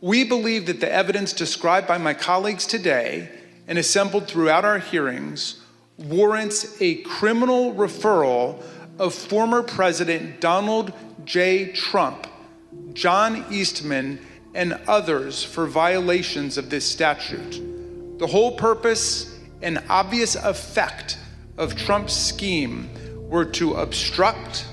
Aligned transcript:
We 0.00 0.22
believe 0.22 0.66
that 0.66 0.80
the 0.80 0.92
evidence 0.92 1.32
described 1.32 1.88
by 1.88 1.98
my 1.98 2.14
colleagues 2.14 2.66
today 2.66 3.30
and 3.66 3.78
assembled 3.78 4.28
throughout 4.28 4.64
our 4.64 4.78
hearings 4.78 5.60
warrants 5.96 6.80
a 6.80 6.96
criminal 7.02 7.74
referral 7.74 8.62
of 8.98 9.12
former 9.12 9.62
President 9.62 10.40
Donald 10.40 10.92
J. 11.24 11.72
Trump, 11.72 12.28
John 12.92 13.44
Eastman, 13.50 14.20
and 14.54 14.78
others 14.86 15.42
for 15.42 15.66
violations 15.66 16.56
of 16.58 16.70
this 16.70 16.84
statute. 16.84 18.18
The 18.18 18.26
whole 18.26 18.56
purpose 18.56 19.38
and 19.62 19.82
obvious 19.88 20.36
effect 20.36 21.18
of 21.56 21.74
Trump's 21.76 22.14
scheme 22.14 22.88
were 23.28 23.44
to 23.44 23.74
obstruct, 23.74 24.64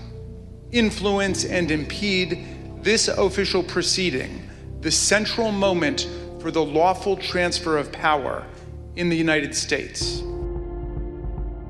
influence, 0.72 1.44
and 1.46 1.72
impede 1.72 2.84
this 2.84 3.08
official 3.08 3.64
proceeding, 3.64 4.45
the 4.86 4.92
central 4.92 5.52
moment 5.52 6.08
for 6.40 6.52
the 6.52 6.64
lawful 6.64 7.18
transfer 7.18 7.76
of 7.76 7.92
power 7.92 8.46
in 8.96 9.10
the 9.10 9.18
United 9.18 9.56
States. 9.56 10.22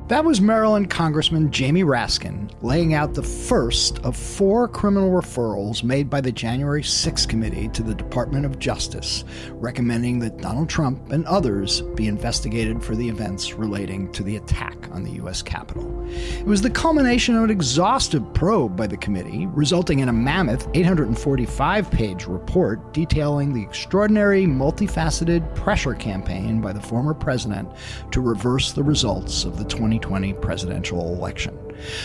That 0.08 0.24
was 0.24 0.40
Maryland 0.40 0.92
Congressman 0.92 1.50
Jamie 1.50 1.84
Raskin 1.84 2.52
laying 2.62 2.94
out 2.94 3.16
the 3.16 3.24
first 3.24 3.98
of 4.06 4.16
four 4.16 4.68
criminal 4.68 5.10
referrals 5.10 5.84
made 5.84 6.12
by 6.12 6.22
the 6.22 6.32
January 6.32 6.84
6 6.84 7.26
committee 7.26 7.70
to 7.70 7.82
the 7.82 7.96
Department 7.96 8.46
of 8.46 8.60
Justice, 8.60 9.24
recommending 9.54 10.20
that 10.20 10.38
Donald 10.38 10.70
Trump 10.70 11.12
and 11.12 11.26
others 11.26 11.82
be 11.96 12.06
investigated 12.06 12.84
for 12.84 12.96
the 12.96 13.10
events 13.10 13.54
relating 13.54 14.12
to 14.12 14.22
the 14.22 14.36
attack 14.36 14.78
on 14.92 15.04
the 15.04 15.14
U.S. 15.14 15.42
Capitol. 15.42 16.08
It 16.08 16.46
was 16.46 16.62
the 16.62 16.70
culmination 16.70 17.36
of 17.36 17.44
an 17.44 17.50
exhaustive 17.50 18.32
probe 18.36 18.78
by 18.78 18.86
the 18.86 18.98
committee, 18.98 19.48
resulting 19.48 20.02
in 20.02 20.10
a 20.10 20.14
mammoth 20.14 20.68
845 20.76 21.90
page 21.90 22.28
report 22.28 22.94
detailing 22.94 23.54
the 23.54 23.64
extraordinary, 23.64 24.46
multifaceted 24.46 25.56
pressure 25.56 25.96
campaign 25.96 26.62
by 26.62 26.74
the 26.74 26.80
former 26.80 27.16
president 27.16 27.68
to 28.12 28.22
reverse 28.22 28.72
the 28.72 28.84
results 28.84 29.46
of 29.46 29.58
the 29.58 29.66
20 29.66 29.95
2020 30.00 30.34
presidential 30.34 31.14
election. 31.14 31.58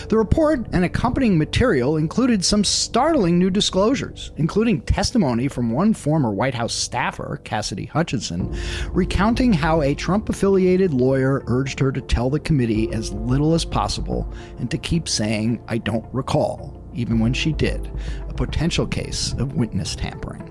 The 0.08 0.18
report 0.18 0.66
and 0.72 0.84
accompanying 0.84 1.38
material 1.38 1.96
included 1.96 2.44
some 2.44 2.64
startling 2.64 3.38
new 3.38 3.50
disclosures, 3.50 4.32
including 4.36 4.82
testimony 4.82 5.48
from 5.48 5.70
one 5.70 5.94
former 5.94 6.30
White 6.30 6.54
House 6.54 6.74
staffer, 6.74 7.40
Cassidy 7.44 7.86
Hutchinson, 7.86 8.56
recounting 8.90 9.52
how 9.52 9.82
a 9.82 9.94
Trump 9.94 10.28
affiliated 10.28 10.92
lawyer 10.92 11.42
urged 11.46 11.78
her 11.80 11.92
to 11.92 12.00
tell 12.00 12.30
the 12.30 12.40
committee 12.40 12.92
as 12.92 13.12
little 13.12 13.54
as 13.54 13.64
possible 13.64 14.32
and 14.58 14.70
to 14.70 14.78
keep 14.78 15.08
saying, 15.08 15.62
I 15.68 15.78
don't 15.78 16.06
recall, 16.12 16.82
even 16.94 17.18
when 17.18 17.32
she 17.32 17.52
did, 17.52 17.90
a 18.28 18.34
potential 18.34 18.86
case 18.86 19.32
of 19.34 19.54
witness 19.54 19.94
tampering. 19.94 20.49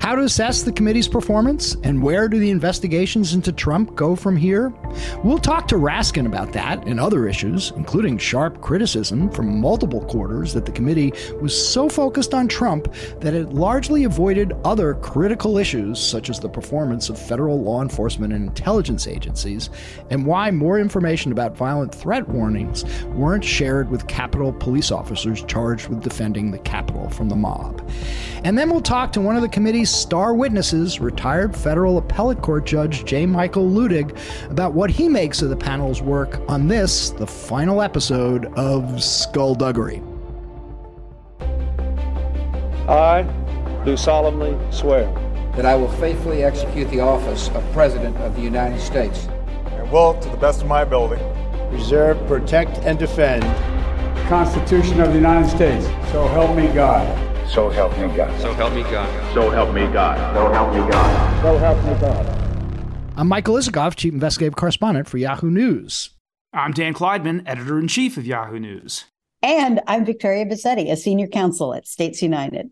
How 0.00 0.14
to 0.14 0.22
assess 0.22 0.62
the 0.62 0.72
committee's 0.72 1.08
performance 1.08 1.76
and 1.82 2.02
where 2.02 2.28
do 2.28 2.38
the 2.38 2.50
investigations 2.50 3.34
into 3.34 3.52
Trump 3.52 3.94
go 3.94 4.16
from 4.16 4.36
here? 4.36 4.72
We'll 5.22 5.38
talk 5.38 5.68
to 5.68 5.76
Raskin 5.76 6.26
about 6.26 6.52
that 6.52 6.86
and 6.86 6.98
other 6.98 7.26
issues, 7.28 7.72
including 7.76 8.18
sharp 8.18 8.60
criticism 8.60 9.30
from 9.30 9.60
multiple 9.60 10.04
quarters 10.06 10.52
that 10.54 10.66
the 10.66 10.72
committee 10.72 11.12
was 11.40 11.56
so 11.56 11.88
focused 11.88 12.34
on 12.34 12.48
Trump 12.48 12.92
that 13.20 13.34
it 13.34 13.50
largely 13.50 14.04
avoided 14.04 14.52
other 14.64 14.94
critical 14.94 15.58
issues 15.58 15.98
such 15.98 16.30
as 16.30 16.40
the 16.40 16.48
performance 16.48 17.08
of 17.08 17.18
federal 17.18 17.60
law 17.62 17.82
enforcement 17.82 18.32
and 18.32 18.46
intelligence 18.46 19.06
agencies, 19.06 19.70
and 20.10 20.26
why 20.26 20.50
more 20.50 20.78
information 20.78 21.32
about 21.32 21.56
violent 21.56 21.94
threat 21.94 22.28
warnings 22.28 22.84
weren't 23.08 23.44
shared 23.44 23.90
with 23.90 24.06
Capitol 24.06 24.52
police 24.52 24.90
officers 24.90 25.44
charged 25.44 25.88
with 25.88 26.02
defending 26.02 26.50
the 26.50 26.58
Capitol 26.58 27.08
from 27.10 27.28
the 27.28 27.36
mob. 27.36 27.88
And 28.44 28.56
then 28.56 28.70
we'll 28.70 28.80
talk 28.80 29.12
to 29.12 29.20
one 29.20 29.36
of 29.36 29.42
the 29.42 29.48
committee's 29.60 29.90
star 29.90 30.32
witnesses, 30.32 31.00
retired 31.00 31.54
federal 31.54 31.98
appellate 31.98 32.40
court 32.40 32.64
judge 32.64 33.04
J. 33.04 33.26
Michael 33.26 33.68
Luttig, 33.68 34.16
about 34.50 34.72
what 34.72 34.88
he 34.88 35.06
makes 35.06 35.42
of 35.42 35.50
the 35.50 35.56
panel's 35.56 36.00
work 36.00 36.40
on 36.48 36.66
this, 36.66 37.10
the 37.10 37.26
final 37.26 37.82
episode 37.82 38.46
of 38.54 39.04
Skullduggery. 39.04 40.00
I 42.88 43.30
do 43.84 43.98
solemnly 43.98 44.56
swear 44.72 45.04
that 45.56 45.66
I 45.66 45.74
will 45.74 45.92
faithfully 45.92 46.42
execute 46.42 46.88
the 46.88 47.00
office 47.00 47.50
of 47.50 47.62
President 47.74 48.16
of 48.16 48.34
the 48.36 48.40
United 48.40 48.80
States 48.80 49.28
and 49.66 49.92
will, 49.92 50.18
to 50.20 50.28
the 50.30 50.38
best 50.38 50.62
of 50.62 50.68
my 50.68 50.80
ability, 50.80 51.22
preserve, 51.68 52.16
protect, 52.26 52.78
and 52.78 52.98
defend 52.98 53.42
the 53.42 54.24
Constitution 54.26 55.02
of 55.02 55.08
the 55.08 55.16
United 55.16 55.50
States. 55.50 55.84
So 56.12 56.26
help 56.28 56.56
me 56.56 56.68
God. 56.68 57.29
So 57.50 57.68
help 57.68 57.98
me 57.98 58.06
God. 58.16 58.40
So 58.40 58.52
help 58.54 58.72
me 58.74 58.82
God. 58.82 59.34
So 59.34 59.50
help 59.50 59.74
me 59.74 59.82
God. 59.92 60.36
So 60.36 60.52
help 60.52 60.72
me 60.72 60.88
God. 60.88 61.42
So 61.42 61.58
help 61.58 61.84
me 61.84 62.00
God. 62.00 62.36
I'm 63.16 63.26
Michael 63.26 63.56
Isikoff, 63.56 63.96
Chief 63.96 64.12
Investigative 64.12 64.54
Correspondent 64.54 65.08
for 65.08 65.18
Yahoo 65.18 65.50
News. 65.50 66.10
I'm 66.52 66.70
Dan 66.70 66.94
Klaidman, 66.94 67.42
Editor 67.46 67.80
in 67.80 67.88
Chief 67.88 68.16
of 68.16 68.24
Yahoo 68.24 68.60
News. 68.60 69.06
And 69.42 69.80
I'm 69.88 70.04
Victoria 70.04 70.46
Bassetti, 70.46 70.92
a 70.92 70.96
Senior 70.96 71.26
Counsel 71.26 71.74
at 71.74 71.88
States 71.88 72.22
United. 72.22 72.70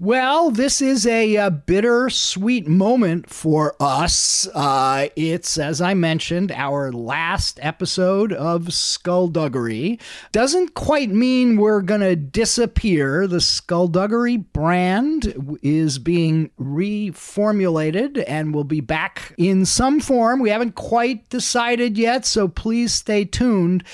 Well, 0.00 0.50
this 0.50 0.80
is 0.80 1.06
a, 1.06 1.36
a 1.36 1.50
bitter-sweet 1.50 2.66
moment 2.66 3.28
for 3.28 3.76
us. 3.78 4.48
Uh, 4.48 5.08
it's, 5.16 5.58
as 5.58 5.82
I 5.82 5.92
mentioned, 5.92 6.50
our 6.50 6.90
last 6.90 7.60
episode 7.62 8.32
of 8.32 8.72
Skullduggery. 8.72 10.00
Doesn't 10.32 10.72
quite 10.72 11.10
mean 11.10 11.56
we're 11.56 11.82
going 11.82 12.00
to 12.00 12.16
disappear. 12.16 13.26
The 13.26 13.42
Skullduggery 13.42 14.38
brand 14.38 15.58
is 15.62 15.98
being 15.98 16.50
reformulated 16.58 18.24
and 18.26 18.54
we'll 18.54 18.64
be 18.64 18.80
back 18.80 19.34
in 19.36 19.66
some 19.66 20.00
form. 20.00 20.40
We 20.40 20.50
haven't 20.50 20.74
quite 20.74 21.28
decided 21.28 21.98
yet, 21.98 22.24
so 22.24 22.48
please 22.48 22.94
stay 22.94 23.26
tuned. 23.26 23.84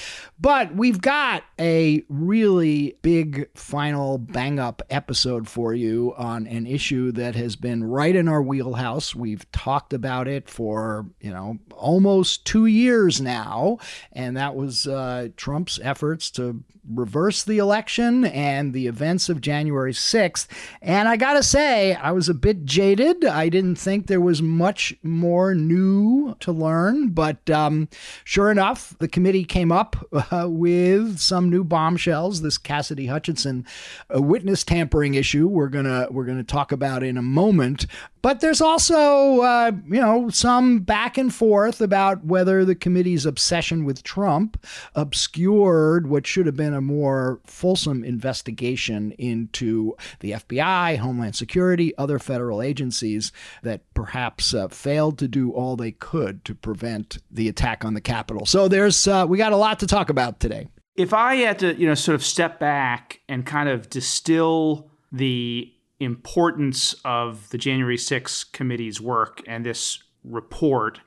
But 0.41 0.75
we've 0.75 1.01
got 1.01 1.43
a 1.59 2.05
really 2.09 2.97
big 3.03 3.49
final 3.57 4.19
bang 4.19 4.61
up 4.61 4.83
episode 4.89 5.49
for 5.49 5.75
you 5.75 6.15
on 6.17 6.47
an 6.47 6.67
issue 6.67 7.11
that 7.13 7.35
has 7.35 7.57
been 7.57 7.83
right 7.83 8.15
in 8.15 8.29
our 8.29 8.41
wheelhouse. 8.41 9.17
We've 9.17 9.51
talked 9.51 9.93
about 9.93 10.29
it 10.29 10.49
for, 10.49 11.07
you 11.21 11.33
know, 11.33 11.59
almost 11.73 12.47
two 12.47 12.67
years 12.67 13.21
now. 13.21 13.79
And 14.13 14.37
that 14.37 14.55
was 14.55 14.87
uh, 14.87 15.29
Trump's 15.37 15.81
efforts 15.83 16.31
to 16.33 16.63
reverse 16.93 17.45
the 17.45 17.59
election 17.59 18.25
and 18.25 18.73
the 18.73 18.87
events 18.87 19.29
of 19.29 19.41
January 19.41 19.93
6th. 19.93 20.47
And 20.81 21.09
I 21.09 21.17
got 21.17 21.35
to 21.35 21.43
say, 21.43 21.95
I 21.95 22.13
was 22.13 22.29
a 22.29 22.35
bit 22.35 22.65
jaded. 22.65 23.25
I 23.25 23.49
didn't 23.49 23.77
think 23.77 24.07
there 24.07 24.21
was 24.21 24.41
much 24.43 24.95
more 25.03 25.55
new 25.55 26.37
to 26.41 26.53
learn. 26.53 27.11
But 27.11 27.49
um, 27.51 27.89
sure 28.25 28.51
enough, 28.51 28.95
the 28.99 29.09
committee 29.09 29.45
came 29.45 29.73
up 29.73 29.97
uh, 30.13 30.47
with 30.49 31.19
some 31.19 31.51
new 31.51 31.65
bombshells. 31.65 32.43
This 32.43 32.59
Cassidy 32.59 33.07
Hutchinson 33.07 33.67
uh, 34.15 34.23
witness 34.23 34.65
tampering 34.65 35.15
issue 35.15 35.49
we're 35.49 35.69
gonna 35.69 36.07
we're 36.11 36.25
gonna 36.25 36.45
talk 36.45 36.73
about 36.73 37.03
in 37.03 37.17
a 37.17 37.23
moment. 37.23 37.87
But 38.21 38.41
there's 38.41 38.61
also, 38.61 39.41
uh, 39.41 39.73
you 39.87 40.01
know, 40.01 40.29
some 40.29 40.81
back 40.81 41.17
and 41.19 41.33
forth 41.33 41.81
about 41.81 42.25
whether 42.25 42.65
the 42.65 42.75
committee's 42.75 43.25
obsession 43.25 43.85
with 43.85 44.03
Trump 44.03 44.65
obscured 44.95 46.09
what 46.09 46.27
should 46.27 46.47
have 46.47 46.57
been 46.57 46.75
a 46.79 46.81
more 46.81 47.41
fulsome 47.45 48.03
investigation 48.03 49.13
into 49.13 49.95
the 50.21 50.33
FBI, 50.33 50.97
Homeland 50.97 51.37
Security, 51.37 51.97
other 51.99 52.19
federal 52.19 52.63
agencies 52.63 53.31
that 53.63 53.83
perhaps 53.93 54.55
uh, 54.55 54.69
failed 54.69 55.19
to 55.19 55.29
do 55.29 55.53
all 55.53 55.77
they 55.77 55.93
could 55.93 56.45
to 56.47 56.55
prevent 56.55 57.19
the 57.31 57.49
attack 57.49 57.85
on 57.85 57.95
the 57.95 58.01
Capitol. 58.01 58.47
So 58.47 58.69
there's, 58.69 59.07
uh, 59.07 59.27
we 59.29 59.37
got 59.37 59.53
a 59.53 59.57
lot 59.57 59.81
to 59.81 59.87
talk 59.87 60.09
about 60.09 60.41
today. 60.41 60.69
If 60.97 61.13
I 61.13 61.37
had 61.37 61.59
to, 61.61 61.75
you 61.75 61.87
know, 61.87 61.95
sort 61.95 62.15
of 62.15 62.25
step 62.25 62.59
back 62.59 63.21
and 63.29 63.45
kind 63.45 63.69
of 63.69 63.91
distill 63.91 64.91
the 65.13 65.73
importance 66.01 66.95
of 67.05 67.49
the 67.51 67.59
January 67.59 67.97
6th 67.97 68.53
committee's 68.53 69.01
work 69.01 69.43
and 69.47 69.67
this 69.67 70.03
report, 70.25 71.01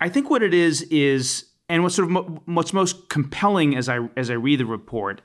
I 0.00 0.08
think 0.08 0.30
what 0.30 0.42
it 0.42 0.54
is 0.54 0.82
is, 0.82 1.46
and 1.68 1.82
what's 1.82 1.96
sort 1.96 2.06
of 2.06 2.12
mo- 2.12 2.42
what's 2.46 2.72
most 2.72 3.08
compelling 3.08 3.76
as 3.76 3.88
I 3.88 4.08
as 4.16 4.30
I 4.30 4.34
read 4.34 4.60
the 4.60 4.66
report, 4.66 5.20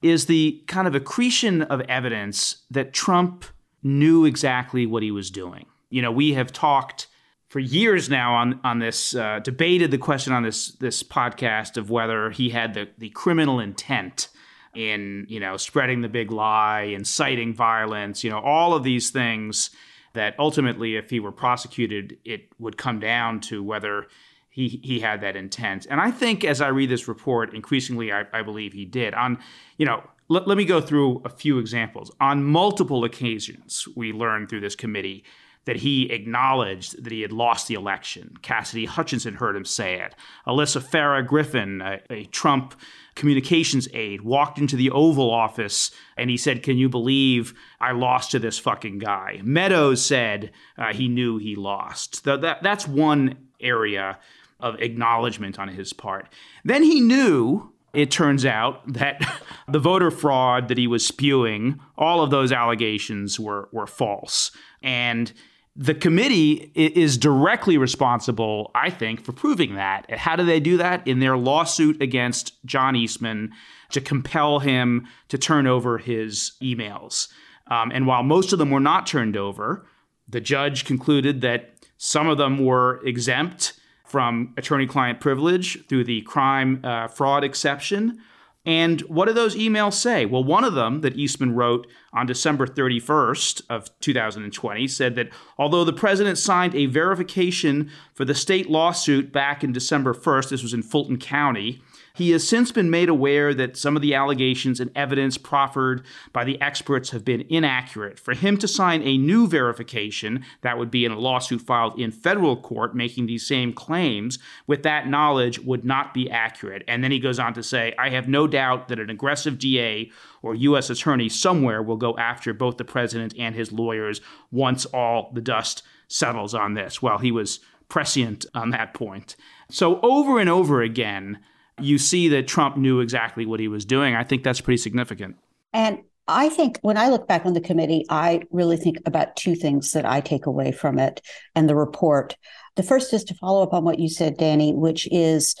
is 0.00 0.26
the 0.26 0.62
kind 0.66 0.86
of 0.86 0.94
accretion 0.94 1.62
of 1.62 1.80
evidence 1.82 2.62
that 2.70 2.92
Trump 2.92 3.44
knew 3.82 4.24
exactly 4.24 4.86
what 4.86 5.02
he 5.02 5.10
was 5.10 5.30
doing. 5.30 5.66
You 5.90 6.02
know, 6.02 6.12
we 6.12 6.34
have 6.34 6.52
talked 6.52 7.08
for 7.48 7.60
years 7.60 8.08
now 8.08 8.34
on 8.34 8.60
on 8.64 8.78
this 8.78 9.14
uh, 9.14 9.40
debated 9.40 9.90
the 9.90 9.98
question 9.98 10.32
on 10.32 10.42
this 10.42 10.72
this 10.72 11.02
podcast 11.02 11.76
of 11.76 11.90
whether 11.90 12.30
he 12.30 12.50
had 12.50 12.74
the 12.74 12.88
the 12.98 13.10
criminal 13.10 13.60
intent 13.60 14.28
in 14.74 15.26
you 15.28 15.38
know 15.38 15.56
spreading 15.56 16.00
the 16.00 16.08
big 16.08 16.30
lie, 16.30 16.82
inciting 16.82 17.54
violence, 17.54 18.24
you 18.24 18.30
know 18.30 18.40
all 18.40 18.74
of 18.74 18.84
these 18.84 19.10
things 19.10 19.70
that 20.14 20.34
ultimately, 20.38 20.96
if 20.96 21.10
he 21.10 21.20
were 21.20 21.32
prosecuted, 21.32 22.18
it 22.24 22.48
would 22.58 22.76
come 22.76 23.00
down 23.00 23.40
to 23.40 23.62
whether 23.62 24.06
he 24.52 24.80
he 24.84 25.00
had 25.00 25.22
that 25.22 25.34
intent. 25.34 25.86
And 25.90 26.00
I 26.00 26.10
think 26.10 26.44
as 26.44 26.60
I 26.60 26.68
read 26.68 26.90
this 26.90 27.08
report, 27.08 27.54
increasingly 27.54 28.12
I, 28.12 28.24
I 28.32 28.42
believe 28.42 28.72
he 28.72 28.84
did. 28.84 29.14
On 29.14 29.38
you 29.78 29.86
know 29.86 30.04
let, 30.28 30.46
let 30.46 30.56
me 30.56 30.64
go 30.64 30.80
through 30.80 31.22
a 31.24 31.28
few 31.28 31.58
examples. 31.58 32.10
On 32.20 32.44
multiple 32.44 33.04
occasions, 33.04 33.88
we 33.96 34.12
learned 34.12 34.48
through 34.48 34.60
this 34.60 34.76
committee 34.76 35.24
that 35.64 35.76
he 35.76 36.10
acknowledged 36.10 37.02
that 37.04 37.12
he 37.12 37.20
had 37.20 37.32
lost 37.32 37.68
the 37.68 37.74
election. 37.74 38.34
Cassidy 38.42 38.84
Hutchinson 38.84 39.34
heard 39.34 39.54
him 39.54 39.64
say 39.64 40.00
it. 40.00 40.14
Alyssa 40.46 40.82
Farah 40.82 41.24
Griffin, 41.24 41.80
a, 41.80 42.00
a 42.10 42.24
Trump 42.24 42.74
communications 43.14 43.88
aide, 43.94 44.22
walked 44.22 44.58
into 44.58 44.74
the 44.74 44.90
Oval 44.90 45.30
Office 45.30 45.92
and 46.16 46.30
he 46.30 46.36
said, 46.36 46.62
Can 46.62 46.78
you 46.78 46.88
believe 46.88 47.54
I 47.80 47.92
lost 47.92 48.32
to 48.32 48.38
this 48.38 48.58
fucking 48.58 48.98
guy? 48.98 49.40
Meadows 49.44 50.04
said 50.04 50.50
uh, 50.76 50.92
he 50.92 51.08
knew 51.08 51.38
he 51.38 51.54
lost. 51.54 52.24
The, 52.24 52.36
that, 52.38 52.62
that's 52.62 52.88
one 52.88 53.36
area 53.60 54.18
of 54.62 54.80
acknowledgement 54.80 55.58
on 55.58 55.68
his 55.68 55.92
part. 55.92 56.28
Then 56.64 56.82
he 56.82 57.00
knew 57.00 57.72
it 57.92 58.10
turns 58.10 58.46
out 58.46 58.80
that 58.92 59.20
the 59.68 59.78
voter 59.78 60.10
fraud 60.10 60.68
that 60.68 60.78
he 60.78 60.86
was 60.86 61.06
spewing, 61.06 61.78
all 61.98 62.22
of 62.22 62.30
those 62.30 62.52
allegations 62.52 63.38
were, 63.38 63.68
were 63.72 63.86
false. 63.86 64.50
And 64.82 65.32
the 65.74 65.94
committee 65.94 66.70
is 66.74 67.16
directly 67.16 67.78
responsible, 67.78 68.70
I 68.74 68.90
think, 68.90 69.24
for 69.24 69.32
proving 69.32 69.74
that. 69.76 70.10
How 70.10 70.36
do 70.36 70.44
they 70.44 70.60
do 70.60 70.76
that? 70.76 71.06
In 71.06 71.20
their 71.20 71.36
lawsuit 71.36 72.02
against 72.02 72.62
John 72.66 72.94
Eastman 72.94 73.52
to 73.90 74.00
compel 74.00 74.58
him 74.58 75.06
to 75.28 75.38
turn 75.38 75.66
over 75.66 75.96
his 75.96 76.52
emails. 76.62 77.28
Um, 77.68 77.90
and 77.90 78.06
while 78.06 78.22
most 78.22 78.52
of 78.52 78.58
them 78.58 78.70
were 78.70 78.80
not 78.80 79.06
turned 79.06 79.36
over, 79.36 79.86
the 80.28 80.40
judge 80.40 80.84
concluded 80.84 81.40
that 81.40 81.70
some 81.96 82.28
of 82.28 82.36
them 82.36 82.64
were 82.64 83.00
exempt 83.06 83.74
from 84.12 84.52
attorney 84.58 84.86
client 84.86 85.20
privilege 85.20 85.86
through 85.86 86.04
the 86.04 86.20
crime 86.20 86.80
uh, 86.84 87.08
fraud 87.08 87.42
exception. 87.42 88.20
And 88.64 89.00
what 89.02 89.26
do 89.26 89.32
those 89.32 89.56
emails 89.56 89.94
say? 89.94 90.26
Well, 90.26 90.44
one 90.44 90.62
of 90.62 90.74
them 90.74 91.00
that 91.00 91.16
Eastman 91.16 91.54
wrote 91.56 91.86
on 92.12 92.26
December 92.26 92.66
31st 92.66 93.62
of 93.70 93.88
2020 94.00 94.86
said 94.86 95.16
that 95.16 95.30
although 95.58 95.82
the 95.82 95.94
president 95.94 96.36
signed 96.36 96.74
a 96.74 96.86
verification 96.86 97.90
for 98.12 98.26
the 98.26 98.34
state 98.34 98.70
lawsuit 98.70 99.32
back 99.32 99.64
in 99.64 99.72
December 99.72 100.12
1st, 100.12 100.50
this 100.50 100.62
was 100.62 100.74
in 100.74 100.82
Fulton 100.82 101.18
County, 101.18 101.82
he 102.14 102.30
has 102.30 102.46
since 102.46 102.70
been 102.70 102.90
made 102.90 103.08
aware 103.08 103.54
that 103.54 103.76
some 103.76 103.96
of 103.96 104.02
the 104.02 104.14
allegations 104.14 104.80
and 104.80 104.90
evidence 104.94 105.38
proffered 105.38 106.04
by 106.32 106.44
the 106.44 106.60
experts 106.60 107.10
have 107.10 107.24
been 107.24 107.46
inaccurate. 107.48 108.18
For 108.18 108.34
him 108.34 108.56
to 108.58 108.68
sign 108.68 109.02
a 109.02 109.18
new 109.18 109.46
verification, 109.46 110.44
that 110.60 110.78
would 110.78 110.90
be 110.90 111.04
in 111.04 111.12
a 111.12 111.18
lawsuit 111.18 111.62
filed 111.62 111.98
in 111.98 112.10
federal 112.10 112.56
court 112.56 112.94
making 112.94 113.26
these 113.26 113.46
same 113.46 113.72
claims, 113.72 114.38
with 114.66 114.82
that 114.82 115.08
knowledge 115.08 115.58
would 115.60 115.84
not 115.84 116.12
be 116.12 116.30
accurate. 116.30 116.84
And 116.86 117.02
then 117.02 117.12
he 117.12 117.18
goes 117.18 117.38
on 117.38 117.54
to 117.54 117.62
say, 117.62 117.94
I 117.98 118.10
have 118.10 118.28
no 118.28 118.46
doubt 118.46 118.88
that 118.88 119.00
an 119.00 119.10
aggressive 119.10 119.58
DA 119.58 120.10
or 120.42 120.54
U.S. 120.54 120.90
attorney 120.90 121.28
somewhere 121.28 121.82
will 121.82 121.96
go 121.96 122.16
after 122.18 122.52
both 122.52 122.76
the 122.76 122.84
president 122.84 123.34
and 123.38 123.54
his 123.54 123.72
lawyers 123.72 124.20
once 124.50 124.84
all 124.86 125.30
the 125.32 125.40
dust 125.40 125.82
settles 126.08 126.54
on 126.54 126.74
this. 126.74 127.00
Well, 127.00 127.18
he 127.18 127.32
was 127.32 127.60
prescient 127.88 128.46
on 128.54 128.70
that 128.70 128.94
point. 128.94 129.36
So, 129.70 130.00
over 130.00 130.38
and 130.38 130.50
over 130.50 130.82
again, 130.82 131.38
you 131.80 131.98
see 131.98 132.28
that 132.28 132.46
Trump 132.46 132.76
knew 132.76 133.00
exactly 133.00 133.46
what 133.46 133.60
he 133.60 133.68
was 133.68 133.84
doing. 133.84 134.14
I 134.14 134.24
think 134.24 134.44
that's 134.44 134.60
pretty 134.60 134.78
significant. 134.78 135.36
And 135.72 136.00
I 136.28 136.48
think 136.48 136.78
when 136.82 136.96
I 136.96 137.08
look 137.08 137.26
back 137.26 137.44
on 137.44 137.52
the 137.52 137.60
committee, 137.60 138.04
I 138.08 138.42
really 138.50 138.76
think 138.76 138.98
about 139.06 139.36
two 139.36 139.54
things 139.54 139.92
that 139.92 140.06
I 140.06 140.20
take 140.20 140.46
away 140.46 140.70
from 140.70 140.98
it 140.98 141.20
and 141.54 141.68
the 141.68 141.74
report. 141.74 142.36
The 142.76 142.82
first 142.82 143.12
is 143.12 143.24
to 143.24 143.34
follow 143.34 143.62
up 143.62 143.72
on 143.72 143.84
what 143.84 143.98
you 143.98 144.08
said, 144.08 144.36
Danny, 144.36 144.72
which 144.72 145.08
is 145.10 145.56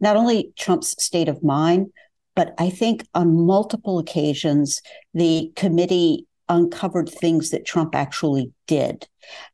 not 0.00 0.16
only 0.16 0.52
Trump's 0.56 1.02
state 1.02 1.28
of 1.28 1.42
mind, 1.42 1.92
but 2.34 2.54
I 2.58 2.70
think 2.70 3.06
on 3.14 3.46
multiple 3.46 3.98
occasions, 3.98 4.82
the 5.14 5.52
committee 5.56 6.26
uncovered 6.48 7.08
things 7.08 7.50
that 7.50 7.64
Trump 7.64 7.94
actually 7.94 8.52
did. 8.66 9.06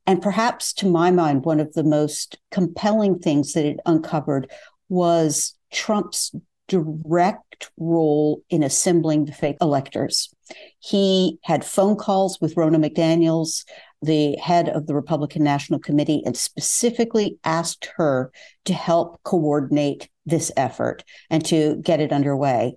And 0.07 0.23
perhaps 0.23 0.73
to 0.75 0.87
my 0.87 1.11
mind, 1.11 1.45
one 1.45 1.61
of 1.61 1.73
the 1.75 1.85
most 1.85 2.39
compelling 2.51 3.19
things 3.19 3.53
that 3.53 3.65
it 3.65 3.79
uncovered 3.87 4.51
was 4.89 5.55
Trump's 5.73 6.35
direct 6.69 7.71
role 7.79 8.43
in 8.51 8.63
assembling 8.63 9.25
the 9.25 9.33
fake 9.33 9.57
electors. 9.61 10.33
He 10.79 11.39
had 11.43 11.65
phone 11.65 11.97
calls 11.97 12.41
with 12.41 12.55
Ronna 12.55 12.77
McDaniels, 12.77 13.65
the 14.03 14.37
head 14.37 14.69
of 14.69 14.87
the 14.87 14.95
Republican 14.95 15.43
National 15.43 15.81
Committee, 15.81 16.23
and 16.25 16.37
specifically 16.37 17.39
asked 17.43 17.89
her 17.97 18.31
to 18.67 18.75
help 18.75 19.21
coordinate 19.25 20.09
this 20.27 20.53
effort 20.57 21.05
and 21.31 21.45
to 21.47 21.77
get 21.83 22.01
it 22.01 22.13
underway. 22.13 22.77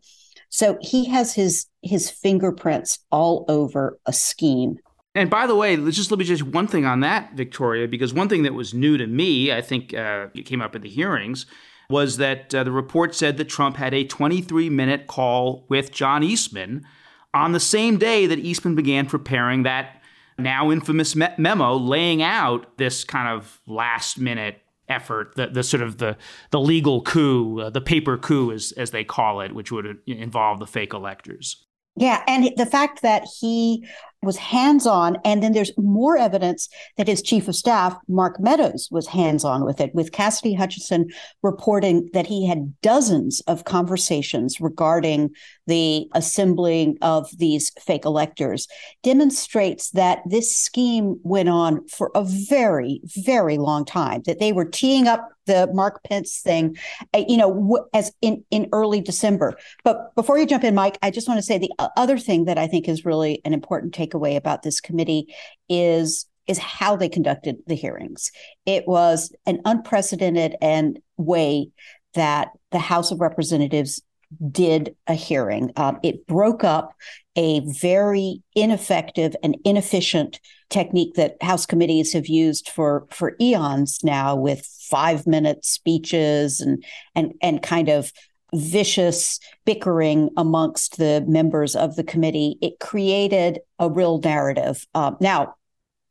So 0.50 0.78
he 0.82 1.06
has 1.06 1.34
his 1.34 1.68
his 1.82 2.10
fingerprints 2.10 3.00
all 3.12 3.46
over 3.48 4.00
a 4.06 4.14
scheme. 4.14 4.78
And 5.14 5.30
by 5.30 5.48
the 5.48 5.56
way, 5.56 5.76
just 5.76 6.12
let 6.12 6.20
me 6.20 6.26
just 6.26 6.44
one 6.44 6.68
thing 6.68 6.86
on 6.86 7.02
that, 7.02 7.34
Victoria, 7.34 7.88
because 7.88 8.14
one 8.14 8.30
thing 8.30 8.44
that 8.44 8.54
was 8.54 8.74
new 8.74 8.98
to 8.98 9.08
me, 9.08 9.52
I 9.52 9.62
think 9.62 9.94
uh, 9.94 10.28
it 10.34 10.44
came 10.44 10.62
up 10.62 10.74
at 10.76 10.82
the 10.82 10.90
hearings, 10.90 11.46
was 11.92 12.18
that 12.18 12.56
uh, 12.56 12.64
the 12.64 12.72
report 12.72 13.14
said 13.14 13.38
that 13.38 13.50
Trump 13.50 13.76
had 13.78 13.94
a 13.94 14.04
23 14.04 14.70
minute 14.70 15.08
call 15.08 15.66
with 15.70 15.92
John 15.92 16.24
Eastman 16.24 16.86
on 17.34 17.52
the 17.52 17.60
same 17.60 17.98
day 17.98 18.26
that 18.26 18.40
Eastman 18.40 18.76
began 18.76 19.06
preparing 19.06 19.64
that 19.64 20.02
now 20.38 20.72
infamous 20.72 21.16
me- 21.16 21.28
memo 21.38 21.76
laying 21.76 22.24
out 22.24 22.78
this 22.78 23.04
kind 23.04 23.28
of 23.28 23.62
last 23.68 24.18
minute 24.18 24.62
effort, 24.90 25.36
the, 25.36 25.48
the 25.48 25.64
sort 25.64 25.84
of 25.84 25.98
the, 25.98 26.18
the 26.50 26.60
legal 26.60 27.02
coup, 27.02 27.62
uh, 27.62 27.70
the 27.70 27.82
paper 27.82 28.18
coup, 28.18 28.52
as, 28.52 28.72
as 28.74 28.92
they 28.92 29.04
call 29.04 29.42
it, 29.42 29.54
which 29.54 29.72
would 29.72 29.98
involve 30.08 30.60
the 30.60 30.68
fake 30.68 30.94
electors. 30.94 31.66
Yeah. 31.96 32.24
And 32.28 32.52
the 32.58 32.66
fact 32.66 33.02
that 33.02 33.26
he 33.40 33.88
was 34.22 34.38
hands 34.38 34.86
on. 34.86 35.18
And 35.26 35.42
then 35.42 35.54
there's 35.54 35.72
more 35.78 36.18
evidence 36.18 36.70
that 36.98 37.08
his 37.08 37.22
chief 37.22 37.48
of 37.48 37.56
staff, 37.56 37.96
Mark 38.08 38.40
Meadows, 38.40 38.88
was 38.92 39.08
hands 39.08 39.44
on 39.44 39.66
with 39.66 39.82
it, 39.82 39.94
with 39.96 40.12
Cassidy 40.12 40.54
Hutchinson 40.54 41.10
reporting 41.42 42.10
that 42.14 42.28
he 42.28 42.48
had 42.48 42.80
dozens 42.82 43.42
of 43.42 43.66
conversations 43.66 44.62
regarding 44.62 45.32
the 45.68 46.08
assembling 46.14 46.98
of 47.02 47.30
these 47.38 47.72
fake 47.80 48.06
electors, 48.06 48.68
demonstrates 49.04 49.92
that 49.92 50.20
this 50.26 50.56
scheme 50.56 51.20
went 51.24 51.50
on 51.50 51.88
for 51.88 52.12
a 52.14 52.24
very, 52.24 53.02
very 53.24 53.58
long 53.58 53.86
time, 53.86 54.22
that 54.26 54.40
they 54.40 54.52
were 54.52 54.66
teeing 54.66 55.08
up 55.08 55.30
the 55.46 55.70
Mark 55.74 56.04
Pence 56.04 56.40
thing, 56.40 56.78
uh, 57.14 57.24
you 57.28 57.38
know, 57.38 57.88
as 57.94 58.12
in, 58.22 58.44
in 58.52 58.70
early 58.72 59.02
December. 59.02 59.58
But 59.84 60.14
before 60.16 60.38
you 60.38 60.46
jump 60.46 60.64
in, 60.64 60.76
Mike, 60.76 60.98
I 61.02 61.12
just 61.12 61.28
want 61.28 61.40
to 61.40 61.42
say 61.42 61.58
the 61.58 61.72
other 61.98 62.18
thing 62.18 62.46
that 62.46 62.58
I 62.58 62.68
think 62.68 62.88
is 62.88 63.06
really 63.06 63.42
an 63.44 63.54
important 63.54 63.94
take 63.94 64.11
takeaway 64.12 64.36
about 64.36 64.64
this 64.64 64.80
committee 64.80 65.34
is 65.70 66.26
is 66.48 66.58
how 66.58 66.96
they 66.96 67.08
conducted 67.08 67.58
the 67.68 67.76
hearings. 67.76 68.32
It 68.66 68.88
was 68.88 69.34
an 69.46 69.62
unprecedented 69.64 70.56
and 70.60 71.00
way 71.18 71.70
that 72.16 72.50
the 72.72 72.80
House 72.80 73.12
of 73.12 73.22
Representatives 73.22 74.02
did 74.50 74.96
a 75.08 75.14
hearing. 75.14 75.72
Um, 75.76 76.00
it 76.04 76.26
broke 76.26 76.64
up 76.64 76.94
a 77.36 77.62
very 77.62 78.42
ineffective 78.56 79.36
and 79.44 79.58
inefficient 79.66 80.40
technique 80.70 81.14
that 81.16 81.42
House 81.42 81.66
committees 81.66 82.14
have 82.14 82.28
used 82.28 82.70
for 82.70 83.08
for 83.12 83.36
eons 83.40 84.00
now, 84.04 84.36
with 84.36 84.66
five 84.90 85.28
minute 85.28 85.64
speeches 85.64 86.60
and 86.60 86.84
and 87.16 87.34
and 87.42 87.62
kind 87.62 87.90
of 87.90 88.12
vicious 88.54 89.40
bickering 89.66 90.30
amongst 90.38 90.98
the 90.98 91.24
members 91.28 91.76
of 91.76 91.96
the 91.96 92.04
committee, 92.04 92.58
it 92.62 92.80
created 92.80 93.60
a 93.80 93.90
real 93.90 94.20
narrative. 94.20 94.86
Um, 94.94 95.18
now, 95.20 95.56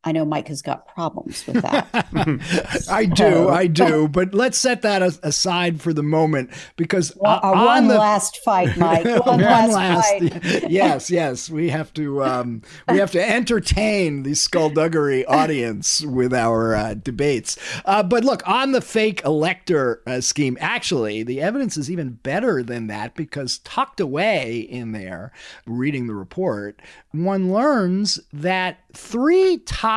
I 0.03 0.13
know 0.13 0.25
Mike 0.25 0.49
has 0.49 0.63
got 0.63 0.89
problems 0.89 1.47
with 1.47 1.61
that. 1.61 1.87
I 2.91 3.05
do, 3.05 3.51
I 3.51 3.67
do. 3.67 4.09
But 4.09 4.33
let's 4.33 4.57
set 4.57 4.81
that 4.81 5.03
aside 5.03 5.83
for 5.83 5.93
the 5.93 6.03
moment 6.03 6.51
because 6.77 7.15
well, 7.17 7.39
uh, 7.43 7.67
one 7.67 7.87
the... 7.87 7.99
last 7.99 8.39
fight, 8.39 8.79
Mike. 8.79 9.05
One, 9.21 9.21
one 9.21 9.41
last, 9.41 9.73
last, 9.73 10.33
fight. 10.33 10.43
yes, 10.71 11.11
yes. 11.11 11.51
We 11.51 11.69
have 11.69 11.93
to 11.95 12.25
um, 12.25 12.63
we 12.89 12.99
have 12.99 13.11
to 13.13 13.23
entertain 13.23 14.23
the 14.23 14.35
skullduggery 14.35 15.27
audience 15.27 16.01
with 16.01 16.33
our 16.33 16.75
uh, 16.75 16.95
debates. 16.95 17.59
Uh, 17.85 18.03
but 18.03 18.25
look, 18.25 18.47
on 18.49 18.73
the 18.73 18.81
fake 18.81 19.23
elector 19.25 20.03
uh, 20.07 20.21
scheme, 20.21 20.57
actually, 20.61 21.23
the 21.23 21.41
evidence 21.43 21.77
is 21.77 21.91
even 21.91 22.13
better 22.23 22.63
than 22.63 22.87
that 22.87 23.15
because 23.15 23.59
tucked 23.59 24.01
away 24.01 24.61
in 24.61 24.93
there, 24.93 25.33
reading 25.67 26.07
the 26.07 26.15
report, 26.15 26.81
one 27.13 27.53
learns 27.53 28.19
that 28.33 28.79
three 28.93 29.59
top 29.59 29.90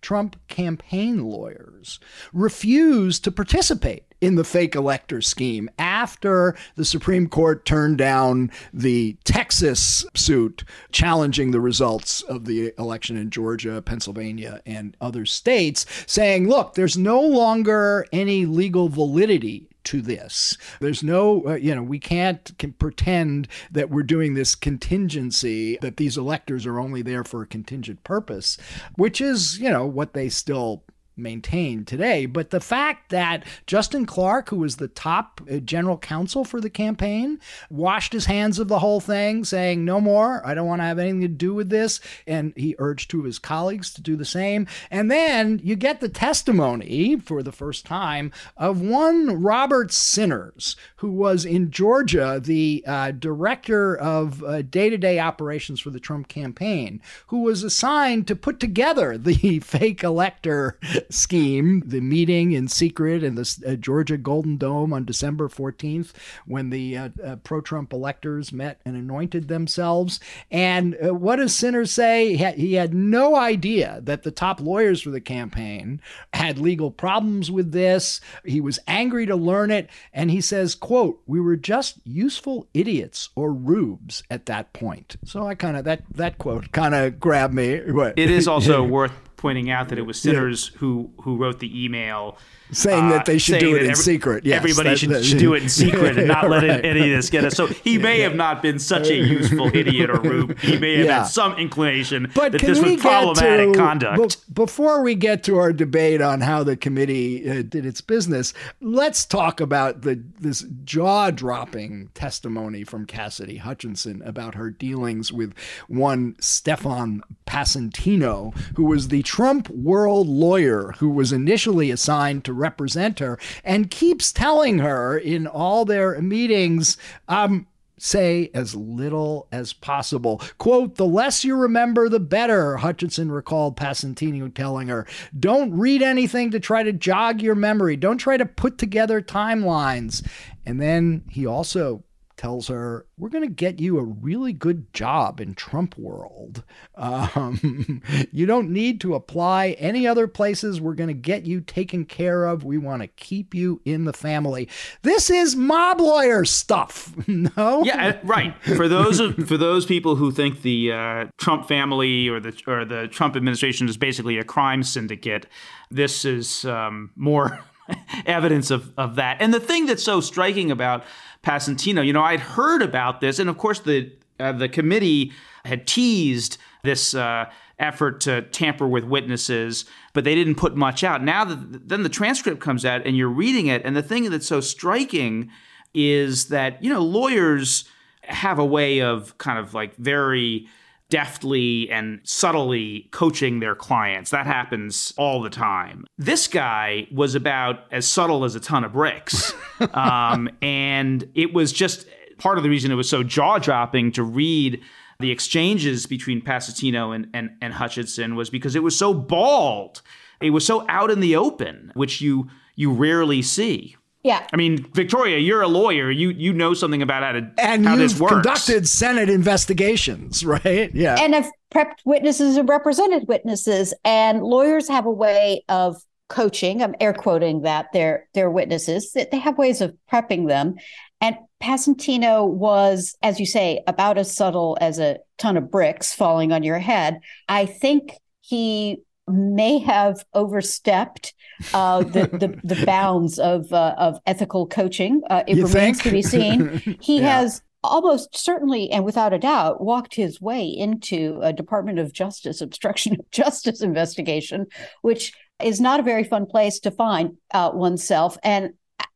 Trump 0.00 0.36
campaign 0.48 1.24
lawyers 1.24 1.98
refused 2.32 3.24
to 3.24 3.32
participate 3.32 4.04
in 4.20 4.34
the 4.34 4.44
fake 4.44 4.74
elector 4.74 5.20
scheme 5.20 5.68
after 5.78 6.56
the 6.76 6.84
Supreme 6.84 7.28
Court 7.28 7.64
turned 7.64 7.98
down 7.98 8.50
the 8.72 9.16
Texas 9.24 10.04
suit 10.14 10.64
challenging 10.92 11.50
the 11.50 11.60
results 11.60 12.22
of 12.22 12.44
the 12.44 12.72
election 12.78 13.16
in 13.16 13.30
Georgia, 13.30 13.82
Pennsylvania, 13.82 14.60
and 14.66 14.96
other 15.00 15.24
states, 15.24 15.86
saying, 16.06 16.48
look, 16.48 16.74
there's 16.74 16.96
no 16.96 17.20
longer 17.20 18.06
any 18.12 18.46
legal 18.46 18.88
validity 18.88 19.68
to 19.88 20.02
this. 20.02 20.58
There's 20.80 21.02
no, 21.02 21.46
uh, 21.46 21.54
you 21.54 21.74
know, 21.74 21.82
we 21.82 21.98
can't 21.98 22.56
can 22.58 22.72
pretend 22.74 23.48
that 23.70 23.88
we're 23.88 24.02
doing 24.02 24.34
this 24.34 24.54
contingency, 24.54 25.78
that 25.80 25.96
these 25.96 26.18
electors 26.18 26.66
are 26.66 26.78
only 26.78 27.00
there 27.00 27.24
for 27.24 27.40
a 27.40 27.46
contingent 27.46 28.04
purpose, 28.04 28.58
which 28.96 29.18
is, 29.22 29.58
you 29.58 29.70
know, 29.70 29.86
what 29.86 30.12
they 30.12 30.28
still 30.28 30.84
maintained 31.18 31.86
today. 31.86 32.26
But 32.26 32.50
the 32.50 32.60
fact 32.60 33.10
that 33.10 33.44
Justin 33.66 34.06
Clark, 34.06 34.50
who 34.50 34.56
was 34.56 34.76
the 34.76 34.88
top 34.88 35.40
uh, 35.50 35.58
general 35.58 35.98
counsel 35.98 36.44
for 36.44 36.60
the 36.60 36.70
campaign, 36.70 37.40
washed 37.70 38.12
his 38.12 38.26
hands 38.26 38.58
of 38.58 38.68
the 38.68 38.78
whole 38.78 39.00
thing, 39.00 39.44
saying, 39.44 39.84
No 39.84 40.00
more, 40.00 40.46
I 40.46 40.54
don't 40.54 40.66
want 40.66 40.80
to 40.80 40.86
have 40.86 40.98
anything 40.98 41.20
to 41.22 41.28
do 41.28 41.54
with 41.54 41.70
this. 41.70 42.00
And 42.26 42.52
he 42.56 42.74
urged 42.78 43.10
two 43.10 43.20
of 43.20 43.24
his 43.24 43.38
colleagues 43.38 43.92
to 43.94 44.02
do 44.02 44.16
the 44.16 44.24
same. 44.24 44.66
And 44.90 45.10
then 45.10 45.60
you 45.62 45.76
get 45.76 46.00
the 46.00 46.08
testimony 46.08 47.18
for 47.18 47.42
the 47.42 47.52
first 47.52 47.84
time 47.84 48.32
of 48.56 48.80
one 48.80 49.42
Robert 49.42 49.92
Sinners, 49.92 50.76
who 50.96 51.10
was 51.10 51.44
in 51.44 51.70
Georgia 51.70 52.40
the 52.42 52.84
uh, 52.86 53.10
director 53.12 53.96
of 53.96 54.42
day 54.70 54.90
to 54.90 54.98
day 54.98 55.18
operations 55.18 55.80
for 55.80 55.90
the 55.90 56.00
Trump 56.00 56.28
campaign, 56.28 57.00
who 57.28 57.42
was 57.42 57.62
assigned 57.62 58.26
to 58.26 58.36
put 58.36 58.60
together 58.60 59.18
the 59.18 59.58
fake 59.62 60.02
elector 60.02 60.78
scheme, 61.10 61.82
the 61.86 62.00
meeting 62.00 62.52
in 62.52 62.68
secret 62.68 63.22
in 63.22 63.34
the 63.34 63.64
uh, 63.66 63.74
Georgia 63.74 64.16
Golden 64.16 64.56
Dome 64.56 64.92
on 64.92 65.04
December 65.04 65.48
14th 65.48 66.12
when 66.46 66.70
the 66.70 66.96
uh, 66.96 67.08
uh, 67.24 67.36
pro 67.36 67.60
Trump 67.60 67.92
electors 67.92 68.52
met 68.52 68.80
and 68.84 68.96
anointed 68.96 69.48
themselves. 69.48 70.20
And 70.50 70.96
uh, 71.04 71.14
what 71.14 71.36
does 71.36 71.54
Sinners 71.54 71.90
say? 71.90 72.30
He 72.30 72.36
had, 72.38 72.54
he 72.54 72.74
had 72.74 72.94
no 72.94 73.36
idea 73.36 74.00
that 74.02 74.22
the 74.22 74.30
top 74.30 74.60
lawyers 74.60 75.02
for 75.02 75.10
the 75.10 75.20
campaign 75.20 76.00
had 76.32 76.58
legal 76.58 76.90
problems 76.90 77.50
with 77.50 77.72
this. 77.72 78.20
He 78.44 78.60
was 78.60 78.78
angry 78.86 79.26
to 79.26 79.36
learn 79.36 79.70
it. 79.70 79.88
And 80.12 80.30
he 80.30 80.40
says, 80.40 80.74
quote, 80.74 81.22
we 81.26 81.40
were 81.40 81.56
just 81.56 82.00
useful 82.04 82.68
idiots 82.74 83.30
or 83.34 83.52
rubes 83.52 84.22
at 84.30 84.46
that 84.46 84.72
point. 84.72 85.16
So 85.24 85.46
I 85.46 85.54
kind 85.54 85.76
of, 85.76 85.84
that, 85.84 86.02
that 86.10 86.38
quote 86.38 86.72
kind 86.72 86.94
of 86.94 87.18
grabbed 87.20 87.54
me. 87.54 87.68
It 87.68 88.30
is 88.30 88.48
also 88.48 88.82
worth 88.82 89.12
pointing 89.38 89.70
out 89.70 89.88
that 89.88 89.98
it 89.98 90.02
was 90.02 90.20
Sinners 90.20 90.70
yeah. 90.74 90.80
who 90.80 91.10
who 91.22 91.36
wrote 91.36 91.60
the 91.60 91.84
email 91.84 92.36
saying 92.72 93.06
uh, 93.06 93.10
that 93.10 93.26
they 93.26 93.38
should 93.38 93.60
do 93.60 93.76
it 93.76 93.82
in 93.82 93.90
every, 93.90 94.02
secret. 94.02 94.44
Yes, 94.44 94.58
everybody 94.58 94.90
that, 94.90 94.98
should, 94.98 95.10
that, 95.10 95.24
should, 95.24 95.38
do 95.38 95.54
it 95.54 95.62
in 95.62 95.68
secret 95.68 96.18
and 96.18 96.28
not 96.28 96.48
let 96.48 96.62
right. 96.62 96.84
any 96.84 97.00
of 97.00 97.16
this 97.16 97.30
get 97.30 97.44
us. 97.44 97.54
So 97.54 97.66
he 97.66 97.98
may 97.98 98.20
have 98.20 98.34
not 98.34 98.62
been 98.62 98.78
such 98.78 99.08
a 99.08 99.14
useful 99.16 99.74
idiot 99.74 100.10
or 100.10 100.20
rube. 100.20 100.58
He 100.58 100.78
may 100.78 100.96
have 100.98 101.06
yeah. 101.06 101.18
had 101.18 101.24
some 101.24 101.56
inclination 101.56 102.30
but 102.34 102.52
that 102.52 102.60
this 102.60 102.80
was 102.80 103.00
problematic 103.00 103.72
to, 103.72 103.78
conduct. 103.78 104.46
Be, 104.46 104.52
before 104.52 105.02
we 105.02 105.14
get 105.14 105.42
to 105.44 105.58
our 105.58 105.72
debate 105.72 106.20
on 106.20 106.40
how 106.40 106.62
the 106.62 106.76
committee 106.76 107.48
uh, 107.48 107.62
did 107.62 107.86
its 107.86 108.00
business, 108.00 108.52
let's 108.80 109.24
talk 109.24 109.60
about 109.60 110.02
the 110.02 110.22
this 110.38 110.64
jaw-dropping 110.84 112.08
testimony 112.14 112.84
from 112.84 113.06
Cassidy 113.06 113.56
Hutchinson 113.56 114.22
about 114.22 114.54
her 114.54 114.70
dealings 114.70 115.32
with 115.32 115.54
one 115.88 116.36
Stefan 116.40 117.22
Passantino, 117.46 118.56
who 118.76 118.84
was 118.84 119.08
the 119.08 119.22
Trump 119.22 119.68
world 119.70 120.28
lawyer 120.28 120.94
who 120.98 121.08
was 121.08 121.32
initially 121.32 121.90
assigned 121.90 122.44
to 122.44 122.52
represent 122.58 123.18
her 123.20 123.38
and 123.64 123.90
keeps 123.90 124.32
telling 124.32 124.80
her 124.80 125.16
in 125.16 125.46
all 125.46 125.84
their 125.84 126.20
meetings, 126.20 126.96
um, 127.28 127.66
say 127.98 128.50
as 128.54 128.74
little 128.74 129.48
as 129.52 129.72
possible. 129.72 130.40
Quote, 130.58 130.96
the 130.96 131.06
less 131.06 131.44
you 131.44 131.56
remember, 131.56 132.08
the 132.08 132.20
better, 132.20 132.76
Hutchinson 132.76 133.30
recalled 133.30 133.76
Passantino 133.76 134.52
telling 134.54 134.88
her. 134.88 135.06
Don't 135.38 135.76
read 135.76 136.02
anything 136.02 136.50
to 136.52 136.60
try 136.60 136.82
to 136.82 136.92
jog 136.92 137.42
your 137.42 137.54
memory. 137.54 137.96
Don't 137.96 138.18
try 138.18 138.36
to 138.36 138.46
put 138.46 138.78
together 138.78 139.20
timelines. 139.20 140.26
And 140.64 140.80
then 140.80 141.24
he 141.28 141.46
also 141.46 142.04
tells 142.38 142.68
her, 142.68 143.04
We're 143.18 143.28
going 143.28 143.46
to 143.46 143.52
get 143.52 143.80
you 143.80 143.98
a 143.98 144.04
really 144.04 144.52
good 144.52 144.92
job 144.94 145.40
in 145.40 145.54
Trump 145.54 145.98
world. 145.98 146.62
Um, 146.94 148.02
you 148.32 148.46
don't 148.46 148.70
need 148.70 149.00
to 149.02 149.14
apply 149.14 149.76
any 149.78 150.06
other 150.06 150.26
places. 150.26 150.80
We're 150.80 150.94
going 150.94 151.08
to 151.08 151.14
get 151.14 151.44
you 151.44 151.60
taken 151.60 152.06
care 152.06 152.46
of. 152.46 152.64
We 152.64 152.78
want 152.78 153.02
to 153.02 153.08
keep 153.08 153.54
you 153.54 153.82
in 153.84 154.04
the 154.04 154.12
family. 154.12 154.68
This 155.02 155.28
is 155.28 155.56
mob 155.56 156.00
lawyer 156.00 156.44
stuff. 156.44 157.12
no? 157.28 157.82
Yeah, 157.84 158.18
right. 158.22 158.54
For 158.62 158.88
those 158.88 159.20
for 159.46 159.58
those 159.58 159.84
people 159.84 160.16
who 160.16 160.30
think 160.30 160.62
the 160.62 160.92
uh, 160.92 161.26
Trump 161.36 161.68
family 161.68 162.28
or 162.28 162.40
the 162.40 162.58
or 162.66 162.84
the 162.84 163.08
Trump 163.08 163.36
administration 163.36 163.88
is 163.88 163.96
basically 163.96 164.38
a 164.38 164.44
crime 164.44 164.82
syndicate, 164.82 165.46
this 165.90 166.24
is 166.24 166.64
um, 166.64 167.10
more 167.16 167.58
evidence 168.26 168.70
of, 168.70 168.92
of 168.96 169.16
that. 169.16 169.38
And 169.40 169.52
the 169.52 169.60
thing 169.60 169.86
that's 169.86 170.02
so 170.02 170.20
striking 170.20 170.70
about 170.70 171.04
Passantino. 171.42 172.04
You 172.04 172.12
know, 172.12 172.22
I'd 172.22 172.40
heard 172.40 172.82
about 172.82 173.20
this, 173.20 173.38
and 173.38 173.48
of 173.48 173.58
course, 173.58 173.80
the 173.80 174.12
uh, 174.40 174.52
the 174.52 174.68
committee 174.68 175.32
had 175.64 175.86
teased 175.86 176.58
this 176.84 177.14
uh, 177.14 177.46
effort 177.78 178.20
to 178.22 178.42
tamper 178.42 178.86
with 178.86 179.04
witnesses, 179.04 179.84
but 180.12 180.24
they 180.24 180.34
didn't 180.34 180.54
put 180.54 180.76
much 180.76 181.02
out. 181.02 181.22
Now, 181.22 181.44
that, 181.44 181.88
then 181.88 182.02
the 182.02 182.08
transcript 182.08 182.60
comes 182.60 182.84
out, 182.84 183.06
and 183.06 183.16
you're 183.16 183.28
reading 183.28 183.66
it, 183.66 183.82
and 183.84 183.96
the 183.96 184.02
thing 184.02 184.30
that's 184.30 184.46
so 184.46 184.60
striking 184.60 185.50
is 185.94 186.48
that 186.48 186.82
you 186.82 186.92
know 186.92 187.02
lawyers 187.02 187.84
have 188.22 188.58
a 188.58 188.64
way 188.64 189.00
of 189.00 189.36
kind 189.38 189.58
of 189.58 189.74
like 189.74 189.96
very 189.96 190.68
deftly 191.10 191.90
and 191.90 192.20
subtly 192.22 193.08
coaching 193.10 193.60
their 193.60 193.74
clients. 193.74 194.30
That 194.30 194.46
happens 194.46 195.14
all 195.16 195.40
the 195.40 195.50
time. 195.50 196.06
This 196.18 196.46
guy 196.46 197.06
was 197.10 197.34
about 197.34 197.80
as 197.90 198.06
subtle 198.06 198.44
as 198.44 198.54
a 198.54 198.60
ton 198.60 198.84
of 198.84 198.92
bricks. 198.92 199.52
um, 199.94 200.50
and 200.60 201.28
it 201.34 201.54
was 201.54 201.72
just 201.72 202.06
part 202.38 202.58
of 202.58 202.64
the 202.64 202.70
reason 202.70 202.90
it 202.90 202.96
was 202.96 203.08
so 203.08 203.22
jaw 203.22 203.58
dropping 203.58 204.12
to 204.12 204.22
read 204.22 204.80
the 205.20 205.30
exchanges 205.30 206.06
between 206.06 206.40
Passantino 206.40 207.14
and, 207.14 207.28
and, 207.34 207.50
and 207.60 207.72
Hutchinson 207.72 208.36
was 208.36 208.50
because 208.50 208.76
it 208.76 208.82
was 208.82 208.96
so 208.96 209.12
bald. 209.12 210.02
It 210.40 210.50
was 210.50 210.64
so 210.64 210.86
out 210.88 211.10
in 211.10 211.20
the 211.20 211.36
open, 211.36 211.90
which 211.94 212.20
you 212.20 212.48
you 212.76 212.92
rarely 212.92 213.42
see. 213.42 213.96
Yeah. 214.28 214.46
I 214.52 214.56
mean, 214.58 214.84
Victoria, 214.92 215.38
you're 215.38 215.62
a 215.62 215.68
lawyer. 215.68 216.10
You 216.10 216.28
you 216.28 216.52
know 216.52 216.74
something 216.74 217.00
about 217.00 217.22
how 217.22 217.32
to 217.32 217.50
and 217.56 217.86
how 217.86 217.92
you've 217.92 218.10
this 218.10 218.20
works. 218.20 218.34
conducted 218.34 218.86
Senate 218.86 219.30
investigations, 219.30 220.44
right? 220.44 220.94
Yeah. 220.94 221.16
And 221.18 221.32
have 221.32 221.50
prepped 221.72 222.00
witnesses 222.04 222.58
and 222.58 222.68
represented 222.68 223.26
witnesses. 223.26 223.94
And 224.04 224.42
lawyers 224.42 224.86
have 224.88 225.06
a 225.06 225.10
way 225.10 225.64
of 225.70 225.96
coaching. 226.28 226.82
I'm 226.82 226.94
air 227.00 227.14
quoting 227.14 227.62
that 227.62 227.86
their 227.94 228.28
their 228.34 228.50
witnesses. 228.50 229.12
That 229.12 229.30
they 229.30 229.38
have 229.38 229.56
ways 229.56 229.80
of 229.80 229.96
prepping 230.12 230.46
them. 230.46 230.74
And 231.22 231.36
Passantino 231.62 232.46
was, 232.46 233.16
as 233.22 233.40
you 233.40 233.46
say, 233.46 233.82
about 233.86 234.18
as 234.18 234.36
subtle 234.36 234.76
as 234.78 234.98
a 234.98 235.20
ton 235.38 235.56
of 235.56 235.70
bricks 235.70 236.12
falling 236.12 236.52
on 236.52 236.62
your 236.62 236.78
head. 236.78 237.20
I 237.48 237.64
think 237.64 238.12
he 238.42 238.98
may 239.26 239.78
have 239.78 240.22
overstepped 240.34 241.32
uh, 241.74 242.00
the, 242.02 242.26
the, 242.64 242.74
the 242.74 242.86
bounds 242.86 243.38
of 243.38 243.72
uh, 243.72 243.94
of 243.98 244.18
ethical 244.26 244.66
coaching. 244.66 245.22
Uh, 245.30 245.42
it 245.46 245.56
you 245.56 245.66
remains 245.66 246.00
think? 246.00 246.02
to 246.02 246.10
be 246.10 246.22
seen. 246.22 246.98
He 247.00 247.20
Yeah. 247.20 247.40
has 247.40 247.62
almost 247.84 248.36
certainly 248.36 248.90
and 248.90 249.04
without 249.04 249.32
a 249.32 249.38
doubt 249.38 249.80
walked 249.80 250.14
his 250.14 250.40
way 250.40 250.66
into 250.66 251.38
a 251.42 251.52
Department 251.52 251.98
of 251.98 252.12
Justice 252.12 252.60
obstruction 252.60 253.14
of 253.18 253.30
justice 253.30 253.82
investigation, 253.82 254.66
which 255.02 255.32
is 255.62 255.80
not 255.80 256.00
a 256.00 256.02
very 256.02 256.24
fun 256.24 256.44
place 256.46 256.80
to 256.80 256.90
find 256.90 257.36
uh, 257.54 257.70
oneself. 257.72 258.36
And 258.42 258.70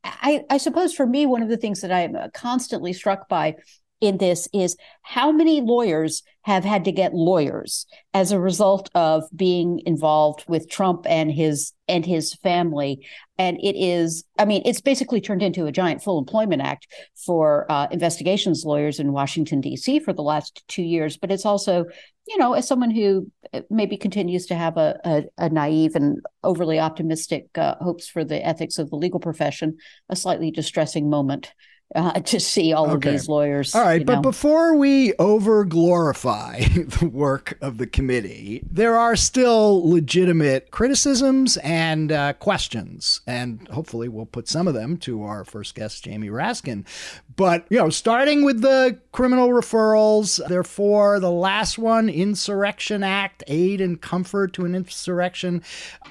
I, 0.05 0.43
I 0.51 0.59
suppose 0.59 0.95
for 0.95 1.07
me, 1.07 1.27
one 1.27 1.43
of 1.43 1.49
the 1.49 1.57
things 1.57 1.81
that 1.81 1.93
I'm 1.93 2.17
constantly 2.35 2.93
struck 2.93 3.29
by 3.29 3.57
in 4.03 4.19
this 4.19 4.49
is 4.53 4.77
how 5.03 5.33
many 5.33 5.61
lawyers 5.61 6.23
have 6.43 6.65
had 6.65 6.85
to 6.85 6.93
get 6.93 7.15
lawyers 7.15 7.87
as 8.13 8.33
a 8.33 8.41
result 8.41 8.91
of 8.97 9.23
being 9.35 9.81
involved 9.87 10.45
with 10.49 10.69
Trump 10.69 11.07
and 11.09 11.31
his 11.31 11.73
and 11.89 12.05
his 12.05 12.35
family. 12.35 13.07
And 13.39 13.59
it 13.63 13.77
is 13.77 14.25
i 14.39 14.45
mean 14.45 14.63
it's 14.65 14.81
basically 14.81 15.21
turned 15.21 15.43
into 15.43 15.67
a 15.67 15.73
giant 15.73 16.03
full 16.03 16.19
employment 16.19 16.63
act 16.63 16.89
for 17.15 17.65
uh, 17.71 17.87
investigations 17.91 18.65
lawyers 18.65 18.99
in 18.99 19.13
washington 19.13 19.61
d.c 19.61 20.01
for 20.01 20.13
the 20.13 20.23
last 20.23 20.65
two 20.67 20.83
years. 20.83 21.17
But 21.17 21.31
it's 21.31 21.47
also 21.47 21.87
you 22.27 22.39
know 22.39 22.55
as 22.55 22.67
someone 22.67 22.91
who 22.91 23.31
uh, 23.55 23.61
maybe 23.71 23.97
continues 23.97 24.47
to 24.47 24.57
have 24.57 24.77
a, 24.77 24.99
a, 25.05 25.23
a 25.39 25.49
naive 25.49 25.95
and 25.95 26.19
overly 26.43 26.81
optimistic 26.81 27.47
uh, 27.57 27.77
hopes 27.81 28.09
for 28.09 28.25
the 28.25 28.45
ethics 28.45 28.79
of 28.79 28.91
the 28.91 28.97
legal 28.97 29.21
profession 29.21 29.77
a 30.09 30.17
slightly 30.17 30.51
distressing 30.51 31.09
moment 31.09 31.53
uh, 31.95 32.21
to 32.21 32.41
see 32.41 32.73
all 32.73 32.91
okay. 32.91 32.95
of 32.95 33.15
these 33.15 33.29
lawyers. 33.29 33.75
All 33.75 33.83
right, 33.83 34.05
but 34.05 34.17
know. 34.17 34.23
before 34.23 34.77
we 34.77 35.15
over 35.15 35.65
glorify 35.65 36.61
the 36.65 37.09
work 37.13 37.59
of 37.61 37.79
the 37.79 37.87
committee, 37.87 38.63
there 38.71 38.97
are 38.97 39.17
still 39.17 39.89
legitimate 39.89 40.71
criticisms 40.71 41.57
and 41.59 42.13
uh, 42.13 42.33
questions, 42.35 43.21
and 43.27 43.67
hopefully 43.69 44.09
we'll 44.09 44.27
put 44.27 44.49
some 44.49 44.69
of 44.69 44.75
them 44.75 44.97
to 44.99 45.23
our 45.23 45.45
first 45.45 45.75
guest, 45.75 46.05
Jamie 46.05 46.29
Raskin. 46.29 46.85
But, 47.37 47.67
you 47.71 47.79
know, 47.79 47.91
starting 47.91 48.45
with 48.45 48.61
the 48.61 48.99
criminal 49.13 49.49
referrals, 49.49 50.47
therefore, 50.49 51.19
the 51.19 51.31
last 51.31 51.79
one, 51.79 52.09
Insurrection 52.09 53.03
Act, 53.03 53.43
aid 53.47 53.81
and 53.81 54.01
comfort 54.01 54.53
to 54.55 54.65
an 54.65 54.75
insurrection, 54.75 55.63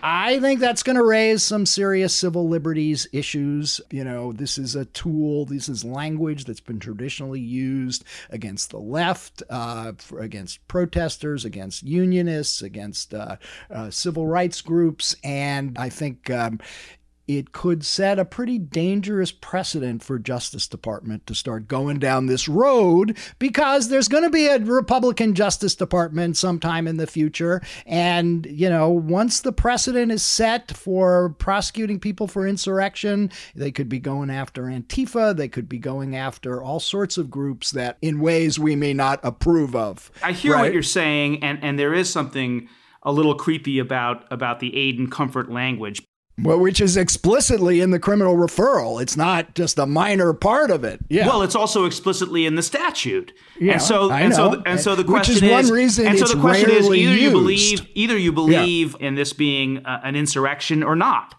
I 0.02 0.40
think 0.40 0.60
that's 0.60 0.84
going 0.84 0.96
to 0.96 1.04
raise 1.04 1.44
some 1.44 1.66
serious 1.66 2.14
civil 2.14 2.50
liberties 2.50 3.08
issues. 3.12 3.82
You 3.92 4.04
know, 4.04 4.34
this 4.34 4.58
is 4.58 4.76
a 4.76 4.86
tool, 4.86 5.46
this 5.46 5.70
is 5.72 5.84
language 5.84 6.46
that's 6.46 6.60
been 6.60 6.80
traditionally 6.80 7.40
used 7.40 8.04
against 8.30 8.70
the 8.70 8.80
left, 8.80 9.42
uh, 9.50 9.94
against 10.20 10.66
protesters, 10.68 11.46
against 11.46 11.84
unionists, 11.84 12.62
against 12.62 13.14
uh, 13.14 13.38
uh, 13.70 13.90
civil 13.90 14.28
rights 14.28 14.62
groups. 14.62 15.16
And 15.24 15.78
I 15.78 15.90
think, 15.90 16.30
um, 16.30 16.60
it 17.38 17.52
could 17.52 17.86
set 17.86 18.20
a 18.20 18.26
pretty 18.26 18.58
dangerous 18.58 19.32
precedent 19.32 20.04
for 20.04 20.20
Justice 20.20 20.68
Department 20.68 21.28
to 21.28 21.36
start 21.36 21.68
going 21.68 22.00
down 22.00 22.26
this 22.26 22.48
road 22.48 23.18
because 23.40 23.90
there's 23.90 24.08
going 24.08 24.24
to 24.24 24.30
be 24.30 24.48
a 24.48 24.60
Republican 24.60 25.34
Justice 25.34 25.76
Department 25.76 26.38
sometime 26.38 26.88
in 26.88 26.98
the 26.98 27.08
future. 27.08 27.62
And, 27.86 28.46
you 28.50 28.70
know, 28.70 28.90
once 28.90 29.42
the 29.42 29.52
precedent 29.52 30.12
is 30.12 30.24
set 30.24 30.76
for 30.76 31.36
prosecuting 31.40 32.00
people 32.00 32.28
for 32.28 32.48
insurrection, 32.48 33.32
they 33.56 33.72
could 33.72 33.90
be 33.90 34.00
going 34.00 34.30
after 34.30 34.64
Antifa, 34.64 35.36
they 35.36 35.48
could 35.48 35.70
be 35.70 35.80
going 35.80 36.16
after 36.16 36.62
all 36.62 36.80
sorts 36.80 37.18
of 37.18 37.30
groups 37.30 37.72
that 37.72 37.98
in 38.02 38.20
ways 38.20 38.60
we 38.60 38.76
may 38.76 38.94
not 38.94 39.20
approve 39.24 39.76
of. 39.76 40.12
I 40.24 40.32
hear 40.32 40.54
right? 40.54 40.62
what 40.62 40.74
you're 40.74 40.84
saying, 40.84 41.44
and, 41.44 41.60
and 41.64 41.78
there 41.78 41.94
is 41.94 42.10
something 42.10 42.68
a 43.04 43.12
little 43.12 43.36
creepy 43.36 43.80
about 43.80 44.32
about 44.32 44.60
the 44.60 44.76
aid 44.78 45.00
and 45.00 45.12
comfort 45.12 45.50
language 45.50 46.04
well, 46.40 46.60
which 46.60 46.82
is 46.82 46.98
explicitly 46.98 47.82
in 47.82 47.92
the 47.92 48.00
criminal 48.00 48.36
referral. 48.36 49.02
It's 49.02 49.18
not 49.18 49.54
just 49.54 49.78
a 49.78 49.86
minor 49.86 50.34
part 50.34 50.72
of 50.72 50.84
it. 50.84 51.00
Yeah. 51.10 51.28
Well, 51.28 51.44
it's 51.44 51.56
also 51.56 51.86
explicitly 51.86 52.46
in 52.46 52.56
the 52.56 52.64
statute. 52.64 53.34
Yeah, 53.60 53.74
and 53.74 53.82
so 53.82 54.10
I 54.10 54.22
and 54.22 54.30
know. 54.32 54.54
so 54.54 54.64
and 54.66 54.80
so 54.80 54.96
the 54.96 55.04
question 55.04 55.36
which 55.36 55.44
is, 55.44 55.50
is 55.50 55.70
one 55.70 55.78
reason 55.78 56.08
and 56.08 56.18
so 56.18 56.26
the 56.26 56.40
question 56.40 56.72
is 56.72 56.90
either 56.90 56.90
rarely 56.90 57.22
you 57.22 57.32
believe 57.32 57.88
either 57.94 58.18
you 58.18 58.32
believe 58.32 58.96
in 59.00 59.16
this 59.16 59.34
being 59.34 59.86
uh, 59.86 60.02
an 60.04 60.16
insurrection 60.16 60.84
or 60.84 60.96
not. 60.96 61.36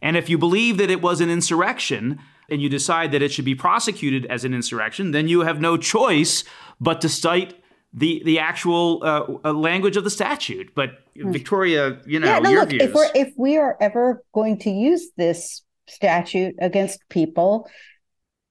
And 0.00 0.16
if 0.16 0.28
you 0.28 0.38
believe 0.38 0.78
that 0.78 0.90
it 0.90 1.02
was 1.02 1.20
an 1.20 1.30
insurrection 1.30 2.20
and 2.48 2.62
you 2.62 2.68
decide 2.68 3.12
that 3.12 3.22
it 3.22 3.32
should 3.32 3.44
be 3.44 3.54
prosecuted 3.54 4.26
as 4.26 4.44
an 4.44 4.54
insurrection, 4.54 5.10
then 5.10 5.26
you 5.28 5.40
have 5.40 5.60
no 5.60 5.76
choice 5.76 6.44
but 6.80 7.00
to 7.00 7.08
cite 7.08 7.54
the 7.96 8.22
the 8.24 8.38
actual 8.38 9.02
uh, 9.02 9.52
language 9.52 9.96
of 9.96 10.04
the 10.04 10.10
statute. 10.10 10.74
But 10.74 11.00
Victoria, 11.16 11.98
you 12.06 12.20
know, 12.20 12.26
yeah, 12.26 12.38
no, 12.38 12.50
your 12.50 12.60
look, 12.60 12.68
views. 12.68 12.82
if 12.82 12.94
we're 12.94 13.10
if 13.14 13.32
we 13.36 13.56
are 13.56 13.76
ever 13.80 14.22
going 14.34 14.58
to 14.60 14.70
use 14.70 15.08
this 15.16 15.62
statute 15.88 16.54
against 16.60 17.00
people, 17.08 17.68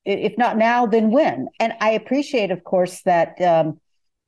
if 0.03 0.37
not 0.37 0.57
now, 0.57 0.87
then 0.87 1.11
when? 1.11 1.47
And 1.59 1.73
I 1.79 1.91
appreciate, 1.91 2.49
of 2.49 2.63
course, 2.63 3.03
that 3.03 3.39
um, 3.39 3.79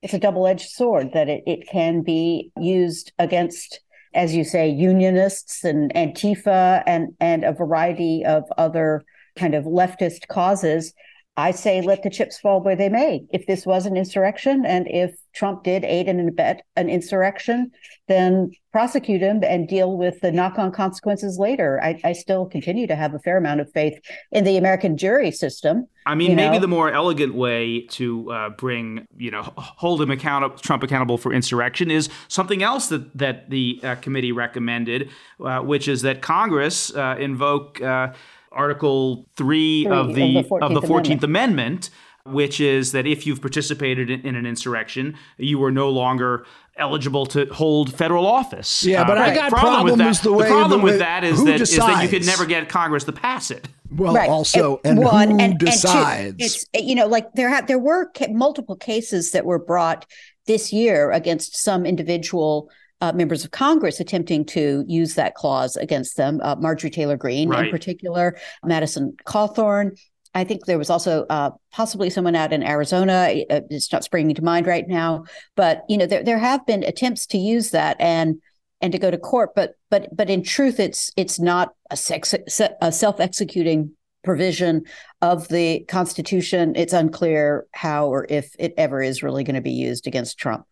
it's 0.04 0.14
a 0.14 0.20
double 0.20 0.46
edged 0.46 0.70
sword 0.70 1.14
that 1.14 1.28
it, 1.28 1.44
it 1.48 1.68
can 1.68 2.04
be 2.04 2.52
used 2.60 3.12
against, 3.18 3.80
as 4.14 4.36
you 4.36 4.44
say, 4.44 4.70
unionists 4.70 5.64
and 5.64 5.92
Antifa 5.96 6.84
and 6.86 7.16
and 7.20 7.44
a 7.44 7.54
variety 7.54 8.24
of 8.24 8.44
other 8.56 9.04
kind 9.36 9.56
of 9.56 9.64
leftist 9.66 10.28
causes. 10.28 10.94
I 11.38 11.52
say 11.52 11.82
let 11.82 12.02
the 12.02 12.10
chips 12.10 12.40
fall 12.40 12.62
where 12.62 12.76
they 12.76 12.90
may. 12.90 13.24
If 13.32 13.46
this 13.46 13.64
was 13.64 13.86
an 13.86 13.96
insurrection 13.96 14.66
and 14.66 14.88
if 14.88 15.16
Trump 15.36 15.64
did 15.64 15.86
aid 15.86 16.10
and 16.10 16.20
abet 16.28 16.62
an 16.76 16.90
insurrection, 16.90 17.72
then 18.08 18.52
prosecute 18.74 19.22
him 19.22 19.44
and 19.44 19.68
deal 19.68 19.96
with 19.98 20.20
the 20.22 20.32
knock 20.32 20.58
on 20.58 20.72
consequences 20.72 21.38
later. 21.38 21.80
I, 21.84 22.00
I, 22.04 22.14
still 22.14 22.46
continue 22.46 22.88
to 22.88 22.96
have 22.96 23.14
a 23.14 23.20
fair 23.20 23.38
amount 23.38 23.60
of 23.60 23.72
faith 23.72 24.00
in 24.32 24.46
the 24.46 24.58
American 24.58 24.98
jury 24.98 25.30
system. 25.32 25.88
I 26.08 26.16
mean, 26.16 26.36
maybe 26.36 26.56
know? 26.56 26.62
the 26.62 26.68
more 26.68 26.92
elegant 26.92 27.36
way 27.36 27.82
to 27.92 28.32
uh, 28.32 28.50
bring, 28.50 29.08
you 29.16 29.30
know, 29.30 29.44
hold 29.58 30.02
him 30.02 30.10
accountable, 30.10 30.58
Trump 30.58 30.84
accountable 30.84 31.18
for 31.18 31.34
insurrection 31.34 31.92
is 31.92 32.10
something 32.28 32.64
else 32.64 32.88
that, 32.88 33.16
that 33.18 33.50
the 33.50 33.80
uh, 33.84 33.96
committee 33.96 34.32
recommended, 34.32 35.10
uh, 35.44 35.60
which 35.60 35.88
is 35.88 36.02
that 36.02 36.22
Congress 36.22 36.96
uh, 36.96 37.16
invoke 37.20 37.82
uh, 37.82 38.14
Article 38.52 39.28
3, 39.36 39.84
Three 39.84 39.88
of 39.92 40.16
the, 40.16 40.38
of 40.38 40.44
the 40.44 40.50
14th 40.50 40.62
of 40.62 40.74
the 40.74 40.82
14th 40.88 41.24
Amendment. 41.24 41.24
Amendment 41.24 41.90
which 42.28 42.60
is 42.60 42.92
that 42.92 43.08
if 43.08 43.26
you've 43.26 43.42
participated 43.42 44.10
in, 44.10 44.22
in, 44.22 44.36
an 44.36 44.46
insurrection, 44.46 45.16
you 45.38 45.64
are 45.64 45.72
no 45.72 45.90
longer 45.90 46.46
eligible 46.78 47.26
to 47.26 47.46
hold 47.54 47.94
federal 47.94 48.26
office. 48.28 48.84
Yeah, 48.84 49.04
but 49.06 49.18
Uh, 49.18 49.22
I 49.22 49.34
got 49.34 49.52
problem 49.52 49.84
with 49.86 49.98
that, 49.98 50.22
the 50.22 50.34
way 50.34 50.48
problem 50.48 50.82
the 50.82 50.84
with 50.86 51.00
that 51.00 51.24
is 51.24 51.44
that, 51.46 51.62
is 51.62 51.76
that 51.76 52.04
you 52.04 52.10
could 52.10 52.26
never 52.26 52.46
get 52.46 52.70
Congress 52.70 53.04
to 53.06 53.12
pass 53.12 53.50
it. 53.50 53.68
Well, 53.90 54.14
Right. 54.14 54.30
also, 54.30 54.80
And- 54.84 55.00
and, 55.00 55.08
one 55.08 55.28
who 55.32 55.40
and, 55.40 55.42
and 55.42 55.60
two, 55.60 55.66
decides? 55.68 56.36
it's 56.40 56.66
you 56.74 56.96
know 56.96 57.08
like 57.08 57.32
there 57.34 57.50
have 57.50 57.68
there 57.68 57.80
were 57.80 58.12
ca- 58.16 58.28
multiple 58.28 58.76
cases 58.76 59.32
that 59.32 59.46
were 59.46 59.60
brought 59.60 60.06
this 60.46 60.72
year 60.72 61.12
against 61.12 61.58
some 61.58 61.86
individual 61.86 62.70
uh, 63.02 63.12
members 63.14 63.46
of 63.46 63.52
Congress 63.52 64.00
attempting 64.00 64.46
to 64.46 64.84
use 64.88 65.16
that 65.16 65.36
clause 65.36 65.76
against 65.76 66.18
them. 66.18 66.40
Uh, 66.44 66.56
Marjorie 66.56 66.90
Taylor 66.90 67.18
Greene, 67.18 67.50
Right. 67.50 67.66
in 67.66 67.72
particular, 67.72 68.38
Madison 68.64 69.16
Cawthorn. 69.26 69.98
I 70.34 70.44
think 70.44 70.66
there 70.66 70.78
was 70.78 70.90
also 70.90 71.26
uh, 71.30 71.52
possibly 71.72 72.10
someone 72.10 72.36
out 72.36 72.54
in 72.54 72.64
Arizona. 72.64 73.44
Uh, 73.50 73.62
It's 73.70 73.92
not 73.92 74.04
springing 74.04 74.36
to 74.36 74.44
mind 74.44 74.68
right 74.68 74.88
now, 74.88 75.24
but 75.56 75.84
you 75.90 75.98
know 75.98 76.06
there 76.06 76.24
there 76.24 76.38
have 76.38 76.66
been 76.66 76.84
attempts 76.84 77.26
to 77.28 77.38
use 77.38 77.72
that 77.72 77.98
and 78.00 78.42
and 78.82 78.92
to 78.92 79.00
go 79.00 79.10
to 79.10 79.18
court, 79.18 79.56
but 79.56 79.74
but 79.90 80.16
but 80.16 80.30
in 80.30 80.44
truth, 80.44 80.80
it's 80.80 81.12
it's 81.18 81.40
not 81.40 81.74
a, 81.90 81.98
sex, 81.98 82.36
a 82.82 82.92
self 82.92 83.20
executing 83.20 83.92
provision 84.24 84.84
of 85.22 85.48
the 85.48 85.80
Constitution. 85.88 86.74
It's 86.76 86.94
unclear 86.94 87.66
how 87.72 88.08
or 88.08 88.28
if 88.30 88.54
it 88.60 88.74
ever 88.78 89.02
is 89.02 89.24
really 89.24 89.44
going 89.44 89.56
to 89.56 89.62
be 89.62 89.72
used 89.72 90.06
against 90.06 90.38
Trump. 90.38 90.66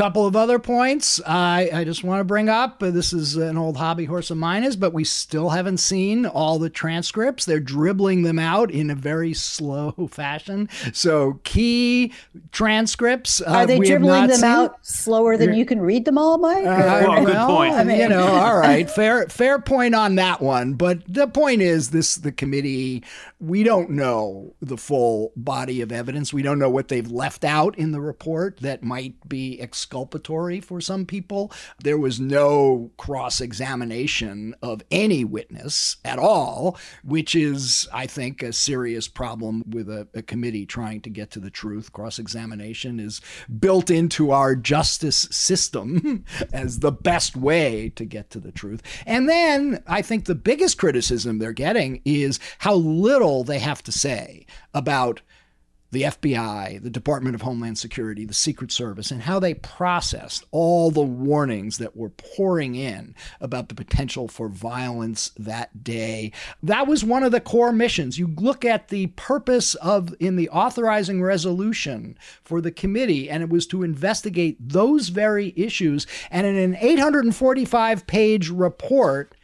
Couple 0.00 0.24
of 0.26 0.34
other 0.34 0.58
points 0.58 1.20
I, 1.26 1.68
I 1.74 1.84
just 1.84 2.02
want 2.02 2.20
to 2.20 2.24
bring 2.24 2.48
up. 2.48 2.82
Uh, 2.82 2.90
This 2.90 3.12
is 3.12 3.36
an 3.36 3.58
old 3.58 3.76
hobby 3.76 4.06
horse 4.06 4.30
of 4.30 4.38
mine, 4.38 4.64
is, 4.64 4.74
but 4.74 4.94
we 4.94 5.04
still 5.04 5.50
haven't 5.50 5.76
seen 5.76 6.24
all 6.24 6.58
the 6.58 6.70
transcripts. 6.70 7.44
They're 7.44 7.60
dribbling 7.60 8.22
them 8.22 8.38
out 8.38 8.70
in 8.70 8.88
a 8.88 8.94
very 8.94 9.34
slow 9.34 9.92
fashion. 10.10 10.70
So 10.94 11.38
key 11.44 12.14
transcripts. 12.50 13.42
Are 13.42 13.64
uh, 13.64 13.66
they 13.66 13.78
we 13.78 13.88
have 13.90 14.00
dribbling 14.00 14.20
not 14.22 14.28
them 14.30 14.38
seen. 14.38 14.48
out 14.50 14.86
slower 14.86 15.36
than 15.36 15.52
you 15.52 15.66
can 15.66 15.80
read 15.82 16.06
them 16.06 16.16
all, 16.16 16.38
Mike? 16.38 16.64
Uh, 16.64 17.04
Well, 17.06 17.24
good 17.26 17.34
well, 17.34 17.46
point. 17.48 17.74
I 17.74 17.84
mean, 17.84 17.98
you 18.00 18.08
know, 18.08 18.22
all 18.26 18.56
right, 18.68 18.90
fair 18.90 19.28
fair 19.28 19.58
point 19.58 19.94
on 19.94 20.14
that 20.14 20.40
one. 20.40 20.74
But 20.74 21.02
the 21.12 21.26
point 21.26 21.60
is, 21.60 21.90
this 21.90 22.14
the 22.14 22.32
committee. 22.32 23.04
We 23.42 23.62
don't 23.62 23.88
know 23.90 24.54
the 24.60 24.76
full 24.76 25.32
body 25.34 25.80
of 25.80 25.90
evidence. 25.90 26.30
We 26.30 26.42
don't 26.42 26.58
know 26.58 26.68
what 26.68 26.88
they've 26.88 27.10
left 27.10 27.42
out 27.42 27.76
in 27.78 27.90
the 27.92 28.00
report 28.00 28.58
that 28.58 28.82
might 28.82 29.14
be 29.30 29.58
exculpatory 29.90 30.60
for 30.60 30.80
some 30.80 31.04
people. 31.04 31.50
There 31.82 31.98
was 31.98 32.20
no 32.20 32.92
cross 32.96 33.40
examination 33.40 34.54
of 34.62 34.82
any 34.88 35.24
witness 35.24 35.96
at 36.04 36.16
all, 36.16 36.78
which 37.02 37.34
is, 37.34 37.88
I 37.92 38.06
think, 38.06 38.40
a 38.40 38.52
serious 38.52 39.08
problem 39.08 39.64
with 39.68 39.88
a, 39.88 40.06
a 40.14 40.22
committee 40.22 40.64
trying 40.64 41.00
to 41.00 41.10
get 41.10 41.32
to 41.32 41.40
the 41.40 41.50
truth. 41.50 41.92
Cross 41.92 42.20
examination 42.20 43.00
is 43.00 43.20
built 43.58 43.90
into 43.90 44.30
our 44.30 44.54
justice 44.54 45.26
system 45.32 46.24
as 46.52 46.78
the 46.78 46.92
best 46.92 47.36
way 47.36 47.88
to 47.96 48.04
get 48.04 48.30
to 48.30 48.38
the 48.38 48.52
truth. 48.52 48.82
And 49.06 49.28
then 49.28 49.82
I 49.88 50.02
think 50.02 50.26
the 50.26 50.36
biggest 50.36 50.78
criticism 50.78 51.40
they're 51.40 51.52
getting 51.52 52.00
is 52.04 52.38
how 52.58 52.74
little 52.74 53.42
they 53.42 53.58
have 53.58 53.82
to 53.82 53.92
say 53.92 54.46
about 54.72 55.20
the 55.92 56.02
FBI, 56.02 56.82
the 56.82 56.90
Department 56.90 57.34
of 57.34 57.42
Homeland 57.42 57.78
Security, 57.78 58.24
the 58.24 58.34
Secret 58.34 58.70
Service, 58.70 59.10
and 59.10 59.22
how 59.22 59.40
they 59.40 59.54
processed 59.54 60.44
all 60.50 60.90
the 60.90 61.00
warnings 61.00 61.78
that 61.78 61.96
were 61.96 62.10
pouring 62.10 62.74
in 62.74 63.14
about 63.40 63.68
the 63.68 63.74
potential 63.74 64.28
for 64.28 64.48
violence 64.48 65.32
that 65.36 65.82
day. 65.82 66.32
That 66.62 66.86
was 66.86 67.04
one 67.04 67.22
of 67.22 67.32
the 67.32 67.40
core 67.40 67.72
missions. 67.72 68.18
You 68.18 68.28
look 68.28 68.64
at 68.64 68.88
the 68.88 69.08
purpose 69.08 69.74
of 69.76 70.14
in 70.20 70.36
the 70.36 70.48
authorizing 70.50 71.22
resolution 71.22 72.16
for 72.44 72.60
the 72.60 72.70
committee, 72.70 73.28
and 73.28 73.42
it 73.42 73.48
was 73.48 73.66
to 73.68 73.82
investigate 73.82 74.56
those 74.60 75.08
very 75.08 75.52
issues. 75.56 76.06
And 76.30 76.46
in 76.46 76.56
an 76.56 76.76
845 76.80 78.06
page 78.06 78.48
report, 78.48 79.34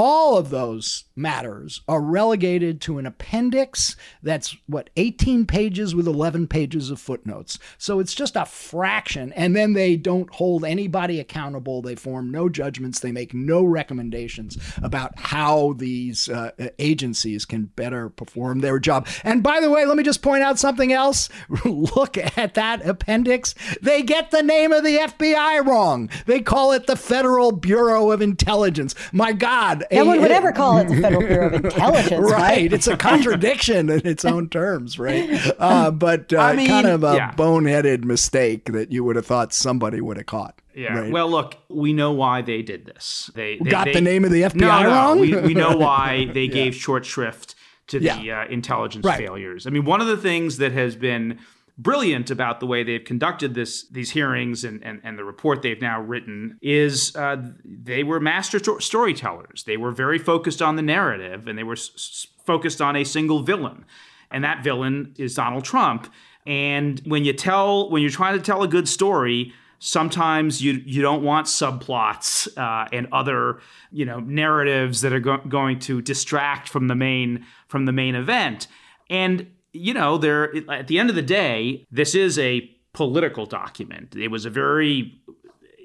all 0.00 0.38
of 0.38 0.50
those 0.50 1.06
matters 1.16 1.80
are 1.88 2.00
relegated 2.00 2.80
to 2.80 2.98
an 2.98 3.04
appendix 3.04 3.96
that's 4.22 4.56
what 4.68 4.90
18 4.94 5.44
pages 5.44 5.92
with 5.92 6.06
11 6.06 6.46
pages 6.46 6.88
of 6.88 7.00
footnotes. 7.00 7.58
So 7.78 7.98
it's 7.98 8.14
just 8.14 8.36
a 8.36 8.44
fraction 8.44 9.32
and 9.32 9.56
then 9.56 9.72
they 9.72 9.96
don't 9.96 10.32
hold 10.32 10.64
anybody 10.64 11.18
accountable. 11.18 11.82
They 11.82 11.96
form 11.96 12.30
no 12.30 12.48
judgments, 12.48 13.00
they 13.00 13.10
make 13.10 13.34
no 13.34 13.64
recommendations 13.64 14.56
about 14.80 15.18
how 15.18 15.72
these 15.72 16.28
uh, 16.28 16.52
agencies 16.78 17.44
can 17.44 17.64
better 17.64 18.08
perform 18.08 18.60
their 18.60 18.78
job. 18.78 19.08
And 19.24 19.42
by 19.42 19.58
the 19.58 19.68
way, 19.68 19.84
let 19.84 19.96
me 19.96 20.04
just 20.04 20.22
point 20.22 20.44
out 20.44 20.60
something 20.60 20.92
else. 20.92 21.28
Look 21.64 22.16
at 22.16 22.54
that 22.54 22.86
appendix. 22.86 23.56
They 23.82 24.04
get 24.04 24.30
the 24.30 24.44
name 24.44 24.70
of 24.70 24.84
the 24.84 24.98
FBI 24.98 25.66
wrong. 25.66 26.08
They 26.26 26.40
call 26.40 26.70
it 26.70 26.86
the 26.86 26.94
Federal 26.94 27.50
Bureau 27.50 28.12
of 28.12 28.22
Intelligence. 28.22 28.94
My 29.10 29.32
God. 29.32 29.86
No 29.90 30.02
a, 30.02 30.04
one 30.04 30.20
would 30.20 30.30
ever 30.30 30.52
call 30.52 30.78
it 30.78 30.88
the 30.88 31.00
Federal 31.00 31.22
Bureau 31.22 31.46
of 31.48 31.64
Intelligence. 31.64 32.30
right. 32.30 32.32
right? 32.32 32.72
It's 32.72 32.86
a 32.86 32.96
contradiction 32.96 33.90
in 33.90 34.06
its 34.06 34.24
own 34.24 34.48
terms, 34.48 34.98
right? 34.98 35.28
Uh, 35.58 35.90
but 35.90 36.32
uh, 36.32 36.38
I 36.38 36.56
mean, 36.56 36.68
kind 36.68 36.86
of 36.86 37.04
a 37.04 37.14
yeah. 37.14 37.34
boneheaded 37.34 38.04
mistake 38.04 38.66
that 38.72 38.92
you 38.92 39.04
would 39.04 39.16
have 39.16 39.26
thought 39.26 39.52
somebody 39.52 40.00
would 40.00 40.16
have 40.16 40.26
caught. 40.26 40.60
Yeah. 40.74 40.98
Right? 40.98 41.12
Well, 41.12 41.28
look, 41.28 41.56
we 41.68 41.92
know 41.92 42.12
why 42.12 42.42
they 42.42 42.62
did 42.62 42.86
this. 42.86 43.30
They, 43.34 43.58
they 43.58 43.70
got 43.70 43.86
they, 43.86 43.94
the 43.94 44.00
name 44.00 44.24
of 44.24 44.30
the 44.30 44.42
FBI 44.42 44.60
no, 44.60 44.82
no, 44.82 44.88
wrong. 44.88 45.20
We, 45.20 45.34
we 45.36 45.54
know 45.54 45.76
why 45.76 46.26
they 46.32 46.44
yeah. 46.44 46.54
gave 46.54 46.74
short 46.74 47.04
shrift 47.04 47.54
to 47.88 47.98
the 47.98 48.30
uh, 48.30 48.46
intelligence 48.46 49.04
right. 49.04 49.18
failures. 49.18 49.66
I 49.66 49.70
mean, 49.70 49.84
one 49.84 50.00
of 50.00 50.06
the 50.06 50.16
things 50.16 50.58
that 50.58 50.72
has 50.72 50.94
been 50.94 51.38
brilliant 51.78 52.30
about 52.30 52.58
the 52.58 52.66
way 52.66 52.82
they've 52.82 53.04
conducted 53.04 53.54
this 53.54 53.88
these 53.88 54.10
hearings 54.10 54.64
and, 54.64 54.82
and, 54.84 55.00
and 55.04 55.16
the 55.16 55.24
report 55.24 55.62
they've 55.62 55.80
now 55.80 56.00
written 56.00 56.58
is 56.60 57.14
uh, 57.14 57.36
they 57.64 58.02
were 58.02 58.18
master 58.20 58.58
sto- 58.58 58.78
storytellers. 58.78 59.64
They 59.64 59.76
were 59.76 59.92
very 59.92 60.18
focused 60.18 60.60
on 60.60 60.76
the 60.76 60.82
narrative 60.82 61.46
and 61.46 61.56
they 61.56 61.62
were 61.62 61.74
s- 61.74 62.26
focused 62.44 62.80
on 62.80 62.96
a 62.96 63.04
single 63.04 63.42
villain. 63.42 63.84
And 64.30 64.44
that 64.44 64.62
villain 64.64 65.14
is 65.16 65.34
Donald 65.34 65.64
Trump. 65.64 66.12
And 66.46 67.00
when 67.04 67.24
you 67.24 67.32
tell 67.32 67.88
when 67.90 68.02
you're 68.02 68.10
trying 68.10 68.36
to 68.36 68.42
tell 68.42 68.62
a 68.62 68.68
good 68.68 68.88
story, 68.88 69.52
sometimes 69.78 70.60
you 70.60 70.82
you 70.84 71.00
don't 71.00 71.22
want 71.22 71.46
subplots 71.46 72.48
uh, 72.58 72.88
and 72.92 73.06
other 73.12 73.60
you 73.92 74.04
know 74.04 74.18
narratives 74.18 75.02
that 75.02 75.12
are 75.12 75.20
go- 75.20 75.42
going 75.48 75.78
to 75.80 76.02
distract 76.02 76.68
from 76.68 76.88
the 76.88 76.96
main 76.96 77.46
from 77.68 77.84
the 77.84 77.92
main 77.92 78.16
event. 78.16 78.66
And 79.08 79.46
you 79.78 79.94
know, 79.94 80.18
there 80.18 80.54
at 80.70 80.88
the 80.88 80.98
end 80.98 81.10
of 81.10 81.16
the 81.16 81.22
day, 81.22 81.86
this 81.90 82.14
is 82.14 82.38
a 82.38 82.70
political 82.92 83.46
document. 83.46 84.16
It 84.16 84.28
was 84.28 84.44
a 84.44 84.50
very 84.50 85.20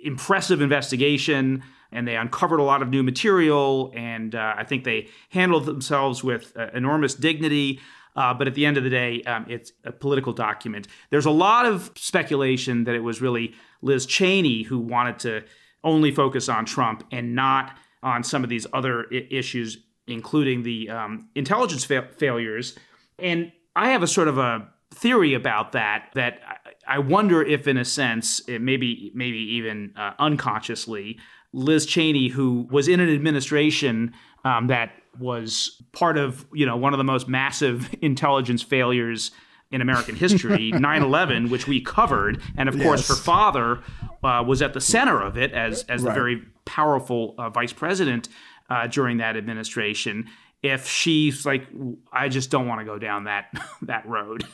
impressive 0.04 0.62
investigation, 0.62 1.64
and 1.92 2.08
they 2.08 2.16
uncovered 2.16 2.60
a 2.60 2.64
lot 2.64 2.82
of 2.82 2.90
new 2.90 3.04
material. 3.04 3.92
And 3.96 4.36
uh, 4.36 4.56
I 4.58 4.64
think 4.64 4.84
they 4.84 5.10
handled 5.30 5.66
themselves 5.66 6.24
with 6.24 6.54
uh, 6.58 6.68
enormous 6.74 7.14
dignity. 7.16 7.80
Uh, 8.16 8.34
but 8.34 8.48
at 8.48 8.54
the 8.54 8.66
end 8.66 8.78
of 8.78 8.84
the 8.84 8.90
day, 8.90 9.22
um, 9.24 9.46
it's 9.50 9.72
a 9.86 9.92
political 9.92 10.34
document. 10.34 10.88
There's 11.10 11.26
a 11.26 11.32
lot 11.32 11.66
of 11.66 11.92
speculation 11.96 12.84
that 12.84 12.94
it 12.94 13.00
was 13.00 13.22
really 13.22 13.56
Liz 13.82 14.06
Cheney 14.06 14.64
who 14.64 14.80
wanted 14.80 15.20
to 15.20 15.44
only 15.84 16.12
focus 16.12 16.48
on 16.48 16.66
Trump 16.66 17.04
and 17.12 17.36
not 17.36 17.78
on 18.04 18.24
some 18.24 18.44
of 18.44 18.50
these 18.50 18.68
other 18.74 19.06
I- 19.12 19.28
issues, 19.32 19.78
including 20.08 20.64
the 20.64 20.90
um, 20.90 21.30
intelligence 21.36 21.86
fa- 21.86 22.10
failures. 22.18 22.78
And 23.18 23.52
I 23.76 23.90
have 23.90 24.04
a 24.04 24.08
sort 24.08 24.28
of 24.28 24.38
a 24.38 24.68
theory 24.94 25.34
about 25.34 25.72
that 25.74 26.10
that 26.16 26.40
I 26.88 27.00
wonder 27.00 27.42
if, 27.42 27.68
in 27.68 27.78
a 27.78 27.86
sense, 27.86 28.42
it 28.48 28.62
maybe 28.62 29.12
maybe 29.14 29.38
even 29.38 29.94
uh, 29.98 30.12
unconsciously, 30.20 31.20
Liz 31.52 31.86
Cheney, 31.86 32.30
who 32.30 32.68
was 32.72 32.88
in 32.88 33.00
an 33.00 33.10
administration 33.10 34.14
um, 34.46 34.68
that 34.68 34.92
was 35.20 35.82
part 35.92 36.18
of 36.18 36.46
you 36.54 36.66
know 36.66 36.78
one 36.78 36.94
of 36.94 36.98
the 36.98 37.04
most 37.04 37.28
massive 37.28 37.94
intelligence 38.02 38.62
failures 38.62 39.32
in 39.72 39.82
American 39.82 40.16
history, 40.16 40.72
9/11, 40.74 41.50
which 41.50 41.68
we 41.68 41.82
covered, 41.82 42.42
and 42.58 42.70
of 42.70 42.76
yes. 42.76 42.84
course 42.84 43.08
her 43.08 43.16
father 43.16 43.82
uh, 44.24 44.44
was 44.46 44.62
at 44.62 44.74
the 44.74 44.82
center 44.82 45.22
of 45.22 45.38
it 45.38 45.52
as 45.54 45.84
as 45.84 46.02
right. 46.02 46.10
the 46.10 46.14
very 46.14 46.44
powerful 46.66 47.36
uh, 47.38 47.50
vice 47.50 47.74
president 47.74 48.30
uh, 48.70 48.88
during 48.88 49.18
that 49.18 49.36
administration 49.36 50.26
if 50.64 50.88
she's 50.88 51.46
like 51.46 51.68
i 52.12 52.30
just 52.30 52.50
don't 52.50 52.68
want 52.68 52.80
to 52.80 52.86
go 52.86 52.98
down 52.98 53.26
that 53.26 53.46
that 53.84 54.06
road. 54.08 54.46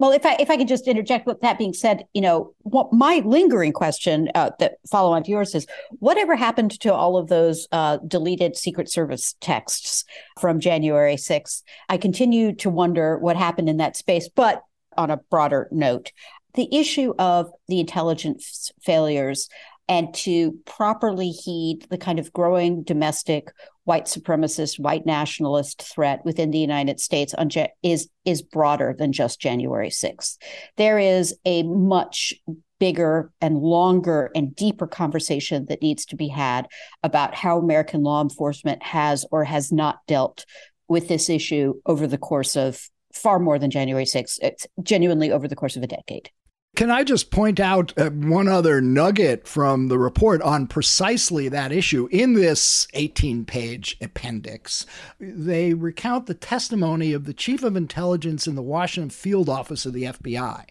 Well 0.00 0.12
if 0.12 0.24
i 0.24 0.36
if 0.38 0.50
i 0.50 0.56
could 0.56 0.68
just 0.68 0.88
interject 0.88 1.26
with 1.26 1.40
that 1.42 1.58
being 1.58 1.74
said 1.74 2.04
you 2.14 2.20
know 2.20 2.54
what 2.60 2.92
my 2.92 3.20
lingering 3.24 3.72
question 3.72 4.30
uh, 4.34 4.50
that 4.58 4.76
follow 4.90 5.12
on 5.12 5.22
to 5.24 5.30
yours 5.30 5.54
is 5.54 5.66
whatever 5.98 6.36
happened 6.36 6.78
to 6.80 6.92
all 6.92 7.16
of 7.16 7.28
those 7.28 7.68
uh, 7.72 7.98
deleted 8.06 8.56
secret 8.56 8.90
service 8.90 9.34
texts 9.40 10.04
from 10.40 10.60
january 10.60 11.16
6th 11.16 11.62
i 11.88 11.96
continue 11.96 12.54
to 12.54 12.70
wonder 12.70 13.18
what 13.18 13.36
happened 13.36 13.68
in 13.68 13.78
that 13.78 13.96
space 13.96 14.28
but 14.28 14.62
on 14.96 15.10
a 15.10 15.16
broader 15.30 15.68
note 15.72 16.12
the 16.54 16.72
issue 16.74 17.12
of 17.18 17.50
the 17.66 17.80
intelligence 17.80 18.70
failures 18.80 19.48
and 19.88 20.12
to 20.14 20.52
properly 20.66 21.30
heed 21.30 21.86
the 21.90 21.98
kind 21.98 22.18
of 22.18 22.32
growing 22.32 22.82
domestic 22.82 23.50
white 23.84 24.04
supremacist, 24.04 24.78
white 24.78 25.06
nationalist 25.06 25.82
threat 25.82 26.22
within 26.24 26.50
the 26.50 26.58
United 26.58 27.00
States 27.00 27.34
is 27.82 28.08
is 28.24 28.42
broader 28.42 28.94
than 28.96 29.12
just 29.12 29.40
January 29.40 29.88
6th. 29.88 30.36
There 30.76 30.98
is 30.98 31.34
a 31.44 31.62
much 31.62 32.34
bigger 32.78 33.32
and 33.40 33.58
longer 33.58 34.30
and 34.34 34.54
deeper 34.54 34.86
conversation 34.86 35.66
that 35.68 35.82
needs 35.82 36.04
to 36.06 36.16
be 36.16 36.28
had 36.28 36.68
about 37.02 37.34
how 37.34 37.58
American 37.58 38.02
law 38.02 38.22
enforcement 38.22 38.82
has 38.82 39.24
or 39.32 39.44
has 39.44 39.72
not 39.72 39.98
dealt 40.06 40.44
with 40.86 41.08
this 41.08 41.28
issue 41.28 41.74
over 41.86 42.06
the 42.06 42.18
course 42.18 42.56
of 42.56 42.88
far 43.12 43.38
more 43.38 43.58
than 43.58 43.70
January 43.70 44.04
6th, 44.04 44.38
it's 44.42 44.64
uh, 44.64 44.82
genuinely 44.82 45.30
over 45.32 45.48
the 45.48 45.56
course 45.56 45.76
of 45.76 45.82
a 45.82 45.86
decade. 45.86 46.30
Can 46.76 46.90
I 46.90 47.02
just 47.02 47.32
point 47.32 47.58
out 47.58 47.92
uh, 47.98 48.10
one 48.10 48.46
other 48.46 48.80
nugget 48.80 49.48
from 49.48 49.88
the 49.88 49.98
report 49.98 50.40
on 50.42 50.68
precisely 50.68 51.48
that 51.48 51.72
issue? 51.72 52.08
In 52.12 52.34
this 52.34 52.86
18 52.94 53.44
page 53.46 53.96
appendix, 54.00 54.86
they 55.18 55.74
recount 55.74 56.26
the 56.26 56.34
testimony 56.34 57.12
of 57.12 57.24
the 57.24 57.34
chief 57.34 57.64
of 57.64 57.74
intelligence 57.74 58.46
in 58.46 58.54
the 58.54 58.62
Washington 58.62 59.10
field 59.10 59.48
office 59.48 59.86
of 59.86 59.92
the 59.92 60.04
FBI, 60.04 60.66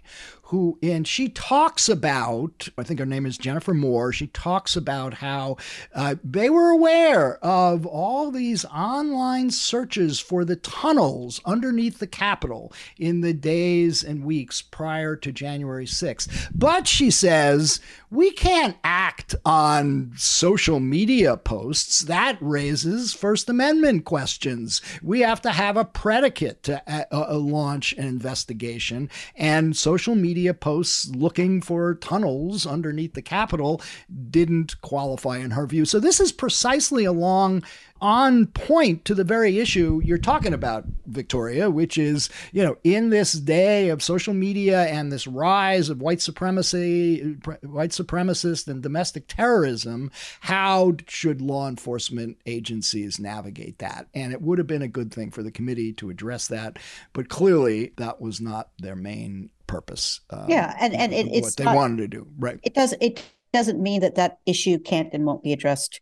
who 0.47 0.77
and 0.81 1.07
she 1.07 1.27
talks 1.29 1.89
about 1.89 2.69
i 2.77 2.83
think 2.83 2.99
her 2.99 3.05
name 3.05 3.25
is 3.25 3.37
jennifer 3.37 3.73
moore 3.73 4.11
she 4.13 4.27
talks 4.27 4.75
about 4.75 5.15
how 5.15 5.57
uh, 5.93 6.15
they 6.23 6.49
were 6.49 6.69
aware 6.69 7.37
of 7.43 7.85
all 7.85 8.31
these 8.31 8.63
online 8.65 9.49
searches 9.49 10.19
for 10.19 10.45
the 10.45 10.55
tunnels 10.55 11.41
underneath 11.45 11.99
the 11.99 12.07
capitol 12.07 12.71
in 12.97 13.21
the 13.21 13.33
days 13.33 14.03
and 14.03 14.23
weeks 14.23 14.61
prior 14.61 15.15
to 15.15 15.31
january 15.31 15.85
6th 15.85 16.49
but 16.53 16.87
she 16.87 17.11
says 17.11 17.81
we 18.09 18.31
can't 18.31 18.77
act 18.83 19.35
on 19.45 20.13
social 20.15 20.79
media 20.79 21.35
posts 21.35 22.01
that 22.01 22.37
raises 22.39 23.13
first 23.13 23.49
amendment 23.49 24.05
questions 24.05 24.81
we 25.01 25.21
have 25.21 25.41
to 25.41 25.51
have 25.51 25.75
a 25.75 25.85
predicate 25.85 26.63
to 26.63 26.81
uh, 26.87 27.03
uh, 27.11 27.37
launch 27.37 27.93
an 27.93 28.07
investigation 28.07 29.09
and 29.35 29.75
social 29.75 30.15
media 30.15 30.27
media 30.27 30.53
posts 30.53 31.09
looking 31.15 31.61
for 31.61 31.95
tunnels 31.95 32.67
underneath 32.67 33.13
the 33.13 33.21
Capitol 33.21 33.81
didn't 34.29 34.79
qualify 34.81 35.37
in 35.37 35.51
her 35.51 35.65
view. 35.65 35.83
So 35.83 35.99
this 35.99 36.19
is 36.19 36.31
precisely 36.31 37.05
along 37.05 37.63
on 38.01 38.47
point 38.47 39.05
to 39.05 39.15
the 39.15 39.23
very 39.23 39.59
issue 39.59 40.01
you're 40.03 40.17
talking 40.17 40.53
about, 40.53 40.85
Victoria, 41.05 41.69
which 41.69 41.97
is, 41.97 42.29
you 42.51 42.63
know, 42.63 42.77
in 42.83 43.09
this 43.09 43.33
day 43.33 43.89
of 43.89 44.03
social 44.03 44.33
media 44.33 44.85
and 44.85 45.11
this 45.11 45.27
rise 45.27 45.89
of 45.89 46.01
white 46.01 46.21
supremacy, 46.21 47.37
white 47.63 47.91
supremacist 47.91 48.67
and 48.67 48.81
domestic 48.83 49.27
terrorism, 49.27 50.11
how 50.41 50.95
should 51.07 51.41
law 51.41 51.67
enforcement 51.67 52.37
agencies 52.45 53.19
navigate 53.19 53.79
that? 53.79 54.07
And 54.13 54.33
it 54.33 54.41
would 54.41 54.57
have 54.57 54.67
been 54.67 54.81
a 54.81 54.87
good 54.87 55.13
thing 55.13 55.31
for 55.31 55.43
the 55.43 55.51
committee 55.51 55.93
to 55.93 56.09
address 56.09 56.47
that, 56.47 56.77
but 57.13 57.29
clearly 57.29 57.93
that 57.97 58.21
was 58.21 58.41
not 58.41 58.69
their 58.79 58.95
main 58.95 59.49
purpose. 59.67 60.21
Um, 60.29 60.45
yeah, 60.49 60.75
and 60.79 60.93
and 60.93 61.13
it, 61.13 61.27
it's 61.27 61.47
what 61.47 61.57
they 61.57 61.63
not, 61.65 61.75
wanted 61.75 61.97
to 61.97 62.07
do, 62.07 62.27
right? 62.39 62.59
It 62.63 62.73
does. 62.73 62.93
It 62.99 63.21
doesn't 63.53 63.81
mean 63.81 64.01
that 64.01 64.15
that 64.15 64.39
issue 64.45 64.77
can't 64.79 65.09
and 65.13 65.25
won't 65.25 65.43
be 65.43 65.53
addressed 65.53 66.01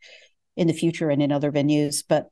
in 0.55 0.67
the 0.67 0.73
future 0.73 1.09
and 1.09 1.21
in 1.21 1.31
other 1.31 1.51
venues, 1.51 2.03
but 2.07 2.29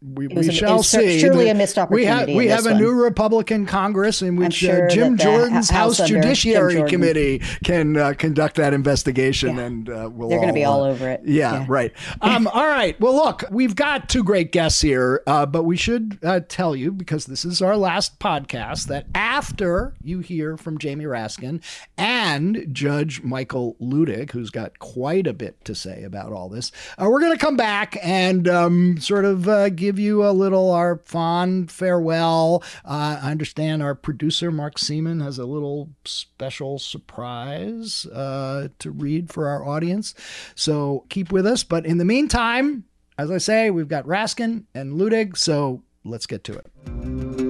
we, 0.00 0.28
we 0.28 0.52
shall 0.52 0.84
see. 0.84 1.18
Surely 1.18 1.48
a 1.48 1.54
missed 1.54 1.76
opportunity. 1.76 2.02
We 2.02 2.06
have 2.06 2.28
we 2.36 2.46
have 2.48 2.66
a 2.66 2.70
one. 2.70 2.80
new 2.80 2.92
Republican 2.92 3.66
Congress 3.66 4.22
in 4.22 4.36
which 4.36 4.62
uh, 4.62 4.68
sure 4.68 4.86
uh, 4.86 4.90
Jim 4.90 5.16
Jordan's 5.16 5.68
House, 5.68 5.98
House 5.98 6.08
Judiciary. 6.08 6.88
Committee 6.88 7.40
can 7.64 7.96
uh, 7.96 8.14
conduct 8.16 8.56
that 8.56 8.72
investigation, 8.72 9.56
yeah. 9.56 9.62
and 9.62 9.90
uh, 9.90 10.08
we'll 10.12 10.28
they're 10.28 10.38
going 10.38 10.48
to 10.48 10.54
be 10.54 10.64
all 10.64 10.84
uh, 10.84 10.90
over 10.90 11.08
it. 11.08 11.22
Yeah, 11.24 11.52
yeah. 11.52 11.66
right. 11.68 11.92
Um, 12.20 12.46
all 12.52 12.66
right. 12.66 12.98
Well, 13.00 13.14
look, 13.14 13.42
we've 13.50 13.74
got 13.74 14.08
two 14.08 14.22
great 14.22 14.52
guests 14.52 14.80
here, 14.80 15.22
uh, 15.26 15.46
but 15.46 15.64
we 15.64 15.76
should 15.76 16.20
tell 16.48 16.76
you 16.76 16.92
because 16.92 17.26
this 17.26 17.44
is 17.44 17.60
our 17.60 17.76
last 17.76 18.20
podcast 18.20 18.86
that 18.86 19.06
after 19.16 19.94
you 20.00 20.20
hear 20.20 20.56
from 20.56 20.78
Jamie 20.78 21.06
Raskin 21.06 21.60
and 21.96 22.68
Judge 22.70 23.22
Michael 23.24 23.76
Luttig, 23.80 24.30
who's 24.30 24.50
got 24.50 24.78
quite 24.78 25.26
a 25.26 25.32
bit 25.32 25.64
to 25.64 25.74
say 25.74 26.04
about 26.04 26.32
all 26.32 26.48
this, 26.48 26.70
we're 26.98 27.20
going 27.20 27.32
to 27.32 27.38
come 27.38 27.56
back 27.56 27.98
and 28.00 28.46
um, 28.46 29.00
sort 29.00 29.24
of 29.24 29.74
give 29.74 29.87
give 29.88 29.98
you 29.98 30.22
a 30.22 30.32
little 30.32 30.70
our 30.70 30.98
fond 30.98 31.70
farewell. 31.70 32.62
Uh, 32.84 33.18
I 33.22 33.30
understand 33.30 33.82
our 33.82 33.94
producer 33.94 34.50
Mark 34.50 34.78
Seaman 34.78 35.20
has 35.20 35.38
a 35.38 35.46
little 35.46 35.88
special 36.04 36.78
surprise 36.78 38.04
uh, 38.04 38.68
to 38.80 38.90
read 38.90 39.32
for 39.32 39.48
our 39.48 39.66
audience. 39.66 40.14
So 40.54 41.06
keep 41.08 41.32
with 41.32 41.46
us. 41.46 41.64
But 41.64 41.86
in 41.86 41.96
the 41.96 42.04
meantime, 42.04 42.84
as 43.16 43.30
I 43.30 43.38
say, 43.38 43.70
we've 43.70 43.88
got 43.88 44.04
Raskin 44.04 44.64
and 44.74 45.00
Luttig. 45.00 45.38
So 45.38 45.82
let's 46.04 46.26
get 46.26 46.44
to 46.44 46.52
it. 46.58 47.47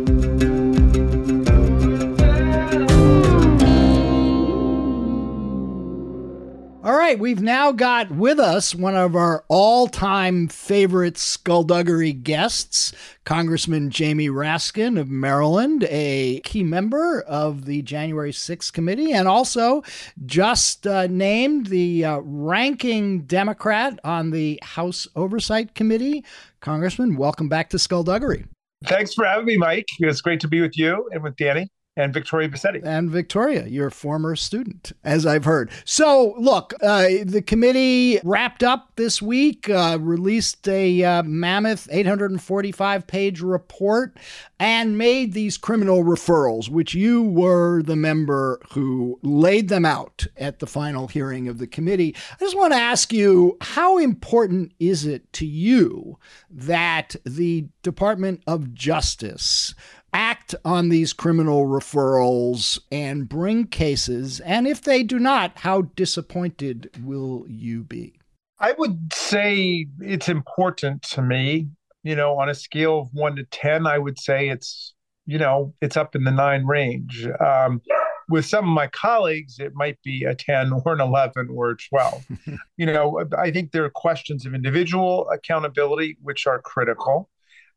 All 6.89 6.97
right, 6.97 7.19
we've 7.19 7.43
now 7.43 7.71
got 7.71 8.11
with 8.11 8.41
us 8.41 8.75
one 8.75 8.97
of 8.97 9.15
our 9.15 9.45
all 9.49 9.89
time 9.89 10.49
favorite 10.49 11.19
skullduggery 11.19 12.15
guests, 12.15 12.95
Congressman 13.27 13.91
Jamie 13.91 14.31
Raskin 14.31 14.99
of 14.99 15.07
Maryland, 15.11 15.87
a 15.91 16.41
key 16.45 16.63
member 16.63 17.21
of 17.21 17.67
the 17.67 17.83
January 17.83 18.33
6th 18.33 18.73
committee, 18.73 19.13
and 19.13 19.29
also 19.29 19.83
just 20.25 20.87
uh, 20.87 21.09
named 21.09 21.67
the 21.67 22.07
uh, 22.07 22.21
ranking 22.21 23.21
Democrat 23.27 24.01
on 24.03 24.31
the 24.31 24.59
House 24.63 25.07
Oversight 25.15 25.75
Committee. 25.75 26.25
Congressman, 26.61 27.17
welcome 27.17 27.51
back 27.51 27.69
to 27.69 27.79
Skullduggery. 27.79 28.47
Thanks 28.87 29.13
for 29.13 29.27
having 29.27 29.45
me, 29.45 29.59
Mike. 29.59 29.89
It's 29.99 30.23
great 30.23 30.41
to 30.41 30.49
be 30.49 30.63
with 30.63 30.79
you 30.79 31.07
and 31.13 31.23
with 31.23 31.37
Danny 31.37 31.69
and 31.99 32.15
Victoria 32.15 32.49
Bassetti. 32.49 32.81
And 32.85 33.11
Victoria, 33.11 33.67
your 33.67 33.91
former 33.91 34.37
student, 34.37 34.93
as 35.03 35.27
I've 35.27 35.45
heard. 35.45 35.71
So, 35.85 36.35
look, 36.39 36.73
uh, 36.81 37.09
the 37.25 37.43
committee 37.43 38.21
wrapped 38.23 38.63
up 38.63 38.93
this 38.97 39.21
week, 39.21 39.69
uh, 39.69 39.99
released 40.01 40.69
a 40.69 41.03
uh, 41.03 41.23
mammoth 41.25 41.89
845 41.91 43.07
page 43.07 43.41
report, 43.41 44.17
and 44.61 44.97
made 44.97 45.33
these 45.33 45.59
criminal 45.59 46.05
referrals, 46.05 46.69
which 46.69 46.95
you 46.95 47.23
were 47.23 47.83
the 47.83 47.97
member 47.97 48.61
who 48.71 49.19
laid 49.23 49.69
them 49.69 49.85
out 49.85 50.27
at 50.37 50.61
the 50.61 50.67
final 50.67 51.09
hearing 51.09 51.49
of 51.49 51.59
the 51.59 51.67
committee. 51.67 52.15
I 52.33 52.37
just 52.39 52.57
want 52.57 52.73
to 52.73 52.79
ask 52.79 53.13
you 53.13 53.57
how 53.61 53.99
important 53.99 54.73
is 54.79 55.05
it 55.05 55.33
to 55.35 55.47
you 55.47 56.19
that 56.51 57.17
the 57.25 57.67
Department 57.83 58.43
of 58.47 58.73
Justice? 58.75 59.75
Act 60.13 60.55
on 60.65 60.89
these 60.89 61.13
criminal 61.13 61.67
referrals 61.67 62.79
and 62.91 63.29
bring 63.29 63.67
cases? 63.67 64.41
And 64.41 64.67
if 64.67 64.83
they 64.83 65.03
do 65.03 65.19
not, 65.19 65.59
how 65.59 65.83
disappointed 65.83 66.91
will 67.03 67.45
you 67.49 67.85
be? 67.85 68.15
I 68.61 68.73
would 68.73 69.13
say 69.13 69.87
it's 70.01 70.29
important 70.29 71.03
to 71.11 71.23
me. 71.23 71.69
You 72.03 72.17
know, 72.17 72.39
on 72.39 72.49
a 72.49 72.55
scale 72.55 73.01
of 73.01 73.09
one 73.13 73.37
to 73.37 73.45
10, 73.45 73.87
I 73.87 73.99
would 73.99 74.19
say 74.19 74.49
it's, 74.49 74.95
you 75.27 75.39
know, 75.39 75.75
it's 75.83 75.97
up 75.97 76.15
in 76.15 76.25
the 76.25 76.31
nine 76.31 76.65
range. 76.65 77.27
Um, 77.41 77.83
with 78.29 78.45
some 78.45 78.65
of 78.65 78.75
my 78.75 78.87
colleagues, 78.89 79.59
it 79.59 79.73
might 79.75 79.99
be 80.03 80.25
a 80.25 80.35
10 80.35 80.73
or 80.85 80.93
an 80.93 81.01
11 81.01 81.49
or 81.51 81.71
a 81.71 81.77
12. 81.77 82.27
you 82.77 82.87
know, 82.87 83.25
I 83.37 83.51
think 83.51 83.73
there 83.73 83.85
are 83.85 83.91
questions 83.91 84.45
of 84.47 84.55
individual 84.55 85.29
accountability, 85.31 86.19
which 86.23 86.47
are 86.47 86.61
critical, 86.61 87.31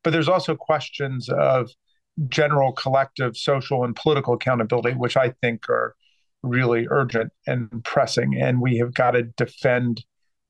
but 0.03 0.11
there's 0.11 0.29
also 0.29 0.55
questions 0.55 1.29
of 1.29 1.71
general 2.27 2.71
collective 2.73 3.37
social 3.37 3.83
and 3.83 3.95
political 3.95 4.33
accountability, 4.33 4.91
which 4.91 5.17
I 5.17 5.33
think 5.41 5.69
are 5.69 5.95
really 6.43 6.87
urgent 6.89 7.31
and 7.47 7.83
pressing. 7.83 8.35
And 8.39 8.61
we 8.61 8.77
have 8.77 8.93
got 8.93 9.11
to 9.11 9.23
defend 9.23 10.03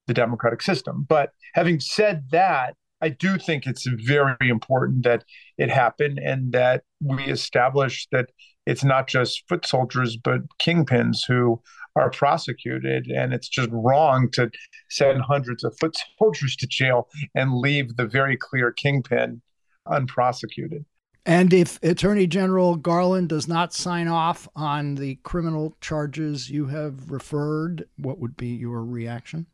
the 0.07 0.13
democratic 0.13 0.61
system. 0.61 1.05
But 1.07 1.31
having 1.53 1.79
said 1.79 2.25
that, 2.31 2.75
I 3.01 3.09
do 3.09 3.37
think 3.37 3.65
it's 3.65 3.87
very 3.87 4.35
important 4.41 5.03
that 5.03 5.23
it 5.57 5.69
happen 5.69 6.17
and 6.19 6.51
that 6.51 6.83
we 7.01 7.25
establish 7.25 8.07
that 8.11 8.29
it's 8.67 8.83
not 8.83 9.07
just 9.07 9.43
foot 9.49 9.65
soldiers, 9.65 10.17
but 10.17 10.41
kingpins 10.61 11.19
who 11.27 11.61
are 11.95 12.11
prosecuted. 12.11 13.07
And 13.07 13.33
it's 13.33 13.49
just 13.49 13.69
wrong 13.71 14.29
to 14.33 14.51
send 14.89 15.21
hundreds 15.21 15.63
of 15.63 15.75
foot 15.79 15.97
soldiers 16.19 16.55
to 16.57 16.67
jail 16.67 17.07
and 17.33 17.55
leave 17.55 17.97
the 17.97 18.05
very 18.05 18.37
clear 18.37 18.71
kingpin 18.71 19.41
unprosecuted. 19.89 20.85
And 21.25 21.53
if 21.53 21.81
Attorney 21.83 22.25
General 22.25 22.75
Garland 22.75 23.29
does 23.29 23.47
not 23.47 23.73
sign 23.73 24.07
off 24.07 24.47
on 24.55 24.95
the 24.95 25.15
criminal 25.23 25.77
charges 25.79 26.49
you 26.49 26.65
have 26.67 27.11
referred, 27.11 27.87
what 27.97 28.17
would 28.19 28.35
be 28.35 28.47
your 28.47 28.83
reaction? 28.83 29.45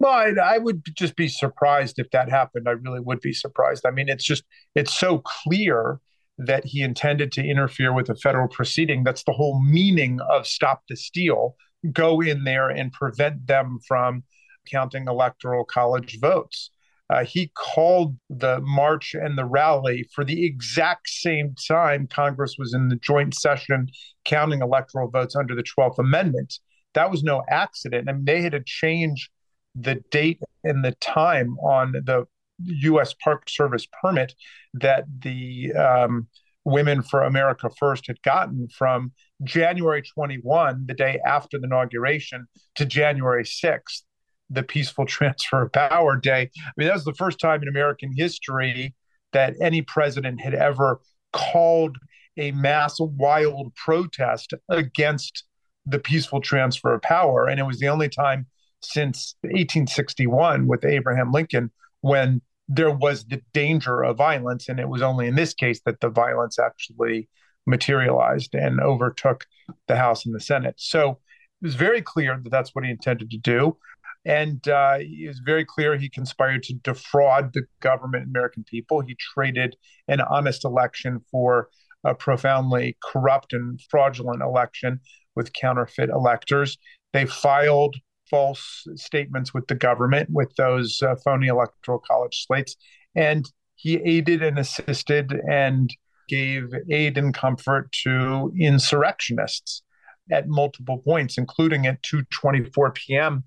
Well, 0.00 0.34
I, 0.42 0.58
would 0.58 0.82
just 0.94 1.16
be 1.16 1.28
surprised 1.28 1.98
if 1.98 2.10
that 2.10 2.28
happened. 2.28 2.68
I 2.68 2.72
really 2.72 3.00
would 3.00 3.20
be 3.20 3.32
surprised. 3.32 3.86
I 3.86 3.90
mean, 3.90 4.08
it's 4.08 4.24
just, 4.24 4.44
it's 4.74 4.92
so 4.92 5.18
clear 5.18 6.00
that 6.36 6.64
he 6.66 6.82
intended 6.82 7.32
to 7.32 7.44
interfere 7.44 7.92
with 7.94 8.10
a 8.10 8.16
federal 8.16 8.48
proceeding. 8.48 9.04
That's 9.04 9.24
the 9.24 9.32
whole 9.32 9.62
meaning 9.62 10.20
of 10.20 10.46
stop 10.46 10.82
the 10.88 10.96
steal. 10.96 11.56
Go 11.92 12.20
in 12.20 12.44
there 12.44 12.68
and 12.68 12.92
prevent 12.92 13.46
them 13.46 13.78
from 13.86 14.24
counting 14.70 15.06
electoral 15.06 15.64
college 15.64 16.18
votes. 16.20 16.70
Uh, 17.10 17.24
he 17.24 17.50
called 17.54 18.16
the 18.30 18.60
march 18.62 19.14
and 19.14 19.36
the 19.36 19.44
rally 19.44 20.08
for 20.14 20.24
the 20.24 20.46
exact 20.46 21.08
same 21.08 21.54
time 21.68 22.06
Congress 22.06 22.56
was 22.58 22.72
in 22.72 22.88
the 22.88 22.96
joint 22.96 23.34
session 23.34 23.88
counting 24.24 24.62
electoral 24.62 25.10
votes 25.10 25.36
under 25.36 25.54
the 25.54 25.62
12th 25.62 25.98
Amendment. 25.98 26.54
That 26.94 27.10
was 27.10 27.22
no 27.22 27.42
accident. 27.50 28.08
I 28.08 28.12
mean, 28.12 28.24
they 28.24 28.40
had 28.40 28.52
to 28.52 28.62
change 28.64 29.30
the 29.74 29.96
date 30.10 30.40
and 30.62 30.84
the 30.84 30.92
time 30.92 31.58
on 31.58 31.92
the 31.92 32.26
U.S. 32.60 33.14
Park 33.22 33.50
Service 33.50 33.86
permit 34.00 34.34
that 34.74 35.04
the 35.20 35.72
um, 35.74 36.28
Women 36.64 37.02
for 37.02 37.22
America 37.22 37.68
First 37.78 38.06
had 38.06 38.22
gotten 38.22 38.68
from 38.68 39.12
January 39.42 40.02
21, 40.02 40.84
the 40.86 40.94
day 40.94 41.20
after 41.26 41.58
the 41.58 41.66
inauguration, 41.66 42.46
to 42.76 42.86
January 42.86 43.44
6th 43.44 44.02
the 44.50 44.62
peaceful 44.62 45.06
transfer 45.06 45.62
of 45.62 45.72
power 45.72 46.16
day. 46.16 46.50
I 46.56 46.70
mean, 46.76 46.88
that 46.88 46.94
was 46.94 47.04
the 47.04 47.14
first 47.14 47.38
time 47.38 47.62
in 47.62 47.68
American 47.68 48.12
history 48.16 48.94
that 49.32 49.54
any 49.60 49.82
president 49.82 50.40
had 50.40 50.54
ever 50.54 51.00
called 51.32 51.96
a 52.36 52.52
mass 52.52 52.98
wild 53.00 53.74
protest 53.74 54.54
against 54.68 55.44
the 55.86 55.98
peaceful 55.98 56.40
transfer 56.40 56.94
of 56.94 57.02
power. 57.02 57.46
And 57.46 57.60
it 57.60 57.64
was 57.64 57.78
the 57.78 57.88
only 57.88 58.08
time 58.08 58.46
since 58.82 59.34
1861 59.42 60.66
with 60.66 60.84
Abraham 60.84 61.32
Lincoln 61.32 61.70
when 62.00 62.42
there 62.68 62.90
was 62.90 63.24
the 63.26 63.42
danger 63.52 64.02
of 64.02 64.16
violence. 64.16 64.68
And 64.68 64.80
it 64.80 64.88
was 64.88 65.02
only 65.02 65.26
in 65.26 65.34
this 65.34 65.54
case 65.54 65.80
that 65.84 66.00
the 66.00 66.08
violence 66.08 66.58
actually 66.58 67.28
materialized 67.66 68.54
and 68.54 68.80
overtook 68.80 69.46
the 69.88 69.96
House 69.96 70.26
and 70.26 70.34
the 70.34 70.40
Senate. 70.40 70.74
So 70.78 71.10
it 71.10 71.66
was 71.66 71.74
very 71.74 72.02
clear 72.02 72.38
that 72.42 72.50
that's 72.50 72.74
what 72.74 72.84
he 72.84 72.90
intended 72.90 73.30
to 73.30 73.38
do. 73.38 73.76
And 74.24 74.66
uh, 74.68 74.96
it 75.00 75.28
was 75.28 75.40
very 75.44 75.64
clear 75.64 75.96
he 75.96 76.08
conspired 76.08 76.62
to 76.64 76.74
defraud 76.74 77.52
the 77.52 77.64
government, 77.80 78.26
American 78.26 78.64
people. 78.64 79.00
He 79.00 79.16
traded 79.18 79.76
an 80.08 80.20
honest 80.20 80.64
election 80.64 81.20
for 81.30 81.68
a 82.04 82.14
profoundly 82.14 82.96
corrupt 83.02 83.52
and 83.52 83.80
fraudulent 83.90 84.42
election 84.42 85.00
with 85.34 85.52
counterfeit 85.52 86.10
electors. 86.10 86.78
They 87.12 87.26
filed 87.26 87.96
false 88.30 88.86
statements 88.96 89.52
with 89.52 89.66
the 89.66 89.74
government 89.74 90.30
with 90.32 90.54
those 90.56 91.02
uh, 91.02 91.16
phony 91.24 91.48
electoral 91.48 91.98
college 91.98 92.46
slates. 92.46 92.76
And 93.14 93.44
he 93.76 94.00
aided 94.04 94.42
and 94.42 94.58
assisted 94.58 95.38
and 95.50 95.90
gave 96.28 96.72
aid 96.90 97.18
and 97.18 97.34
comfort 97.34 97.92
to 98.04 98.52
insurrectionists 98.58 99.82
at 100.30 100.48
multiple 100.48 100.98
points, 100.98 101.36
including 101.36 101.86
at 101.86 102.02
2:24 102.02 102.94
p.m 102.94 103.44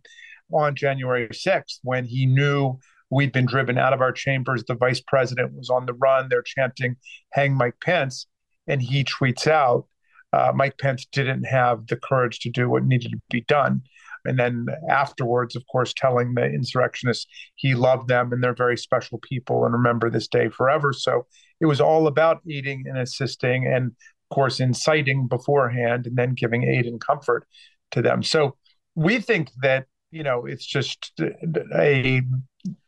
on 0.53 0.75
January 0.75 1.27
6th 1.29 1.79
when 1.83 2.05
he 2.05 2.25
knew 2.25 2.77
we'd 3.09 3.31
been 3.31 3.45
driven 3.45 3.77
out 3.77 3.93
of 3.93 4.01
our 4.01 4.11
chambers. 4.11 4.63
The 4.67 4.75
vice 4.75 5.01
president 5.01 5.53
was 5.53 5.69
on 5.69 5.85
the 5.85 5.93
run. 5.93 6.27
They're 6.29 6.41
chanting, 6.41 6.97
hang 7.31 7.53
Mike 7.53 7.79
Pence. 7.81 8.27
And 8.67 8.81
he 8.81 9.03
tweets 9.03 9.47
out, 9.47 9.85
uh, 10.33 10.51
Mike 10.53 10.77
Pence 10.77 11.05
didn't 11.11 11.43
have 11.43 11.87
the 11.87 11.95
courage 11.95 12.39
to 12.39 12.49
do 12.49 12.69
what 12.69 12.83
needed 12.83 13.11
to 13.11 13.19
be 13.29 13.41
done. 13.47 13.81
And 14.25 14.37
then 14.37 14.67
afterwards, 14.89 15.55
of 15.55 15.63
course, 15.71 15.93
telling 15.95 16.33
the 16.33 16.45
insurrectionists 16.45 17.25
he 17.55 17.75
loved 17.75 18.09
them 18.09 18.33
and 18.33 18.43
they're 18.43 18.53
very 18.53 18.77
special 18.77 19.19
people 19.19 19.63
and 19.63 19.73
remember 19.73 20.09
this 20.09 20.27
day 20.27 20.49
forever. 20.49 20.91
So 20.91 21.25
it 21.61 21.65
was 21.65 21.79
all 21.79 22.07
about 22.07 22.41
aiding 22.49 22.83
and 22.87 22.97
assisting 22.97 23.65
and, 23.65 23.87
of 23.87 24.35
course, 24.35 24.59
inciting 24.59 25.27
beforehand 25.27 26.07
and 26.07 26.17
then 26.17 26.33
giving 26.33 26.63
aid 26.63 26.85
and 26.85 26.99
comfort 26.99 27.47
to 27.91 28.01
them. 28.01 28.21
So 28.21 28.57
we 28.95 29.19
think 29.19 29.49
that, 29.61 29.85
you 30.11 30.23
know, 30.23 30.45
it's 30.45 30.65
just 30.65 31.13
a 31.19 32.21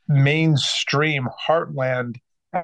mainstream 0.07 1.27
heartland 1.47 2.15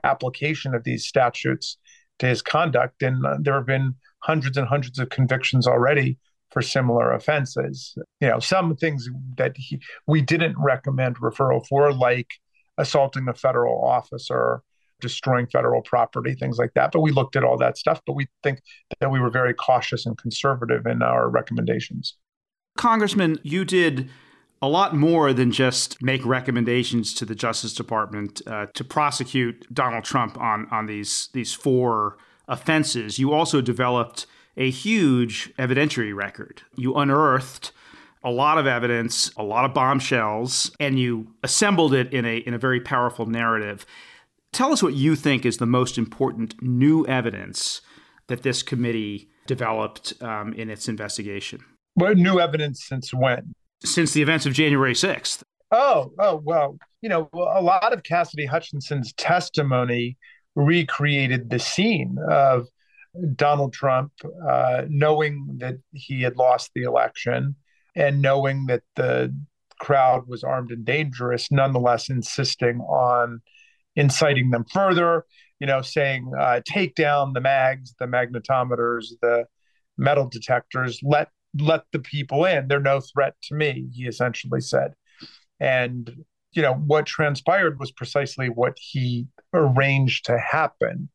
application 0.03 0.73
of 0.73 0.83
these 0.83 1.05
statutes 1.05 1.77
to 2.19 2.27
his 2.27 2.41
conduct. 2.41 3.03
And 3.03 3.25
uh, 3.25 3.37
there 3.39 3.55
have 3.55 3.67
been 3.67 3.95
hundreds 4.19 4.57
and 4.57 4.67
hundreds 4.67 4.99
of 4.99 5.09
convictions 5.09 5.67
already 5.67 6.17
for 6.51 6.61
similar 6.61 7.11
offenses. 7.11 7.95
You 8.21 8.29
know, 8.29 8.39
some 8.39 8.75
things 8.75 9.09
that 9.37 9.55
he, 9.57 9.81
we 10.07 10.21
didn't 10.21 10.55
recommend 10.57 11.17
referral 11.17 11.65
for, 11.67 11.91
like 11.93 12.31
assaulting 12.77 13.27
a 13.27 13.33
federal 13.33 13.83
officer, 13.83 14.61
destroying 15.01 15.47
federal 15.47 15.81
property, 15.81 16.33
things 16.33 16.57
like 16.57 16.73
that. 16.75 16.91
But 16.91 17.01
we 17.01 17.11
looked 17.11 17.35
at 17.35 17.43
all 17.43 17.57
that 17.57 17.77
stuff, 17.77 18.01
but 18.07 18.13
we 18.13 18.27
think 18.41 18.61
that 18.99 19.11
we 19.11 19.19
were 19.19 19.29
very 19.29 19.53
cautious 19.53 20.05
and 20.05 20.17
conservative 20.17 20.85
in 20.85 21.01
our 21.01 21.29
recommendations. 21.29 22.15
Congressman, 22.77 23.37
you 23.43 23.65
did 23.65 24.09
a 24.61 24.69
lot 24.69 24.95
more 24.95 25.33
than 25.33 25.51
just 25.51 26.01
make 26.01 26.25
recommendations 26.25 27.13
to 27.15 27.25
the 27.25 27.35
Justice 27.35 27.73
Department 27.73 28.41
uh, 28.47 28.67
to 28.73 28.83
prosecute 28.83 29.71
Donald 29.73 30.03
Trump 30.03 30.37
on 30.39 30.67
on 30.71 30.85
these 30.85 31.29
these 31.33 31.53
four 31.53 32.17
offenses. 32.47 33.19
You 33.19 33.33
also 33.33 33.61
developed 33.61 34.25
a 34.57 34.69
huge 34.69 35.53
evidentiary 35.57 36.15
record. 36.15 36.61
You 36.75 36.95
unearthed 36.95 37.71
a 38.23 38.31
lot 38.31 38.57
of 38.57 38.65
evidence, 38.65 39.31
a 39.37 39.43
lot 39.43 39.65
of 39.65 39.73
bombshells, 39.73 40.71
and 40.79 40.97
you 40.97 41.33
assembled 41.43 41.93
it 41.93 42.11
in 42.11 42.25
a 42.25 42.37
in 42.37 42.53
a 42.53 42.57
very 42.57 42.79
powerful 42.79 43.25
narrative. 43.25 43.85
Tell 44.51 44.71
us 44.71 44.81
what 44.81 44.93
you 44.93 45.15
think 45.15 45.45
is 45.45 45.57
the 45.57 45.65
most 45.65 45.97
important 45.97 46.61
new 46.61 47.05
evidence 47.07 47.81
that 48.27 48.41
this 48.41 48.63
committee 48.63 49.29
developed 49.47 50.13
um, 50.21 50.53
in 50.53 50.69
its 50.69 50.87
investigation. 50.87 51.63
What 51.95 52.17
new 52.17 52.39
evidence 52.39 52.83
since 52.83 53.13
when? 53.13 53.53
Since 53.85 54.13
the 54.13 54.21
events 54.21 54.45
of 54.45 54.53
January 54.53 54.93
6th. 54.93 55.43
Oh, 55.71 56.11
oh, 56.19 56.41
well, 56.43 56.77
you 57.01 57.09
know, 57.09 57.29
a 57.33 57.61
lot 57.61 57.93
of 57.93 58.03
Cassidy 58.03 58.45
Hutchinson's 58.45 59.13
testimony 59.13 60.17
recreated 60.55 61.49
the 61.49 61.59
scene 61.59 62.17
of 62.29 62.67
Donald 63.35 63.73
Trump 63.73 64.11
uh, 64.47 64.83
knowing 64.89 65.57
that 65.57 65.75
he 65.93 66.21
had 66.21 66.37
lost 66.37 66.71
the 66.75 66.83
election 66.83 67.55
and 67.95 68.21
knowing 68.21 68.65
that 68.67 68.83
the 68.95 69.35
crowd 69.79 70.27
was 70.27 70.43
armed 70.43 70.71
and 70.71 70.85
dangerous, 70.85 71.51
nonetheless 71.51 72.09
insisting 72.09 72.79
on 72.81 73.41
inciting 73.95 74.49
them 74.49 74.65
further, 74.71 75.25
you 75.59 75.67
know, 75.67 75.81
saying, 75.81 76.31
uh, 76.37 76.61
take 76.65 76.95
down 76.95 77.33
the 77.33 77.41
mags, 77.41 77.95
the 77.99 78.05
magnetometers, 78.05 79.07
the 79.21 79.45
metal 79.97 80.27
detectors, 80.27 80.99
let 81.03 81.29
let 81.57 81.83
the 81.91 81.99
people 81.99 82.45
in. 82.45 82.67
They're 82.67 82.79
no 82.79 82.99
threat 82.99 83.35
to 83.43 83.55
me, 83.55 83.87
he 83.93 84.05
essentially 84.07 84.61
said. 84.61 84.93
And, 85.59 86.23
you 86.51 86.61
know, 86.61 86.73
what 86.73 87.05
transpired 87.05 87.79
was 87.79 87.91
precisely 87.91 88.49
what 88.49 88.77
he 88.79 89.27
arranged 89.53 90.25
to 90.25 90.37
happen. 90.37 91.09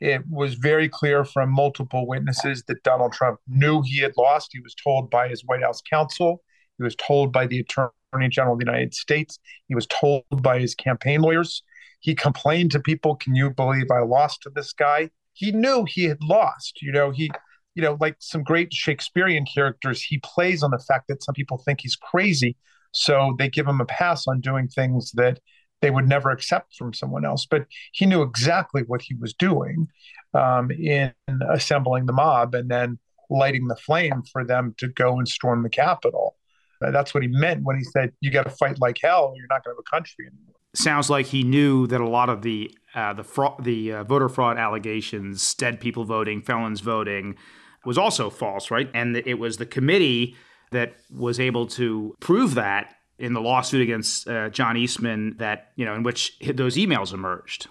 It 0.00 0.22
was 0.28 0.54
very 0.54 0.88
clear 0.88 1.24
from 1.24 1.50
multiple 1.50 2.06
witnesses 2.06 2.64
that 2.66 2.82
Donald 2.82 3.12
Trump 3.12 3.40
knew 3.48 3.82
he 3.82 4.00
had 4.00 4.12
lost. 4.16 4.50
He 4.52 4.60
was 4.60 4.74
told 4.74 5.10
by 5.10 5.28
his 5.28 5.44
White 5.44 5.62
House 5.62 5.80
counsel, 5.88 6.42
he 6.78 6.82
was 6.82 6.96
told 6.96 7.32
by 7.32 7.46
the 7.46 7.60
Attorney 7.60 8.28
General 8.28 8.54
of 8.54 8.58
the 8.58 8.66
United 8.66 8.94
States, 8.94 9.38
he 9.68 9.74
was 9.74 9.86
told 9.86 10.24
by 10.42 10.58
his 10.58 10.74
campaign 10.74 11.20
lawyers. 11.20 11.62
He 12.00 12.14
complained 12.14 12.72
to 12.72 12.80
people, 12.80 13.16
Can 13.16 13.34
you 13.34 13.50
believe 13.50 13.90
I 13.90 14.00
lost 14.00 14.42
to 14.42 14.50
this 14.50 14.72
guy? 14.72 15.10
He 15.32 15.52
knew 15.52 15.84
he 15.88 16.04
had 16.04 16.22
lost. 16.22 16.82
You 16.82 16.92
know, 16.92 17.10
he 17.10 17.30
you 17.74 17.82
know, 17.82 17.96
like 18.00 18.16
some 18.20 18.42
great 18.42 18.72
Shakespearean 18.72 19.46
characters, 19.52 20.02
he 20.02 20.18
plays 20.18 20.62
on 20.62 20.70
the 20.70 20.78
fact 20.78 21.08
that 21.08 21.22
some 21.22 21.34
people 21.34 21.58
think 21.58 21.80
he's 21.80 21.96
crazy. 21.96 22.56
So 22.92 23.34
they 23.38 23.48
give 23.48 23.66
him 23.66 23.80
a 23.80 23.84
pass 23.84 24.26
on 24.28 24.40
doing 24.40 24.68
things 24.68 25.10
that 25.12 25.40
they 25.82 25.90
would 25.90 26.08
never 26.08 26.30
accept 26.30 26.76
from 26.76 26.94
someone 26.94 27.24
else. 27.24 27.46
But 27.46 27.66
he 27.92 28.06
knew 28.06 28.22
exactly 28.22 28.82
what 28.86 29.02
he 29.02 29.14
was 29.14 29.34
doing 29.34 29.88
um, 30.32 30.70
in 30.70 31.12
assembling 31.50 32.06
the 32.06 32.12
mob 32.12 32.54
and 32.54 32.70
then 32.70 32.98
lighting 33.28 33.66
the 33.66 33.76
flame 33.76 34.22
for 34.32 34.44
them 34.44 34.74
to 34.78 34.88
go 34.88 35.18
and 35.18 35.28
storm 35.28 35.62
the 35.62 35.68
Capitol. 35.68 36.36
That's 36.80 37.14
what 37.14 37.22
he 37.22 37.28
meant 37.28 37.64
when 37.64 37.76
he 37.76 37.84
said, 37.84 38.12
"You 38.20 38.30
got 38.30 38.44
to 38.44 38.50
fight 38.50 38.78
like 38.80 38.98
hell. 39.02 39.32
You're 39.36 39.46
not 39.48 39.64
going 39.64 39.74
to 39.74 39.78
have 39.78 39.84
a 39.86 39.90
country 39.90 40.26
anymore." 40.26 40.54
Sounds 40.74 41.08
like 41.08 41.26
he 41.26 41.42
knew 41.42 41.86
that 41.86 42.00
a 42.00 42.08
lot 42.08 42.28
of 42.28 42.42
the 42.42 42.76
uh, 42.94 43.12
the 43.14 43.24
fraud, 43.24 43.64
the 43.64 43.92
uh, 43.92 44.04
voter 44.04 44.28
fraud 44.28 44.58
allegations, 44.58 45.54
dead 45.54 45.80
people 45.80 46.04
voting, 46.04 46.42
felons 46.42 46.80
voting, 46.80 47.36
was 47.86 47.98
also 47.98 48.30
false, 48.30 48.70
right? 48.70 48.90
And 48.94 49.16
it 49.16 49.38
was 49.38 49.56
the 49.56 49.66
committee 49.66 50.36
that 50.70 50.94
was 51.10 51.38
able 51.38 51.66
to 51.66 52.14
prove 52.20 52.54
that 52.54 52.94
in 53.18 53.32
the 53.32 53.40
lawsuit 53.40 53.80
against 53.80 54.26
uh, 54.26 54.48
John 54.50 54.76
Eastman 54.76 55.36
that, 55.38 55.72
you 55.76 55.84
know, 55.84 55.94
in 55.94 56.02
which 56.02 56.36
those 56.54 56.76
emails 56.76 57.12
emerged. 57.12 57.68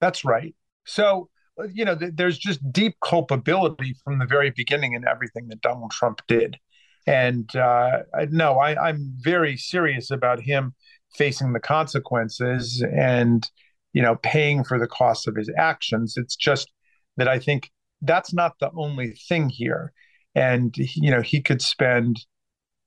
That's 0.00 0.24
right. 0.24 0.54
So, 0.84 1.28
you 1.72 1.84
know, 1.84 1.96
th- 1.96 2.12
there's 2.14 2.38
just 2.38 2.60
deep 2.72 2.94
culpability 3.02 3.96
from 4.04 4.18
the 4.18 4.26
very 4.26 4.50
beginning 4.50 4.92
in 4.92 5.08
everything 5.08 5.48
that 5.48 5.60
Donald 5.60 5.90
Trump 5.90 6.20
did. 6.28 6.56
And 7.06 7.54
uh, 7.56 8.02
no, 8.30 8.58
I, 8.58 8.88
I'm 8.88 9.14
very 9.18 9.56
serious 9.56 10.10
about 10.10 10.40
him 10.40 10.74
facing 11.14 11.52
the 11.52 11.60
consequences 11.60 12.84
and, 12.94 13.48
you 13.92 14.02
know, 14.02 14.16
paying 14.22 14.64
for 14.64 14.78
the 14.78 14.86
cost 14.86 15.26
of 15.26 15.34
his 15.34 15.50
actions. 15.56 16.14
It's 16.16 16.36
just 16.36 16.70
that 17.16 17.28
I 17.28 17.38
think 17.38 17.70
that's 18.02 18.32
not 18.32 18.54
the 18.60 18.70
only 18.76 19.12
thing 19.28 19.48
here. 19.48 19.92
And, 20.34 20.74
you 20.76 21.10
know, 21.10 21.22
he 21.22 21.40
could 21.40 21.62
spend 21.62 22.24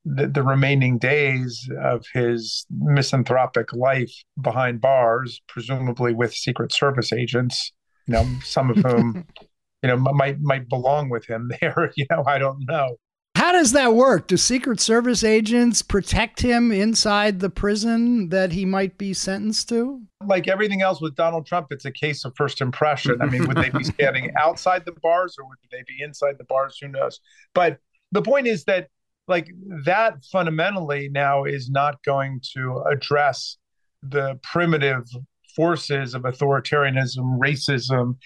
the, 0.04 0.26
the 0.26 0.42
remaining 0.42 0.98
days 0.98 1.68
of 1.82 2.04
his 2.14 2.66
misanthropic 2.70 3.72
life 3.72 4.12
behind 4.40 4.80
bars, 4.80 5.40
presumably 5.48 6.14
with 6.14 6.32
Secret 6.32 6.72
Service 6.72 7.12
agents, 7.12 7.72
you 8.06 8.14
know, 8.14 8.26
some 8.44 8.70
of 8.70 8.76
whom, 8.76 9.26
you 9.82 9.88
know, 9.88 9.96
might 9.96 10.40
might 10.40 10.68
belong 10.68 11.10
with 11.10 11.26
him 11.26 11.50
there. 11.60 11.92
You 11.96 12.06
know, 12.10 12.24
I 12.26 12.38
don't 12.38 12.64
know. 12.66 12.96
How 13.40 13.52
does 13.52 13.72
that 13.72 13.94
work? 13.94 14.26
Do 14.26 14.36
Secret 14.36 14.80
Service 14.80 15.24
agents 15.24 15.82
protect 15.82 16.40
him 16.40 16.70
inside 16.70 17.40
the 17.40 17.50
prison 17.50 18.28
that 18.28 18.52
he 18.52 18.64
might 18.64 18.98
be 18.98 19.14
sentenced 19.14 19.68
to? 19.70 20.02
Like 20.24 20.46
everything 20.46 20.82
else 20.82 21.00
with 21.00 21.16
Donald 21.16 21.46
Trump, 21.46 21.68
it's 21.70 21.84
a 21.84 21.90
case 21.90 22.24
of 22.24 22.32
first 22.36 22.60
impression. 22.60 23.20
I 23.20 23.26
mean, 23.26 23.48
would 23.48 23.56
they 23.56 23.70
be 23.70 23.82
standing 23.96 24.30
outside 24.38 24.84
the 24.84 24.92
bars 25.02 25.36
or 25.38 25.48
would 25.48 25.58
they 25.72 25.82
be 25.88 26.02
inside 26.02 26.36
the 26.38 26.44
bars? 26.44 26.78
Who 26.80 26.88
knows? 26.88 27.18
But 27.54 27.78
the 28.12 28.22
point 28.22 28.46
is 28.46 28.64
that, 28.64 28.88
like, 29.26 29.48
that 29.84 30.24
fundamentally 30.30 31.08
now 31.10 31.44
is 31.44 31.70
not 31.70 32.02
going 32.04 32.42
to 32.54 32.84
address 32.90 33.56
the 34.02 34.38
primitive 34.42 35.08
forces 35.56 36.14
of 36.14 36.22
authoritarianism, 36.22 37.38
racism, 37.38 38.16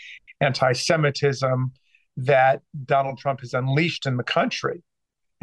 anti 0.40 0.72
Semitism 0.72 1.72
that 2.16 2.62
Donald 2.84 3.18
Trump 3.18 3.40
has 3.40 3.54
unleashed 3.54 4.06
in 4.06 4.16
the 4.16 4.22
country 4.22 4.82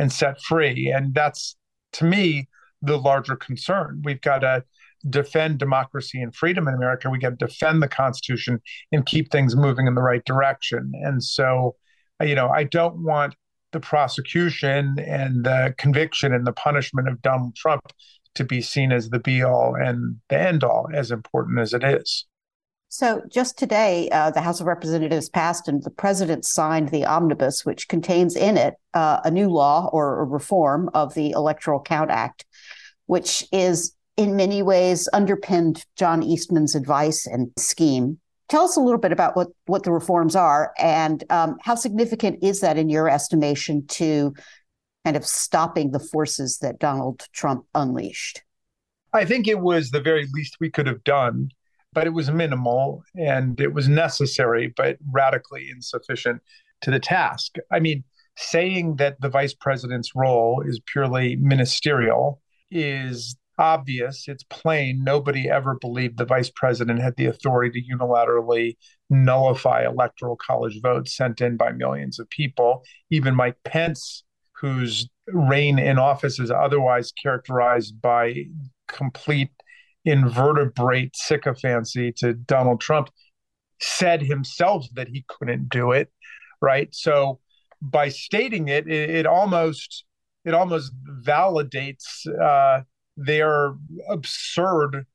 and 0.01 0.11
set 0.11 0.41
free. 0.41 0.91
And 0.93 1.13
that's, 1.13 1.55
to 1.93 2.05
me, 2.05 2.49
the 2.81 2.97
larger 2.97 3.35
concern. 3.35 4.01
We've 4.03 4.19
got 4.19 4.39
to 4.39 4.63
defend 5.07 5.59
democracy 5.59 6.19
and 6.19 6.35
freedom 6.35 6.67
in 6.67 6.73
America. 6.73 7.11
We 7.11 7.19
got 7.19 7.37
to 7.37 7.45
defend 7.47 7.83
the 7.83 7.87
Constitution 7.87 8.59
and 8.91 9.05
keep 9.05 9.29
things 9.29 9.55
moving 9.55 9.85
in 9.85 9.93
the 9.93 10.01
right 10.01 10.25
direction. 10.25 10.91
And 10.95 11.23
so, 11.23 11.75
you 12.19 12.33
know, 12.33 12.49
I 12.49 12.63
don't 12.63 13.03
want 13.03 13.35
the 13.73 13.79
prosecution 13.79 14.97
and 14.99 15.45
the 15.45 15.75
conviction 15.77 16.33
and 16.33 16.47
the 16.47 16.51
punishment 16.51 17.07
of 17.07 17.21
Donald 17.21 17.55
Trump 17.55 17.93
to 18.33 18.43
be 18.43 18.59
seen 18.59 18.91
as 18.91 19.09
the 19.09 19.19
be 19.19 19.43
all 19.43 19.75
and 19.75 20.15
the 20.29 20.39
end 20.39 20.63
all, 20.63 20.87
as 20.91 21.11
important 21.11 21.59
as 21.59 21.73
it 21.73 21.83
is. 21.83 22.25
So, 22.93 23.21
just 23.29 23.57
today, 23.57 24.09
uh, 24.09 24.31
the 24.31 24.41
House 24.41 24.59
of 24.59 24.67
Representatives 24.67 25.29
passed 25.29 25.69
and 25.69 25.81
the 25.81 25.89
president 25.89 26.43
signed 26.43 26.89
the 26.89 27.05
omnibus, 27.05 27.65
which 27.65 27.87
contains 27.87 28.35
in 28.35 28.57
it 28.57 28.73
uh, 28.93 29.21
a 29.23 29.31
new 29.31 29.49
law 29.49 29.89
or 29.93 30.19
a 30.19 30.25
reform 30.25 30.89
of 30.93 31.13
the 31.13 31.31
Electoral 31.31 31.79
Count 31.79 32.11
Act, 32.11 32.43
which 33.05 33.47
is 33.53 33.95
in 34.17 34.35
many 34.35 34.61
ways 34.61 35.07
underpinned 35.13 35.85
John 35.95 36.21
Eastman's 36.21 36.75
advice 36.75 37.25
and 37.25 37.49
scheme. 37.57 38.19
Tell 38.49 38.65
us 38.65 38.75
a 38.75 38.81
little 38.81 38.99
bit 38.99 39.13
about 39.13 39.37
what, 39.37 39.47
what 39.67 39.83
the 39.83 39.93
reforms 39.93 40.35
are 40.35 40.73
and 40.77 41.23
um, 41.29 41.59
how 41.61 41.75
significant 41.75 42.39
is 42.43 42.59
that 42.59 42.77
in 42.77 42.89
your 42.89 43.07
estimation 43.07 43.87
to 43.87 44.33
kind 45.05 45.15
of 45.15 45.25
stopping 45.25 45.91
the 45.91 45.99
forces 45.99 46.57
that 46.57 46.77
Donald 46.77 47.25
Trump 47.31 47.63
unleashed? 47.73 48.41
I 49.13 49.23
think 49.23 49.47
it 49.47 49.61
was 49.61 49.91
the 49.91 50.01
very 50.01 50.27
least 50.33 50.57
we 50.59 50.69
could 50.69 50.87
have 50.87 51.05
done 51.05 51.51
but 51.93 52.07
it 52.07 52.13
was 52.13 52.31
minimal 52.31 53.03
and 53.15 53.59
it 53.59 53.73
was 53.73 53.87
necessary, 53.87 54.73
but 54.75 54.97
radically 55.11 55.69
insufficient 55.69 56.41
to 56.81 56.91
the 56.91 56.99
task. 56.99 57.57
I 57.71 57.79
mean, 57.79 58.03
saying 58.37 58.95
that 58.95 59.19
the 59.21 59.29
vice 59.29 59.53
president's 59.53 60.15
role 60.15 60.63
is 60.65 60.79
purely 60.85 61.35
ministerial 61.35 62.41
is 62.69 63.35
obvious. 63.57 64.27
It's 64.27 64.43
plain. 64.43 65.03
Nobody 65.03 65.49
ever 65.49 65.77
believed 65.79 66.17
the 66.17 66.25
vice 66.25 66.49
president 66.49 67.01
had 67.01 67.15
the 67.17 67.25
authority 67.25 67.81
to 67.81 67.97
unilaterally 67.97 68.77
nullify 69.09 69.85
electoral 69.85 70.37
college 70.37 70.79
votes 70.81 71.15
sent 71.15 71.41
in 71.41 71.57
by 71.57 71.71
millions 71.71 72.19
of 72.19 72.29
people. 72.29 72.83
Even 73.09 73.35
Mike 73.35 73.57
Pence, 73.65 74.23
whose 74.53 75.07
reign 75.27 75.77
in 75.77 75.99
office 75.99 76.39
is 76.39 76.49
otherwise 76.49 77.11
characterized 77.11 78.01
by 78.01 78.45
complete 78.87 79.51
invertebrate 80.05 81.15
sycophancy 81.15 82.11
to 82.17 82.33
Donald 82.33 82.81
Trump, 82.81 83.09
said 83.79 84.21
himself 84.21 84.85
that 84.93 85.07
he 85.07 85.25
couldn't 85.27 85.69
do 85.69 85.91
it. 85.91 86.11
Right. 86.61 86.93
So 86.93 87.39
by 87.81 88.09
stating 88.09 88.67
it, 88.67 88.87
it, 88.87 89.09
it 89.09 89.25
almost 89.25 90.05
it 90.45 90.53
almost 90.53 90.91
validates 91.23 92.25
uh, 92.41 92.81
their 93.15 93.73
absurd 94.09 95.05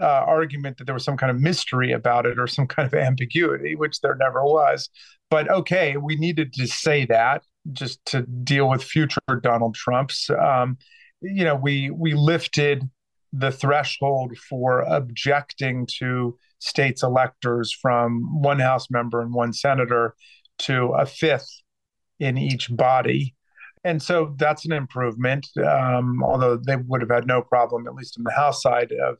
uh, 0.00 0.04
argument 0.04 0.78
that 0.78 0.84
there 0.84 0.94
was 0.94 1.04
some 1.04 1.16
kind 1.16 1.30
of 1.30 1.40
mystery 1.40 1.92
about 1.92 2.26
it 2.26 2.38
or 2.38 2.46
some 2.46 2.66
kind 2.66 2.86
of 2.86 2.94
ambiguity, 2.94 3.74
which 3.74 4.00
there 4.00 4.16
never 4.16 4.42
was. 4.42 4.88
But 5.30 5.50
okay, 5.50 5.96
we 5.96 6.16
needed 6.16 6.52
to 6.54 6.66
say 6.66 7.06
that 7.06 7.42
just 7.72 8.04
to 8.06 8.22
deal 8.22 8.68
with 8.68 8.82
future 8.82 9.20
Donald 9.42 9.74
Trumps. 9.74 10.28
Um, 10.30 10.78
you 11.22 11.44
know, 11.44 11.54
we 11.54 11.90
we 11.90 12.12
lifted 12.14 12.88
the 13.36 13.50
threshold 13.50 14.36
for 14.38 14.80
objecting 14.82 15.86
to 15.98 16.38
states 16.60 17.02
electors 17.02 17.72
from 17.72 18.42
one 18.42 18.60
House 18.60 18.90
member 18.90 19.20
and 19.20 19.34
one 19.34 19.52
senator 19.52 20.14
to 20.58 20.92
a 20.92 21.04
fifth 21.04 21.50
in 22.20 22.38
each 22.38 22.74
body. 22.74 23.34
And 23.82 24.00
so 24.00 24.34
that's 24.38 24.64
an 24.64 24.72
improvement, 24.72 25.46
um, 25.66 26.22
although 26.22 26.56
they 26.56 26.76
would 26.76 27.00
have 27.00 27.10
had 27.10 27.26
no 27.26 27.42
problem, 27.42 27.86
at 27.86 27.94
least 27.94 28.16
in 28.16 28.24
the 28.24 28.30
House 28.30 28.62
side, 28.62 28.92
of 28.92 29.18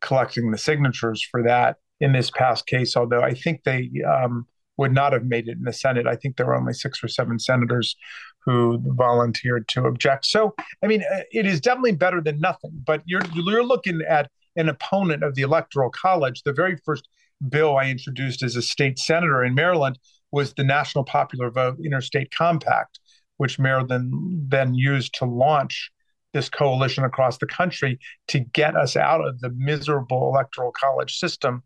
collecting 0.00 0.50
the 0.50 0.58
signatures 0.58 1.26
for 1.28 1.42
that 1.42 1.76
in 2.00 2.12
this 2.12 2.30
past 2.30 2.66
case. 2.66 2.96
Although 2.96 3.22
I 3.22 3.32
think 3.32 3.64
they 3.64 3.90
um, 4.06 4.46
would 4.76 4.92
not 4.92 5.12
have 5.12 5.24
made 5.24 5.48
it 5.48 5.56
in 5.56 5.64
the 5.64 5.72
Senate. 5.72 6.06
I 6.06 6.16
think 6.16 6.36
there 6.36 6.46
were 6.46 6.56
only 6.56 6.74
six 6.74 7.02
or 7.02 7.08
seven 7.08 7.38
senators 7.38 7.96
who 8.44 8.80
volunteered 8.84 9.66
to 9.68 9.86
object. 9.86 10.26
So, 10.26 10.54
I 10.82 10.86
mean, 10.86 11.02
uh, 11.12 11.20
it 11.32 11.46
is 11.46 11.60
definitely 11.60 11.92
better 11.92 12.20
than 12.20 12.40
nothing. 12.40 12.72
But 12.84 13.02
you're 13.06 13.22
you're 13.32 13.64
looking 13.64 14.02
at 14.08 14.30
an 14.56 14.68
opponent 14.68 15.22
of 15.22 15.34
the 15.34 15.42
Electoral 15.42 15.90
College. 15.90 16.42
The 16.42 16.52
very 16.52 16.76
first 16.84 17.08
bill 17.48 17.76
I 17.76 17.90
introduced 17.90 18.42
as 18.42 18.56
a 18.56 18.62
state 18.62 18.98
senator 18.98 19.42
in 19.42 19.54
Maryland 19.54 19.98
was 20.30 20.54
the 20.54 20.64
National 20.64 21.04
Popular 21.04 21.50
Vote 21.50 21.78
Interstate 21.84 22.30
Compact, 22.30 22.98
which 23.36 23.58
Maryland 23.58 24.12
then 24.48 24.74
used 24.74 25.14
to 25.14 25.24
launch 25.24 25.90
this 26.32 26.48
coalition 26.48 27.04
across 27.04 27.38
the 27.38 27.46
country 27.46 27.98
to 28.28 28.40
get 28.40 28.76
us 28.76 28.96
out 28.96 29.26
of 29.26 29.40
the 29.40 29.50
miserable 29.50 30.28
electoral 30.28 30.72
college 30.72 31.16
system. 31.16 31.62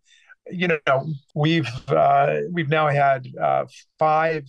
You 0.51 0.69
know, 0.87 1.07
we've 1.35 1.69
uh, 1.89 2.41
we've 2.53 2.69
now 2.69 2.89
had 2.89 3.27
uh, 3.43 3.65
five 3.99 4.45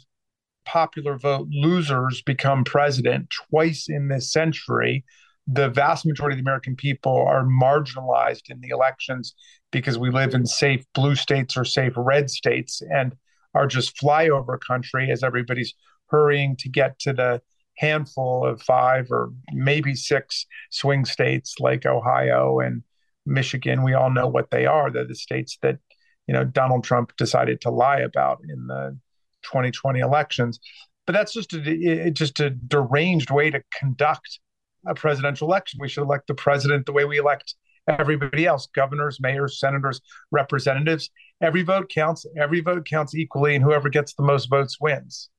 popular 0.71 1.17
vote 1.17 1.47
losers 1.49 2.21
become 2.21 2.63
president 2.63 3.31
twice 3.49 3.87
in 3.89 4.07
this 4.07 4.31
century. 4.31 5.03
The 5.47 5.69
vast 5.69 6.05
majority 6.05 6.35
of 6.35 6.37
the 6.37 6.47
American 6.47 6.75
people 6.75 7.25
are 7.27 7.43
marginalized 7.43 8.49
in 8.49 8.61
the 8.61 8.69
elections 8.69 9.33
because 9.71 9.97
we 9.97 10.11
live 10.11 10.35
in 10.35 10.45
safe 10.45 10.85
blue 10.93 11.15
states 11.15 11.57
or 11.57 11.65
safe 11.65 11.93
red 11.95 12.29
states 12.29 12.83
and 12.93 13.15
are 13.55 13.65
just 13.65 13.97
flyover 13.97 14.59
country 14.59 15.09
as 15.11 15.23
everybody's 15.23 15.73
hurrying 16.07 16.55
to 16.57 16.69
get 16.69 16.99
to 16.99 17.13
the 17.13 17.41
handful 17.77 18.45
of 18.45 18.61
five 18.61 19.07
or 19.09 19.31
maybe 19.51 19.95
six 19.95 20.45
swing 20.69 21.03
states 21.03 21.55
like 21.59 21.87
Ohio 21.87 22.59
and 22.59 22.83
Michigan. 23.25 23.83
We 23.83 23.95
all 23.95 24.11
know 24.11 24.27
what 24.27 24.51
they 24.51 24.67
are. 24.67 24.91
They're 24.91 25.07
the 25.07 25.15
states 25.15 25.57
that 25.63 25.79
you 26.27 26.33
know 26.33 26.43
Donald 26.43 26.83
Trump 26.83 27.15
decided 27.17 27.59
to 27.61 27.71
lie 27.71 28.01
about 28.01 28.41
in 28.47 28.67
the 28.67 28.99
2020 29.43 29.99
elections. 29.99 30.59
But 31.05 31.13
that's 31.13 31.33
just 31.33 31.53
a 31.53 32.11
just 32.11 32.39
a 32.39 32.51
deranged 32.51 33.31
way 33.31 33.49
to 33.49 33.63
conduct 33.77 34.39
a 34.85 34.93
presidential 34.93 35.47
election. 35.47 35.79
We 35.81 35.89
should 35.89 36.03
elect 36.03 36.27
the 36.27 36.35
president 36.35 36.85
the 36.85 36.93
way 36.93 37.05
we 37.05 37.17
elect 37.17 37.55
everybody 37.87 38.45
else 38.45 38.67
governors, 38.73 39.17
mayors, 39.19 39.59
senators, 39.59 40.01
representatives. 40.31 41.09
Every 41.41 41.63
vote 41.63 41.89
counts. 41.89 42.25
Every 42.37 42.61
vote 42.61 42.85
counts 42.85 43.15
equally, 43.15 43.55
and 43.55 43.63
whoever 43.63 43.89
gets 43.89 44.13
the 44.13 44.23
most 44.23 44.49
votes 44.49 44.77
wins. 44.79 45.29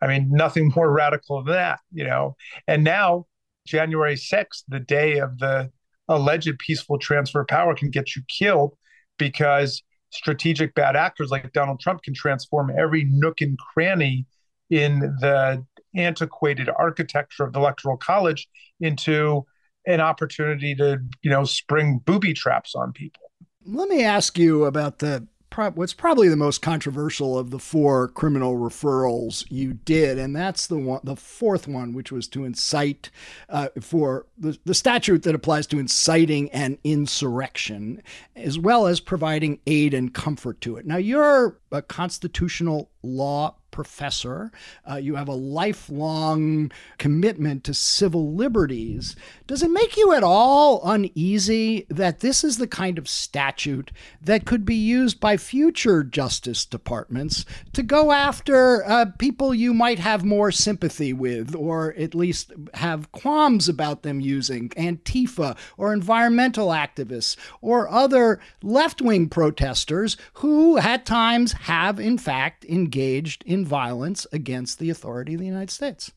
I 0.00 0.06
mean, 0.06 0.28
nothing 0.30 0.72
more 0.76 0.90
radical 0.90 1.42
than 1.42 1.54
that, 1.54 1.80
you 1.92 2.04
know. 2.04 2.36
And 2.66 2.84
now, 2.84 3.26
January 3.66 4.14
6th, 4.14 4.62
the 4.68 4.80
day 4.80 5.18
of 5.18 5.38
the 5.38 5.70
alleged 6.08 6.58
peaceful 6.58 6.98
transfer 6.98 7.40
of 7.40 7.48
power, 7.48 7.74
can 7.74 7.90
get 7.90 8.14
you 8.14 8.22
killed 8.28 8.76
because 9.18 9.82
strategic 10.10 10.74
bad 10.74 10.96
actors 10.96 11.30
like 11.30 11.52
Donald 11.52 11.80
Trump 11.80 12.02
can 12.02 12.14
transform 12.14 12.70
every 12.76 13.04
nook 13.08 13.40
and 13.40 13.58
cranny 13.58 14.26
in 14.70 15.00
the 15.20 15.64
antiquated 15.96 16.68
architecture 16.78 17.44
of 17.44 17.52
the 17.52 17.58
electoral 17.58 17.96
college 17.96 18.48
into 18.80 19.44
an 19.86 20.00
opportunity 20.00 20.74
to, 20.74 20.98
you 21.22 21.30
know, 21.30 21.44
spring 21.44 22.00
booby 22.04 22.34
traps 22.34 22.74
on 22.74 22.92
people. 22.92 23.22
Let 23.64 23.88
me 23.88 24.04
ask 24.04 24.38
you 24.38 24.64
about 24.64 24.98
the 24.98 25.26
what's 25.54 25.94
probably 25.94 26.28
the 26.28 26.36
most 26.36 26.62
controversial 26.62 27.38
of 27.38 27.50
the 27.50 27.58
four 27.58 28.08
criminal 28.08 28.56
referrals 28.56 29.44
you 29.50 29.74
did, 29.74 30.18
and 30.18 30.34
that's 30.34 30.66
the 30.66 30.78
one, 30.78 31.00
the 31.02 31.16
fourth 31.16 31.66
one, 31.66 31.92
which 31.92 32.12
was 32.12 32.28
to 32.28 32.44
incite 32.44 33.10
uh, 33.48 33.68
for 33.80 34.26
the, 34.36 34.58
the 34.64 34.74
statute 34.74 35.22
that 35.24 35.34
applies 35.34 35.66
to 35.68 35.78
inciting 35.78 36.50
an 36.50 36.78
insurrection, 36.84 38.02
as 38.36 38.58
well 38.58 38.86
as 38.86 39.00
providing 39.00 39.58
aid 39.66 39.94
and 39.94 40.14
comfort 40.14 40.60
to 40.60 40.76
it. 40.76 40.86
Now, 40.86 40.96
you're 40.96 41.58
a 41.72 41.82
constitutional 41.82 42.90
law 43.02 43.54
professor. 43.78 44.50
Uh, 44.90 44.96
you 44.96 45.14
have 45.14 45.28
a 45.28 45.32
lifelong 45.32 46.68
commitment 46.98 47.62
to 47.62 47.72
civil 47.72 48.34
liberties. 48.34 49.14
Does 49.46 49.62
it 49.62 49.70
make 49.70 49.96
you 49.96 50.12
at 50.14 50.24
all 50.24 50.80
uneasy 50.82 51.86
that 51.88 52.18
this 52.18 52.42
is 52.42 52.58
the 52.58 52.66
kind 52.66 52.98
of 52.98 53.08
statute 53.08 53.92
that 54.20 54.46
could 54.46 54.64
be 54.64 54.74
used 54.74 55.20
by 55.20 55.36
future 55.36 56.02
justice 56.02 56.64
departments 56.64 57.44
to 57.72 57.84
go 57.84 58.10
after 58.10 58.84
uh, 58.84 59.06
people 59.16 59.54
you 59.54 59.72
might 59.72 60.00
have 60.00 60.24
more 60.24 60.50
sympathy 60.50 61.12
with, 61.12 61.54
or 61.54 61.94
at 61.96 62.16
least 62.16 62.52
have 62.74 63.12
qualms 63.12 63.68
about 63.68 64.02
them 64.02 64.18
using, 64.18 64.70
Antifa 64.70 65.56
or 65.76 65.92
environmental 65.92 66.70
activists 66.70 67.36
or 67.60 67.88
other 67.88 68.40
left 68.60 69.00
wing 69.00 69.28
protesters 69.28 70.16
who 70.32 70.78
at 70.78 71.06
times 71.06 71.52
have, 71.52 72.00
in 72.00 72.18
fact, 72.18 72.64
engaged 72.64 73.44
in 73.44 73.67
violence 73.68 74.26
against 74.32 74.78
the 74.78 74.90
authority 74.90 75.34
of 75.34 75.40
the 75.40 75.46
United 75.46 75.70
States. 75.70 76.10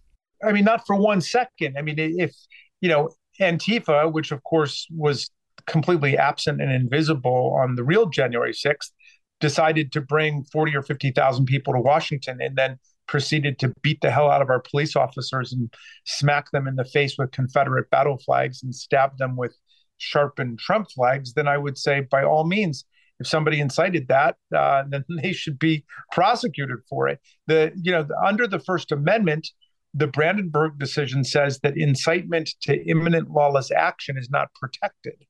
I 0.44 0.52
mean, 0.52 0.64
not 0.64 0.86
for 0.88 0.96
one 0.96 1.22
second. 1.22 1.78
I 1.78 1.82
mean, 1.82 2.00
if, 2.00 2.36
you 2.80 2.90
know, 2.90 3.10
Antifa, 3.40 4.12
which 4.12 4.32
of 4.32 4.44
course 4.44 4.88
was 4.90 5.30
completely 5.68 6.18
absent 6.18 6.62
and 6.62 6.72
invisible 6.72 7.56
on 7.62 7.76
the 7.76 7.84
real 7.84 8.08
January 8.08 8.54
6th, 8.54 8.92
decided 9.40 9.92
to 9.92 10.02
bring 10.02 10.44
40 10.46 10.76
or 10.76 10.82
50,000 10.82 11.46
people 11.46 11.74
to 11.74 11.80
Washington 11.80 12.40
and 12.42 12.56
then 12.56 12.78
proceeded 13.08 13.60
to 13.60 13.74
beat 13.82 14.00
the 14.02 14.12
hell 14.12 14.30
out 14.30 14.42
of 14.42 14.50
our 14.50 14.62
police 14.62 14.96
officers 14.96 15.52
and 15.52 15.74
smack 16.06 16.50
them 16.52 16.68
in 16.68 16.76
the 16.76 16.86
face 16.86 17.16
with 17.18 17.32
Confederate 17.32 17.90
battle 17.90 18.18
flags 18.18 18.64
and 18.64 18.74
stab 18.74 19.18
them 19.18 19.36
with 19.36 19.56
sharpened 19.98 20.60
Trump 20.60 20.90
flags, 20.90 21.34
then 21.34 21.48
I 21.48 21.58
would 21.58 21.78
say, 21.78 22.02
by 22.02 22.24
all 22.24 22.46
means, 22.46 22.86
if 23.22 23.28
somebody 23.28 23.60
incited 23.60 24.08
that, 24.08 24.36
uh, 24.56 24.84
then 24.90 25.06
they 25.22 25.32
should 25.32 25.58
be 25.58 25.86
prosecuted 26.12 26.80
for 26.90 27.08
it. 27.08 27.20
The 27.48 27.72
you 27.82 27.92
know 27.92 28.08
under 28.26 28.48
the 28.48 28.60
First 28.60 28.92
Amendment, 28.92 29.48
the 29.94 30.08
Brandenburg 30.08 30.78
decision 30.78 31.24
says 31.24 31.60
that 31.60 31.78
incitement 31.78 32.50
to 32.64 32.84
imminent 32.90 33.30
lawless 33.30 33.72
action 33.72 34.18
is 34.18 34.30
not 34.30 34.54
protected. 34.56 35.26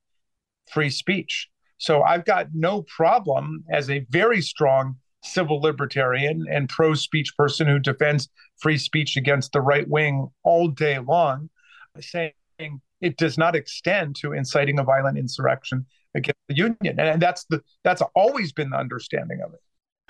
Free 0.72 0.90
speech. 0.90 1.50
So 1.78 2.04
I've 2.04 2.26
got 2.26 2.48
no 2.54 2.84
problem 2.84 3.64
as 3.72 3.90
a 3.90 4.06
very 4.10 4.42
strong 4.42 4.96
civil 5.24 5.62
libertarian 5.62 6.46
and 6.50 6.70
pro 6.70 6.94
speech 6.94 7.36
person 7.38 7.68
who 7.68 7.80
defends 7.80 8.30
free 8.58 8.78
speech 8.78 9.18
against 9.18 9.52
the 9.52 9.62
right 9.62 9.88
wing 9.88 10.30
all 10.44 10.68
day 10.68 11.00
long, 11.00 11.50
saying 12.00 12.32
it 13.02 13.18
does 13.18 13.38
not 13.38 13.56
extend 13.56 14.16
to 14.16 14.32
inciting 14.32 14.80
a 14.80 14.84
violent 14.84 15.18
insurrection 15.18 15.86
against 16.16 16.40
the 16.48 16.56
union, 16.56 17.00
and 17.00 17.22
that's 17.22 17.46
the 17.46 17.62
that's 17.84 18.02
always 18.16 18.52
been 18.52 18.70
the 18.70 18.78
understanding 18.78 19.42
of 19.42 19.54
it. 19.54 19.62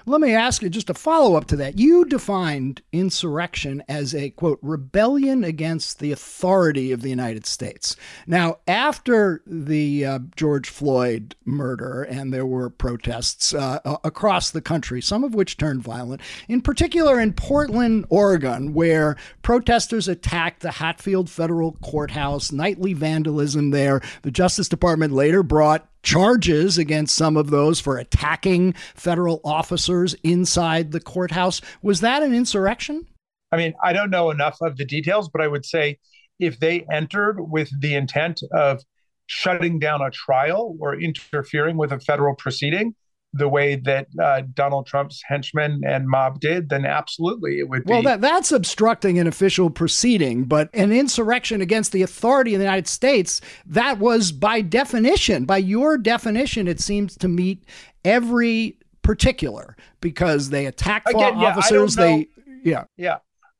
Let 0.07 0.21
me 0.21 0.33
ask 0.33 0.63
you 0.63 0.69
just 0.69 0.89
a 0.89 0.95
follow 0.95 1.35
up 1.35 1.45
to 1.47 1.55
that. 1.57 1.77
You 1.77 2.05
defined 2.05 2.81
insurrection 2.91 3.83
as 3.87 4.15
a 4.15 4.31
quote 4.31 4.57
rebellion 4.63 5.43
against 5.43 5.99
the 5.99 6.11
authority 6.11 6.91
of 6.91 7.03
the 7.03 7.09
United 7.09 7.45
States. 7.45 7.95
Now, 8.25 8.57
after 8.67 9.43
the 9.45 10.05
uh, 10.05 10.19
George 10.35 10.69
Floyd 10.69 11.35
murder, 11.45 12.01
and 12.01 12.33
there 12.33 12.47
were 12.47 12.71
protests 12.71 13.53
uh, 13.53 13.79
across 14.03 14.49
the 14.49 14.61
country, 14.61 15.01
some 15.01 15.23
of 15.23 15.35
which 15.35 15.57
turned 15.57 15.83
violent, 15.83 16.21
in 16.47 16.61
particular 16.61 17.19
in 17.19 17.33
Portland, 17.33 18.05
Oregon, 18.09 18.73
where 18.73 19.17
protesters 19.43 20.07
attacked 20.07 20.61
the 20.61 20.71
Hatfield 20.71 21.29
Federal 21.29 21.73
Courthouse, 21.73 22.51
nightly 22.51 22.93
vandalism 22.93 23.69
there. 23.69 24.01
The 24.23 24.31
Justice 24.31 24.67
Department 24.67 25.13
later 25.13 25.43
brought 25.43 25.90
charges 26.03 26.77
against 26.77 27.15
some 27.15 27.37
of 27.37 27.49
those 27.49 27.79
for 27.79 27.97
attacking 27.97 28.73
federal 28.95 29.41
officers 29.43 30.15
inside 30.23 30.91
the 30.91 30.99
courthouse. 30.99 31.61
Was 31.81 32.01
that 32.01 32.23
an 32.23 32.33
insurrection? 32.33 33.05
I 33.51 33.57
mean, 33.57 33.73
I 33.83 33.93
don't 33.93 34.09
know 34.09 34.31
enough 34.31 34.57
of 34.61 34.77
the 34.77 34.85
details, 34.85 35.29
but 35.29 35.41
I 35.41 35.47
would 35.47 35.65
say 35.65 35.99
if 36.39 36.59
they 36.59 36.85
entered 36.91 37.39
with 37.39 37.69
the 37.81 37.95
intent 37.95 38.41
of 38.53 38.81
shutting 39.27 39.79
down 39.79 40.01
a 40.01 40.09
trial 40.11 40.75
or 40.79 40.99
interfering 40.99 41.77
with 41.77 41.91
a 41.91 41.99
federal 41.99 42.35
proceeding, 42.35 42.95
the 43.33 43.47
way 43.47 43.77
that 43.77 44.07
uh, 44.21 44.41
Donald 44.53 44.85
Trump's 44.85 45.21
henchmen 45.25 45.81
and 45.85 46.07
mob 46.07 46.39
did, 46.39 46.69
then 46.69 46.85
absolutely 46.85 47.59
it 47.59 47.69
would 47.69 47.85
be. 47.85 47.91
Well, 47.91 48.03
that, 48.03 48.21
that's 48.21 48.51
obstructing 48.51 49.19
an 49.19 49.27
official 49.27 49.69
proceeding, 49.69 50.43
but 50.43 50.69
an 50.73 50.91
insurrection 50.91 51.61
against 51.61 51.93
the 51.93 52.01
authority 52.01 52.53
of 52.53 52.59
the 52.59 52.65
United 52.65 52.87
States, 52.87 53.39
that 53.65 53.99
was 53.99 54.31
by 54.31 54.61
definition, 54.61 55.45
by 55.45 55.57
your 55.57 55.97
definition, 55.97 56.67
it 56.67 56.79
seems 56.81 57.15
to 57.17 57.27
meet 57.27 57.63
every 58.03 58.77
particular 59.01 59.77
because 60.01 60.49
they 60.49 60.65
attack 60.65 61.03
Again, 61.07 61.39
yeah, 61.39 61.47
officers. 61.47 61.95
They, 61.95 62.27
yeah. 62.63 62.83
Yeah. 62.97 63.17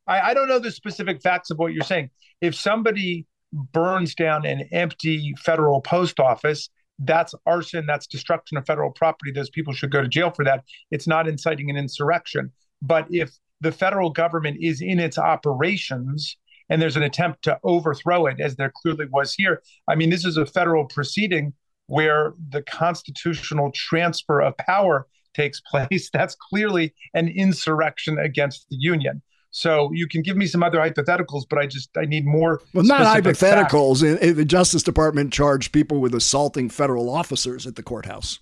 I, 0.08 0.32
I 0.32 0.34
don't 0.34 0.48
know 0.48 0.60
the 0.60 0.72
specific 0.72 1.22
facts 1.22 1.50
of 1.50 1.60
what 1.60 1.74
you're 1.74 1.86
saying. 1.86 2.10
If 2.42 2.56
somebody 2.56 3.26
burns 3.54 4.16
down 4.16 4.46
an 4.46 4.68
empty 4.72 5.34
federal 5.38 5.82
post 5.82 6.20
office, 6.20 6.70
that's 7.04 7.34
arson, 7.46 7.86
that's 7.86 8.08
destruction 8.08 8.58
of 8.58 8.66
federal 8.66 8.92
property. 8.92 9.32
Those 9.32 9.50
people 9.50 9.74
should 9.74 9.92
go 9.92 10.02
to 10.02 10.08
jail 10.08 10.32
for 10.32 10.46
that. 10.46 10.64
It's 10.92 11.08
not 11.08 11.28
inciting 11.28 11.70
an 11.70 11.78
insurrection. 11.78 12.52
But 12.82 13.08
if 13.10 13.32
the 13.60 13.72
federal 13.72 14.10
government 14.10 14.58
is 14.62 14.82
in 14.82 15.00
its 15.00 15.18
operations 15.18 16.38
and 16.70 16.82
there's 16.82 16.98
an 16.98 17.04
attempt 17.04 17.44
to 17.44 17.60
overthrow 17.64 18.28
it, 18.28 18.40
as 18.40 18.56
there 18.56 18.72
clearly 18.82 19.06
was 19.12 19.34
here, 19.34 19.62
I 19.88 19.96
mean, 19.96 20.10
this 20.10 20.26
is 20.26 20.38
a 20.38 20.46
federal 20.46 20.86
proceeding 20.86 21.54
where 21.88 22.34
the 22.50 22.62
constitutional 22.62 23.72
transfer 23.74 24.42
of 24.42 24.56
power 24.58 25.08
takes 25.34 25.62
place. 25.72 26.10
That's 26.12 26.36
clearly 26.36 26.94
an 27.14 27.28
insurrection 27.28 28.18
against 28.20 28.68
the 28.70 28.78
union. 28.80 29.22
So 29.52 29.92
you 29.94 30.08
can 30.08 30.22
give 30.22 30.38
me 30.38 30.48
some 30.48 30.64
other 30.64 30.80
hypotheticals, 30.80 31.44
but 31.50 31.60
I 31.60 31.68
just 31.68 31.90
I 31.98 32.06
need 32.06 32.26
more. 32.26 32.62
Well, 32.74 32.86
not 32.86 33.02
hypotheticals. 33.02 34.02
The 34.36 34.46
Justice 34.46 34.82
Department 34.82 35.34
charged 35.34 35.74
people 35.74 36.00
with 36.00 36.16
assaulting 36.16 36.70
federal 36.70 37.10
officers 37.10 37.68
at 37.68 37.76
the 37.76 37.84
courthouse. 37.84 38.40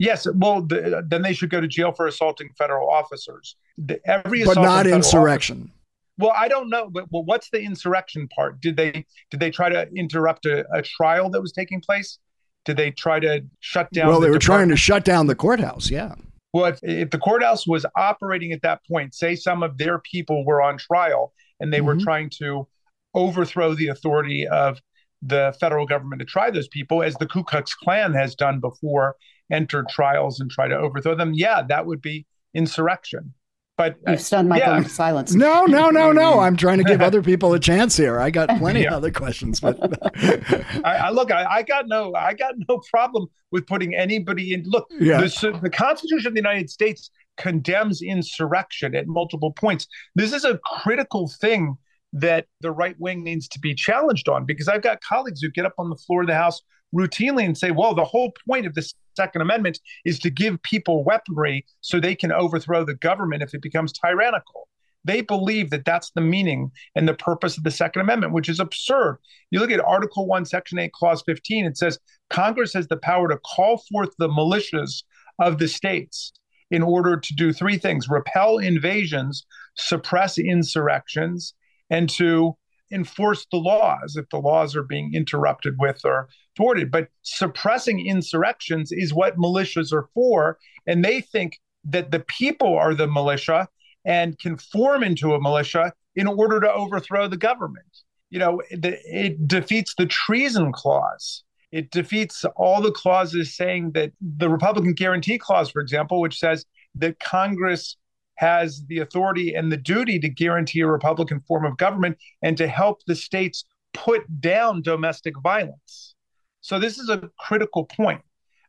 Yes, 0.00 0.26
well, 0.34 0.62
the, 0.62 1.04
then 1.08 1.22
they 1.22 1.32
should 1.32 1.50
go 1.50 1.60
to 1.60 1.66
jail 1.66 1.92
for 1.92 2.06
assaulting 2.06 2.50
federal 2.56 2.88
officers. 2.88 3.56
The, 3.78 4.00
every 4.08 4.42
assault 4.42 4.56
but 4.56 4.62
not 4.62 4.86
insurrection. 4.86 5.56
Officer, 5.56 5.72
well, 6.18 6.32
I 6.36 6.48
don't 6.48 6.68
know, 6.68 6.90
but 6.90 7.06
well, 7.10 7.24
what's 7.24 7.50
the 7.50 7.60
insurrection 7.60 8.28
part? 8.28 8.60
Did 8.60 8.76
they 8.76 9.06
did 9.30 9.40
they 9.40 9.50
try 9.50 9.68
to 9.68 9.88
interrupt 9.94 10.46
a, 10.46 10.66
a 10.72 10.82
trial 10.82 11.30
that 11.30 11.40
was 11.40 11.52
taking 11.52 11.80
place? 11.80 12.18
Did 12.64 12.76
they 12.76 12.90
try 12.90 13.20
to 13.20 13.44
shut 13.60 13.90
down? 13.92 14.08
Well, 14.08 14.20
they 14.20 14.26
the 14.26 14.32
were 14.32 14.38
department? 14.38 14.68
trying 14.68 14.68
to 14.70 14.76
shut 14.76 15.04
down 15.04 15.28
the 15.28 15.36
courthouse. 15.36 15.90
Yeah. 15.90 16.16
Well, 16.52 16.66
if, 16.66 16.78
if 16.82 17.10
the 17.10 17.18
courthouse 17.18 17.66
was 17.66 17.84
operating 17.96 18.52
at 18.52 18.62
that 18.62 18.80
point, 18.90 19.14
say 19.14 19.34
some 19.34 19.62
of 19.62 19.78
their 19.78 19.98
people 19.98 20.44
were 20.46 20.62
on 20.62 20.78
trial 20.78 21.32
and 21.60 21.72
they 21.72 21.78
mm-hmm. 21.78 21.86
were 21.86 21.96
trying 21.96 22.30
to 22.38 22.66
overthrow 23.14 23.74
the 23.74 23.88
authority 23.88 24.46
of 24.46 24.80
the 25.22 25.54
federal 25.60 25.86
government 25.86 26.20
to 26.20 26.26
try 26.26 26.50
those 26.50 26.68
people, 26.68 27.02
as 27.02 27.16
the 27.16 27.26
Ku 27.26 27.42
Klux 27.42 27.74
Klan 27.74 28.14
has 28.14 28.34
done 28.34 28.60
before, 28.60 29.16
entered 29.50 29.88
trials 29.88 30.40
and 30.40 30.50
try 30.50 30.68
to 30.68 30.76
overthrow 30.76 31.14
them, 31.14 31.32
yeah, 31.34 31.62
that 31.68 31.86
would 31.86 32.00
be 32.00 32.26
insurrection. 32.54 33.34
But 33.78 33.96
you've 34.08 34.20
stunned 34.20 34.48
Michael 34.48 34.72
yeah. 34.72 34.78
into 34.78 34.90
silence. 34.90 35.34
No, 35.34 35.64
no, 35.66 35.88
no, 35.90 36.10
no. 36.10 36.40
I'm 36.40 36.56
trying 36.56 36.78
to 36.78 36.84
give 36.84 37.00
other 37.00 37.22
people 37.22 37.54
a 37.54 37.60
chance 37.60 37.96
here. 37.96 38.18
I 38.18 38.28
got 38.28 38.48
plenty 38.58 38.82
yeah. 38.82 38.88
of 38.88 38.94
other 38.94 39.12
questions, 39.12 39.60
but 39.60 39.78
I, 40.84 40.96
I, 40.96 41.10
look, 41.10 41.30
I, 41.30 41.44
I, 41.44 41.62
got 41.62 41.86
no, 41.86 42.12
I 42.12 42.34
got 42.34 42.54
no 42.68 42.82
problem 42.90 43.28
with 43.52 43.68
putting 43.68 43.94
anybody 43.94 44.52
in. 44.52 44.64
Look, 44.66 44.88
yeah. 44.98 45.20
the, 45.20 45.60
the 45.62 45.70
Constitution 45.70 46.26
of 46.26 46.34
the 46.34 46.40
United 46.40 46.68
States 46.68 47.10
condemns 47.36 48.02
insurrection 48.02 48.96
at 48.96 49.06
multiple 49.06 49.52
points. 49.52 49.86
This 50.16 50.32
is 50.32 50.44
a 50.44 50.58
critical 50.58 51.30
thing 51.40 51.78
that 52.12 52.46
the 52.60 52.72
right 52.72 52.96
wing 52.98 53.22
needs 53.22 53.46
to 53.46 53.60
be 53.60 53.76
challenged 53.76 54.28
on 54.28 54.44
because 54.44 54.66
I've 54.66 54.82
got 54.82 55.00
colleagues 55.02 55.40
who 55.40 55.50
get 55.50 55.66
up 55.66 55.74
on 55.78 55.88
the 55.88 55.96
floor 55.96 56.22
of 56.22 56.26
the 56.26 56.34
House 56.34 56.60
routinely 56.94 57.44
and 57.44 57.56
say, 57.56 57.70
well, 57.70 57.94
the 57.94 58.04
whole 58.04 58.32
point 58.46 58.66
of 58.66 58.74
the 58.74 58.90
Second 59.16 59.42
Amendment 59.42 59.80
is 60.04 60.18
to 60.20 60.30
give 60.30 60.62
people 60.62 61.04
weaponry 61.04 61.66
so 61.80 61.98
they 61.98 62.14
can 62.14 62.32
overthrow 62.32 62.84
the 62.84 62.94
government 62.94 63.42
if 63.42 63.54
it 63.54 63.62
becomes 63.62 63.92
tyrannical. 63.92 64.68
They 65.04 65.20
believe 65.22 65.70
that 65.70 65.84
that's 65.84 66.10
the 66.10 66.20
meaning 66.20 66.70
and 66.94 67.08
the 67.08 67.14
purpose 67.14 67.56
of 67.56 67.64
the 67.64 67.70
Second 67.70 68.02
Amendment, 68.02 68.32
which 68.32 68.48
is 68.48 68.60
absurd. 68.60 69.18
You 69.50 69.60
look 69.60 69.70
at 69.70 69.80
Article 69.80 70.26
1, 70.26 70.44
Section 70.44 70.78
8, 70.78 70.92
Clause 70.92 71.22
15, 71.24 71.66
it 71.66 71.76
says 71.76 71.98
Congress 72.30 72.74
has 72.74 72.88
the 72.88 72.96
power 72.96 73.28
to 73.28 73.38
call 73.38 73.78
forth 73.90 74.10
the 74.18 74.28
militias 74.28 75.02
of 75.38 75.58
the 75.58 75.68
states 75.68 76.32
in 76.70 76.82
order 76.82 77.16
to 77.16 77.34
do 77.34 77.52
three 77.52 77.78
things 77.78 78.08
repel 78.08 78.58
invasions, 78.58 79.46
suppress 79.76 80.38
insurrections, 80.38 81.54
and 81.90 82.10
to 82.10 82.56
enforce 82.90 83.46
the 83.50 83.58
laws 83.58 84.16
if 84.16 84.28
the 84.30 84.38
laws 84.38 84.74
are 84.76 84.82
being 84.82 85.12
interrupted 85.14 85.74
with 85.78 86.00
or 86.04 86.28
thwarted. 86.56 86.90
But 86.90 87.08
suppressing 87.22 88.06
insurrections 88.06 88.90
is 88.92 89.14
what 89.14 89.36
militias 89.36 89.92
are 89.92 90.08
for. 90.14 90.58
And 90.86 91.04
they 91.04 91.20
think 91.20 91.58
that 91.84 92.10
the 92.10 92.20
people 92.20 92.76
are 92.76 92.94
the 92.94 93.06
militia 93.06 93.68
and 94.04 94.38
can 94.38 94.56
form 94.56 95.02
into 95.02 95.34
a 95.34 95.40
militia 95.40 95.92
in 96.16 96.26
order 96.26 96.60
to 96.60 96.72
overthrow 96.72 97.28
the 97.28 97.36
government. 97.36 97.86
You 98.30 98.38
know, 98.38 98.62
it, 98.70 98.84
it 98.84 99.48
defeats 99.48 99.94
the 99.96 100.06
treason 100.06 100.72
clause. 100.72 101.44
It 101.70 101.90
defeats 101.90 102.44
all 102.56 102.80
the 102.80 102.92
clauses 102.92 103.54
saying 103.54 103.92
that 103.92 104.12
the 104.20 104.48
Republican 104.48 104.94
Guarantee 104.94 105.38
Clause, 105.38 105.70
for 105.70 105.80
example, 105.80 106.20
which 106.20 106.38
says 106.38 106.64
that 106.94 107.20
Congress 107.20 107.96
has 108.38 108.84
the 108.86 109.00
authority 109.00 109.52
and 109.54 109.70
the 109.70 109.76
duty 109.76 110.18
to 110.20 110.28
guarantee 110.28 110.80
a 110.80 110.86
Republican 110.86 111.40
form 111.40 111.64
of 111.64 111.76
government 111.76 112.16
and 112.40 112.56
to 112.56 112.68
help 112.68 113.04
the 113.06 113.16
states 113.16 113.64
put 113.92 114.40
down 114.40 114.80
domestic 114.80 115.34
violence. 115.42 116.14
So 116.60 116.78
this 116.78 116.98
is 116.98 117.08
a 117.08 117.30
critical 117.40 117.84
point. 117.84 118.20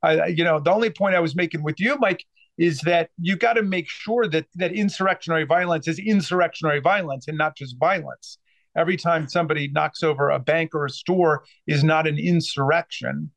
Uh, 0.03 0.25
you 0.25 0.43
know, 0.43 0.59
the 0.59 0.71
only 0.71 0.89
point 0.89 1.13
I 1.13 1.19
was 1.19 1.35
making 1.35 1.61
with 1.61 1.79
you, 1.79 1.97
Mike, 1.99 2.25
is 2.57 2.79
that 2.81 3.11
you 3.19 3.35
got 3.35 3.53
to 3.53 3.61
make 3.61 3.87
sure 3.87 4.27
that 4.27 4.47
that 4.55 4.73
insurrectionary 4.73 5.45
violence 5.45 5.87
is 5.87 5.99
insurrectionary 5.99 6.79
violence 6.79 7.27
and 7.27 7.37
not 7.37 7.55
just 7.55 7.77
violence. 7.79 8.39
Every 8.75 8.97
time 8.97 9.29
somebody 9.29 9.67
knocks 9.67 10.01
over 10.01 10.31
a 10.31 10.39
bank 10.39 10.73
or 10.73 10.85
a 10.85 10.89
store 10.89 11.43
is 11.67 11.83
not 11.83 12.07
an 12.07 12.17
insurrection. 12.17 13.31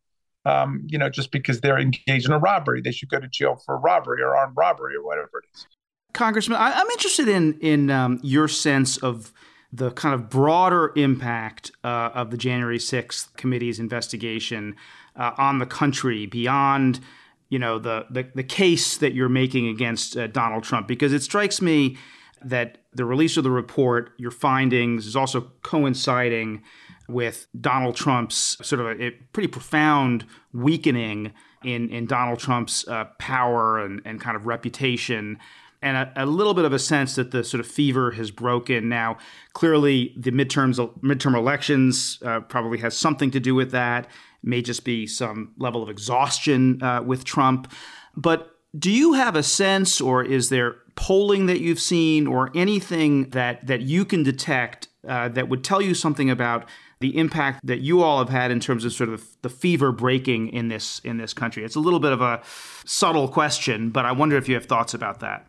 Um, 0.47 0.83
you 0.87 0.97
know, 0.97 1.11
just 1.11 1.31
because 1.31 1.61
they're 1.61 1.79
engaged 1.79 2.27
in 2.27 2.33
a 2.33 2.39
robbery, 2.39 2.81
they 2.81 2.91
should 2.91 3.11
go 3.11 3.21
to 3.21 3.29
jail 3.29 3.61
for 3.67 3.79
robbery 3.79 4.23
or 4.23 4.35
armed 4.35 4.57
robbery 4.57 4.97
or 4.97 5.05
whatever 5.05 5.43
it 5.43 5.49
is. 5.55 5.67
Congressman, 6.13 6.59
I, 6.59 6.81
am 6.81 6.87
interested 6.91 7.29
in 7.29 7.59
in 7.61 7.91
um, 7.91 8.21
your 8.23 8.49
sense 8.49 8.97
of 8.99 9.33
the 9.73 9.91
kind 9.93 10.15
of 10.15 10.29
broader 10.29 10.93
impact 10.97 11.73
uh, 11.83 12.11
of 12.15 12.31
the 12.31 12.37
January 12.37 12.79
6th 12.79 13.35
committee's 13.37 13.81
investigation 13.81 14.77
uh, 15.17 15.33
on 15.39 15.59
the 15.59 15.67
country 15.67 16.27
beyond 16.27 17.01
you 17.49 17.59
know 17.59 17.79
the, 17.79 18.07
the, 18.11 18.27
the 18.35 18.43
case 18.43 18.97
that 18.99 19.15
you're 19.15 19.29
making 19.29 19.69
against 19.69 20.17
uh, 20.17 20.27
Donald 20.27 20.65
Trump. 20.65 20.89
Because 20.89 21.13
it 21.13 21.23
strikes 21.23 21.61
me 21.61 21.97
that 22.45 22.79
the 22.93 23.05
release 23.05 23.37
of 23.37 23.45
the 23.45 23.51
report 23.51 24.13
your 24.19 24.31
findings 24.31 25.07
is 25.07 25.17
also 25.17 25.53
coinciding 25.63 26.63
with 27.09 27.47
Donald 27.59 27.95
Trump's 27.95 28.57
sort 28.67 28.81
of 28.81 28.87
a, 28.87 29.05
a 29.05 29.11
pretty 29.33 29.49
profound 29.49 30.25
weakening 30.53 31.33
in 31.63 31.89
in 31.91 32.07
Donald 32.07 32.39
Trump's 32.39 32.87
uh, 32.89 33.05
power 33.19 33.79
and, 33.79 34.01
and 34.05 34.21
kind 34.21 34.37
of 34.37 34.47
reputation 34.47 35.39
and 35.83 35.97
a, 35.97 36.25
a, 36.25 36.27
little 36.27 36.55
bit 36.55 36.65
of 36.65 36.73
a 36.73 36.79
sense 36.79 37.17
that 37.17 37.31
the 37.31 37.45
sort 37.45 37.61
of 37.61 37.67
fever 37.67 38.13
has 38.13 38.31
broken. 38.31 38.89
Now, 38.89 39.19
clearly, 39.53 40.15
the 40.17 40.31
midterms 40.31 40.77
midterm 41.01 41.37
elections 41.37 42.19
uh, 42.25 42.41
probably 42.41 42.79
has 42.79 42.97
something 42.97 43.31
to 43.33 43.41
do 43.41 43.55
with 43.55 43.71
that. 43.73 44.05
It 44.05 44.11
may 44.49 44.63
just 44.63 44.85
be 44.85 45.07
some 45.07 45.53
level 45.59 45.83
of 45.83 45.89
exhaustion 45.89 46.83
uh, 46.83 47.03
with 47.03 47.25
Trump. 47.25 47.73
But 48.17 48.57
do 48.79 48.91
you 48.91 49.15
have 49.15 49.37
a 49.37 49.43
sense, 49.43 50.01
or 50.01 50.25
is 50.25 50.49
there 50.49 50.77
polling 50.95 51.47
that 51.47 51.61
you've 51.61 51.81
seen, 51.81 52.27
or 52.27 52.51
anything 52.55 53.31
that 53.31 53.67
that 53.67 53.83
you 53.83 54.05
can 54.05 54.23
detect 54.23 54.89
uh, 55.07 55.29
that 55.31 55.49
would 55.49 55.65
tell 55.65 55.83
you 55.83 55.95
something 55.95 56.31
about 56.31 56.69
the 57.01 57.19
impact 57.19 57.67
that 57.67 57.81
you 57.81 58.03
all 58.03 58.19
have 58.19 58.29
had 58.29 58.51
in 58.51 58.61
terms 58.61 58.85
of 58.85 58.93
sort 58.93 59.11
of 59.11 59.27
the 59.43 59.49
fever 59.51 59.93
breaking 59.93 60.49
in 60.49 60.69
this 60.69 61.01
in 61.01 61.19
this 61.19 61.35
country. 61.35 61.65
It's 61.65 61.75
a 61.75 61.81
little 61.81 62.01
bit 62.01 62.13
of 62.13 62.23
a 62.23 62.41
subtle 62.87 63.29
question, 63.29 63.91
but 63.91 64.07
I 64.07 64.13
wonder 64.13 64.37
if 64.37 64.49
you 64.49 64.55
have 64.55 64.67
thoughts 64.67 64.95
about 64.95 65.21
that. 65.21 65.47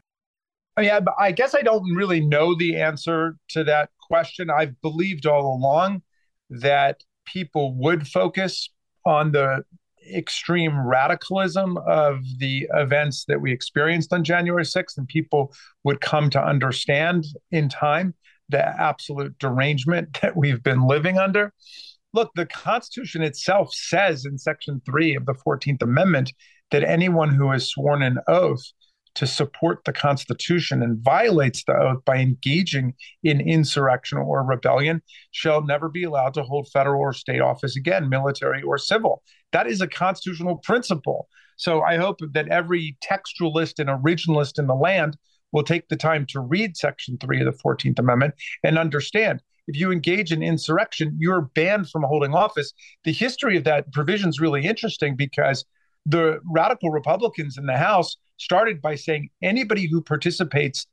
Yeah, 0.79 1.01
I 1.19 1.31
guess 1.31 1.53
I 1.53 1.61
don't 1.61 1.93
really 1.93 2.19
know 2.19 2.55
the 2.55 2.77
answer 2.77 3.35
to 3.49 3.63
that 3.65 3.89
question. 4.01 4.49
I've 4.49 4.79
believed 4.81 5.27
all 5.27 5.55
along 5.55 6.01
that 6.49 7.01
people 7.25 7.75
would 7.75 8.07
focus 8.07 8.69
on 9.05 9.31
the 9.31 9.63
extreme 10.13 10.77
radicalism 10.79 11.77
of 11.87 12.19
the 12.39 12.67
events 12.73 13.25
that 13.27 13.39
we 13.39 13.51
experienced 13.51 14.11
on 14.11 14.23
January 14.23 14.63
6th, 14.65 14.97
and 14.97 15.07
people 15.07 15.53
would 15.83 16.01
come 16.01 16.29
to 16.31 16.43
understand 16.43 17.25
in 17.51 17.69
time 17.69 18.13
the 18.49 18.65
absolute 18.81 19.37
derangement 19.39 20.19
that 20.21 20.35
we've 20.35 20.63
been 20.63 20.87
living 20.87 21.17
under. 21.17 21.53
Look, 22.13 22.31
the 22.35 22.45
Constitution 22.45 23.23
itself 23.23 23.73
says 23.73 24.25
in 24.25 24.37
Section 24.37 24.81
3 24.85 25.15
of 25.15 25.25
the 25.25 25.33
14th 25.33 25.81
Amendment 25.81 26.33
that 26.71 26.83
anyone 26.83 27.29
who 27.29 27.51
has 27.51 27.69
sworn 27.69 28.03
an 28.03 28.19
oath 28.27 28.63
to 29.15 29.27
support 29.27 29.83
the 29.85 29.93
Constitution 29.93 30.81
and 30.81 30.99
violates 30.99 31.63
the 31.63 31.73
oath 31.73 32.03
by 32.05 32.17
engaging 32.17 32.93
in 33.23 33.41
insurrection 33.41 34.17
or 34.17 34.43
rebellion 34.43 35.01
shall 35.31 35.61
never 35.61 35.89
be 35.89 36.03
allowed 36.03 36.33
to 36.33 36.43
hold 36.43 36.67
federal 36.69 37.01
or 37.01 37.13
state 37.13 37.41
office 37.41 37.75
again, 37.75 38.09
military 38.09 38.61
or 38.63 38.77
civil. 38.77 39.21
That 39.51 39.67
is 39.67 39.81
a 39.81 39.87
constitutional 39.87 40.57
principle. 40.57 41.27
So 41.57 41.81
I 41.81 41.97
hope 41.97 42.19
that 42.33 42.47
every 42.47 42.97
textualist 43.03 43.79
and 43.79 43.89
originalist 43.89 44.57
in 44.57 44.67
the 44.67 44.75
land 44.75 45.17
will 45.51 45.63
take 45.63 45.87
the 45.87 45.95
time 45.95 46.25
to 46.29 46.39
read 46.39 46.75
Section 46.75 47.17
3 47.19 47.41
of 47.41 47.45
the 47.45 47.63
14th 47.63 47.99
Amendment 47.99 48.33
and 48.63 48.77
understand 48.77 49.41
if 49.67 49.79
you 49.79 49.91
engage 49.91 50.31
in 50.31 50.43
insurrection, 50.43 51.15
you're 51.19 51.49
banned 51.55 51.89
from 51.89 52.03
holding 52.03 52.33
office. 52.33 52.73
The 53.05 53.13
history 53.13 53.55
of 53.57 53.63
that 53.63 53.91
provision 53.93 54.29
is 54.29 54.39
really 54.39 54.65
interesting 54.65 55.15
because 55.15 55.63
the 56.05 56.39
radical 56.51 56.89
Republicans 56.89 57.57
in 57.57 57.65
the 57.65 57.77
House 57.77 58.17
started 58.43 58.81
by 58.81 58.95
saying 58.95 59.29
anybody 59.41 59.87
who 59.89 60.01
participates 60.01 60.85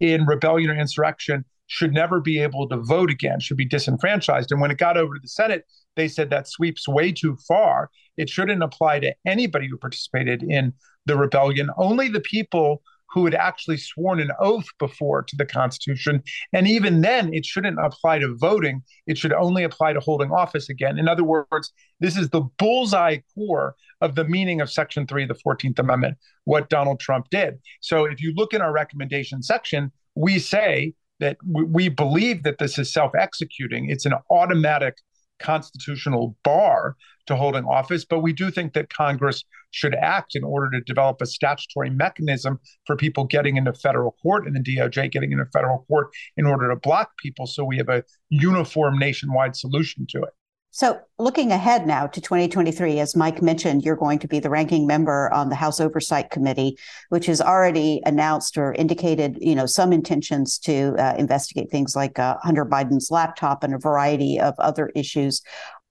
in 0.00 0.26
rebellion 0.26 0.70
or 0.70 0.78
insurrection 0.78 1.44
should 1.66 1.92
never 1.92 2.20
be 2.20 2.40
able 2.40 2.68
to 2.68 2.76
vote 2.76 3.10
again, 3.10 3.40
should 3.40 3.56
be 3.56 3.64
disenfranchised. 3.64 4.52
And 4.52 4.60
when 4.60 4.70
it 4.70 4.78
got 4.78 4.96
over 4.96 5.14
to 5.14 5.20
the 5.20 5.28
Senate, 5.28 5.64
they 5.96 6.08
said 6.08 6.30
that 6.30 6.48
sweeps 6.48 6.86
way 6.86 7.12
too 7.12 7.36
far. 7.48 7.90
It 8.16 8.28
shouldn't 8.28 8.62
apply 8.62 9.00
to 9.00 9.14
anybody 9.26 9.68
who 9.68 9.78
participated 9.78 10.42
in 10.42 10.72
the 11.06 11.16
rebellion. 11.16 11.70
Only 11.76 12.08
the 12.08 12.20
people 12.20 12.82
who 13.14 13.24
had 13.24 13.34
actually 13.34 13.76
sworn 13.76 14.18
an 14.18 14.30
oath 14.40 14.66
before 14.80 15.22
to 15.22 15.36
the 15.36 15.46
Constitution. 15.46 16.20
And 16.52 16.66
even 16.66 17.00
then, 17.00 17.32
it 17.32 17.46
shouldn't 17.46 17.78
apply 17.80 18.18
to 18.18 18.34
voting. 18.36 18.82
It 19.06 19.16
should 19.16 19.32
only 19.32 19.62
apply 19.62 19.92
to 19.92 20.00
holding 20.00 20.32
office 20.32 20.68
again. 20.68 20.98
In 20.98 21.08
other 21.08 21.22
words, 21.22 21.72
this 22.00 22.16
is 22.16 22.28
the 22.30 22.42
bullseye 22.58 23.18
core 23.32 23.76
of 24.00 24.16
the 24.16 24.24
meaning 24.24 24.60
of 24.60 24.68
Section 24.68 25.06
3 25.06 25.22
of 25.22 25.28
the 25.28 25.34
14th 25.46 25.78
Amendment, 25.78 26.18
what 26.44 26.68
Donald 26.68 26.98
Trump 26.98 27.30
did. 27.30 27.60
So 27.80 28.04
if 28.04 28.20
you 28.20 28.34
look 28.34 28.52
in 28.52 28.60
our 28.60 28.72
recommendation 28.72 29.42
section, 29.42 29.92
we 30.16 30.40
say 30.40 30.94
that 31.20 31.36
we 31.46 31.88
believe 31.88 32.42
that 32.42 32.58
this 32.58 32.78
is 32.78 32.92
self 32.92 33.12
executing, 33.14 33.88
it's 33.88 34.06
an 34.06 34.14
automatic 34.28 34.96
constitutional 35.44 36.36
bar 36.42 36.96
to 37.26 37.36
holding 37.36 37.64
office, 37.64 38.04
but 38.04 38.20
we 38.20 38.32
do 38.32 38.50
think 38.50 38.72
that 38.72 38.92
Congress 38.92 39.44
should 39.70 39.94
act 39.94 40.34
in 40.34 40.44
order 40.44 40.70
to 40.70 40.80
develop 40.84 41.20
a 41.20 41.26
statutory 41.26 41.90
mechanism 41.90 42.58
for 42.86 42.96
people 42.96 43.24
getting 43.24 43.56
into 43.56 43.72
federal 43.72 44.12
court 44.22 44.46
and 44.46 44.56
the 44.56 44.60
DOJ 44.60 45.10
getting 45.10 45.32
into 45.32 45.46
federal 45.52 45.84
court 45.88 46.08
in 46.36 46.46
order 46.46 46.68
to 46.68 46.76
block 46.76 47.10
people 47.18 47.46
so 47.46 47.64
we 47.64 47.76
have 47.76 47.88
a 47.88 48.02
uniform 48.30 48.98
nationwide 48.98 49.56
solution 49.56 50.06
to 50.08 50.22
it. 50.22 50.32
So, 50.76 50.98
looking 51.20 51.52
ahead 51.52 51.86
now 51.86 52.08
to 52.08 52.20
2023, 52.20 52.98
as 52.98 53.14
Mike 53.14 53.40
mentioned, 53.40 53.84
you're 53.84 53.94
going 53.94 54.18
to 54.18 54.26
be 54.26 54.40
the 54.40 54.50
ranking 54.50 54.88
member 54.88 55.32
on 55.32 55.48
the 55.48 55.54
House 55.54 55.78
Oversight 55.80 56.30
Committee, 56.32 56.76
which 57.10 57.26
has 57.26 57.40
already 57.40 58.02
announced 58.04 58.58
or 58.58 58.72
indicated, 58.72 59.38
you 59.40 59.54
know, 59.54 59.66
some 59.66 59.92
intentions 59.92 60.58
to 60.58 60.96
uh, 60.98 61.14
investigate 61.16 61.70
things 61.70 61.94
like 61.94 62.18
uh, 62.18 62.38
Hunter 62.42 62.66
Biden's 62.66 63.08
laptop 63.12 63.62
and 63.62 63.72
a 63.72 63.78
variety 63.78 64.40
of 64.40 64.54
other 64.58 64.90
issues. 64.96 65.42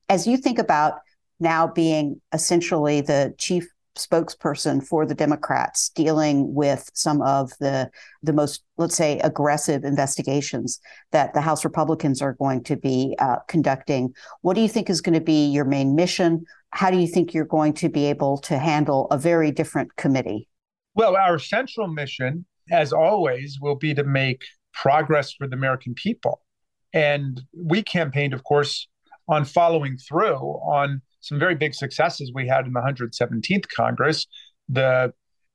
As 0.09 0.27
you 0.27 0.36
think 0.36 0.59
about 0.59 0.95
now 1.39 1.65
being 1.65 2.19
essentially 2.34 2.99
the 2.99 3.34
chief 3.38 3.65
spokesperson 3.96 4.86
for 4.86 5.06
the 5.06 5.16
Democrats 5.16 5.89
dealing 5.89 6.54
with 6.54 6.89
some 6.94 7.22
of 7.22 7.52
the 7.60 7.89
the 8.24 8.34
most 8.34 8.64
let's 8.78 8.96
say 8.96 9.20
aggressive 9.20 9.84
investigations 9.84 10.80
that 11.12 11.34
the 11.34 11.41
House 11.41 11.64
Republicans 11.64 12.22
are 12.22 12.34
going 12.34 12.64
to 12.64 12.76
be 12.76 13.16
uh, 13.20 13.38
conducting. 13.48 14.14
What 14.41 14.56
do 14.56 14.62
you 14.62 14.70
think 14.70 14.89
is 14.89 15.02
going 15.02 15.14
to 15.14 15.22
be 15.22 15.46
your 15.48 15.66
main 15.66 15.96
mission? 15.96 16.46
How 16.72 16.89
do 16.89 16.98
you 16.98 17.08
think 17.08 17.34
you're 17.34 17.46
going 17.46 17.74
to 17.74 17.89
be 17.89 18.06
able 18.06 18.39
to 18.39 18.58
handle 18.58 19.08
a 19.12 19.18
very 19.18 19.52
different 19.52 19.96
committee? 19.96 20.50
Well, 20.96 21.16
our 21.16 21.38
central 21.38 21.88
mission, 21.88 22.46
as 22.72 22.94
always, 22.94 23.60
will 23.62 23.76
be 23.76 23.94
to 23.94 24.04
make 24.04 24.44
progress 24.74 25.34
for 25.34 25.48
the 25.48 25.56
American 25.56 25.94
people. 25.94 26.41
And 26.94 27.41
we 27.56 27.84
campaigned, 27.84 28.34
of 28.34 28.44
course, 28.44 28.88
on 29.28 29.46
following 29.46 29.98
through 29.98 30.36
on 30.36 31.02
some 31.24 31.39
very 31.39 31.55
big 31.55 31.74
successes 31.74 32.32
we 32.36 32.47
had 32.47 32.67
in 32.67 32.74
the 32.74 32.82
117th 32.82 33.65
Congress. 33.76 34.28
The 34.69 35.13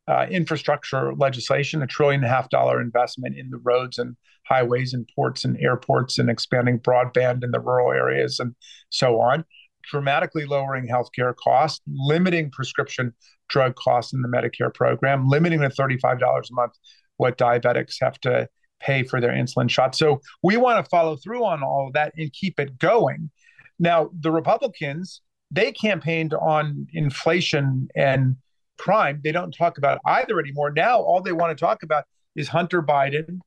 uh, 0.08 0.26
infrastructure 0.30 1.14
legislation, 1.14 1.82
a 1.82 1.86
trillion 1.86 2.24
and 2.24 2.32
a 2.32 2.34
half 2.34 2.48
dollar 2.48 2.80
investment 2.80 3.36
in 3.36 3.50
the 3.50 3.58
roads 3.58 3.98
and 3.98 4.16
highways 4.46 4.94
and 4.94 5.06
ports 5.14 5.44
and 5.44 5.58
airports 5.60 6.18
and 6.18 6.30
expanding 6.30 6.78
broadband 6.78 7.44
in 7.44 7.50
the 7.50 7.60
rural 7.60 7.92
areas 7.92 8.40
and 8.40 8.54
so 8.88 9.20
on, 9.20 9.44
dramatically 9.84 10.46
lowering 10.46 10.88
healthcare 10.88 11.34
costs, 11.36 11.82
limiting 11.86 12.50
prescription 12.50 13.12
drug 13.50 13.74
costs 13.74 14.14
in 14.14 14.22
the 14.22 14.28
Medicare 14.28 14.72
program, 14.72 15.28
limiting 15.28 15.60
to 15.60 15.68
$35 15.68 16.18
a 16.18 16.54
month 16.54 16.72
what 17.18 17.36
diabetics 17.36 17.96
have 18.00 18.18
to 18.20 18.48
pay 18.80 19.02
for 19.02 19.20
their 19.20 19.32
insulin 19.32 19.68
shots. 19.68 19.98
So 19.98 20.20
we 20.42 20.56
want 20.56 20.82
to 20.82 20.88
follow 20.88 21.16
through 21.16 21.44
on 21.44 21.62
all 21.62 21.88
of 21.88 21.92
that 21.92 22.14
and 22.16 22.32
keep 22.32 22.58
it 22.58 22.78
going. 22.78 23.30
Now, 23.78 24.10
the 24.18 24.30
Republicans 24.30 25.20
they 25.50 25.72
campaigned 25.72 26.34
on 26.34 26.86
inflation 26.92 27.88
and 27.96 28.36
crime. 28.78 29.20
They 29.22 29.32
don't 29.32 29.52
talk 29.52 29.78
about 29.78 30.00
either 30.04 30.38
anymore. 30.38 30.70
Now, 30.70 31.00
all 31.00 31.20
they 31.20 31.32
want 31.32 31.56
to 31.56 31.64
talk 31.64 31.82
about 31.82 32.04
is 32.36 32.48
Hunter 32.48 32.82
Biden 32.82 33.40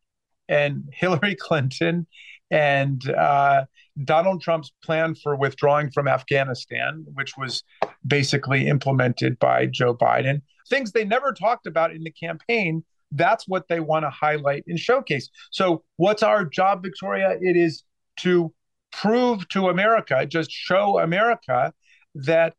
and 0.49 0.89
Hillary 0.93 1.35
Clinton 1.35 2.07
and 2.49 3.09
uh, 3.09 3.65
Donald 4.03 4.41
Trump's 4.41 4.71
plan 4.83 5.15
for 5.15 5.35
withdrawing 5.35 5.89
from 5.91 6.07
Afghanistan, 6.07 7.05
which 7.13 7.37
was 7.37 7.63
basically 8.05 8.67
implemented 8.67 9.39
by 9.39 9.67
Joe 9.67 9.95
Biden. 9.95 10.41
Things 10.69 10.91
they 10.91 11.05
never 11.05 11.31
talked 11.31 11.65
about 11.65 11.93
in 11.93 12.03
the 12.03 12.11
campaign. 12.11 12.83
That's 13.11 13.47
what 13.47 13.67
they 13.67 13.79
want 13.79 14.03
to 14.03 14.09
highlight 14.09 14.63
and 14.67 14.79
showcase. 14.79 15.29
So, 15.51 15.83
what's 15.97 16.23
our 16.23 16.45
job, 16.45 16.81
Victoria? 16.81 17.37
It 17.41 17.57
is 17.57 17.83
to 18.17 18.53
prove 18.91 19.47
to 19.49 19.69
America, 19.69 20.25
just 20.25 20.51
show 20.51 20.99
America 20.99 21.73
that 22.15 22.53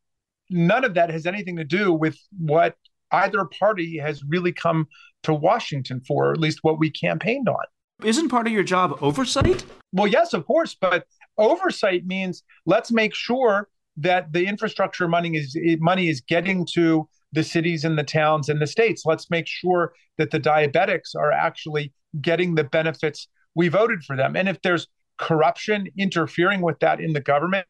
none 0.50 0.84
of 0.84 0.94
that 0.94 1.10
has 1.10 1.26
anything 1.26 1.56
to 1.56 1.64
do 1.64 1.92
with 1.92 2.16
what 2.38 2.76
either 3.10 3.44
party 3.44 3.98
has 3.98 4.22
really 4.24 4.52
come 4.52 4.86
to 5.22 5.34
Washington 5.34 6.00
for, 6.06 6.28
or 6.28 6.32
at 6.32 6.40
least 6.40 6.60
what 6.62 6.78
we 6.78 6.90
campaigned 6.90 7.48
on. 7.48 7.64
Isn't 8.02 8.28
part 8.28 8.46
of 8.46 8.52
your 8.52 8.64
job 8.64 8.98
oversight? 9.00 9.64
Well, 9.92 10.08
yes, 10.08 10.32
of 10.32 10.46
course, 10.46 10.76
but 10.80 11.04
oversight 11.38 12.06
means 12.06 12.42
let's 12.66 12.90
make 12.90 13.14
sure 13.14 13.68
that 13.98 14.32
the 14.32 14.46
infrastructure 14.46 15.06
money 15.06 15.36
is 15.36 15.56
money 15.78 16.08
is 16.08 16.20
getting 16.20 16.66
to 16.72 17.08
the 17.32 17.44
cities 17.44 17.84
and 17.84 17.98
the 17.98 18.02
towns 18.02 18.48
and 18.48 18.60
the 18.60 18.66
states. 18.66 19.02
Let's 19.04 19.30
make 19.30 19.46
sure 19.46 19.92
that 20.18 20.30
the 20.30 20.40
diabetics 20.40 21.14
are 21.14 21.32
actually 21.32 21.92
getting 22.20 22.54
the 22.54 22.64
benefits 22.64 23.28
we 23.54 23.68
voted 23.68 24.02
for 24.04 24.16
them. 24.16 24.36
And 24.36 24.48
if 24.48 24.60
there's 24.62 24.86
corruption 25.22 25.86
interfering 25.96 26.60
with 26.60 26.80
that 26.80 27.00
in 27.00 27.12
the 27.12 27.20
government, 27.20 27.66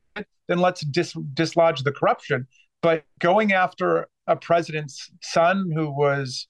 then 0.48 0.58
let's 0.58 0.80
dis- 0.86 1.16
dislodge 1.34 1.82
the 1.82 1.92
corruption. 1.92 2.46
But 2.80 3.04
going 3.20 3.52
after 3.52 4.08
a 4.26 4.36
president's 4.36 5.10
son 5.22 5.70
who 5.74 5.90
was, 5.90 6.48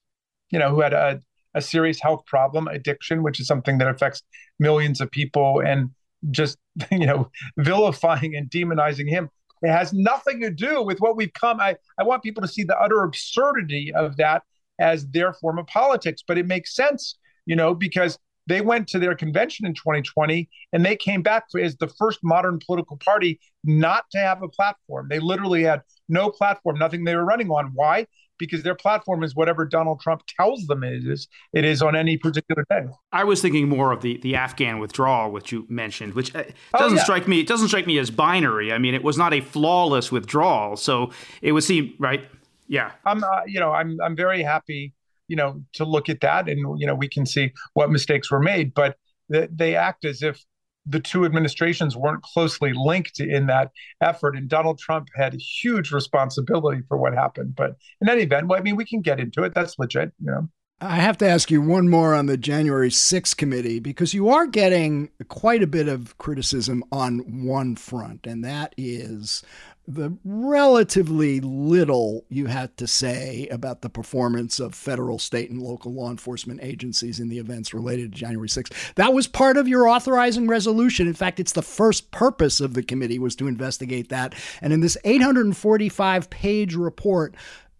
you 0.51 0.59
know, 0.59 0.71
who 0.71 0.81
had 0.81 0.93
a, 0.93 1.21
a 1.55 1.61
serious 1.61 2.01
health 2.01 2.25
problem, 2.27 2.69
addiction, 2.69 3.23
which 3.23 3.41
is 3.41 3.47
something 3.47 3.79
that 3.79 3.89
affects 3.89 4.23
millions 4.59 5.01
of 5.01 5.11
people, 5.11 5.61
and 5.61 5.91
just, 6.31 6.57
you 6.91 7.07
know, 7.07 7.31
vilifying 7.59 8.37
and 8.37 8.49
demonizing 8.49 9.09
him. 9.09 9.29
It 9.63 9.71
has 9.71 9.93
nothing 9.93 10.41
to 10.41 10.51
do 10.51 10.83
with 10.83 10.99
what 10.99 11.17
we've 11.17 11.33
come. 11.33 11.61
I, 11.61 11.77
I 11.99 12.05
want 12.05 12.23
people 12.23 12.43
to 12.43 12.49
see 12.49 12.65
the 12.65 12.79
utter 12.79 13.03
absurdity 13.03 13.93
of 13.95 14.17
that 14.17 14.43
as 14.81 15.07
their 15.09 15.33
form 15.33 15.59
of 15.59 15.67
politics, 15.67 16.23
but 16.27 16.39
it 16.39 16.47
makes 16.47 16.75
sense, 16.75 17.17
you 17.47 17.55
know, 17.55 17.75
because 17.75 18.19
they 18.47 18.61
went 18.61 18.89
to 18.89 18.99
their 18.99 19.15
convention 19.15 19.67
in 19.67 19.75
2020 19.75 20.49
and 20.73 20.85
they 20.85 20.97
came 20.97 21.23
back 21.23 21.45
as 21.61 21.77
the 21.77 21.89
first 21.89 22.21
modern 22.23 22.59
political 22.65 22.97
party 22.97 23.41
not 23.65 24.05
to 24.11 24.19
have 24.19 24.43
a 24.43 24.49
platform. 24.49 25.09
They 25.09 25.21
literally 25.21 25.63
had 25.63 25.83
no 26.09 26.31
platform, 26.31 26.79
nothing 26.79 27.05
they 27.05 27.15
were 27.15 27.25
running 27.25 27.49
on. 27.51 27.71
Why? 27.75 28.07
Because 28.39 28.65
their 28.65 28.75
platform 28.75 29.23
is 29.23 29.37
whatever 29.37 29.65
Donald 29.65 30.01
Trump 30.01 30.23
tells 30.37 30.67
them 30.67 30.83
it 30.83 31.07
is. 31.07 31.29
It 31.53 31.65
is 31.65 31.81
on 31.81 31.95
any 31.95 32.17
particular 32.17 32.65
day. 32.69 32.87
I 33.13 33.23
was 33.23 33.41
thinking 33.41 33.69
more 33.69 33.93
of 33.93 34.03
the 34.03 34.19
the 34.19 34.35
Afghan 34.35 34.81
withdrawal, 34.81 35.31
which 35.31 35.53
you 35.53 35.65
mentioned, 35.69 36.15
which 36.15 36.35
uh, 36.35 36.43
doesn't 36.43 36.55
oh, 36.75 36.95
yeah. 36.95 37.03
strike 37.05 37.29
me. 37.29 37.39
It 37.39 37.47
doesn't 37.47 37.69
strike 37.69 37.87
me 37.87 37.99
as 37.99 38.11
binary. 38.11 38.73
I 38.73 38.79
mean, 38.79 38.95
it 38.95 39.05
was 39.05 39.17
not 39.17 39.33
a 39.33 39.41
flawless 39.41 40.11
withdrawal, 40.11 40.77
so 40.77 41.13
it 41.41 41.53
would 41.53 41.63
seem 41.63 41.95
right. 42.01 42.25
Yeah, 42.67 42.93
I'm. 43.05 43.23
Uh, 43.23 43.43
you 43.47 43.61
know, 43.61 43.71
I'm. 43.71 44.01
I'm 44.01 44.17
very 44.17 44.43
happy. 44.43 44.93
You 45.33 45.37
know, 45.37 45.63
to 45.79 45.85
look 45.87 46.11
at 46.11 46.21
that, 46.21 46.49
and 46.51 46.59
you 46.79 46.87
know, 46.87 46.95
we 46.95 47.09
can 47.09 47.25
see 47.25 47.53
what 47.73 47.91
mistakes 47.91 48.31
were 48.31 48.45
made, 48.53 48.75
but 48.75 48.97
they 49.31 49.75
act 49.75 50.05
as 50.05 50.23
if 50.23 50.45
the 50.85 51.01
two 51.01 51.25
administrations 51.25 51.97
weren't 51.97 52.23
closely 52.23 52.73
linked 52.75 53.19
in 53.19 53.47
that 53.47 53.71
effort, 54.03 54.37
and 54.37 54.47
Donald 54.47 54.79
Trump 54.79 55.09
had 55.15 55.33
huge 55.63 55.91
responsibility 55.91 56.83
for 56.87 56.99
what 56.99 57.15
happened. 57.15 57.55
But 57.57 57.77
in 58.03 58.11
any 58.11 58.25
event, 58.25 58.49
well, 58.49 58.59
I 58.59 58.63
mean, 58.63 58.77
we 58.77 58.85
can 58.85 59.01
get 59.01 59.21
into 59.21 59.43
it. 59.45 59.55
That's 59.55 59.79
legit, 59.79 60.13
you 60.21 60.31
know. 60.31 60.49
I 60.83 60.97
have 60.97 61.17
to 61.19 61.29
ask 61.29 61.49
you 61.49 61.63
one 61.63 61.89
more 61.89 62.13
on 62.13 62.27
the 62.27 62.37
January 62.37 62.91
6th 62.91 63.37
committee 63.37 63.79
because 63.79 64.13
you 64.13 64.29
are 64.29 64.49
getting 64.49 65.11
quite 65.29 65.63
a 65.63 65.67
bit 65.69 65.87
of 65.87 66.19
criticism 66.19 66.83
on 66.91 67.47
one 67.47 67.77
front, 67.77 68.27
and 68.27 68.45
that 68.45 68.75
is 68.77 69.45
the 69.87 70.17
relatively 70.25 71.41
little 71.41 72.25
you 72.29 72.47
had 72.47 72.77
to 72.77 72.87
say 72.87 73.49
about 73.51 73.83
the 73.83 73.89
performance 73.89 74.61
of 74.61 74.75
federal, 74.75 75.19
state, 75.19 75.51
and 75.51 75.61
local 75.61 75.93
law 75.93 76.09
enforcement 76.09 76.61
agencies 76.63 77.19
in 77.19 77.29
the 77.29 77.39
events 77.39 77.75
related 77.75 78.13
to 78.13 78.19
January 78.19 78.49
6th. 78.49 78.95
That 78.95 79.13
was 79.13 79.27
part 79.27 79.57
of 79.57 79.67
your 79.67 79.89
authorizing 79.89 80.47
resolution. 80.47 81.09
In 81.09 81.15
fact, 81.15 81.41
it's 81.41 81.53
the 81.53 81.63
first 81.63 82.13
purpose 82.13 82.61
of 82.61 82.75
the 82.75 82.83
committee 82.83 83.19
was 83.19 83.35
to 83.37 83.49
investigate 83.49 84.09
that. 84.11 84.35
And 84.61 84.73
in 84.73 84.81
this 84.81 84.97
845 85.05 86.31
page 86.31 86.77
report, 86.77 87.35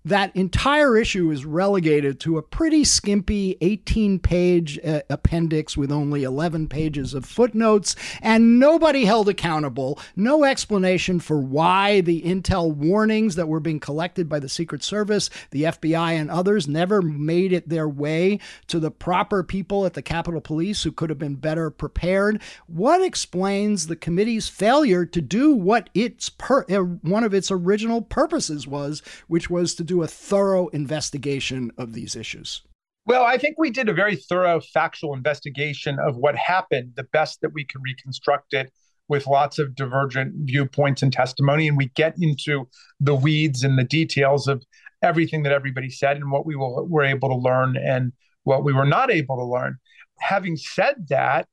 that 0.05 0.35
entire 0.35 0.97
issue 0.97 1.31
is 1.31 1.45
relegated 1.45 2.19
to 2.21 2.39
a 2.39 2.43
pretty 2.43 2.85
skimpy 2.85 3.57
18 3.61 4.19
page 4.19 4.79
uh, 4.85 5.01
appendix 5.09 5.77
with 5.77 5.93
only 5.93 6.23
11 6.23 6.69
pages 6.69 7.15
of 7.15 7.25
footnotes, 7.25 7.95
and 8.21 8.59
nobody 8.59 9.05
held 9.05 9.29
accountable. 9.29 9.99
No 10.17 10.45
explanation 10.45 11.21
for 11.21 11.39
why 11.39 12.01
the 12.01 12.23
intel 12.23 12.75
warnings 12.75 13.37
that 13.37 13.49
were 13.49 13.61
being 13.61 13.81
collected 13.81 14.29
by 14.29 14.39
the 14.39 14.49
Secret 14.49 14.83
Service, 14.83 15.31
the 15.51 15.65
FBI, 15.65 16.13
and 16.13 16.31
others 16.31 16.67
never 16.67 17.01
made 17.01 17.53
it 17.53 17.69
their 17.69 17.89
way 17.89 18.39
to 18.67 18.81
the 18.81 18.91
proper 18.91 19.43
people 19.43 19.87
at 19.87 19.95
the 19.95 20.03
Capitol 20.03 20.41
Police 20.41 20.83
who 20.83 20.93
could 20.93 21.11
have 21.11 21.19
been 21.19 21.37
better 21.37 21.71
prepared. 21.71 22.41
What 22.67 23.03
explains 23.03 23.87
the 23.87 23.97
committee's 23.97 24.49
failure 24.49 25.05
to 25.07 25.21
do 25.21 25.53
what 25.55 25.91
its 25.95 26.29
per- 26.29 26.65
uh, 26.69 26.79
one 26.79 27.25
of 27.25 27.35
its 27.35 27.51
original 27.51 28.03
purposes 28.03 28.67
was, 28.67 29.03
which 29.29 29.49
was 29.49 29.75
to 29.75 29.85
do 29.85 29.92
a 30.01 30.07
thorough 30.07 30.69
investigation 30.69 31.71
of 31.77 31.93
these 31.93 32.17
issues? 32.17 32.63
Well, 33.05 33.25
I 33.25 33.37
think 33.37 33.57
we 33.59 33.71
did 33.71 33.89
a 33.89 33.93
very 33.93 34.17
thorough 34.17 34.61
factual 34.61 35.13
investigation 35.13 35.99
of 35.99 36.17
what 36.17 36.37
happened, 36.37 36.93
the 36.97 37.05
best 37.05 37.41
that 37.43 37.53
we 37.53 37.65
can 37.65 37.83
reconstruct 37.83 38.55
it 38.55 38.73
with 39.09 39.27
lots 39.27 39.59
of 39.59 39.75
divergent 39.75 40.33
viewpoints 40.47 41.03
and 41.03 41.13
testimony. 41.13 41.67
And 41.67 41.77
we 41.77 41.91
get 41.97 42.15
into 42.21 42.69
the 43.01 43.15
weeds 43.15 43.65
and 43.65 43.77
the 43.77 43.85
details 43.85 44.47
of 44.47 44.65
everything 45.03 45.43
that 45.43 45.53
everybody 45.53 45.91
said 45.91 46.17
and 46.17 46.31
what 46.31 46.47
we 46.47 46.55
were 46.55 47.03
able 47.03 47.29
to 47.29 47.35
learn 47.35 47.77
and 47.77 48.13
what 48.45 48.65
we 48.65 48.73
were 48.73 48.87
not 48.87 49.11
able 49.11 49.37
to 49.37 49.45
learn. 49.45 49.77
Having 50.21 50.57
said 50.57 51.09
that, 51.09 51.49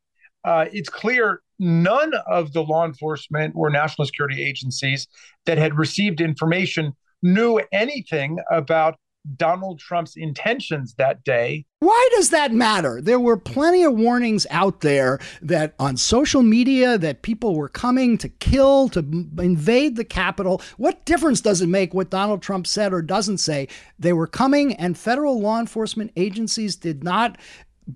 uh, 0.46 0.66
it's 0.72 0.90
clear 0.90 1.42
none 1.58 2.14
of 2.28 2.54
the 2.54 2.62
law 2.62 2.86
enforcement 2.86 3.54
or 3.56 3.70
national 3.70 4.06
security 4.06 4.42
agencies 4.42 5.08
that 5.46 5.58
had 5.58 5.78
received 5.78 6.22
information 6.22 6.94
knew 7.22 7.62
anything 7.72 8.40
about 8.52 8.96
Donald 9.36 9.80
Trump's 9.80 10.16
intentions 10.16 10.96
that 10.96 11.24
day. 11.24 11.66
Why 11.80 12.10
does 12.16 12.30
that 12.30 12.54
matter? 12.54 13.02
There 13.02 13.20
were 13.20 13.38
plenty 13.38 13.84
of 13.84 13.94
warnings 13.94 14.48
out 14.50 14.82
there 14.82 15.20
that 15.42 15.76
on 15.80 15.98
social 15.98 16.42
media 16.42 16.98
that 16.98 17.22
people 17.22 17.56
were 17.56 17.70
coming 17.70 18.18
to 18.20 18.30
kill, 18.30 18.90
to 18.90 19.00
invade 19.38 19.96
the 19.96 20.06
Capitol. 20.06 20.62
What 20.78 21.06
difference 21.06 21.42
does 21.42 21.62
it 21.62 21.68
make 21.68 21.94
what 21.94 22.10
Donald 22.10 22.42
Trump 22.42 22.66
said 22.66 22.94
or 22.94 23.02
doesn't 23.02 23.38
say? 23.40 23.68
They 23.98 24.14
were 24.14 24.28
coming 24.28 24.74
and 24.76 24.98
federal 24.98 25.40
law 25.40 25.60
enforcement 25.60 26.12
agencies 26.16 26.76
did 26.76 27.04
not 27.04 27.38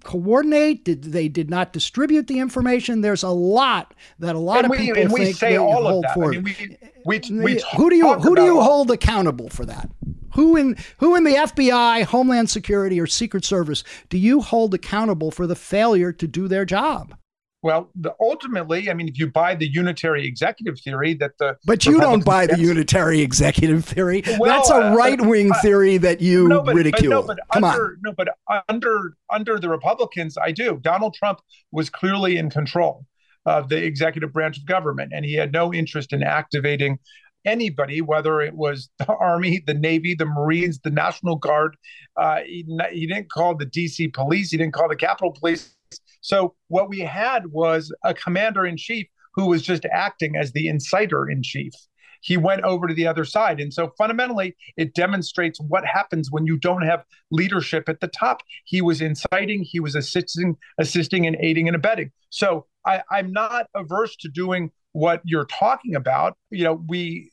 coordinate 0.04 0.86
did 0.86 1.04
they 1.04 1.28
did 1.28 1.50
not 1.50 1.74
distribute 1.74 2.28
the 2.28 2.40
information. 2.40 3.02
There's 3.02 3.24
a 3.24 3.30
lot 3.30 3.94
that 4.20 4.36
a 4.36 4.40
lot 4.40 4.58
and 4.60 4.66
of 4.66 4.72
we, 4.72 4.78
people 4.78 5.02
and 5.02 5.12
we 5.12 5.26
think 5.26 5.38
say 5.38 5.58
all 5.58 5.88
of 5.88 6.02
that. 6.04 6.18
I 6.18 6.28
mean, 6.28 6.44
we, 6.44 7.20
we, 7.20 7.40
we 7.40 7.62
who 7.76 7.90
do 7.90 7.96
you 7.96 8.14
who 8.16 8.36
do 8.36 8.44
you 8.44 8.62
hold 8.62 8.92
accountable 8.92 9.50
for 9.50 9.66
that? 9.66 9.90
Who 10.34 10.56
in 10.56 10.78
who 10.98 11.16
in 11.16 11.24
the 11.24 11.36
FBI 11.36 12.04
Homeland 12.04 12.50
Security 12.50 13.00
or 13.00 13.08
Secret 13.08 13.46
Service 13.46 13.84
do 14.10 14.18
you 14.18 14.42
hold 14.42 14.74
accountable 14.74 15.32
for 15.32 15.48
the 15.48 15.56
failure 15.56 16.12
to 16.12 16.28
do 16.28 16.48
their 16.48 16.66
job 16.66 17.16
well, 17.64 17.90
the, 17.96 18.14
ultimately, 18.20 18.90
I 18.90 18.94
mean, 18.94 19.08
if 19.08 19.18
you 19.18 19.32
buy 19.32 19.56
the 19.56 19.68
unitary 19.68 20.28
executive 20.28 20.80
theory 20.82 21.14
that 21.16 21.38
the 21.40 21.58
but 21.66 21.86
you 21.86 21.98
don't 22.00 22.24
buy 22.24 22.46
the 22.46 22.60
unitary 22.60 23.22
executive 23.22 23.86
theory. 23.86 24.22
Well, 24.38 24.52
That's 24.52 24.70
a 24.70 24.94
right 24.94 25.20
wing 25.20 25.52
uh, 25.52 25.62
theory 25.62 25.98
that 26.00 26.20
you 26.20 26.50
no, 26.50 26.62
but, 26.62 26.76
ridicule. 26.76 27.24
But 27.24 27.38
no, 27.38 27.44
but 27.48 27.54
Come 27.54 27.64
under, 27.64 27.86
on. 27.86 27.98
No, 28.04 28.12
but 28.12 28.28
under 28.68 29.16
under 29.32 29.60
the 29.60 29.70
Republicans, 29.70 30.38
I 30.38 30.52
do. 30.52 30.78
Donald 30.82 31.14
Trump 31.14 31.40
was 31.72 31.90
clearly 31.90 32.36
in 32.38 32.50
control 32.50 33.06
of 33.46 33.70
the 33.70 33.78
executive 33.78 34.34
branch 34.34 34.58
of 34.58 34.66
government, 34.66 35.14
and 35.16 35.24
he 35.24 35.34
had 35.34 35.54
no 35.54 35.74
interest 35.74 36.12
in 36.12 36.22
activating 36.22 37.00
anybody, 37.46 38.02
whether 38.02 38.42
it 38.42 38.56
was 38.56 38.90
the 39.00 39.06
Army, 39.20 39.64
the 39.66 39.74
Navy, 39.74 40.16
the 40.16 40.26
Marines, 40.26 40.80
the 40.84 40.92
National 40.92 41.38
Guard. 41.38 41.78
Uh, 42.18 42.40
he, 42.46 42.66
he 42.92 43.08
didn't 43.08 43.32
call 43.32 43.56
the 43.56 43.66
D.C. 43.66 44.10
Police. 44.10 44.52
He 44.52 44.58
didn't 44.58 44.74
call 44.74 44.90
the 44.90 44.96
Capitol 44.98 45.32
Police 45.32 45.76
so 46.24 46.56
what 46.70 46.90
we 46.90 47.02
had 47.02 47.48
was 47.48 47.94
a 48.04 48.14
commander 48.14 48.66
in 48.66 48.78
chief 48.78 49.08
who 49.36 49.48
was 49.48 49.62
just 49.62 49.86
acting 49.92 50.36
as 50.36 50.54
the 50.54 50.68
inciter 50.68 51.32
in 51.32 51.44
chief. 51.44 51.74
He 52.22 52.38
went 52.38 52.62
over 52.62 52.88
to 52.88 52.94
the 52.94 53.06
other 53.06 53.26
side. 53.26 53.60
And 53.60 53.74
so 53.74 53.92
fundamentally, 53.98 54.56
it 54.78 54.94
demonstrates 54.94 55.60
what 55.60 55.86
happens 55.86 56.32
when 56.32 56.46
you 56.46 56.58
don't 56.58 56.84
have 56.84 57.04
leadership 57.30 57.90
at 57.90 58.00
the 58.00 58.08
top. 58.08 58.42
He 58.64 58.82
was 58.82 59.02
inciting, 59.02 59.66
he 59.70 59.82
was 59.82 59.96
assisting, 59.96 60.56
assisting 60.80 61.28
and 61.28 61.36
aiding 61.42 61.68
and 61.68 61.76
abetting. 61.76 62.12
So 62.30 62.68
I, 62.86 63.02
I'm 63.12 63.34
not 63.34 63.68
averse 63.76 64.16
to 64.22 64.30
doing 64.30 64.72
what 64.94 65.22
you're 65.26 65.48
talking 65.48 65.96
about. 65.96 66.38
You 66.50 66.64
know, 66.64 66.84
we 66.88 67.32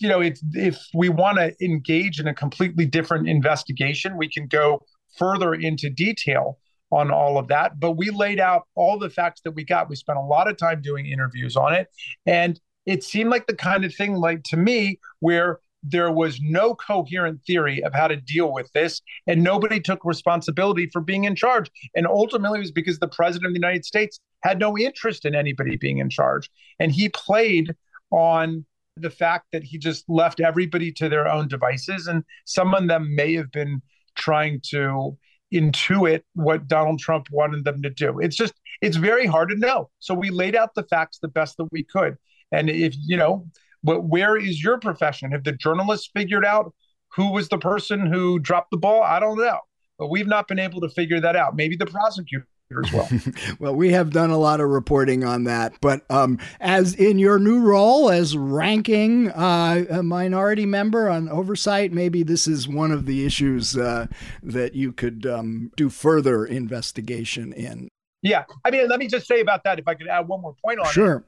you 0.00 0.08
know, 0.08 0.20
if 0.20 0.38
if 0.52 0.78
we 0.94 1.08
want 1.08 1.38
to 1.38 1.54
engage 1.64 2.20
in 2.20 2.28
a 2.28 2.34
completely 2.34 2.86
different 2.86 3.28
investigation, 3.28 4.16
we 4.16 4.28
can 4.28 4.46
go 4.46 4.82
further 5.16 5.54
into 5.54 5.90
detail 5.90 6.58
on 6.90 7.10
all 7.10 7.38
of 7.38 7.48
that. 7.48 7.80
But 7.80 7.92
we 7.92 8.10
laid 8.10 8.40
out 8.40 8.62
all 8.74 8.98
the 8.98 9.10
facts 9.10 9.40
that 9.44 9.52
we 9.52 9.64
got. 9.64 9.88
We 9.88 9.96
spent 9.96 10.18
a 10.18 10.22
lot 10.22 10.48
of 10.48 10.56
time 10.56 10.82
doing 10.82 11.06
interviews 11.06 11.56
on 11.56 11.74
it. 11.74 11.88
And 12.26 12.60
it 12.86 13.02
seemed 13.02 13.30
like 13.30 13.46
the 13.46 13.56
kind 13.56 13.84
of 13.84 13.94
thing, 13.94 14.14
like 14.14 14.42
to 14.44 14.56
me, 14.56 15.00
where 15.20 15.60
there 15.82 16.10
was 16.10 16.40
no 16.40 16.74
coherent 16.74 17.42
theory 17.46 17.82
of 17.84 17.92
how 17.92 18.08
to 18.08 18.16
deal 18.16 18.52
with 18.52 18.72
this, 18.72 19.02
and 19.26 19.42
nobody 19.42 19.78
took 19.78 20.02
responsibility 20.04 20.88
for 20.90 21.02
being 21.02 21.24
in 21.24 21.34
charge. 21.34 21.70
And 21.94 22.06
ultimately, 22.06 22.58
it 22.58 22.62
was 22.62 22.72
because 22.72 22.98
the 22.98 23.08
president 23.08 23.48
of 23.48 23.52
the 23.52 23.60
United 23.60 23.84
States 23.84 24.18
had 24.42 24.58
no 24.58 24.78
interest 24.78 25.26
in 25.26 25.34
anybody 25.34 25.76
being 25.76 25.98
in 25.98 26.08
charge. 26.08 26.50
And 26.78 26.90
he 26.90 27.10
played 27.10 27.74
on 28.10 28.64
the 28.96 29.10
fact 29.10 29.46
that 29.52 29.64
he 29.64 29.76
just 29.76 30.08
left 30.08 30.40
everybody 30.40 30.90
to 30.92 31.08
their 31.08 31.28
own 31.28 31.48
devices. 31.48 32.06
And 32.06 32.24
some 32.46 32.74
of 32.74 32.88
them 32.88 33.14
may 33.14 33.34
have 33.34 33.50
been 33.50 33.82
trying 34.14 34.60
to 34.70 35.18
intuit 35.54 36.22
what 36.34 36.68
Donald 36.68 36.98
Trump 36.98 37.28
wanted 37.30 37.64
them 37.64 37.82
to 37.82 37.90
do. 37.90 38.18
It's 38.18 38.36
just, 38.36 38.54
it's 38.82 38.96
very 38.96 39.26
hard 39.26 39.48
to 39.50 39.56
know. 39.56 39.90
So 40.00 40.12
we 40.12 40.30
laid 40.30 40.56
out 40.56 40.74
the 40.74 40.82
facts 40.82 41.18
the 41.20 41.28
best 41.28 41.56
that 41.58 41.68
we 41.70 41.84
could. 41.84 42.16
And 42.52 42.68
if, 42.68 42.94
you 43.06 43.16
know, 43.16 43.46
but 43.82 44.02
where 44.02 44.36
is 44.36 44.62
your 44.62 44.78
profession? 44.78 45.30
Have 45.32 45.44
the 45.44 45.52
journalists 45.52 46.10
figured 46.14 46.44
out 46.44 46.74
who 47.14 47.30
was 47.30 47.48
the 47.48 47.58
person 47.58 48.06
who 48.06 48.38
dropped 48.38 48.70
the 48.70 48.76
ball? 48.76 49.02
I 49.02 49.20
don't 49.20 49.38
know. 49.38 49.60
But 49.98 50.08
we've 50.08 50.26
not 50.26 50.48
been 50.48 50.58
able 50.58 50.80
to 50.80 50.88
figure 50.88 51.20
that 51.20 51.36
out. 51.36 51.54
Maybe 51.54 51.76
the 51.76 51.86
prosecutor 51.86 52.48
as 52.70 52.92
well. 52.92 53.08
well, 53.58 53.74
we 53.74 53.92
have 53.92 54.10
done 54.10 54.30
a 54.30 54.38
lot 54.38 54.60
of 54.60 54.68
reporting 54.68 55.24
on 55.24 55.44
that. 55.44 55.74
But 55.80 56.02
um, 56.10 56.38
as 56.60 56.94
in 56.94 57.18
your 57.18 57.38
new 57.38 57.60
role 57.60 58.10
as 58.10 58.36
ranking 58.36 59.30
uh, 59.30 59.84
a 59.90 60.02
minority 60.02 60.66
member 60.66 61.08
on 61.08 61.28
oversight, 61.28 61.92
maybe 61.92 62.22
this 62.22 62.46
is 62.46 62.68
one 62.68 62.90
of 62.90 63.06
the 63.06 63.24
issues 63.24 63.76
uh, 63.76 64.06
that 64.42 64.74
you 64.74 64.92
could 64.92 65.26
um, 65.26 65.70
do 65.76 65.88
further 65.88 66.44
investigation 66.44 67.52
in. 67.52 67.88
Yeah. 68.22 68.44
I 68.64 68.70
mean, 68.70 68.88
let 68.88 68.98
me 68.98 69.06
just 69.06 69.26
say 69.26 69.40
about 69.40 69.64
that, 69.64 69.78
if 69.78 69.86
I 69.86 69.94
could 69.94 70.08
add 70.08 70.26
one 70.26 70.40
more 70.40 70.56
point 70.64 70.80
on 70.80 70.86
sure. 70.86 71.04
it. 71.04 71.08
Sure. 71.08 71.24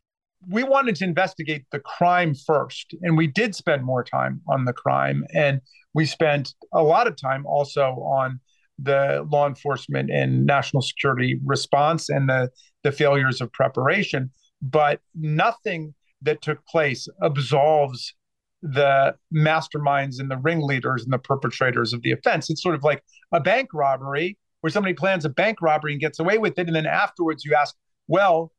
We 0.49 0.65
wanted 0.65 0.97
to 0.97 1.05
investigate 1.05 1.65
the 1.73 1.81
crime 1.81 2.35
first, 2.35 2.95
and 3.03 3.17
we 3.17 3.27
did 3.27 3.55
spend 3.55 3.85
more 3.85 4.05
time 4.05 4.43
on 4.47 4.65
the 4.65 4.73
crime. 4.73 5.25
And 5.35 5.61
we 5.95 6.05
spent 6.05 6.55
a 6.73 6.83
lot 6.83 7.07
of 7.07 7.17
time 7.17 7.47
also 7.47 7.83
on 8.03 8.39
the 8.79 9.27
law 9.31 9.47
enforcement 9.47 10.11
and 10.11 10.47
national 10.47 10.83
security 10.83 11.39
response 11.45 12.09
and 12.09 12.29
the, 12.29 12.51
the 12.83 12.93
failures 12.93 13.41
of 13.41 13.53
preparation. 13.53 14.31
But 14.63 15.01
nothing 15.15 15.95
that 16.23 16.43
took 16.43 16.65
place 16.67 17.09
absolves 17.23 18.15
the 18.63 19.15
masterminds 19.35 20.19
and 20.19 20.31
the 20.31 20.39
ringleaders 20.39 21.05
and 21.05 21.13
the 21.13 21.19
perpetrators 21.19 21.93
of 21.93 22.03
the 22.03 22.13
offense. 22.13 22.51
It's 22.51 22.63
sort 22.63 22.75
of 22.75 22.83
like 22.83 23.03
a 23.33 23.41
bank 23.41 23.71
robbery 23.73 24.39
where 24.61 24.71
somebody 24.71 24.95
plans 24.95 25.25
a 25.25 25.29
bank 25.29 25.61
robbery 25.61 25.93
and 25.93 26.01
gets 26.01 26.19
away 26.19 26.39
with 26.39 26.59
it. 26.59 26.67
And 26.67 26.75
then 26.75 26.87
afterwards 26.87 27.45
you 27.45 27.55
ask, 27.55 27.75
well, 28.09 28.53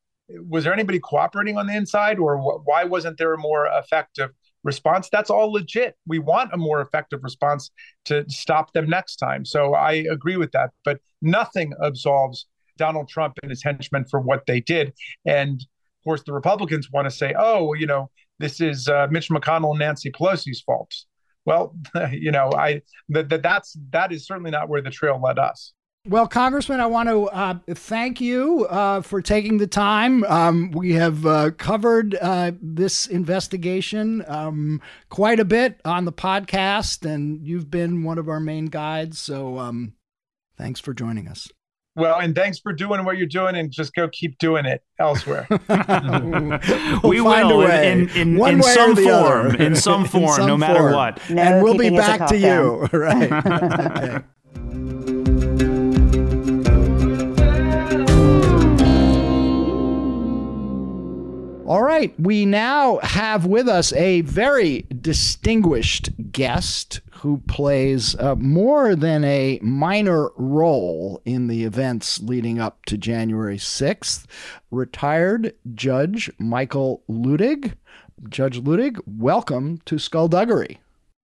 was 0.47 0.63
there 0.63 0.73
anybody 0.73 0.99
cooperating 0.99 1.57
on 1.57 1.67
the 1.67 1.75
inside 1.75 2.19
or 2.19 2.37
wh- 2.37 2.65
why 2.65 2.83
wasn't 2.83 3.17
there 3.17 3.33
a 3.33 3.37
more 3.37 3.67
effective 3.67 4.29
response? 4.63 5.09
That's 5.11 5.29
all 5.29 5.51
legit. 5.51 5.95
We 6.05 6.19
want 6.19 6.53
a 6.53 6.57
more 6.57 6.81
effective 6.81 7.23
response 7.23 7.71
to 8.05 8.25
stop 8.29 8.73
them 8.73 8.89
next 8.89 9.17
time. 9.17 9.45
So 9.45 9.73
I 9.73 9.93
agree 10.11 10.37
with 10.37 10.51
that. 10.51 10.71
But 10.83 10.99
nothing 11.21 11.73
absolves 11.83 12.45
Donald 12.77 13.09
Trump 13.09 13.37
and 13.41 13.49
his 13.49 13.63
henchmen 13.63 14.05
for 14.05 14.19
what 14.19 14.45
they 14.45 14.59
did. 14.61 14.93
And 15.25 15.59
of 15.59 16.03
course, 16.03 16.23
the 16.23 16.33
Republicans 16.33 16.91
want 16.91 17.05
to 17.05 17.11
say, 17.11 17.33
oh, 17.37 17.73
you 17.73 17.85
know, 17.85 18.09
this 18.39 18.61
is 18.61 18.87
uh, 18.87 19.07
Mitch 19.09 19.29
McConnell 19.29 19.71
and 19.71 19.79
Nancy 19.79 20.11
Pelosi's 20.11 20.61
fault. 20.61 20.93
Well, 21.45 21.75
you 22.11 22.31
know, 22.31 22.51
I 22.55 22.81
that, 23.09 23.29
that 23.29 23.41
that's 23.41 23.75
that 23.91 24.11
is 24.11 24.25
certainly 24.25 24.51
not 24.51 24.69
where 24.69 24.81
the 24.81 24.91
trail 24.91 25.19
led 25.21 25.39
us. 25.39 25.73
Well, 26.07 26.25
Congressman, 26.25 26.79
I 26.79 26.85
want 26.85 27.09
to 27.09 27.27
uh, 27.27 27.59
thank 27.71 28.21
you 28.21 28.65
uh, 28.69 29.01
for 29.01 29.21
taking 29.21 29.57
the 29.57 29.67
time. 29.67 30.23
Um, 30.23 30.71
we 30.71 30.93
have 30.93 31.25
uh, 31.25 31.51
covered 31.51 32.15
uh, 32.21 32.53
this 32.61 33.07
investigation 33.07 34.23
um, 34.25 34.81
quite 35.09 35.41
a 35.41 35.45
bit 35.45 35.81
on 35.83 36.05
the 36.05 36.13
podcast, 36.13 37.05
and 37.05 37.45
you've 37.45 37.69
been 37.69 38.03
one 38.03 38.17
of 38.17 38.29
our 38.29 38.39
main 38.39 38.67
guides. 38.67 39.19
So 39.19 39.59
um, 39.59 39.95
thanks 40.57 40.79
for 40.79 40.93
joining 40.93 41.27
us. 41.27 41.49
Well, 41.97 42.19
and 42.19 42.33
thanks 42.33 42.59
for 42.59 42.71
doing 42.71 43.03
what 43.03 43.17
you're 43.17 43.27
doing, 43.27 43.57
and 43.57 43.69
just 43.69 43.93
go 43.93 44.07
keep 44.07 44.37
doing 44.37 44.65
it 44.65 44.83
elsewhere. 44.99 45.45
we'll 45.49 47.01
we 47.03 47.19
will 47.19 47.63
in, 47.63 48.07
in, 48.11 48.39
in, 48.39 48.47
in 48.47 48.63
some 48.63 48.95
form, 49.03 49.55
in 49.55 49.75
some 49.75 50.05
form, 50.05 50.23
in 50.23 50.31
some 50.35 50.47
no 50.47 50.57
matter 50.57 50.79
form. 50.79 50.93
what. 50.93 51.29
No, 51.29 51.41
and 51.41 51.63
we'll 51.63 51.77
be 51.77 51.89
back 51.89 52.29
to 52.29 52.37
you. 52.37 52.87
Right. 52.97 53.31
okay. 53.31 54.23
All 61.67 61.83
right, 61.83 62.17
we 62.17 62.45
now 62.45 62.99
have 63.03 63.45
with 63.45 63.67
us 63.67 63.91
a 63.91 64.21
very 64.21 64.85
distinguished 65.01 66.09
guest 66.31 67.01
who 67.15 67.39
plays 67.45 68.15
uh, 68.15 68.35
more 68.35 68.95
than 68.95 69.25
a 69.25 69.59
minor 69.61 70.29
role 70.37 71.21
in 71.25 71.47
the 71.47 71.65
events 71.65 72.21
leading 72.21 72.57
up 72.57 72.85
to 72.85 72.97
January 72.97 73.57
6th. 73.57 74.27
Retired 74.71 75.55
Judge 75.75 76.31
Michael 76.39 77.03
Luttig. 77.09 77.73
Judge 78.29 78.61
Luttig, 78.61 79.01
welcome 79.05 79.81
to 79.83 79.99
Skullduggery. 79.99 80.79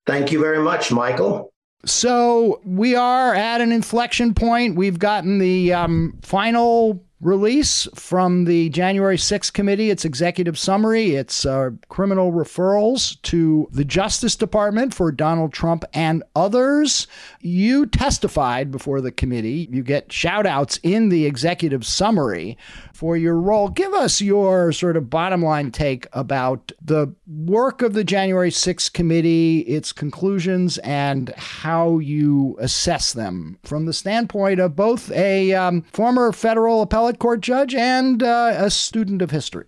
Thank 0.05 0.33
you 0.33 0.41
very 0.41 0.59
much, 0.59 0.91
Michael. 0.91 1.53
So 1.85 2.59
we 2.65 2.95
are 2.95 3.33
at 3.33 3.61
an 3.61 3.71
inflection 3.71 4.33
point. 4.33 4.75
We've 4.75 4.99
gotten 4.99 5.39
the 5.39 5.71
um, 5.71 6.19
final 6.21 7.01
release 7.23 7.87
from 7.95 8.43
the 8.45 8.69
January 8.69 9.17
6th 9.17 9.53
committee. 9.53 9.89
It's 9.89 10.05
executive 10.05 10.59
summary, 10.59 11.15
it's 11.15 11.45
uh, 11.45 11.71
criminal 11.89 12.31
referrals 12.31 13.21
to 13.23 13.67
the 13.71 13.85
Justice 13.85 14.35
Department 14.35 14.93
for 14.93 15.11
Donald 15.11 15.53
Trump 15.53 15.85
and 15.93 16.23
others. 16.35 17.07
You 17.39 17.85
testified 17.85 18.71
before 18.71 19.01
the 19.01 19.11
committee. 19.11 19.69
You 19.71 19.83
get 19.83 20.11
shout 20.11 20.45
outs 20.45 20.79
in 20.83 21.09
the 21.09 21.25
executive 21.25 21.85
summary 21.85 22.57
for 22.93 23.17
your 23.17 23.39
role. 23.39 23.69
Give 23.69 23.93
us 23.93 24.21
your 24.21 24.71
sort 24.71 24.97
of 24.97 25.09
bottom 25.09 25.41
line 25.41 25.71
take 25.71 26.07
about 26.13 26.71
the 26.81 27.13
work 27.27 27.81
of 27.81 27.93
the 27.93 28.03
January 28.03 28.49
6th 28.49 28.93
committee, 28.93 29.59
its 29.59 29.91
conclusions, 29.91 30.77
and 30.79 31.29
how 31.35 31.99
you 31.99 32.55
assess 32.59 33.13
them 33.13 33.57
from 33.63 33.85
the 33.85 33.93
standpoint 33.93 34.59
of 34.59 34.75
both 34.75 35.11
a 35.11 35.53
um, 35.53 35.81
former 35.91 36.31
federal 36.31 36.81
appellate 36.81 37.12
court 37.19 37.41
judge 37.41 37.75
and 37.75 38.21
uh, 38.23 38.53
a 38.57 38.69
student 38.69 39.21
of 39.21 39.31
history. 39.31 39.67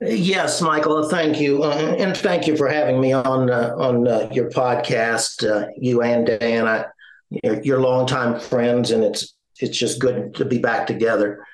Yes, 0.00 0.60
Michael. 0.60 1.08
Thank 1.08 1.40
you, 1.40 1.62
uh, 1.62 1.96
and 1.98 2.14
thank 2.16 2.46
you 2.46 2.56
for 2.56 2.68
having 2.68 3.00
me 3.00 3.12
on 3.12 3.50
uh, 3.50 3.74
on 3.78 4.06
uh, 4.06 4.28
your 4.30 4.50
podcast. 4.50 5.48
Uh, 5.48 5.68
you 5.78 6.02
and 6.02 6.26
Dan, 6.26 6.68
I, 6.68 6.84
you're, 7.30 7.62
you're 7.62 7.80
longtime 7.80 8.38
friends, 8.38 8.90
and 8.90 9.02
it's 9.02 9.34
it's 9.58 9.78
just 9.78 9.98
good 9.98 10.34
to 10.34 10.44
be 10.44 10.58
back 10.58 10.86
together. 10.86 11.46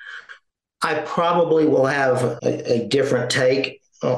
I 0.81 0.95
probably 1.05 1.65
will 1.65 1.85
have 1.85 2.21
a, 2.43 2.73
a 2.73 2.87
different 2.89 3.29
take 3.29 3.81
on, 4.01 4.11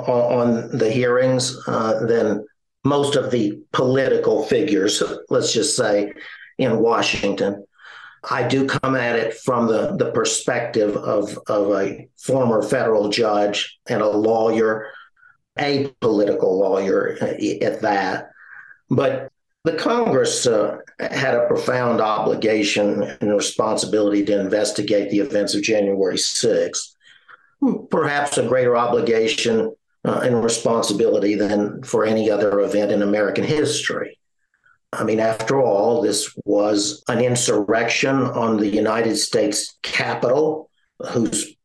on 0.65 0.77
the 0.77 0.89
hearings 0.89 1.55
uh, 1.67 2.05
than 2.07 2.45
most 2.83 3.15
of 3.15 3.29
the 3.29 3.59
political 3.73 4.43
figures, 4.45 5.03
let's 5.29 5.53
just 5.53 5.75
say, 5.75 6.13
in 6.57 6.79
Washington. 6.79 7.63
I 8.29 8.47
do 8.47 8.65
come 8.65 8.95
at 8.95 9.15
it 9.15 9.35
from 9.35 9.67
the, 9.67 9.95
the 9.97 10.11
perspective 10.11 10.95
of, 10.95 11.37
of 11.47 11.71
a 11.73 12.07
former 12.17 12.61
federal 12.61 13.09
judge 13.09 13.79
and 13.87 14.01
a 14.01 14.09
lawyer, 14.09 14.87
a 15.57 15.87
political 16.01 16.59
lawyer 16.59 17.17
at 17.21 17.81
that. 17.81 18.31
But 18.89 19.31
the 19.63 19.73
Congress 19.73 20.45
uh, 20.45 20.77
had 20.99 21.35
a 21.35 21.47
profound 21.47 21.99
obligation 21.99 23.03
and 23.03 23.35
responsibility 23.35 24.23
to 24.25 24.39
investigate 24.39 25.09
the 25.09 25.19
events 25.19 25.55
of 25.55 25.63
January 25.63 26.17
6th, 26.17 26.93
perhaps 27.89 28.37
a 28.37 28.47
greater 28.47 28.77
obligation 28.77 29.75
uh, 30.05 30.19
and 30.23 30.43
responsibility 30.43 31.33
than 31.33 31.81
for 31.81 32.05
any 32.05 32.29
other 32.29 32.59
event 32.61 32.91
in 32.91 33.01
American 33.01 33.43
history. 33.43 34.19
I 34.95 35.03
mean, 35.03 35.19
after 35.19 35.61
all, 35.61 36.01
this 36.01 36.33
was 36.45 37.03
an 37.07 37.21
insurrection 37.21 38.15
on 38.15 38.57
the 38.57 38.67
United 38.67 39.17
States 39.17 39.77
Capitol, 39.83 40.69
whose 41.09 41.55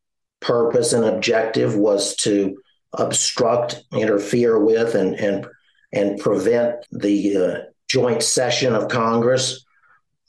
purpose 0.40 0.92
and 0.92 1.04
objective 1.04 1.76
was 1.76 2.16
to 2.16 2.60
obstruct, 2.92 3.82
interfere 3.92 4.58
with, 4.58 4.94
and 4.94 5.14
and 5.14 5.46
and 5.92 6.18
prevent 6.20 6.86
the 6.92 7.36
uh, 7.36 7.58
joint 7.88 8.22
session 8.22 8.74
of 8.74 8.88
Congress 8.88 9.64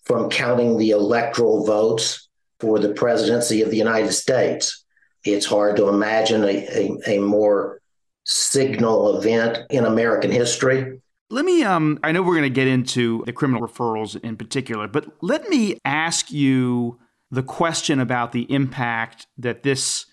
from 0.05 0.29
counting 0.29 0.77
the 0.77 0.91
electoral 0.91 1.65
votes 1.65 2.27
for 2.59 2.79
the 2.79 2.93
presidency 2.93 3.61
of 3.61 3.69
the 3.69 3.77
United 3.77 4.11
States. 4.11 4.83
It's 5.23 5.45
hard 5.45 5.75
to 5.77 5.87
imagine 5.87 6.43
a, 6.43 6.97
a, 7.07 7.17
a 7.17 7.19
more 7.19 7.81
signal 8.25 9.17
event 9.17 9.59
in 9.69 9.85
American 9.85 10.31
history. 10.31 10.99
Let 11.31 11.45
me, 11.45 11.63
um, 11.63 11.97
I 12.03 12.11
know 12.11 12.21
we're 12.21 12.35
going 12.35 12.43
to 12.43 12.49
get 12.49 12.67
into 12.67 13.23
the 13.25 13.33
criminal 13.33 13.65
referrals 13.65 14.21
in 14.21 14.35
particular, 14.35 14.87
but 14.87 15.05
let 15.21 15.47
me 15.47 15.77
ask 15.85 16.29
you 16.29 16.99
the 17.31 17.41
question 17.41 17.99
about 17.99 18.33
the 18.33 18.51
impact 18.53 19.25
that 19.37 19.63
this 19.63 20.07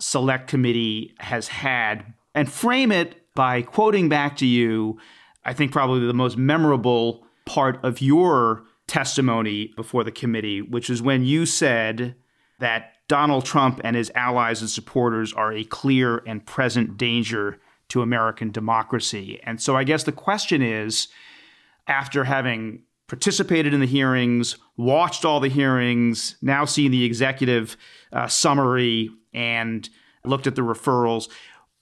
select 0.00 0.48
committee 0.48 1.14
has 1.20 1.46
had 1.46 2.12
and 2.34 2.50
frame 2.50 2.90
it 2.90 3.22
by 3.36 3.62
quoting 3.62 4.08
back 4.08 4.36
to 4.38 4.46
you 4.46 4.98
I 5.44 5.52
think 5.52 5.72
probably 5.72 6.06
the 6.06 6.14
most 6.14 6.36
memorable 6.36 7.26
part 7.44 7.78
of 7.84 8.00
your 8.00 8.64
testimony 8.86 9.72
before 9.76 10.04
the 10.04 10.12
committee, 10.12 10.62
which 10.62 10.88
is 10.88 11.02
when 11.02 11.24
you 11.24 11.46
said 11.46 12.14
that 12.60 12.94
Donald 13.08 13.44
Trump 13.44 13.80
and 13.84 13.96
his 13.96 14.10
allies 14.14 14.60
and 14.60 14.70
supporters 14.70 15.32
are 15.32 15.52
a 15.52 15.64
clear 15.64 16.22
and 16.26 16.44
present 16.46 16.96
danger 16.96 17.60
to 17.94 18.02
American 18.02 18.50
democracy. 18.50 19.38
And 19.44 19.62
so 19.62 19.76
I 19.76 19.84
guess 19.84 20.02
the 20.02 20.10
question 20.10 20.62
is 20.62 21.06
after 21.86 22.24
having 22.24 22.82
participated 23.06 23.72
in 23.72 23.78
the 23.78 23.86
hearings, 23.86 24.56
watched 24.76 25.24
all 25.24 25.38
the 25.38 25.48
hearings, 25.48 26.36
now 26.42 26.64
seen 26.64 26.90
the 26.90 27.04
executive 27.04 27.76
uh, 28.12 28.26
summary, 28.26 29.10
and 29.32 29.88
looked 30.24 30.48
at 30.48 30.56
the 30.56 30.62
referrals, 30.62 31.28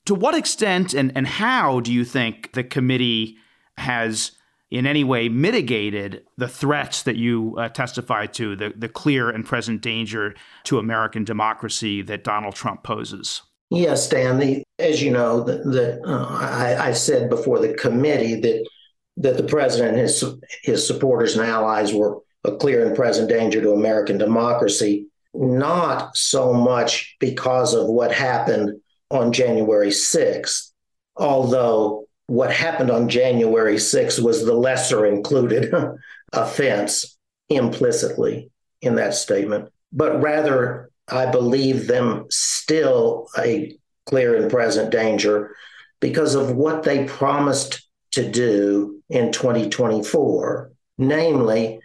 to 0.05 0.15
what 0.15 0.35
extent 0.35 0.93
and, 0.93 1.13
and 1.17 1.27
how 1.27 1.81
do 1.81 1.91
you 1.91 2.05
think 2.05 2.53
the 2.53 2.65
committee 2.65 3.39
has 3.79 4.33
in 4.71 4.87
any 4.87 5.05
way 5.05 5.31
mitigated 5.31 6.27
the 6.37 6.49
threats 6.49 7.05
that 7.05 7.17
you 7.17 7.57
uh, 7.57 7.71
testified 7.71 8.35
to, 8.35 8.55
the, 8.55 8.75
the 8.77 8.89
clear 8.89 9.31
and 9.31 9.47
present 9.47 9.81
danger 9.81 10.35
to 10.65 10.79
American 10.79 11.25
democracy 11.25 12.03
that 12.03 12.23
Donald 12.23 12.55
Trump 12.55 12.83
poses? 12.83 13.41
Yes, 13.75 14.07
Dan. 14.07 14.39
The, 14.39 14.63
as 14.79 15.03
you 15.03 15.11
know, 15.11 15.45
that 15.45 16.03
uh, 16.05 16.27
I, 16.29 16.89
I, 16.89 16.93
said 16.93 17.31
before 17.31 17.59
the 17.59 17.73
committee 17.73 18.39
that 18.39 18.69
that 19.17 19.39
the 19.39 19.45
president 19.45 19.93
and 19.93 20.01
his 20.01 20.23
his 20.63 20.87
supporters 20.87 21.37
and 21.37 21.49
allies 21.49 21.95
were 21.95 22.19
a 22.45 22.55
clear 22.57 22.87
and 22.87 22.95
present 22.95 23.31
danger 23.31 23.63
to 23.63 23.73
American 23.73 24.19
democracy, 24.19 25.07
not 25.33 26.15
so 26.15 26.53
much 26.53 27.17
because 27.19 27.73
of 27.73 27.87
what 27.87 28.13
happened 28.13 28.79
on 29.11 29.33
January 29.33 29.89
6th, 29.89 30.71
although 31.17 32.05
what 32.27 32.53
happened 32.53 32.91
on 32.91 33.09
January 33.09 33.77
6th 33.77 34.23
was 34.23 34.45
the 34.45 34.53
lesser 34.53 35.07
included 35.07 35.73
offense 36.35 37.17
implicitly 37.49 38.51
in 38.83 38.97
that 38.97 39.15
statement, 39.15 39.71
but 39.93 40.21
rather, 40.21 40.91
I 41.13 41.27
believe 41.27 41.87
them 41.87 42.27
still 42.31 43.29
a 43.39 43.77
clear 44.07 44.35
and 44.37 44.51
present 44.51 44.91
danger 44.91 45.55
because 46.01 46.35
of 46.35 46.57
what 46.57 46.83
they 46.83 47.05
promised 47.05 47.87
to 48.13 48.29
do 48.31 49.03
in 49.09 49.31
2024, 49.33 50.73
namely 50.99 51.81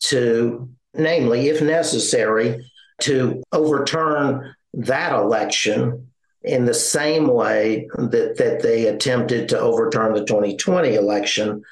to 0.00 0.68
namely, 0.94 1.48
if 1.48 1.60
necessary, 1.60 2.64
to 3.00 3.42
overturn 3.52 4.54
that 4.72 5.12
election 5.12 6.08
in 6.42 6.64
the 6.64 6.74
same 6.74 7.26
way 7.26 7.88
that, 7.96 8.36
that 8.38 8.62
they 8.62 8.86
attempted 8.86 9.48
to 9.48 9.58
overturn 9.58 10.14
the 10.14 10.24
2020 10.24 10.94
election 10.94 11.62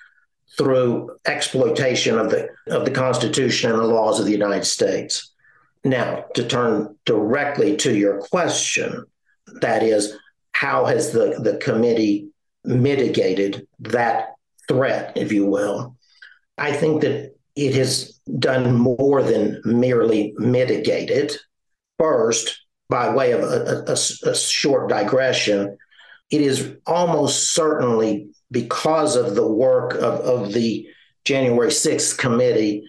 through 0.59 1.17
exploitation 1.27 2.19
of 2.19 2.31
the 2.31 2.49
of 2.69 2.85
the 2.85 2.91
Constitution 2.91 3.71
and 3.71 3.81
the 3.81 3.87
laws 3.87 4.21
of 4.21 4.27
the 4.27 4.33
United 4.33 4.65
States. 4.65 5.34
Now, 5.85 6.25
to 6.35 6.47
turn 6.47 6.97
directly 7.05 7.77
to 7.79 7.95
your 7.95 8.21
question, 8.21 9.05
that 9.61 9.83
is, 9.83 10.17
how 10.53 10.87
has 10.87 11.13
the, 11.13 11.39
the 11.43 11.59
committee 11.59 12.29
mitigated 12.65 13.67
that 13.81 14.35
threat, 14.67 15.13
if 15.17 15.31
you 15.31 15.45
will? 15.45 15.97
I 16.57 16.73
think 16.73 17.03
that 17.03 17.35
it 17.55 17.75
has 17.75 18.19
done 18.39 18.75
more 18.75 19.23
than 19.23 19.61
merely 19.65 20.35
mitigate 20.39 21.11
it. 21.11 21.37
First, 21.99 22.61
by 22.89 23.15
way 23.15 23.33
of 23.33 23.41
a, 23.41 23.85
a, 23.87 24.31
a, 24.31 24.35
short 24.35 24.89
digression, 24.89 25.77
it 26.31 26.41
is 26.41 26.77
almost 26.87 27.55
certainly 27.55 28.29
because 28.51 29.17
of 29.17 29.35
the 29.35 29.47
work 29.47 29.95
of, 29.95 30.21
of 30.21 30.53
the 30.53 30.87
January 31.25 31.71
6th 31.71 32.19
committee 32.19 32.85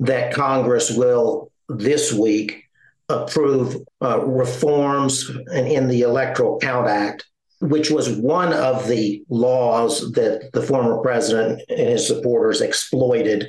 that 0.00 0.32
Congress 0.32 0.90
will 0.90 1.47
this 1.68 2.12
week 2.12 2.64
approve 3.08 3.76
uh, 4.02 4.20
reforms 4.20 5.30
in, 5.52 5.66
in 5.66 5.88
the 5.88 6.02
Electoral 6.02 6.58
Count 6.58 6.88
Act, 6.88 7.26
which 7.60 7.90
was 7.90 8.10
one 8.10 8.52
of 8.52 8.86
the 8.86 9.22
laws 9.28 10.12
that 10.12 10.50
the 10.52 10.62
former 10.62 10.98
president 10.98 11.62
and 11.68 11.88
his 11.88 12.06
supporters 12.06 12.60
exploited 12.60 13.48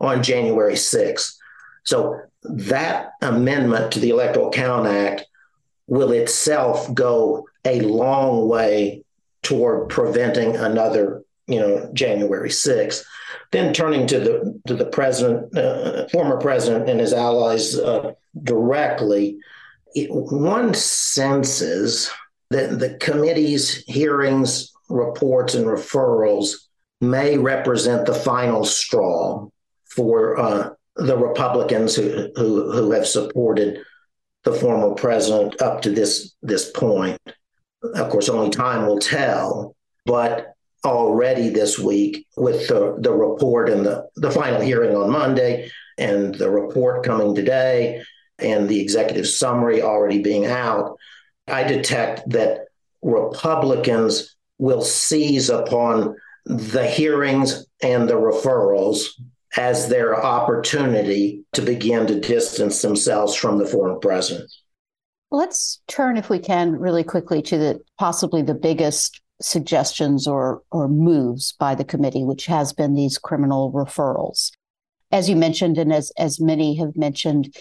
on 0.00 0.22
January 0.22 0.74
6th. 0.74 1.34
So 1.84 2.20
that 2.42 3.12
amendment 3.20 3.92
to 3.92 4.00
the 4.00 4.10
Electoral 4.10 4.50
Count 4.50 4.86
Act 4.86 5.24
will 5.86 6.12
itself 6.12 6.92
go 6.94 7.46
a 7.64 7.80
long 7.80 8.48
way 8.48 9.04
toward 9.42 9.88
preventing 9.88 10.56
another, 10.56 11.22
you 11.46 11.60
know, 11.60 11.90
January 11.92 12.48
6th. 12.48 13.04
Then 13.52 13.74
turning 13.74 14.06
to 14.08 14.18
the 14.18 14.60
to 14.66 14.74
the 14.74 14.86
president, 14.86 15.56
uh, 15.56 16.08
former 16.08 16.38
president 16.38 16.88
and 16.88 16.98
his 16.98 17.12
allies 17.12 17.78
uh, 17.78 18.12
directly, 18.42 19.38
it, 19.94 20.08
one 20.10 20.74
senses 20.74 22.10
that 22.50 22.78
the 22.78 22.94
committee's 22.94 23.84
hearings, 23.84 24.72
reports, 24.88 25.54
and 25.54 25.66
referrals 25.66 26.54
may 27.02 27.36
represent 27.36 28.06
the 28.06 28.14
final 28.14 28.64
straw 28.64 29.46
for 29.84 30.38
uh, 30.38 30.70
the 30.96 31.16
Republicans 31.16 31.94
who, 31.94 32.30
who 32.36 32.72
who 32.72 32.90
have 32.92 33.06
supported 33.06 33.80
the 34.44 34.52
former 34.52 34.94
president 34.94 35.60
up 35.60 35.82
to 35.82 35.90
this 35.90 36.34
this 36.42 36.70
point. 36.70 37.20
Of 37.82 38.08
course, 38.08 38.28
only 38.28 38.50
time 38.50 38.86
will 38.86 38.98
tell. 38.98 39.76
But 40.06 40.51
already 40.84 41.48
this 41.48 41.78
week, 41.78 42.26
with 42.36 42.68
the, 42.68 42.96
the 42.98 43.12
report 43.12 43.68
and 43.68 43.86
the, 43.86 44.08
the 44.16 44.30
final 44.30 44.60
hearing 44.60 44.96
on 44.96 45.10
Monday, 45.10 45.70
and 45.98 46.34
the 46.34 46.50
report 46.50 47.04
coming 47.04 47.34
today, 47.34 48.02
and 48.38 48.68
the 48.68 48.80
executive 48.80 49.28
summary 49.28 49.82
already 49.82 50.20
being 50.20 50.46
out, 50.46 50.96
I 51.46 51.62
detect 51.64 52.28
that 52.30 52.66
Republicans 53.02 54.36
will 54.58 54.82
seize 54.82 55.50
upon 55.50 56.16
the 56.44 56.86
hearings 56.86 57.66
and 57.82 58.08
the 58.08 58.14
referrals 58.14 59.06
as 59.56 59.88
their 59.88 60.20
opportunity 60.24 61.44
to 61.52 61.62
begin 61.62 62.06
to 62.06 62.20
distance 62.20 62.82
themselves 62.82 63.34
from 63.34 63.58
the 63.58 63.66
former 63.66 63.96
president. 63.96 64.50
Let's 65.30 65.80
turn, 65.88 66.18
if 66.18 66.28
we 66.28 66.38
can, 66.38 66.72
really 66.78 67.04
quickly 67.04 67.40
to 67.42 67.56
the 67.56 67.80
possibly 67.98 68.42
the 68.42 68.54
biggest 68.54 69.21
suggestions 69.42 70.26
or 70.26 70.62
or 70.70 70.88
moves 70.88 71.52
by 71.58 71.74
the 71.74 71.84
committee, 71.84 72.24
which 72.24 72.46
has 72.46 72.72
been 72.72 72.94
these 72.94 73.18
criminal 73.18 73.72
referrals. 73.72 74.50
As 75.10 75.28
you 75.28 75.36
mentioned, 75.36 75.78
and 75.78 75.92
as 75.92 76.10
as 76.18 76.40
many 76.40 76.76
have 76.76 76.96
mentioned, 76.96 77.54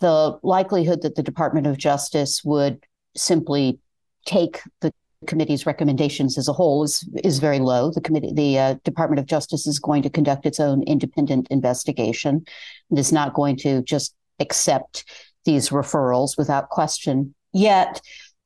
the 0.00 0.38
likelihood 0.42 1.02
that 1.02 1.14
the 1.14 1.22
Department 1.22 1.66
of 1.66 1.78
Justice 1.78 2.42
would 2.44 2.84
simply 3.16 3.78
take 4.24 4.60
the 4.80 4.92
committee's 5.26 5.66
recommendations 5.66 6.36
as 6.38 6.48
a 6.48 6.52
whole 6.52 6.82
is 6.82 7.08
is 7.24 7.38
very 7.38 7.58
low. 7.58 7.90
The 7.90 8.00
committee, 8.00 8.32
the 8.34 8.58
uh, 8.58 8.74
Department 8.84 9.20
of 9.20 9.26
Justice, 9.26 9.66
is 9.66 9.78
going 9.78 10.02
to 10.02 10.10
conduct 10.10 10.46
its 10.46 10.60
own 10.60 10.82
independent 10.82 11.48
investigation. 11.50 12.44
It 12.90 12.98
is 12.98 13.12
not 13.12 13.34
going 13.34 13.56
to 13.58 13.82
just 13.82 14.14
accept 14.40 15.04
these 15.44 15.70
referrals 15.70 16.36
without 16.36 16.68
question. 16.68 17.34
Yet, 17.52 18.00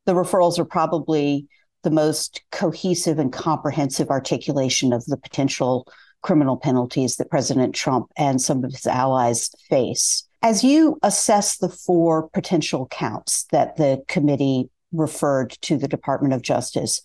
the 0.07 0.14
referrals 0.14 0.59
are 0.59 0.64
probably 0.64 1.47
the 1.83 1.91
most 1.91 2.43
cohesive 2.51 3.18
and 3.18 3.33
comprehensive 3.33 4.11
articulation 4.11 4.93
of 4.93 5.05
the 5.07 5.16
potential 5.16 5.87
criminal 6.22 6.57
penalties 6.57 7.16
that 7.16 7.31
President 7.31 7.74
Trump 7.74 8.11
and 8.16 8.41
some 8.41 8.62
of 8.64 8.72
his 8.72 8.87
allies 8.87 9.51
face. 9.68 10.24
As 10.43 10.62
you 10.64 10.99
assess 11.03 11.59
the 11.59 11.68
four 11.68 12.28
potential 12.28 12.87
counts 12.87 13.45
that 13.53 13.76
the 13.76 14.03
committee 14.09 14.70
referred 14.93 15.51
to 15.62 15.76
the 15.76 15.89
Department 15.89 16.35
of 16.35 16.43
Justice. 16.43 17.01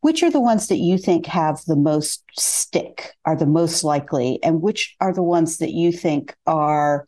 Which 0.00 0.22
are 0.22 0.30
the 0.30 0.40
ones 0.40 0.66
that 0.66 0.78
you 0.78 0.98
think 0.98 1.26
have 1.26 1.64
the 1.66 1.76
most 1.76 2.24
stick, 2.36 3.12
are 3.24 3.36
the 3.36 3.46
most 3.46 3.84
likely, 3.84 4.42
and 4.42 4.60
which 4.60 4.96
are 5.00 5.12
the 5.12 5.22
ones 5.22 5.58
that 5.58 5.70
you 5.70 5.92
think 5.92 6.34
are 6.46 7.06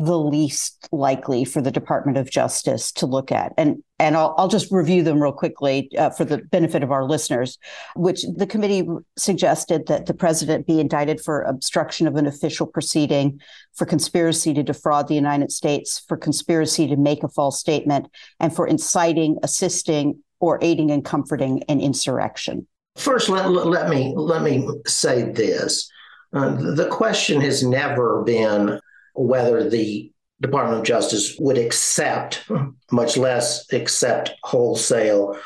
the 0.00 0.18
least 0.18 0.88
likely 0.92 1.44
for 1.44 1.60
the 1.60 1.70
Department 1.70 2.16
of 2.16 2.30
Justice 2.30 2.90
to 2.92 3.04
look 3.04 3.30
at. 3.30 3.52
And 3.58 3.82
and 3.98 4.16
I'll, 4.16 4.34
I'll 4.38 4.48
just 4.48 4.72
review 4.72 5.02
them 5.02 5.22
real 5.22 5.30
quickly 5.30 5.90
uh, 5.98 6.08
for 6.08 6.24
the 6.24 6.38
benefit 6.38 6.82
of 6.82 6.90
our 6.90 7.04
listeners. 7.04 7.58
Which 7.96 8.24
the 8.34 8.46
committee 8.46 8.88
suggested 9.18 9.88
that 9.88 10.06
the 10.06 10.14
president 10.14 10.66
be 10.66 10.80
indicted 10.80 11.20
for 11.20 11.42
obstruction 11.42 12.06
of 12.06 12.16
an 12.16 12.26
official 12.26 12.66
proceeding, 12.66 13.42
for 13.74 13.84
conspiracy 13.84 14.54
to 14.54 14.62
defraud 14.62 15.06
the 15.06 15.14
United 15.14 15.52
States, 15.52 16.02
for 16.08 16.16
conspiracy 16.16 16.86
to 16.86 16.96
make 16.96 17.22
a 17.22 17.28
false 17.28 17.60
statement, 17.60 18.08
and 18.40 18.56
for 18.56 18.66
inciting, 18.66 19.36
assisting, 19.42 20.22
or 20.40 20.58
aiding 20.62 20.90
and 20.90 21.04
comforting 21.04 21.62
an 21.64 21.78
insurrection. 21.78 22.66
First, 22.96 23.28
let, 23.28 23.50
let 23.50 23.90
me 23.90 24.14
let 24.16 24.42
me 24.42 24.66
say 24.86 25.30
this: 25.30 25.90
uh, 26.32 26.54
the 26.54 26.88
question 26.88 27.42
has 27.42 27.62
never 27.62 28.22
been 28.22 28.80
whether 29.26 29.68
the 29.68 30.10
Department 30.40 30.80
of 30.80 30.86
Justice 30.86 31.36
would 31.38 31.58
accept, 31.58 32.36
hmm. 32.46 32.70
much 32.90 33.16
less 33.16 33.70
accept 33.72 34.32
wholesale, 34.42 35.38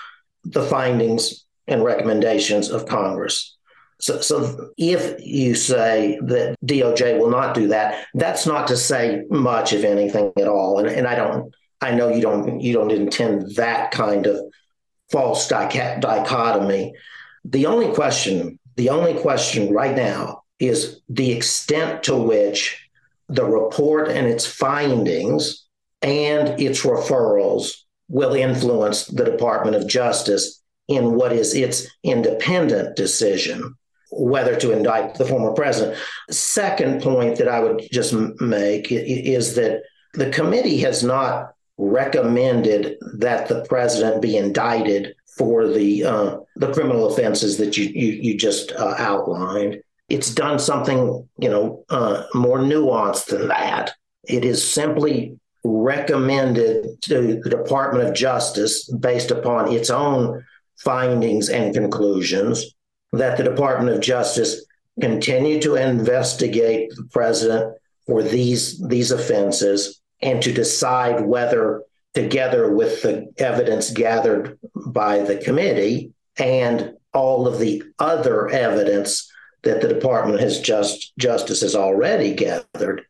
the 0.44 0.62
findings 0.62 1.44
and 1.66 1.82
recommendations 1.82 2.70
of 2.70 2.86
Congress. 2.86 3.56
So, 4.00 4.20
so 4.20 4.70
if 4.76 5.24
you 5.24 5.54
say 5.54 6.18
that 6.22 6.56
DOJ 6.64 7.18
will 7.18 7.30
not 7.30 7.54
do 7.54 7.68
that, 7.68 8.06
that's 8.14 8.46
not 8.46 8.68
to 8.68 8.76
say 8.76 9.22
much, 9.30 9.72
of 9.72 9.84
anything, 9.84 10.32
at 10.36 10.48
all. 10.48 10.78
And, 10.78 10.88
and 10.88 11.06
I 11.06 11.14
don't, 11.14 11.54
I 11.80 11.92
know 11.92 12.08
you 12.08 12.20
don't, 12.20 12.60
you 12.60 12.72
don't 12.72 12.92
intend 12.92 13.54
that 13.56 13.90
kind 13.90 14.26
of 14.26 14.40
false 15.10 15.48
dichotomy. 15.48 16.92
The 17.44 17.66
only 17.66 17.92
question, 17.94 18.58
the 18.76 18.90
only 18.90 19.14
question 19.20 19.72
right 19.72 19.96
now 19.96 20.42
is 20.58 21.00
the 21.08 21.32
extent 21.32 22.04
to 22.04 22.16
which 22.16 22.84
the 23.28 23.44
report 23.44 24.08
and 24.08 24.26
its 24.26 24.46
findings 24.46 25.66
and 26.02 26.60
its 26.60 26.82
referrals 26.82 27.72
will 28.08 28.34
influence 28.34 29.06
the 29.06 29.24
Department 29.24 29.76
of 29.76 29.88
Justice 29.88 30.62
in 30.88 31.14
what 31.14 31.32
is 31.32 31.54
its 31.54 31.86
independent 32.02 32.96
decision 32.96 33.74
whether 34.16 34.56
to 34.56 34.72
indict 34.72 35.14
the 35.14 35.24
former 35.24 35.52
president. 35.52 35.98
Second 36.30 37.02
point 37.02 37.36
that 37.38 37.48
I 37.48 37.60
would 37.60 37.82
just 37.90 38.12
make 38.40 38.90
is 38.90 39.54
that 39.56 39.82
the 40.14 40.30
committee 40.30 40.78
has 40.78 41.02
not 41.02 41.54
recommended 41.76 42.96
that 43.18 43.48
the 43.48 43.64
president 43.64 44.22
be 44.22 44.36
indicted 44.36 45.14
for 45.36 45.66
the 45.66 46.04
uh, 46.04 46.36
the 46.56 46.72
criminal 46.72 47.12
offenses 47.12 47.56
that 47.58 47.76
you 47.76 47.86
you, 47.86 48.12
you 48.12 48.38
just 48.38 48.70
uh, 48.72 48.94
outlined 48.98 49.82
it's 50.09 50.34
done 50.34 50.59
something, 50.59 51.28
you 51.38 51.48
know, 51.48 51.84
uh, 51.88 52.24
more 52.34 52.59
nuanced 52.59 53.26
than 53.26 53.48
that. 53.48 53.92
It 54.24 54.44
is 54.44 54.66
simply 54.66 55.38
recommended 55.64 57.00
to 57.02 57.40
the 57.42 57.50
Department 57.50 58.09
of 58.09 58.14
Justice, 58.14 58.88
based 58.88 59.30
upon 59.30 59.72
its 59.72 59.90
own 59.90 60.44
findings 60.76 61.48
and 61.48 61.74
conclusions, 61.74 62.74
that 63.12 63.38
the 63.38 63.44
Department 63.44 63.96
of 63.96 64.02
Justice 64.02 64.64
continue 65.00 65.61
to 65.61 65.76
investigate 65.76 66.90
the 66.90 67.09
president 67.11 67.74
for 68.07 68.22
these 68.22 68.78
these 68.86 69.11
offenses 69.11 70.00
and 70.20 70.42
to 70.42 70.52
decide 70.52 71.24
whether 71.24 71.82
together 72.12 72.72
with 72.72 73.02
the 73.02 73.26
evidence 73.38 73.90
gathered 73.90 74.59
by 74.86 75.18
the 75.18 75.36
committee 75.36 76.12
and 76.38 76.92
all 77.12 77.48
of 77.48 77.59
the 77.59 77.82
other 77.98 78.48
evidence 78.48 79.30
that 79.64 79.80
the 79.80 79.88
Department 79.88 80.40
has 80.40 80.60
just 80.60 81.12
justice 81.18 81.60
has 81.62 81.74
already 81.74 82.34
gathered, 82.34 83.02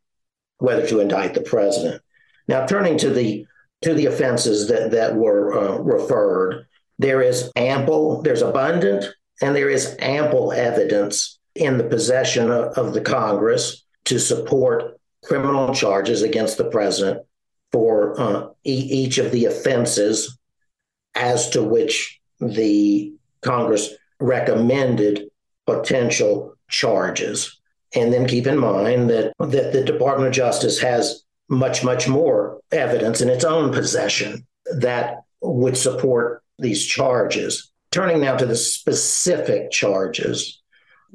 whether 0.59 0.87
to 0.87 1.01
indict 1.01 1.35
the 1.35 1.43
president. 1.43 2.03
Now, 2.49 2.67
turning 2.67 2.99
to 2.99 3.11
the 3.11 3.47
to 3.83 3.95
the 3.95 4.07
offenses 4.07 4.69
that 4.69 4.91
that 4.93 5.15
were 5.15 5.53
uh, 5.53 5.79
referred, 5.79 6.67
there 6.99 7.23
is 7.23 7.51
ample, 7.57 8.23
there's 8.23 8.43
abundant, 8.43 9.05
and 9.43 9.55
there 9.55 9.71
is 9.71 9.97
ample 9.99 10.53
evidence 10.53 11.39
in 11.55 11.79
the 11.79 11.85
possession 11.85 12.51
of, 12.51 12.77
of 12.79 12.95
the 12.95 13.01
Congress 13.01 13.85
to 14.05 14.19
support 14.19 14.99
criminal 15.25 15.75
charges 15.75 16.23
against 16.23 16.59
the 16.59 16.71
president 16.71 17.23
for 17.73 18.21
uh, 18.21 18.49
e- 18.65 18.89
each 18.91 19.19
of 19.19 19.33
the 19.33 19.47
offenses 19.47 20.39
as 21.15 21.51
to 21.51 21.63
which 21.63 22.21
the 22.41 23.13
Congress 23.41 23.91
recommended 24.21 25.31
potential 25.67 26.57
charges. 26.69 27.61
And 27.95 28.13
then 28.13 28.27
keep 28.27 28.47
in 28.47 28.59
mind 28.59 29.11
that, 29.11 29.33
that 29.39 29.73
the 29.73 29.85
Department 29.85 30.29
of 30.29 30.35
Justice 30.35 30.81
has 30.81 31.23
much, 31.49 31.85
much 31.85 32.09
more 32.09 32.61
evidence 32.73 33.21
in 33.21 33.29
its 33.29 33.45
own 33.45 33.73
possession 33.73 34.47
that 34.79 35.23
would 35.41 35.77
support 35.77 36.43
these 36.59 36.85
charges. 36.85 37.71
Turning 37.91 38.21
now 38.21 38.37
to 38.37 38.47
the 38.47 38.57
specific 38.57 39.71
charges, 39.71 40.61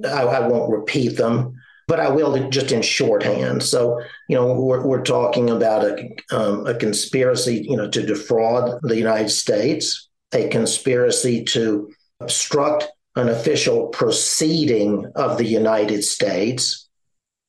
I, 0.05 0.21
I 0.23 0.47
won't 0.47 0.71
repeat 0.71 1.17
them, 1.17 1.55
but 1.87 1.99
I 1.99 2.09
will 2.09 2.49
just 2.49 2.71
in 2.71 2.81
shorthand. 2.81 3.63
So, 3.63 3.99
you 4.29 4.35
know, 4.35 4.53
we're, 4.53 4.85
we're 4.85 5.03
talking 5.03 5.49
about 5.49 5.83
a, 5.83 6.09
um, 6.31 6.67
a 6.67 6.75
conspiracy, 6.75 7.65
you 7.67 7.75
know, 7.75 7.89
to 7.89 8.05
defraud 8.05 8.79
the 8.83 8.97
United 8.97 9.29
States, 9.29 10.07
a 10.33 10.47
conspiracy 10.47 11.43
to 11.45 11.91
obstruct 12.21 12.85
an 13.15 13.29
official 13.29 13.87
proceeding 13.87 15.11
of 15.15 15.37
the 15.37 15.45
United 15.45 16.03
States, 16.03 16.87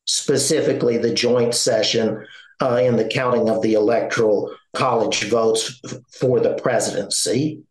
specifically 0.07 0.99
the 0.99 1.13
joint 1.13 1.55
session 1.55 2.27
uh, 2.61 2.77
in 2.77 2.97
the 2.97 3.09
counting 3.09 3.49
of 3.49 3.63
the 3.63 3.75
electoral 3.75 4.55
college 4.75 5.25
votes 5.25 5.81
f- 5.85 5.99
for 6.13 6.41
the 6.41 6.55
presidency. 6.55 7.63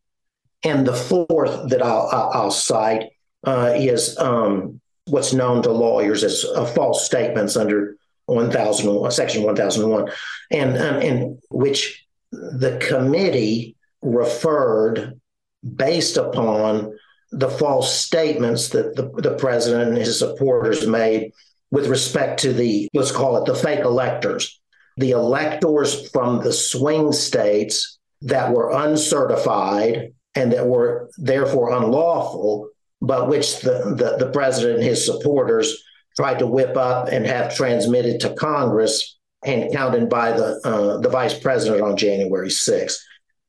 And 0.64 0.86
the 0.86 0.94
fourth 0.94 1.70
that 1.70 1.82
I'll, 1.82 2.10
I'll 2.34 2.52
cite 2.52 3.12
uh, 3.46 3.74
is 3.76 4.18
um, 4.18 4.82
what's 5.06 5.34
known 5.34 5.64
to 5.64 5.72
lawyers 5.72 6.24
as 6.24 6.46
uh, 6.56 6.66
false 6.66 7.06
statements 7.06 7.56
under 7.56 7.96
1001, 8.26 9.12
Section 9.12 9.44
1001, 9.44 10.12
and, 10.52 10.76
and, 10.76 11.04
and 11.04 11.40
which 11.50 12.06
the 12.32 12.78
committee 12.82 13.76
referred 14.02 15.20
based 15.76 16.18
upon 16.18 16.98
the 17.32 17.50
false 17.50 17.94
statements 17.94 18.70
that 18.70 18.96
the, 18.96 19.10
the 19.22 19.36
president 19.36 19.90
and 19.90 19.98
his 19.98 20.18
supporters 20.18 20.88
made 20.88 21.32
with 21.72 21.88
respect 21.88 22.40
to 22.42 22.54
the, 22.54 22.90
let's 22.94 23.12
call 23.12 23.38
it 23.38 23.46
the 23.46 23.56
fake 23.56 23.82
electors, 23.82 24.60
the 24.98 25.12
electors 25.12 26.10
from 26.10 26.44
the 26.44 26.52
swing 26.52 27.12
states 27.12 28.00
that 28.22 28.52
were 28.52 28.72
uncertified 28.72 30.14
and 30.36 30.52
that 30.52 30.66
were 30.66 31.10
therefore 31.18 31.72
unlawful, 31.72 32.70
but 33.02 33.30
which 33.30 33.62
the, 33.62 33.96
the, 33.96 34.26
the 34.26 34.32
president 34.32 34.80
and 34.80 34.84
his 34.84 35.06
supporters 35.06 35.84
tried 36.16 36.40
to 36.40 36.48
whip 36.48 36.76
up 36.76 37.08
and 37.10 37.26
have 37.26 37.56
transmitted 37.56 38.20
to 38.20 38.34
Congress 38.34 39.18
and 39.46 39.72
counted 39.72 40.10
by 40.10 40.32
the, 40.32 40.60
uh, 40.66 40.98
the 40.98 41.10
vice 41.10 41.38
president 41.38 41.82
on 41.82 41.96
January 41.96 42.50
6th. 42.50 42.98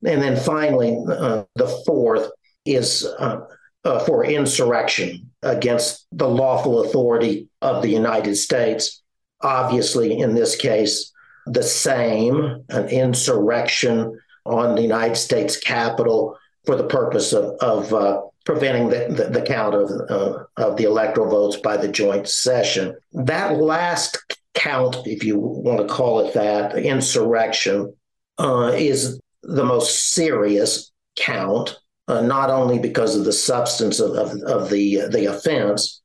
And 0.07 0.23
then 0.23 0.37
finally, 0.37 0.97
uh, 1.09 1.45
the 1.57 1.83
fourth 1.85 2.31
is 2.65 3.05
uh, 3.19 3.41
uh, 3.85 4.01
for 4.01 4.25
insurrection 4.25 5.31
against 5.43 6.07
the 6.13 6.29
lawful 6.29 6.85
authority 6.85 7.49
of 7.63 7.83
the 7.83 7.89
United 7.89 8.37
States. 8.37 9.03
Obviously, 9.43 10.19
in 10.19 10.35
this 10.35 10.57
case, 10.57 11.13
the 11.47 11.63
same 11.63 12.65
an 12.69 12.89
insurrection 12.89 14.19
on 14.45 14.75
the 14.75 14.83
United 14.83 15.17
States 15.17 15.57
Capitol 15.57 16.37
for 16.67 16.77
the 16.77 16.87
purpose 16.87 17.33
of, 17.33 17.57
of 17.61 17.93
uh, 17.95 18.21
preventing 18.45 18.89
the, 18.89 19.07
the, 19.09 19.41
the, 19.41 19.43
count 19.43 19.75
of, 19.75 19.91
uh, 20.11 20.45
of 20.57 20.77
the 20.77 20.85
electoral 20.85 21.31
votes 21.31 21.57
by 21.57 21.77
the 21.77 21.89
joint 21.89 22.29
session. 22.29 22.95
That 23.13 23.57
last 23.57 24.19
count, 24.55 24.97
if 25.07 25.25
you 25.25 25.39
want 25.39 25.79
to 25.87 25.93
call 25.93 26.21
it 26.27 26.35
that, 26.35 26.77
insurrection, 26.77 27.95
uh, 28.39 28.73
is 28.75 29.21
the 29.43 29.65
most 29.65 30.13
serious 30.13 30.93
count 31.17 31.79
uh, 32.11 32.21
not 32.21 32.51
only 32.51 32.79
because 32.79 33.17
of 33.17 33.25
the 33.25 33.33
substance 33.33 34.01
of, 34.01 34.17
of, 34.17 34.43
of 34.43 34.71
the, 34.71 35.03
the 35.11 35.27
offense, 35.27 36.03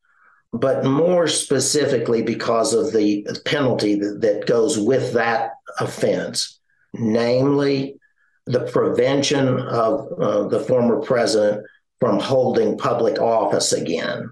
but 0.53 0.85
more 0.85 1.27
specifically 1.27 2.21
because 2.21 2.73
of 2.73 2.93
the 2.93 3.25
penalty 3.45 3.95
that, 3.95 4.21
that 4.21 4.45
goes 4.45 4.77
with 4.77 5.13
that 5.13 5.51
offense, 5.79 6.59
namely 6.93 7.99
the 8.45 8.65
prevention 8.71 9.59
of 9.59 10.07
uh, 10.21 10.47
the 10.47 10.59
former 10.59 11.01
president 11.01 11.65
from 11.99 12.19
holding 12.19 12.77
public 12.77 13.19
office 13.19 13.73
again. 13.73 14.29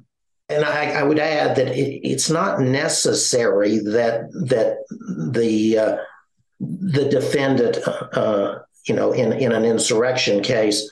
And 0.49 0.63
I, 0.63 0.91
I 0.91 1.03
would 1.03 1.19
add 1.19 1.55
that 1.55 1.69
it, 1.69 2.07
it's 2.07 2.29
not 2.29 2.59
necessary 2.59 3.79
that 3.79 4.29
that 4.47 4.77
the 5.31 5.77
uh, 5.79 5.97
the 6.59 7.09
defendant, 7.09 7.79
uh, 8.13 8.59
you 8.85 8.95
know, 8.95 9.11
in, 9.13 9.33
in 9.33 9.51
an 9.51 9.65
insurrection 9.65 10.43
case, 10.43 10.91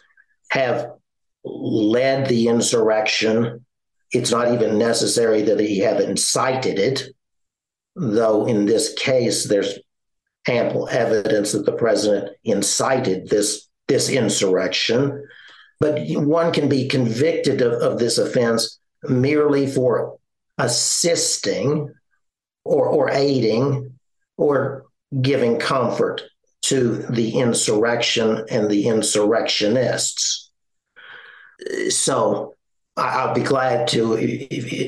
have 0.51 0.91
led 1.43 2.27
the 2.27 2.47
insurrection. 2.49 3.65
It's 4.11 4.31
not 4.31 4.53
even 4.53 4.77
necessary 4.77 5.41
that 5.43 5.59
he 5.59 5.79
have 5.79 5.99
incited 6.01 6.77
it, 6.77 7.03
though 7.95 8.45
in 8.45 8.65
this 8.65 8.93
case, 8.93 9.45
there's 9.45 9.79
ample 10.47 10.89
evidence 10.89 11.53
that 11.53 11.65
the 11.65 11.71
president 11.71 12.35
incited 12.43 13.29
this, 13.29 13.69
this 13.87 14.09
insurrection. 14.09 15.25
But 15.79 15.99
one 16.09 16.51
can 16.51 16.67
be 16.67 16.87
convicted 16.87 17.61
of, 17.61 17.73
of 17.73 17.99
this 17.99 18.17
offense 18.17 18.79
merely 19.03 19.67
for 19.67 20.17
assisting 20.57 21.93
or, 22.65 22.87
or 22.87 23.09
aiding 23.09 23.97
or 24.37 24.85
giving 25.21 25.59
comfort 25.59 26.23
to 26.62 26.97
the 27.09 27.39
insurrection 27.39 28.45
and 28.49 28.70
the 28.70 28.88
insurrectionists. 28.88 30.49
So 31.89 32.55
I'll 32.97 33.34
be 33.34 33.41
glad 33.41 33.88
to 33.89 34.14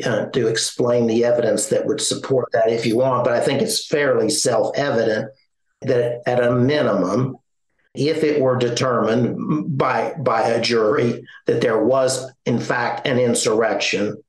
uh, 0.05 0.29
to 0.31 0.47
explain 0.47 1.07
the 1.07 1.25
evidence 1.25 1.67
that 1.67 1.85
would 1.85 2.01
support 2.01 2.49
that 2.53 2.69
if 2.69 2.85
you 2.85 2.97
want, 2.97 3.23
but 3.23 3.33
I 3.33 3.39
think 3.39 3.61
it's 3.61 3.87
fairly 3.87 4.29
self-evident 4.29 5.31
that 5.81 6.21
at 6.25 6.43
a 6.43 6.51
minimum, 6.51 7.37
if 7.95 8.23
it 8.23 8.41
were 8.41 8.57
determined 8.57 9.77
by 9.77 10.13
by 10.19 10.41
a 10.41 10.61
jury 10.61 11.25
that 11.45 11.61
there 11.61 11.83
was 11.83 12.29
in 12.45 12.59
fact 12.59 13.07
an 13.07 13.19
insurrection, 13.19 14.21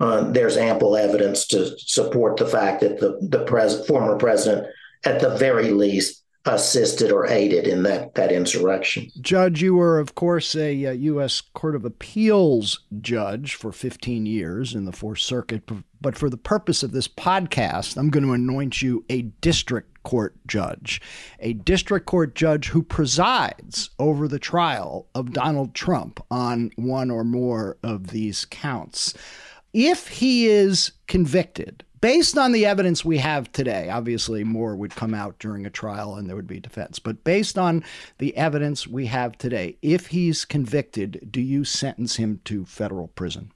uh, 0.00 0.30
there's 0.30 0.56
ample 0.56 0.96
evidence 0.96 1.46
to 1.48 1.78
support 1.78 2.36
the 2.36 2.46
fact 2.46 2.82
that 2.82 3.00
the 3.00 3.18
the 3.22 3.44
pres- 3.44 3.86
former 3.86 4.18
president, 4.18 4.66
at 5.04 5.20
the 5.20 5.36
very 5.36 5.70
least, 5.70 6.23
assisted 6.46 7.10
or 7.10 7.26
aided 7.26 7.66
in 7.66 7.82
that 7.84 8.14
that 8.14 8.30
insurrection. 8.30 9.10
Judge, 9.20 9.62
you 9.62 9.74
were 9.74 9.98
of 9.98 10.14
course 10.14 10.54
a, 10.54 10.86
uh, 10.86 10.92
U.S. 10.92 11.40
Court 11.40 11.74
of 11.74 11.84
Appeals 11.84 12.80
judge 13.00 13.54
for 13.54 13.72
15 13.72 14.26
years 14.26 14.74
in 14.74 14.84
the 14.84 14.92
Fourth 14.92 15.20
Circuit, 15.20 15.62
but 16.00 16.16
for 16.16 16.28
the 16.28 16.36
purpose 16.36 16.82
of 16.82 16.92
this 16.92 17.08
podcast, 17.08 17.96
I'm 17.96 18.10
going 18.10 18.24
to 18.24 18.32
anoint 18.32 18.82
you 18.82 19.04
a 19.08 19.22
district 19.22 20.02
court 20.02 20.34
judge, 20.46 21.00
a 21.40 21.54
district 21.54 22.06
court 22.06 22.34
judge 22.34 22.68
who 22.68 22.82
presides 22.82 23.90
over 23.98 24.28
the 24.28 24.38
trial 24.38 25.08
of 25.14 25.32
Donald 25.32 25.74
Trump 25.74 26.22
on 26.30 26.70
one 26.76 27.10
or 27.10 27.24
more 27.24 27.78
of 27.82 28.08
these 28.08 28.44
counts. 28.44 29.14
If 29.72 30.08
he 30.08 30.46
is 30.46 30.92
convicted 31.06 31.84
based 32.04 32.36
on 32.36 32.52
the 32.52 32.66
evidence 32.66 33.02
we 33.02 33.16
have 33.16 33.50
today, 33.50 33.88
obviously 33.88 34.44
more 34.44 34.76
would 34.76 34.94
come 34.94 35.14
out 35.14 35.38
during 35.38 35.64
a 35.64 35.70
trial 35.70 36.16
and 36.16 36.28
there 36.28 36.36
would 36.36 36.46
be 36.46 36.60
defense. 36.60 36.98
But 36.98 37.24
based 37.24 37.56
on 37.56 37.82
the 38.18 38.36
evidence 38.36 38.86
we 38.86 39.06
have 39.06 39.38
today, 39.38 39.78
if 39.80 40.08
he's 40.08 40.44
convicted, 40.44 41.26
do 41.30 41.40
you 41.40 41.64
sentence 41.64 42.16
him 42.16 42.42
to 42.44 42.66
federal 42.66 43.08
prison? 43.08 43.52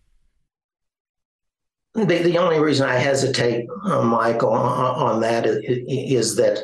The, 1.92 2.04
the 2.04 2.38
only 2.38 2.58
reason 2.58 2.88
I 2.88 2.94
hesitate, 2.94 3.66
uh, 3.84 4.00
Michael, 4.00 4.54
on, 4.54 4.94
on 5.14 5.20
that 5.20 5.44
is, 5.44 5.58
is 5.86 6.36
that 6.36 6.60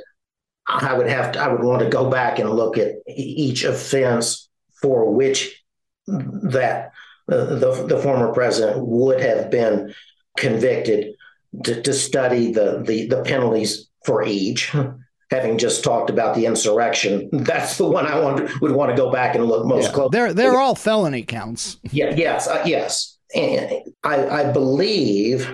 I 0.67 0.95
would 0.95 1.09
have 1.09 1.33
to, 1.33 1.39
I 1.39 1.49
would 1.49 1.63
want 1.63 1.83
to 1.83 1.91
go 1.91 2.09
back 2.09 2.39
and 2.39 2.49
look 2.49 2.79
at 2.79 2.93
each 3.07 3.65
offense 3.65 4.49
for 4.81 5.13
which 5.13 5.63
that 6.07 6.93
uh, 7.31 7.45
the, 7.45 7.87
the 7.91 7.99
former 7.99 8.33
president 8.33 8.87
would 8.87 9.21
have 9.21 9.51
been 9.51 9.93
convicted 10.39 11.14
to, 11.63 11.83
to 11.83 11.93
study 11.93 12.53
the, 12.53 12.83
the, 12.87 13.07
the 13.07 13.23
penalties 13.23 13.89
for 14.05 14.25
each. 14.25 14.75
having 15.31 15.59
just 15.59 15.83
talked 15.83 16.11
about 16.11 16.37
the 16.37 16.47
insurrection, 16.47 17.29
that's 17.33 17.77
the 17.77 17.87
one 17.87 18.07
I 18.07 18.21
want, 18.21 18.61
would 18.61 18.73
want 18.73 18.91
to 18.91 18.97
go 18.97 19.11
back 19.11 19.35
and 19.35 19.47
look 19.47 19.67
most 19.67 19.87
Yeah, 19.87 19.93
closely. 19.93 20.11
they're 20.13 20.35
they're 20.35 20.61
all 20.61 20.75
felony 20.75 21.23
counts. 21.23 21.79
Yeah, 21.91 22.15
yes, 22.15 22.47
uh, 22.47 22.63
yes. 22.65 23.19
And 23.35 23.73
I, 24.05 24.27
I 24.27 24.53
believe 24.53 25.51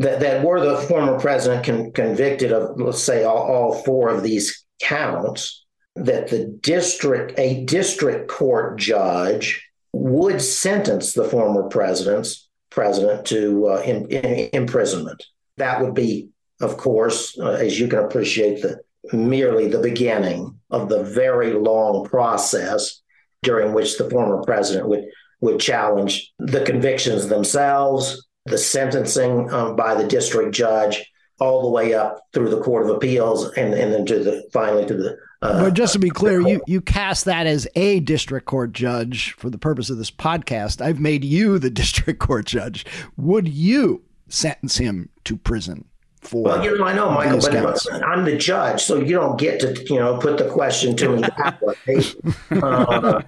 that, 0.00 0.20
that 0.20 0.44
were 0.44 0.60
the 0.60 0.78
former 0.88 1.20
president 1.20 1.64
con- 1.64 1.92
convicted 1.92 2.52
of, 2.52 2.80
let's 2.80 3.02
say, 3.02 3.22
all, 3.22 3.36
all 3.36 3.74
four 3.84 4.08
of 4.08 4.22
these 4.22 4.64
counts, 4.80 5.64
that 5.94 6.28
the 6.28 6.46
district, 6.60 7.38
a 7.38 7.64
district 7.64 8.28
court 8.28 8.78
judge 8.78 9.68
would 9.92 10.40
sentence 10.40 11.12
the 11.12 11.24
former 11.24 11.68
president's 11.68 12.48
president 12.70 13.26
to 13.26 13.68
uh, 13.68 13.82
in, 13.82 14.08
in, 14.08 14.48
imprisonment. 14.52 15.22
That 15.56 15.80
would 15.82 15.94
be, 15.94 16.30
of 16.60 16.76
course, 16.76 17.38
uh, 17.38 17.50
as 17.52 17.78
you 17.78 17.88
can 17.88 18.00
appreciate, 18.00 18.62
the 18.62 18.80
merely 19.12 19.68
the 19.68 19.80
beginning 19.80 20.58
of 20.70 20.88
the 20.88 21.02
very 21.02 21.52
long 21.52 22.04
process 22.06 23.00
during 23.42 23.72
which 23.72 23.98
the 23.98 24.08
former 24.08 24.42
president 24.44 24.88
would 24.88 25.04
would 25.40 25.58
challenge 25.58 26.32
the 26.38 26.64
convictions 26.64 27.26
themselves, 27.26 28.28
the 28.46 28.56
sentencing 28.56 29.52
um, 29.52 29.74
by 29.74 29.92
the 29.94 30.06
district 30.06 30.54
judge, 30.54 31.04
all 31.40 31.62
the 31.62 31.68
way 31.68 31.94
up 31.94 32.20
through 32.32 32.48
the 32.48 32.60
court 32.60 32.88
of 32.88 32.96
appeals, 32.96 33.50
and 33.56 33.74
and 33.74 33.92
then 33.92 34.06
to 34.06 34.20
the 34.20 34.48
finally 34.52 34.86
to 34.86 34.94
the. 34.94 35.16
Uh, 35.42 35.64
But 35.64 35.74
just 35.74 35.92
to 35.94 35.98
be 35.98 36.10
clear, 36.10 36.40
you, 36.40 36.62
you 36.68 36.80
cast 36.80 37.24
that 37.24 37.48
as 37.48 37.66
a 37.74 37.98
district 37.98 38.46
court 38.46 38.72
judge 38.72 39.32
for 39.32 39.50
the 39.50 39.58
purpose 39.58 39.90
of 39.90 39.98
this 39.98 40.12
podcast. 40.12 40.80
I've 40.80 41.00
made 41.00 41.24
you 41.24 41.58
the 41.58 41.70
district 41.82 42.20
court 42.20 42.46
judge. 42.46 42.86
Would 43.16 43.48
you 43.48 44.02
sentence 44.32 44.76
him 44.78 45.08
to 45.24 45.36
prison 45.36 45.84
for? 46.20 46.42
Well, 46.44 46.64
you 46.64 46.78
know, 46.78 46.84
I 46.84 46.94
know, 46.94 47.10
Michael, 47.10 47.40
but 47.40 47.52
counts? 47.52 47.86
I'm 47.90 48.24
the 48.24 48.36
judge, 48.36 48.82
so 48.82 48.96
you 49.00 49.14
don't 49.16 49.38
get 49.38 49.60
to, 49.60 49.84
you 49.92 49.98
know, 50.00 50.18
put 50.18 50.38
the 50.38 50.48
question 50.48 50.96
to 50.96 51.08
me 51.16 51.20
that 51.22 51.60
way. 51.86 52.58
Uh, 52.60 53.22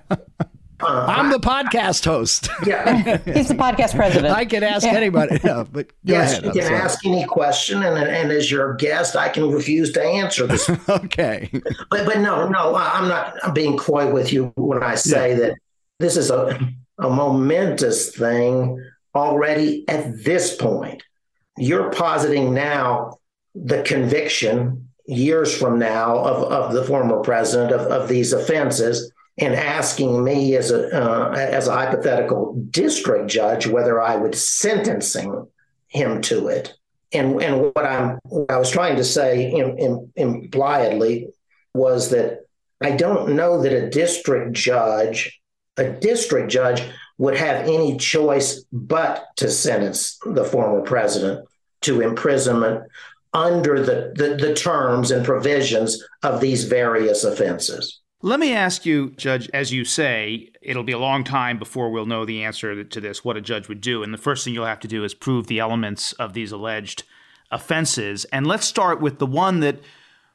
uh, 0.81 1.07
I'm 1.09 1.31
the 1.31 1.39
podcast 1.39 2.05
host. 2.05 2.49
yeah. 2.67 3.19
He's 3.19 3.49
the 3.49 3.55
podcast 3.55 3.95
president. 3.95 4.35
I 4.35 4.45
can 4.45 4.63
ask 4.63 4.85
Yeah. 4.85 4.95
anybody. 4.95 5.39
Yeah, 5.45 5.65
but 5.71 5.89
go 5.89 5.95
Yes, 6.03 6.33
ahead. 6.33 6.43
you 6.45 6.49
I'm 6.51 6.55
can 6.57 6.65
sorry. 6.67 6.77
ask 6.81 7.07
any 7.07 7.25
question, 7.25 7.83
and, 7.83 7.97
and 7.97 8.33
as 8.33 8.51
your 8.51 8.75
guest, 8.75 9.17
I 9.17 9.29
can 9.29 9.51
refuse 9.51 9.93
to 9.93 10.03
answer 10.03 10.47
this. 10.47 10.69
Okay. 10.89 11.49
but 11.91 12.05
but 12.07 12.19
no, 12.19 12.49
no, 12.49 12.75
I- 12.75 12.99
I'm 12.99 13.09
not 13.09 13.37
I'm 13.45 13.55
being 13.55 13.77
coy 13.79 14.11
with 14.13 14.33
you 14.33 14.53
when 14.57 14.83
I 14.83 14.95
say 14.97 15.35
that 15.35 15.55
this 16.01 16.17
is 16.17 16.31
a 16.31 16.59
a 16.99 17.09
momentous 17.11 18.15
thing 18.17 18.83
already 19.15 19.89
at 19.89 20.25
this 20.25 20.57
point. 20.57 21.03
You're 21.57 21.91
positing 21.91 22.53
now 22.53 23.19
the 23.55 23.83
conviction 23.83 24.89
years 25.07 25.57
from 25.57 25.79
now 25.79 26.19
of, 26.19 26.51
of 26.51 26.73
the 26.73 26.85
former 26.85 27.21
president 27.21 27.73
of, 27.73 27.83
of 27.83 28.09
these 28.09 28.33
offenses 28.33 29.13
and 29.39 29.55
asking 29.55 30.23
me 30.23 30.57
as 30.57 30.71
a 30.71 30.89
uh, 30.95 31.33
as 31.33 31.67
a 31.67 31.73
hypothetical 31.73 32.55
district 32.71 33.29
judge 33.29 33.67
whether 33.67 34.01
I 34.01 34.17
would 34.17 34.35
sentencing 34.35 35.47
him 35.89 36.21
to 36.23 36.49
it. 36.49 36.75
And 37.13 37.43
and 37.43 37.61
what 37.61 37.85
I'm 37.85 38.19
what 38.25 38.51
I 38.51 38.59
was 38.59 38.71
trying 38.71 38.97
to 38.97 39.05
say 39.05 39.51
in, 39.53 39.79
in, 39.79 40.13
impliedly 40.17 41.29
was 41.75 42.11
that 42.11 42.47
I 42.81 42.93
don't 42.93 43.35
know 43.35 43.63
that 43.63 43.73
a 43.73 43.89
district 43.89 44.53
judge, 44.53 45.41
a 45.77 45.91
district 45.91 46.51
judge 46.51 46.83
would 47.19 47.37
have 47.37 47.67
any 47.67 47.97
choice 47.97 48.65
but 48.73 49.27
to 49.37 49.49
sentence 49.51 50.19
the 50.27 50.45
former 50.45 50.83
president 50.83 51.47
to 51.83 52.01
imprisonment 52.01 52.83
under 53.33 53.83
the, 53.83 54.13
the, 54.17 54.37
the 54.37 54.55
terms 54.55 55.11
and 55.11 55.25
provisions 55.25 56.03
of 56.23 56.41
these 56.41 56.65
various 56.65 57.25
offenses. 57.25 58.01
Let 58.23 58.41
me 58.41 58.55
ask 58.55 58.87
you, 58.87 59.11
Judge, 59.11 59.51
as 59.53 59.71
you 59.71 59.85
say, 59.85 60.51
it'll 60.63 60.83
be 60.83 60.93
a 60.93 60.99
long 60.99 61.25
time 61.25 61.59
before 61.59 61.91
we'll 61.91 62.07
know 62.07 62.25
the 62.25 62.43
answer 62.43 62.83
to 62.83 63.01
this, 63.01 63.23
what 63.23 63.37
a 63.37 63.43
judge 63.43 63.69
would 63.69 63.83
do. 63.83 64.03
And 64.03 64.15
the 64.15 64.19
first 64.19 64.45
thing 64.45 64.55
you'll 64.55 64.65
have 64.65 64.81
to 64.81 64.89
do 64.89 65.05
is 65.05 65.13
prove 65.13 65.47
the 65.47 65.59
elements 65.59 66.13
of 66.15 66.33
these 66.33 66.51
alleged 66.51 67.03
offenses. 67.51 68.25
And 68.27 68.47
let's 68.47 68.65
start 68.65 69.01
with 69.01 69.19
the 69.19 69.27
one 69.27 69.61
that 69.61 69.81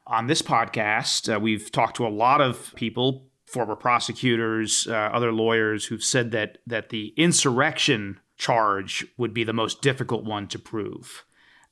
on 0.06 0.28
this 0.28 0.44
podcast, 0.44 1.34
uh, 1.34 1.40
we've 1.40 1.72
talked 1.72 1.96
to 1.96 2.06
a 2.06 2.10
lot 2.10 2.42
of 2.42 2.74
people, 2.76 3.29
former 3.52 3.76
prosecutors, 3.76 4.88
uh, 4.88 4.94
other 4.94 5.32
lawyers 5.32 5.86
who've 5.86 6.04
said 6.04 6.32
that 6.32 6.60
that 6.68 6.90
the 6.90 7.14
insurrection 7.18 8.20
charge 8.38 9.06
would 9.18 9.34
be 9.34 9.44
the 9.44 9.54
most 9.54 9.82
difficult 9.82 10.24
one 10.24 10.48
to 10.48 10.60
prove. 10.60 11.26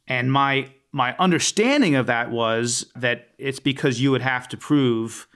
And 0.07 0.31
my 0.31 0.71
my 0.91 1.15
understanding 1.17 1.95
of 1.95 2.07
that 2.07 2.31
was 2.31 2.91
that 2.95 3.29
it's 3.37 3.59
because 3.59 4.01
you 4.01 4.11
would 4.11 4.21
have 4.21 4.47
to 4.49 4.57
prove 4.57 5.27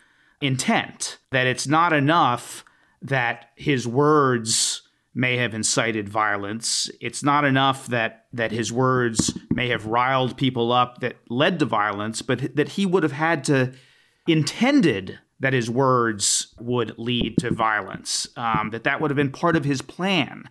intent, 0.41 1.19
that 1.31 1.45
it's 1.45 1.67
not 1.67 1.93
enough 1.93 2.65
that 3.01 3.49
his 3.55 3.87
words 3.87 4.81
may 5.13 5.37
have 5.37 5.53
incited 5.53 6.07
violence. 6.07 6.89
It's 7.01 7.21
not 7.21 7.43
enough 7.45 7.87
that 7.87 8.25
that 8.33 8.51
his 8.51 8.71
words 8.71 9.37
may 9.51 9.67
have 9.69 9.85
riled 9.85 10.37
people 10.37 10.71
up 10.71 10.99
that 11.01 11.17
led 11.29 11.59
to 11.59 11.65
violence, 11.65 12.21
but 12.21 12.55
that 12.55 12.69
he 12.69 12.85
would 12.85 13.03
have 13.03 13.11
had 13.11 13.43
to 13.45 13.73
intended 14.27 15.19
that 15.41 15.53
his 15.53 15.69
words 15.69 16.53
would 16.59 16.97
lead 16.97 17.35
to 17.39 17.51
violence. 17.51 18.27
Um, 18.37 18.69
that 18.71 18.85
that 18.85 19.01
would 19.01 19.11
have 19.11 19.17
been 19.17 19.31
part 19.31 19.55
of 19.55 19.65
his 19.65 19.81
plan. 19.81 20.49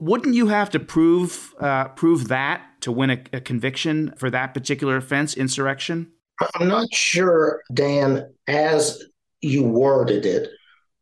Wouldn't 0.00 0.34
you 0.34 0.48
have 0.48 0.70
to 0.70 0.80
prove 0.80 1.54
uh, 1.60 1.88
prove 1.88 2.28
that 2.28 2.62
to 2.80 2.90
win 2.90 3.10
a, 3.10 3.22
a 3.34 3.40
conviction 3.40 4.12
for 4.16 4.30
that 4.30 4.52
particular 4.52 4.96
offense, 4.96 5.34
insurrection? 5.34 6.10
I'm 6.56 6.66
not 6.66 6.92
sure, 6.92 7.62
Dan, 7.72 8.32
as 8.48 9.04
you 9.42 9.62
worded 9.62 10.26
it, 10.26 10.48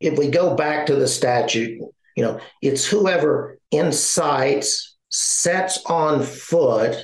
if 0.00 0.18
we 0.18 0.28
go 0.28 0.54
back 0.54 0.86
to 0.86 0.96
the 0.96 1.08
statute, 1.08 1.80
you 2.16 2.22
know, 2.22 2.40
it's 2.60 2.84
whoever 2.84 3.58
incites, 3.70 4.96
sets 5.08 5.82
on 5.86 6.22
foot, 6.22 6.96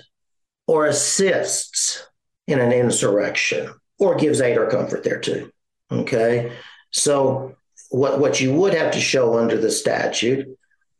or 0.67 0.87
assists 0.87 2.07
in 2.47 2.59
an 2.59 2.73
insurrection, 2.73 3.73
or 3.99 4.17
gives 4.17 4.41
aid 4.41 4.59
or 4.59 4.69
comfort 4.69 5.05
thereto. 5.05 5.49
Okay. 5.91 6.53
So 6.91 7.57
what, 7.91 8.19
what 8.19 8.41
you 8.41 8.53
would 8.55 8.75
have 8.75 8.93
to 8.93 9.01
show 9.01 9.39
under 9.39 9.57
the 9.57 9.71
statute 9.71 10.47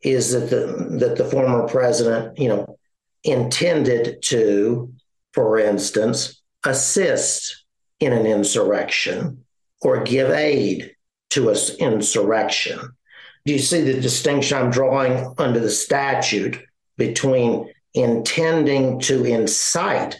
is 0.01 0.31
that 0.31 0.49
the 0.49 0.97
that 0.99 1.15
the 1.17 1.25
former 1.25 1.67
president, 1.67 2.37
you 2.37 2.47
know, 2.49 2.77
intended 3.23 4.21
to, 4.21 4.93
for 5.33 5.57
instance, 5.57 6.41
assist 6.63 7.65
in 7.99 8.13
an 8.13 8.25
insurrection 8.25 9.43
or 9.81 10.03
give 10.03 10.29
aid 10.29 10.95
to 11.31 11.49
an 11.49 11.57
insurrection. 11.79 12.79
Do 13.45 13.53
you 13.53 13.59
see 13.59 13.81
the 13.81 13.99
distinction 13.99 14.57
I'm 14.57 14.71
drawing 14.71 15.33
under 15.37 15.59
the 15.59 15.69
statute 15.69 16.61
between 16.97 17.73
intending 17.93 18.99
to 19.01 19.23
incite 19.23 20.19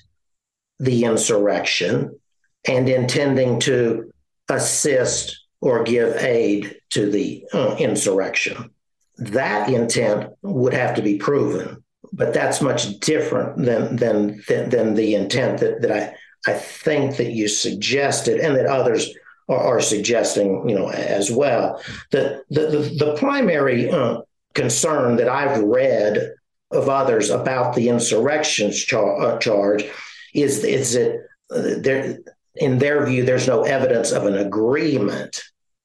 the 0.79 1.03
insurrection 1.03 2.19
and 2.67 2.89
intending 2.89 3.59
to 3.61 4.11
assist 4.49 5.45
or 5.61 5.83
give 5.83 6.15
aid 6.17 6.75
to 6.91 7.09
the 7.09 7.45
uh, 7.53 7.75
insurrection? 7.79 8.71
That 9.17 9.69
intent 9.69 10.31
would 10.43 10.73
have 10.73 10.95
to 10.95 11.01
be 11.01 11.17
proven 11.17 11.83
but 12.13 12.33
that's 12.33 12.61
much 12.61 12.99
different 12.99 13.57
than 13.57 13.95
than 13.95 14.41
than, 14.47 14.69
than 14.69 14.93
the 14.95 15.15
intent 15.15 15.59
that, 15.59 15.81
that 15.81 15.91
I 15.91 16.15
I 16.51 16.53
think 16.53 17.17
that 17.17 17.31
you 17.31 17.47
suggested 17.47 18.39
and 18.39 18.55
that 18.55 18.65
others 18.65 19.13
are, 19.49 19.57
are 19.57 19.81
suggesting, 19.81 20.67
you 20.67 20.75
know, 20.75 20.89
as 20.89 21.31
well. 21.31 21.81
The 22.11 22.43
the 22.49 22.67
the, 22.67 23.05
the 23.05 23.15
primary 23.17 23.89
uh, 23.89 24.21
concern 24.53 25.17
that 25.17 25.29
I've 25.29 25.61
read 25.61 26.33
of 26.71 26.89
others 26.89 27.29
about 27.29 27.75
the 27.75 27.89
insurrections 27.89 28.77
char- 28.77 29.21
uh, 29.21 29.37
charge 29.39 29.85
is 30.33 30.63
is 30.63 30.93
that 30.93 31.27
uh, 31.51 31.81
there 31.81 32.19
in 32.59 32.79
their 32.79 33.05
view 33.05 33.25
there's 33.25 33.47
no 33.47 33.63
evidence 33.63 34.11
of 34.11 34.25
an 34.25 34.35
agreement, 34.37 35.41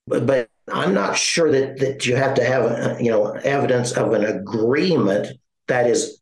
but 0.07 0.27
but 0.27 0.49
I'm 0.73 0.95
not 0.95 1.17
sure 1.17 1.51
that 1.51 1.79
that 1.79 2.07
you 2.07 2.17
have 2.17 2.35
to 2.35 2.45
have 2.45 3.01
you 3.01 3.11
know 3.11 3.33
evidence 3.33 3.93
of 3.93 4.13
an 4.13 4.25
agreement 4.25 5.39
that 5.69 5.87
is 5.87 6.21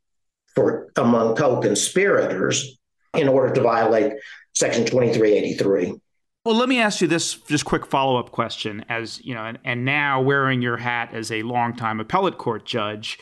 for 0.54 0.90
among 0.96 1.36
co-conspirators 1.36 2.78
in 3.14 3.28
order 3.28 3.52
to 3.54 3.60
violate 3.60 4.12
section 4.54 4.84
2383 4.84 5.94
well 6.44 6.54
let 6.54 6.68
me 6.68 6.80
ask 6.80 7.00
you 7.00 7.06
this 7.06 7.34
just 7.34 7.64
quick 7.64 7.86
follow-up 7.86 8.30
question 8.30 8.84
as 8.88 9.24
you 9.24 9.34
know 9.34 9.44
and, 9.44 9.58
and 9.64 9.84
now 9.84 10.20
wearing 10.20 10.60
your 10.60 10.76
hat 10.76 11.10
as 11.12 11.30
a 11.30 11.42
longtime 11.42 12.00
appellate 12.00 12.38
court 12.38 12.64
judge 12.64 13.18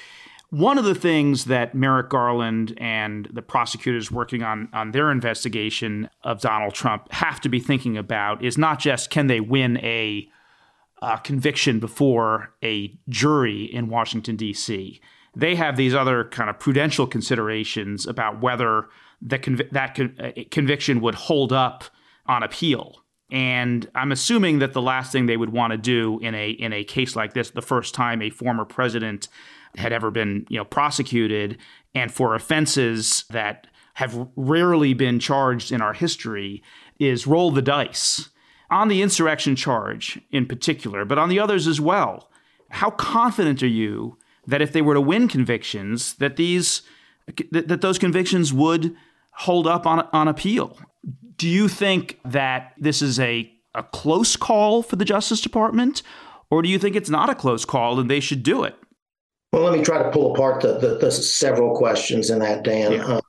one 0.51 0.79
of 0.79 0.85
the 0.85 0.95
things 0.95 1.45
that 1.45 1.75
Merrick 1.75 2.09
Garland 2.09 2.75
and 2.79 3.29
the 3.33 3.43
prosecutors 3.43 4.11
working 4.11 4.43
on, 4.43 4.69
on 4.73 4.93
their 4.93 5.11
investigation 5.11 6.09
of 6.23 6.41
Donald 6.41 6.73
Trump 6.73 7.13
have 7.13 7.41
to 7.43 7.49
be 7.49 7.61
thinking 7.61 7.99
about 7.99 8.43
is 8.43 8.57
not 8.57 8.79
just 8.79 9.11
can 9.11 9.27
they 9.27 9.41
win 9.41 9.77
a 9.79 10.27
uh, 11.03 11.17
conviction 11.19 11.79
before 11.79 12.55
a 12.63 12.99
jury 13.09 13.65
in 13.65 13.89
Washington, 13.89 14.37
D.C., 14.37 15.01
they 15.37 15.55
have 15.55 15.77
these 15.77 15.95
other 15.95 16.25
kind 16.25 16.51
of 16.51 16.59
prudential 16.59 17.07
considerations 17.07 18.07
about 18.07 18.41
whether 18.41 18.89
the 19.21 19.39
conv- 19.39 19.71
that 19.71 19.95
con- 19.95 20.17
uh, 20.19 20.33
conviction 20.51 21.01
would 21.01 21.15
hold 21.15 21.53
up 21.53 21.85
on 22.27 22.43
appeal. 22.43 23.05
And 23.31 23.89
I'm 23.95 24.11
assuming 24.11 24.59
that 24.61 24.73
the 24.73 24.83
last 24.83 25.13
thing 25.13 25.27
they 25.27 25.37
would 25.37 25.53
want 25.53 25.73
to 25.73 25.77
do 25.77 26.19
in 26.21 26.35
a 26.35 26.51
in 26.51 26.73
a 26.73 26.83
case 26.83 27.15
like 27.15 27.35
this, 27.35 27.51
the 27.51 27.63
first 27.63 27.95
time 27.95 28.23
a 28.23 28.31
former 28.31 28.65
president 28.65 29.29
had 29.79 29.93
ever 29.93 30.11
been, 30.11 30.47
you 30.49 30.59
know, 30.59 30.65
prosecuted 30.65 31.59
and 31.95 32.13
for 32.13 32.35
offenses 32.35 33.25
that 33.31 33.67
have 33.95 34.29
rarely 34.37 34.95
been 34.95 35.19
charged 35.19 35.73
in 35.73 35.81
our 35.81 35.93
history, 35.93 36.63
is 36.99 37.27
roll 37.27 37.51
the 37.51 37.63
dice 37.63 38.29
on 38.71 38.89
the 38.89 39.03
insurrection 39.03 39.57
charge 39.57 40.21
in 40.31 40.47
particular, 40.47 41.05
but 41.05 41.19
on 41.19 41.29
the 41.29 41.41
others 41.41 41.67
as 41.67 41.81
well. 41.81 42.31
How 42.71 42.91
confident 42.91 43.63
are 43.63 43.67
you 43.67 44.19
that 44.47 44.63
if 44.63 44.73
they 44.73 44.83
were 44.83 44.95
to 44.95 45.01
win 45.01 45.29
convictions, 45.29 46.15
that 46.15 46.37
these 46.37 46.83
that, 47.51 47.69
that 47.69 47.81
those 47.81 47.99
convictions 47.99 48.53
would 48.53 48.95
hold 49.33 49.67
up 49.67 49.87
on 49.87 50.09
on 50.13 50.29
appeal? 50.29 50.79
Do 51.37 51.49
you 51.49 51.69
think 51.69 52.19
that 52.25 52.75
this 52.79 53.01
is 53.01 53.19
a 53.19 53.53
a 53.75 53.83
close 53.83 54.37
call 54.37 54.83
for 54.83 54.97
the 54.97 55.05
Justice 55.05 55.41
Department, 55.41 56.03
or 56.51 56.63
do 56.63 56.69
you 56.69 56.79
think 56.79 56.97
it's 56.97 57.11
not 57.11 57.31
a 57.31 57.35
close 57.35 57.65
call 57.65 58.01
and 58.01 58.11
they 58.11 58.21
should 58.21 58.43
do 58.43 58.65
it? 58.65 58.77
Well, 59.53 59.63
let 59.63 59.77
me 59.77 59.85
try 59.85 60.03
to 60.03 60.11
pull 60.11 60.35
apart 60.35 60.61
the, 60.61 60.79
the, 60.79 60.99
the 60.99 61.11
several 61.11 61.77
questions 61.77 62.31
in 62.31 62.41
that, 62.41 62.65
Dan. 62.65 62.93
Yeah. 62.93 63.07
Uh, 63.07 63.21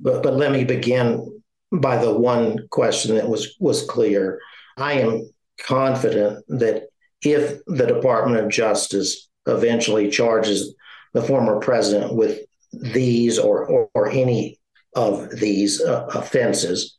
but 0.00 0.22
but 0.22 0.34
let 0.34 0.52
me 0.52 0.64
begin 0.64 1.42
by 1.72 2.02
the 2.02 2.12
one 2.12 2.66
question 2.70 3.14
that 3.16 3.28
was 3.28 3.56
was 3.60 3.84
clear. 3.84 4.40
I 4.76 4.94
am 4.94 5.30
confident 5.62 6.44
that 6.48 6.88
if 7.22 7.60
the 7.66 7.86
Department 7.86 8.42
of 8.42 8.50
Justice 8.50 9.28
eventually 9.46 10.10
charges 10.10 10.74
the 11.12 11.22
former 11.22 11.60
president 11.60 12.14
with 12.14 12.40
these 12.72 13.38
or 13.38 13.66
or, 13.66 13.90
or 13.94 14.10
any 14.10 14.58
of 14.96 15.30
these 15.30 15.80
uh, 15.80 16.06
offenses, 16.14 16.96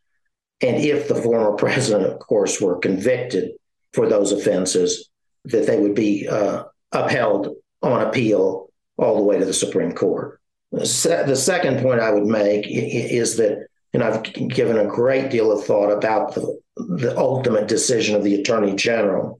and 0.61 0.77
if 0.77 1.07
the 1.07 1.15
former 1.15 1.53
president, 1.57 2.05
of 2.05 2.19
course, 2.19 2.61
were 2.61 2.77
convicted 2.77 3.51
for 3.93 4.07
those 4.07 4.31
offenses, 4.31 5.09
that 5.45 5.67
they 5.67 5.77
would 5.77 5.95
be 5.95 6.27
uh, 6.27 6.63
upheld 6.93 7.55
on 7.81 8.01
appeal 8.01 8.69
all 8.97 9.15
the 9.15 9.23
way 9.23 9.39
to 9.39 9.45
the 9.45 9.53
Supreme 9.53 9.93
Court. 9.93 10.39
The, 10.71 10.85
se- 10.85 11.25
the 11.25 11.35
second 11.35 11.81
point 11.81 11.99
I 11.99 12.11
would 12.11 12.25
make 12.25 12.65
is 12.67 13.37
that, 13.37 13.67
and 13.93 14.03
I've 14.03 14.23
given 14.23 14.77
a 14.77 14.85
great 14.85 15.29
deal 15.31 15.51
of 15.51 15.65
thought 15.65 15.91
about 15.91 16.35
the, 16.35 16.59
the 16.77 17.17
ultimate 17.17 17.67
decision 17.67 18.15
of 18.15 18.23
the 18.23 18.35
Attorney 18.35 18.75
General. 18.75 19.39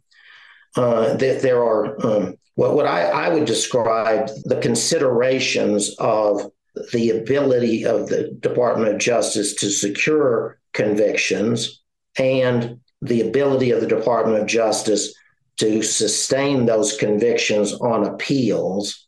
Uh, 0.75 1.15
that 1.15 1.41
there 1.41 1.61
are 1.61 2.05
um, 2.05 2.35
what, 2.55 2.75
what 2.75 2.85
I, 2.85 3.03
I 3.03 3.29
would 3.29 3.45
describe 3.45 4.29
the 4.45 4.59
considerations 4.61 5.95
of 5.99 6.49
the 6.93 7.09
ability 7.09 7.85
of 7.85 8.07
the 8.07 8.31
Department 8.39 8.93
of 8.93 8.99
Justice 8.99 9.53
to 9.55 9.69
secure 9.69 10.57
convictions 10.73 11.81
and 12.17 12.79
the 13.01 13.21
ability 13.21 13.71
of 13.71 13.81
the 13.81 13.87
Department 13.87 14.39
of 14.39 14.47
Justice 14.47 15.13
to 15.61 15.83
sustain 15.83 16.65
those 16.65 16.97
convictions 16.97 17.71
on 17.73 18.03
appeals 18.07 19.07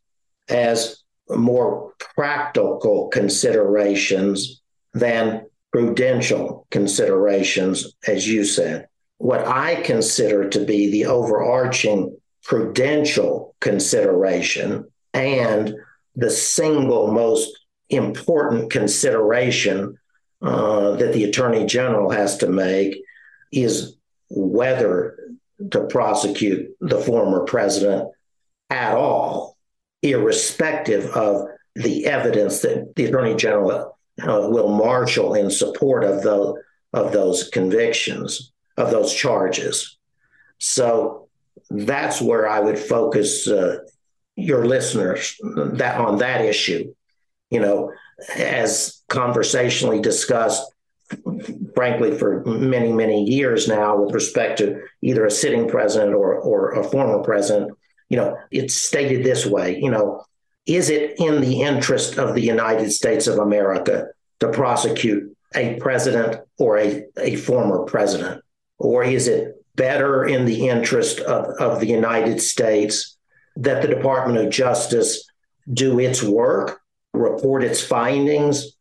as 0.50 1.04
more 1.30 1.94
practical 2.16 3.08
considerations 3.08 4.62
than 4.94 5.48
prudential 5.72 6.68
considerations, 6.70 7.96
as 8.06 8.28
you 8.28 8.46
said. 8.46 8.88
What 9.18 9.48
I 9.48 9.82
consider 9.82 10.48
to 10.50 10.64
be 10.64 10.92
the 10.92 11.08
overarching 11.08 12.16
prudential 12.44 13.56
consideration 13.60 14.86
and 15.12 15.74
the 16.16 16.30
single 16.30 17.12
most 17.12 17.50
important 17.90 18.72
consideration 18.72 19.98
uh, 20.44 20.92
that 20.98 21.14
the 21.14 21.24
attorney 21.24 21.66
general 21.66 22.12
has 22.12 22.38
to 22.38 22.48
make 22.48 23.02
is 23.52 23.96
whether 24.30 25.18
to 25.72 25.85
prosecute 25.85 26.76
the 26.80 26.99
former 26.99 27.45
president 27.45 28.10
at 28.69 28.94
all, 28.95 29.57
irrespective 30.02 31.06
of 31.11 31.48
the 31.76 32.06
evidence 32.06 32.60
that 32.61 32.94
the 32.95 33.06
attorney 33.06 33.35
general 33.35 33.98
uh, 34.22 34.48
will 34.49 34.69
marshal 34.69 35.34
in 35.34 35.49
support 35.49 36.03
of 36.03 36.22
those 36.23 36.57
of 36.94 37.11
those 37.11 37.49
convictions 37.49 38.52
of 38.77 38.91
those 38.91 39.14
charges. 39.14 39.98
So 40.60 41.27
that's 41.69 42.22
where 42.22 42.48
I 42.48 42.60
would 42.60 42.77
focus 42.77 43.48
uh, 43.48 43.80
your 44.35 44.65
listeners 44.65 45.35
that 45.41 45.99
on 45.99 46.19
that 46.19 46.41
issue. 46.41 46.94
You 47.49 47.60
know, 47.60 47.91
as 48.35 49.02
conversationally 49.10 50.02
discussed, 50.02 50.73
frankly, 51.76 52.18
for 52.18 52.44
many, 52.45 52.91
many 52.91 53.23
years 53.23 53.68
now 53.68 53.98
with 53.98 54.14
respect 54.14 54.57
to 54.60 54.81
either 55.02 55.26
a 55.26 55.31
sitting 55.31 55.68
president 55.68 56.14
or, 56.14 56.35
or 56.35 56.72
a 56.72 56.84
former 56.84 57.23
president. 57.23 57.72
You 58.10 58.18
know, 58.18 58.38
it's 58.52 58.76
stated 58.76 59.23
this 59.23 59.45
way, 59.45 59.80
you 59.80 59.90
know, 59.90 60.23
is 60.65 60.90
it 60.90 61.15
in 61.19 61.41
the 61.41 61.61
interest 61.61 62.18
of 62.18 62.35
the 62.35 62.41
United 62.41 62.91
States 62.91 63.27
of 63.27 63.40
America 63.40 64.07
to 64.40 64.49
prosecute 64.49 65.35
a 65.56 65.76
president 65.80 66.40
or 66.57 66.77
a, 66.77 67.03
a 67.18 67.35
former 67.35 67.84
president? 67.84 68.41
Or 68.77 69.03
is 69.03 69.27
it 69.27 69.56
better 69.76 70.26
in 70.26 70.45
the 70.45 70.69
interest 70.69 71.19
of, 71.22 71.45
of 71.60 71.80
the 71.80 71.88
United 71.88 72.41
States 72.41 73.18
that 73.56 73.81
the 73.81 73.88
Department 73.88 74.38
of 74.40 74.52
Justice 74.52 75.27
do 75.72 75.99
its 75.99 76.22
work, 76.22 76.80
report 77.14 77.64
its 77.64 77.81
findings, 77.81 78.76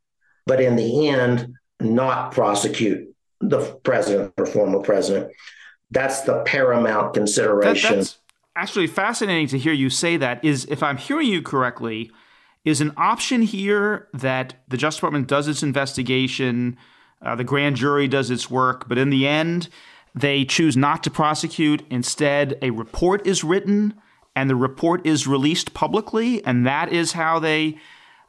but 0.46 0.60
in 0.60 0.76
the 0.76 1.09
end, 1.09 1.54
not 1.84 2.32
prosecute 2.32 3.14
the 3.40 3.60
president 3.82 4.32
or 4.38 4.46
former 4.46 4.80
president. 4.80 5.32
That's 5.90 6.22
the 6.22 6.42
paramount 6.42 7.14
consideration. 7.14 7.90
That, 7.90 7.96
that's 7.96 8.18
actually 8.56 8.86
fascinating 8.86 9.48
to 9.48 9.59
hear 9.59 9.72
you 9.72 9.90
say 9.90 10.16
that. 10.16 10.44
Is 10.44 10.64
if 10.66 10.82
I'm 10.82 10.96
hearing 10.96 11.28
you 11.28 11.42
correctly, 11.42 12.10
is 12.64 12.80
an 12.80 12.92
option 12.96 13.42
here 13.42 14.09
that 14.14 14.54
the 14.68 14.76
Justice 14.76 14.98
Department 14.98 15.26
does 15.26 15.48
its 15.48 15.62
investigation, 15.62 16.76
uh, 17.20 17.34
the 17.34 17.44
grand 17.44 17.76
jury 17.76 18.09
does 18.09 18.30
its 18.30 18.50
work, 18.50 18.88
but 18.88 18.98
in 18.98 19.10
the 19.10 19.26
end, 19.26 19.68
they 20.14 20.44
choose 20.44 20.76
not 20.76 21.02
to 21.04 21.10
prosecute. 21.10 21.82
Instead, 21.90 22.59
a 22.62 22.70
report 22.70 23.26
is 23.26 23.42
written 23.42 23.94
and 24.34 24.48
the 24.48 24.56
report 24.56 25.06
is 25.06 25.26
released 25.26 25.74
publicly, 25.74 26.44
and 26.44 26.66
that 26.66 26.90
is 26.92 27.12
how 27.12 27.38
they 27.38 27.76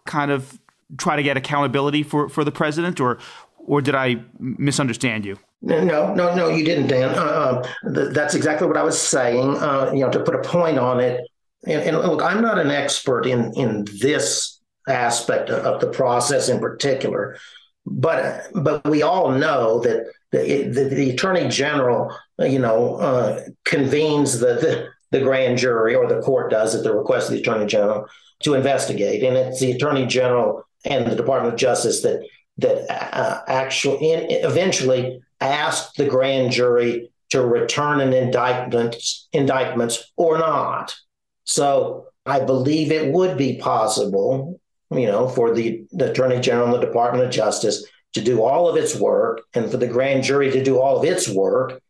kind 0.05 0.31
of 0.31 0.59
try 0.97 1.15
to 1.15 1.23
get 1.23 1.37
accountability 1.37 2.03
for, 2.03 2.27
for 2.27 2.43
the 2.43 2.51
president, 2.51 2.99
or 2.99 3.17
or 3.65 3.81
did 3.81 3.95
I 3.95 4.17
misunderstand 4.39 5.25
you? 5.25 5.37
No, 5.61 6.13
no, 6.13 6.35
no, 6.35 6.49
you 6.49 6.65
didn't, 6.65 6.87
Dan. 6.87 7.09
Uh, 7.17 7.21
uh, 7.21 7.93
th- 7.93 8.13
that's 8.13 8.35
exactly 8.35 8.67
what 8.67 8.75
I 8.75 8.83
was 8.83 8.99
saying. 8.99 9.57
Uh, 9.57 9.91
you 9.93 10.01
know, 10.01 10.11
to 10.11 10.19
put 10.19 10.35
a 10.35 10.41
point 10.41 10.77
on 10.77 10.99
it, 10.99 11.21
and, 11.65 11.81
and, 11.81 11.97
look, 11.97 12.21
I'm 12.21 12.41
not 12.41 12.59
an 12.59 12.69
expert 12.69 13.25
in 13.25 13.53
in 13.53 13.85
this 14.01 14.59
aspect 14.89 15.49
of, 15.49 15.65
of 15.65 15.81
the 15.81 15.87
process 15.87 16.49
in 16.49 16.59
particular, 16.59 17.37
but 17.85 18.47
but 18.53 18.85
we 18.89 19.03
all 19.03 19.31
know 19.31 19.79
that 19.79 20.05
the, 20.31 20.63
the, 20.63 20.83
the 20.93 21.11
attorney 21.11 21.47
general, 21.47 22.13
you 22.39 22.59
know, 22.59 22.95
uh, 22.95 23.41
convenes 23.63 24.39
the, 24.39 24.55
the 24.55 24.89
the 25.11 25.23
grand 25.23 25.59
jury 25.59 25.95
or 25.95 26.07
the 26.07 26.19
court 26.21 26.51
does 26.51 26.75
at 26.75 26.83
the 26.83 26.93
request 26.93 27.29
of 27.29 27.35
the 27.35 27.39
attorney 27.39 27.67
general 27.67 28.05
to 28.41 28.55
investigate, 28.55 29.23
and 29.23 29.37
it's 29.37 29.61
the 29.61 29.71
attorney 29.71 30.05
general 30.05 30.67
and 30.83 31.09
the 31.09 31.15
Department 31.15 31.53
of 31.53 31.59
Justice 31.59 32.01
that 32.01 32.27
that 32.57 32.85
uh, 32.89 33.41
actually 33.47 33.97
eventually 33.97 35.21
asked 35.41 35.97
the 35.97 36.07
grand 36.07 36.51
jury 36.51 37.11
to 37.29 37.43
return 37.43 37.99
an 37.99 38.13
indictment 38.13 38.95
indictments 39.31 40.11
or 40.17 40.37
not. 40.37 40.95
So 41.45 42.07
I 42.25 42.39
believe 42.39 42.91
it 42.91 43.11
would 43.11 43.37
be 43.37 43.57
possible, 43.57 44.59
you 44.91 45.07
know, 45.07 45.27
for 45.27 45.53
the, 45.53 45.83
the 45.91 46.11
Attorney 46.11 46.39
General 46.39 46.73
and 46.73 46.75
the 46.75 46.85
Department 46.85 47.25
of 47.25 47.31
Justice 47.31 47.85
to 48.13 48.21
do 48.21 48.43
all 48.43 48.69
of 48.69 48.77
its 48.77 48.95
work 48.95 49.41
and 49.53 49.69
for 49.69 49.77
the 49.77 49.87
grand 49.87 50.23
jury 50.23 50.51
to 50.51 50.63
do 50.63 50.79
all 50.79 50.97
of 50.97 51.05
its 51.05 51.27
work 51.27 51.81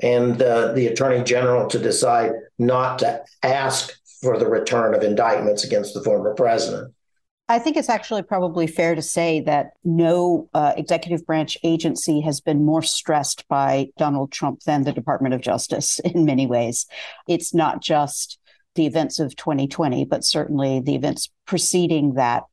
and 0.00 0.40
uh, 0.40 0.72
the 0.72 0.86
Attorney 0.86 1.22
General 1.24 1.68
to 1.68 1.78
decide 1.78 2.32
not 2.58 3.00
to 3.00 3.24
ask 3.42 3.92
for 4.22 4.38
the 4.38 4.46
return 4.46 4.94
of 4.94 5.02
indictments 5.02 5.64
against 5.64 5.92
the 5.94 6.02
former 6.02 6.34
president. 6.34 6.94
I 7.48 7.58
think 7.58 7.76
it's 7.76 7.90
actually 7.90 8.22
probably 8.22 8.66
fair 8.66 8.94
to 8.94 9.02
say 9.02 9.40
that 9.40 9.72
no 9.84 10.48
uh, 10.54 10.72
executive 10.76 11.26
branch 11.26 11.58
agency 11.62 12.22
has 12.22 12.40
been 12.40 12.64
more 12.64 12.80
stressed 12.80 13.46
by 13.48 13.88
Donald 13.98 14.32
Trump 14.32 14.60
than 14.60 14.84
the 14.84 14.92
Department 14.92 15.34
of 15.34 15.42
Justice 15.42 15.98
in 16.04 16.24
many 16.24 16.46
ways. 16.46 16.86
It's 17.28 17.52
not 17.52 17.82
just 17.82 18.38
the 18.74 18.86
events 18.86 19.20
of 19.20 19.36
2020, 19.36 20.04
but 20.06 20.24
certainly 20.24 20.80
the 20.80 20.94
events 20.94 21.30
preceding 21.46 22.14
that. 22.14 22.44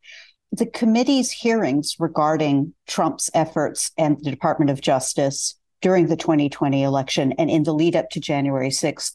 The 0.52 0.66
committee's 0.66 1.32
hearings 1.32 1.96
regarding 1.98 2.74
Trump's 2.86 3.30
efforts 3.34 3.92
and 3.98 4.18
the 4.22 4.30
Department 4.30 4.70
of 4.70 4.82
Justice 4.82 5.56
during 5.82 6.08
the 6.08 6.18
2020 6.18 6.84
election 6.84 7.32
and 7.40 7.50
in 7.50 7.64
the 7.64 7.74
lead 7.74 7.96
up 7.96 8.10
to 8.12 8.20
January 8.20 8.70
6th 8.70 9.14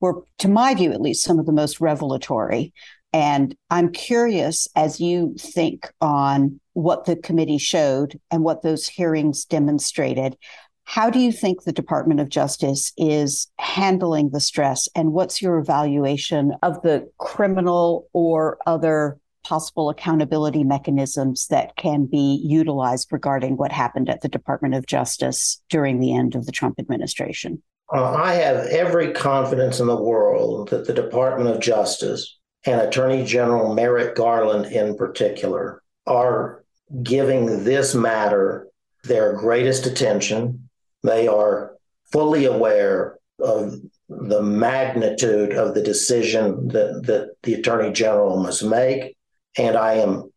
were, 0.00 0.22
to 0.38 0.48
my 0.48 0.74
view 0.74 0.92
at 0.92 1.02
least, 1.02 1.22
some 1.22 1.38
of 1.38 1.44
the 1.44 1.52
most 1.52 1.80
revelatory. 1.80 2.72
And 3.12 3.56
I'm 3.70 3.90
curious 3.92 4.68
as 4.76 5.00
you 5.00 5.34
think 5.38 5.90
on 6.00 6.60
what 6.74 7.04
the 7.04 7.16
committee 7.16 7.58
showed 7.58 8.18
and 8.30 8.44
what 8.44 8.62
those 8.62 8.86
hearings 8.86 9.44
demonstrated, 9.44 10.36
How 10.84 11.10
do 11.10 11.18
you 11.18 11.32
think 11.32 11.62
the 11.62 11.72
Department 11.72 12.20
of 12.20 12.28
Justice 12.28 12.92
is 12.96 13.48
handling 13.58 14.30
the 14.30 14.40
stress? 14.40 14.88
And 14.94 15.12
what's 15.12 15.42
your 15.42 15.58
evaluation 15.58 16.52
of 16.62 16.82
the 16.82 17.08
criminal 17.18 18.08
or 18.12 18.58
other 18.66 19.18
possible 19.44 19.88
accountability 19.88 20.64
mechanisms 20.64 21.46
that 21.48 21.76
can 21.76 22.06
be 22.06 22.40
utilized 22.44 23.08
regarding 23.10 23.56
what 23.56 23.72
happened 23.72 24.08
at 24.08 24.20
the 24.20 24.28
Department 24.28 24.74
of 24.74 24.86
Justice 24.86 25.62
during 25.70 25.98
the 25.98 26.14
end 26.14 26.34
of 26.34 26.46
the 26.46 26.52
Trump 26.52 26.78
administration? 26.78 27.62
Uh, 27.92 28.14
I 28.14 28.34
have 28.34 28.66
every 28.66 29.12
confidence 29.12 29.80
in 29.80 29.86
the 29.86 30.00
world 30.00 30.68
that 30.68 30.86
the 30.86 30.92
Department 30.92 31.50
of 31.50 31.60
Justice 31.60 32.38
and 32.66 32.80
Attorney 32.80 33.24
General 33.24 33.74
Merrick 33.74 34.14
Garland 34.14 34.66
in 34.66 34.96
particular 34.96 35.82
are 36.06 36.64
giving 37.02 37.64
this 37.64 37.94
matter 37.94 38.66
their 39.04 39.34
greatest 39.34 39.86
attention 39.86 40.68
they 41.02 41.28
are 41.28 41.76
fully 42.12 42.44
aware 42.44 43.18
of 43.38 43.74
the 44.08 44.42
magnitude 44.42 45.52
of 45.52 45.74
the 45.74 45.82
decision 45.82 46.68
that, 46.68 47.02
that 47.04 47.30
the 47.42 47.54
Attorney 47.54 47.92
General 47.92 48.42
must 48.42 48.64
make. 48.64 49.16
And 49.56 49.76
I 49.76 49.94
am 49.94 50.30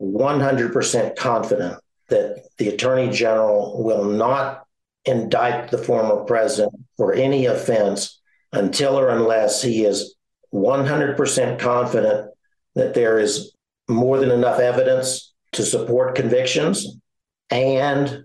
100% 0.00 1.16
confident 1.16 1.78
that 2.08 2.44
the 2.58 2.68
Attorney 2.68 3.10
General 3.10 3.82
will 3.82 4.04
not 4.04 4.64
indict 5.04 5.70
the 5.70 5.78
former 5.78 6.24
president 6.24 6.74
for 6.96 7.12
any 7.12 7.46
offense 7.46 8.20
until 8.52 8.98
or 8.98 9.10
unless 9.10 9.62
he 9.62 9.84
is 9.84 10.14
100% 10.52 11.58
confident 11.58 12.30
that 12.74 12.94
there 12.94 13.18
is 13.18 13.52
more 13.88 14.18
than 14.18 14.30
enough 14.30 14.60
evidence 14.60 15.32
to 15.52 15.62
support 15.62 16.14
convictions. 16.14 16.96
And 17.50 18.24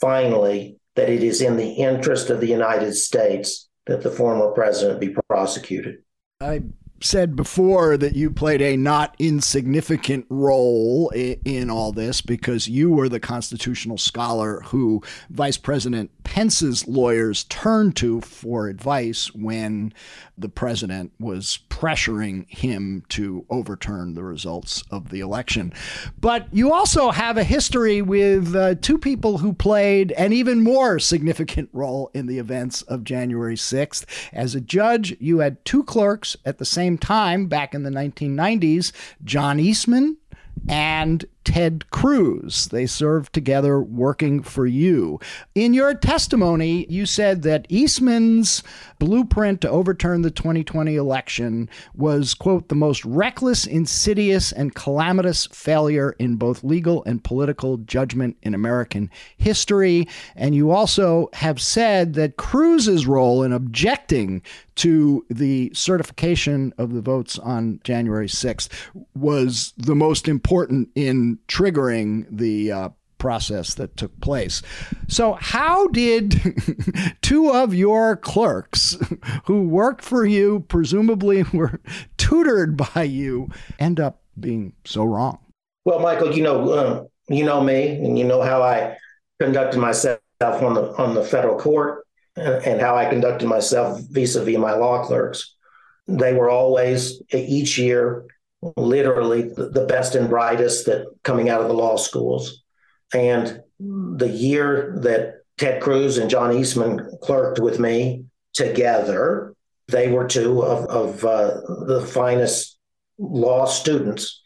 finally, 0.00 0.76
that 0.94 1.08
it 1.08 1.22
is 1.22 1.40
in 1.40 1.56
the 1.56 1.72
interest 1.72 2.30
of 2.30 2.40
the 2.40 2.46
United 2.46 2.94
States 2.94 3.68
that 3.86 4.02
the 4.02 4.10
former 4.10 4.50
president 4.52 5.00
be 5.00 5.16
prosecuted. 5.28 6.02
I 6.40 6.62
said 7.04 7.36
before 7.36 7.96
that 7.96 8.14
you 8.14 8.30
played 8.30 8.62
a 8.62 8.76
not 8.76 9.14
insignificant 9.18 10.26
role 10.28 11.10
in 11.10 11.70
all 11.70 11.92
this 11.92 12.20
because 12.20 12.68
you 12.68 12.90
were 12.90 13.08
the 13.08 13.20
constitutional 13.20 13.98
scholar 13.98 14.60
who 14.66 15.02
Vice 15.30 15.56
President 15.56 16.10
Pence's 16.24 16.86
lawyers 16.86 17.44
turned 17.44 17.96
to 17.96 18.20
for 18.20 18.68
advice 18.68 19.34
when 19.34 19.92
the 20.38 20.48
president 20.48 21.12
was 21.18 21.58
pressuring 21.68 22.48
him 22.48 23.02
to 23.08 23.44
overturn 23.50 24.14
the 24.14 24.22
results 24.22 24.82
of 24.90 25.10
the 25.10 25.20
election. 25.20 25.72
But 26.20 26.46
you 26.52 26.72
also 26.72 27.10
have 27.10 27.36
a 27.36 27.44
history 27.44 28.02
with 28.02 28.54
uh, 28.54 28.76
two 28.76 28.98
people 28.98 29.38
who 29.38 29.52
played 29.52 30.12
an 30.12 30.32
even 30.32 30.62
more 30.62 30.98
significant 30.98 31.68
role 31.72 32.10
in 32.14 32.26
the 32.26 32.38
events 32.38 32.82
of 32.82 33.04
January 33.04 33.56
6th. 33.56 34.04
As 34.32 34.54
a 34.54 34.60
judge, 34.60 35.16
you 35.20 35.38
had 35.38 35.64
two 35.64 35.84
clerks 35.84 36.36
at 36.44 36.58
the 36.58 36.64
same 36.64 36.91
time 36.98 37.46
back 37.46 37.74
in 37.74 37.82
the 37.82 37.90
1990s 37.90 38.92
John 39.24 39.58
Eastman 39.60 40.16
and 40.68 41.24
Ted 41.44 41.90
Cruz. 41.90 42.66
They 42.68 42.86
served 42.86 43.32
together 43.32 43.80
working 43.80 44.42
for 44.42 44.66
you. 44.66 45.20
In 45.54 45.74
your 45.74 45.94
testimony, 45.94 46.86
you 46.88 47.06
said 47.06 47.42
that 47.42 47.66
Eastman's 47.68 48.62
blueprint 48.98 49.60
to 49.62 49.70
overturn 49.70 50.22
the 50.22 50.30
2020 50.30 50.96
election 50.96 51.68
was, 51.94 52.34
quote, 52.34 52.68
the 52.68 52.74
most 52.74 53.04
reckless, 53.04 53.66
insidious, 53.66 54.52
and 54.52 54.74
calamitous 54.74 55.46
failure 55.46 56.14
in 56.18 56.36
both 56.36 56.64
legal 56.64 57.04
and 57.04 57.24
political 57.24 57.78
judgment 57.78 58.36
in 58.42 58.54
American 58.54 59.10
history. 59.36 60.06
And 60.36 60.54
you 60.54 60.70
also 60.70 61.28
have 61.34 61.60
said 61.60 62.14
that 62.14 62.36
Cruz's 62.36 63.06
role 63.06 63.42
in 63.42 63.52
objecting 63.52 64.42
to 64.74 65.24
the 65.28 65.70
certification 65.74 66.72
of 66.78 66.92
the 66.92 67.02
votes 67.02 67.38
on 67.38 67.80
January 67.84 68.26
6th 68.26 68.68
was 69.14 69.74
the 69.76 69.94
most 69.94 70.28
important 70.28 70.88
in 70.94 71.31
triggering 71.48 72.26
the 72.30 72.72
uh, 72.72 72.88
process 73.22 73.74
that 73.74 73.96
took 73.96 74.20
place. 74.20 74.62
So, 75.06 75.34
how 75.34 75.86
did 75.88 76.42
two 77.22 77.50
of 77.50 77.72
your 77.72 78.16
clerks 78.16 78.96
who 79.44 79.68
worked 79.68 80.04
for 80.04 80.26
you, 80.26 80.64
presumably 80.68 81.44
were 81.54 81.80
tutored 82.16 82.76
by 82.76 83.04
you, 83.04 83.48
end 83.78 84.00
up 84.00 84.22
being 84.38 84.72
so 84.84 85.04
wrong? 85.04 85.38
Well, 85.84 86.00
Michael, 86.00 86.34
you 86.34 86.42
know, 86.42 86.70
uh, 86.70 87.04
you 87.28 87.44
know 87.44 87.62
me, 87.62 87.90
and 87.90 88.18
you 88.18 88.24
know 88.24 88.42
how 88.42 88.60
I 88.60 88.96
conducted 89.38 89.78
myself 89.78 90.18
on 90.40 90.74
the 90.74 90.92
on 90.98 91.14
the 91.14 91.22
federal 91.22 91.58
court, 91.58 92.04
and, 92.34 92.64
and 92.66 92.80
how 92.80 92.96
I 92.96 93.08
conducted 93.08 93.46
myself 93.46 94.00
vis-a-vis 94.10 94.58
my 94.58 94.74
law 94.74 95.04
clerks. 95.06 95.54
They 96.08 96.34
were 96.34 96.50
always 96.50 97.22
each 97.32 97.78
year 97.78 98.26
literally 98.76 99.42
the 99.42 99.86
best 99.88 100.14
and 100.14 100.28
brightest 100.28 100.86
that 100.86 101.06
coming 101.24 101.48
out 101.48 101.60
of 101.60 101.68
the 101.68 101.74
law 101.74 101.96
schools. 101.96 102.62
And 103.12 103.60
the 103.80 104.28
year 104.28 104.96
that 105.02 105.42
Ted 105.58 105.82
Cruz 105.82 106.18
and 106.18 106.30
John 106.30 106.56
Eastman 106.56 107.10
clerked 107.22 107.58
with 107.58 107.78
me 107.78 108.24
together, 108.54 109.54
they 109.88 110.10
were 110.10 110.26
two 110.26 110.62
of, 110.62 110.86
of 110.86 111.24
uh, 111.24 111.60
the 111.86 112.06
finest 112.06 112.78
law 113.18 113.66
students 113.66 114.42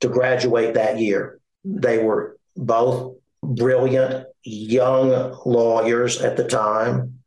to 0.00 0.08
graduate 0.08 0.74
that 0.74 0.98
year. 0.98 1.40
They 1.64 2.02
were 2.02 2.38
both 2.56 3.16
brilliant 3.42 4.26
young 4.42 5.36
lawyers 5.44 6.20
at 6.20 6.36
the 6.36 6.44
time, 6.44 7.20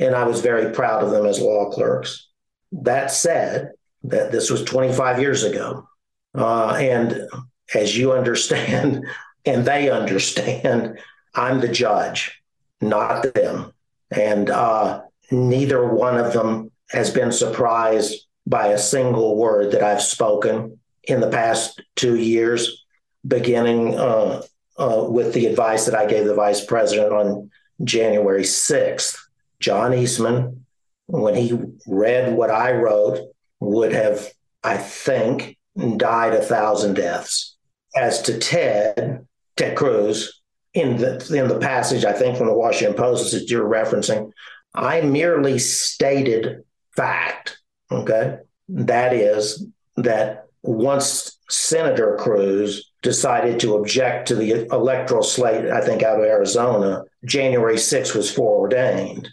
and 0.00 0.14
I 0.14 0.24
was 0.24 0.40
very 0.40 0.72
proud 0.72 1.04
of 1.04 1.10
them 1.10 1.26
as 1.26 1.40
law 1.40 1.70
clerks. 1.70 2.28
That 2.72 3.10
said, 3.10 3.72
that 4.04 4.30
this 4.30 4.50
was 4.50 4.62
25 4.64 5.20
years 5.20 5.42
ago. 5.42 5.88
Uh, 6.34 6.74
and 6.74 7.28
as 7.74 7.96
you 7.96 8.12
understand, 8.12 9.04
and 9.46 9.64
they 9.64 9.90
understand, 9.90 10.98
I'm 11.34 11.60
the 11.60 11.68
judge, 11.68 12.40
not 12.80 13.34
them. 13.34 13.72
And 14.10 14.50
uh, 14.50 15.02
neither 15.30 15.86
one 15.86 16.16
of 16.16 16.32
them 16.32 16.70
has 16.90 17.10
been 17.10 17.32
surprised 17.32 18.26
by 18.46 18.68
a 18.68 18.78
single 18.78 19.36
word 19.36 19.72
that 19.72 19.82
I've 19.82 20.02
spoken 20.02 20.78
in 21.04 21.20
the 21.20 21.30
past 21.30 21.82
two 21.96 22.16
years, 22.16 22.84
beginning 23.26 23.98
uh, 23.98 24.42
uh 24.76 25.06
with 25.08 25.32
the 25.32 25.46
advice 25.46 25.86
that 25.86 25.94
I 25.94 26.04
gave 26.06 26.26
the 26.26 26.34
vice 26.34 26.64
president 26.64 27.12
on 27.12 27.50
January 27.82 28.42
6th. 28.42 29.16
John 29.60 29.94
Eastman, 29.94 30.66
when 31.06 31.34
he 31.34 31.58
read 31.86 32.34
what 32.34 32.50
I 32.50 32.72
wrote, 32.72 33.33
would 33.60 33.92
have, 33.92 34.28
I 34.62 34.76
think, 34.76 35.58
died 35.96 36.34
a 36.34 36.42
thousand 36.42 36.94
deaths. 36.94 37.56
As 37.96 38.22
to 38.22 38.38
Ted, 38.38 39.26
Ted 39.56 39.76
Cruz, 39.76 40.40
in 40.72 40.96
the 40.96 41.16
in 41.32 41.48
the 41.48 41.60
passage, 41.60 42.04
I 42.04 42.12
think 42.12 42.36
from 42.36 42.48
the 42.48 42.54
Washington 42.54 42.96
Post 42.96 43.32
that 43.32 43.48
you're 43.48 43.68
referencing, 43.68 44.32
I 44.74 45.00
merely 45.02 45.58
stated 45.58 46.64
fact. 46.96 47.58
Okay. 47.90 48.38
That 48.68 49.12
is 49.12 49.66
that 49.96 50.46
once 50.62 51.38
Senator 51.48 52.16
Cruz 52.18 52.90
decided 53.02 53.60
to 53.60 53.76
object 53.76 54.28
to 54.28 54.34
the 54.34 54.66
electoral 54.72 55.22
slate, 55.22 55.70
I 55.70 55.80
think 55.82 56.02
out 56.02 56.18
of 56.18 56.24
Arizona, 56.24 57.04
January 57.24 57.76
6th 57.76 58.16
was 58.16 58.32
foreordained. 58.32 59.28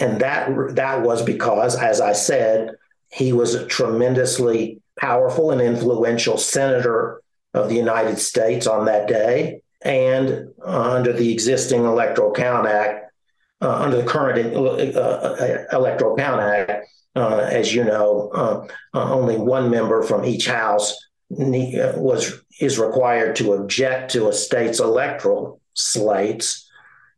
And 0.00 0.20
that 0.20 0.74
that 0.74 1.02
was 1.02 1.22
because, 1.22 1.76
as 1.76 2.00
I 2.00 2.12
said, 2.12 2.74
he 3.12 3.32
was 3.32 3.54
a 3.54 3.66
tremendously 3.66 4.80
powerful 4.98 5.50
and 5.50 5.60
influential 5.60 6.38
senator 6.38 7.22
of 7.54 7.68
the 7.68 7.74
United 7.74 8.18
States 8.18 8.66
on 8.66 8.86
that 8.86 9.06
day. 9.06 9.62
And 9.84 10.48
uh, 10.64 10.92
under 10.92 11.12
the 11.12 11.32
existing 11.32 11.84
Electoral 11.84 12.32
Count 12.32 12.66
Act, 12.66 13.12
uh, 13.60 13.74
under 13.82 13.98
the 13.98 14.06
current 14.06 14.54
uh, 14.56 15.00
uh 15.00 15.64
Electoral 15.72 16.16
Count 16.16 16.40
Act, 16.40 16.86
uh, 17.14 17.48
as 17.50 17.74
you 17.74 17.84
know, 17.84 18.30
uh, 18.32 18.66
only 18.94 19.36
one 19.36 19.70
member 19.70 20.02
from 20.02 20.24
each 20.24 20.46
house 20.46 20.96
was 21.30 22.42
is 22.60 22.78
required 22.78 23.36
to 23.36 23.54
object 23.54 24.12
to 24.12 24.28
a 24.28 24.32
state's 24.32 24.80
electoral 24.80 25.60
slates 25.74 26.68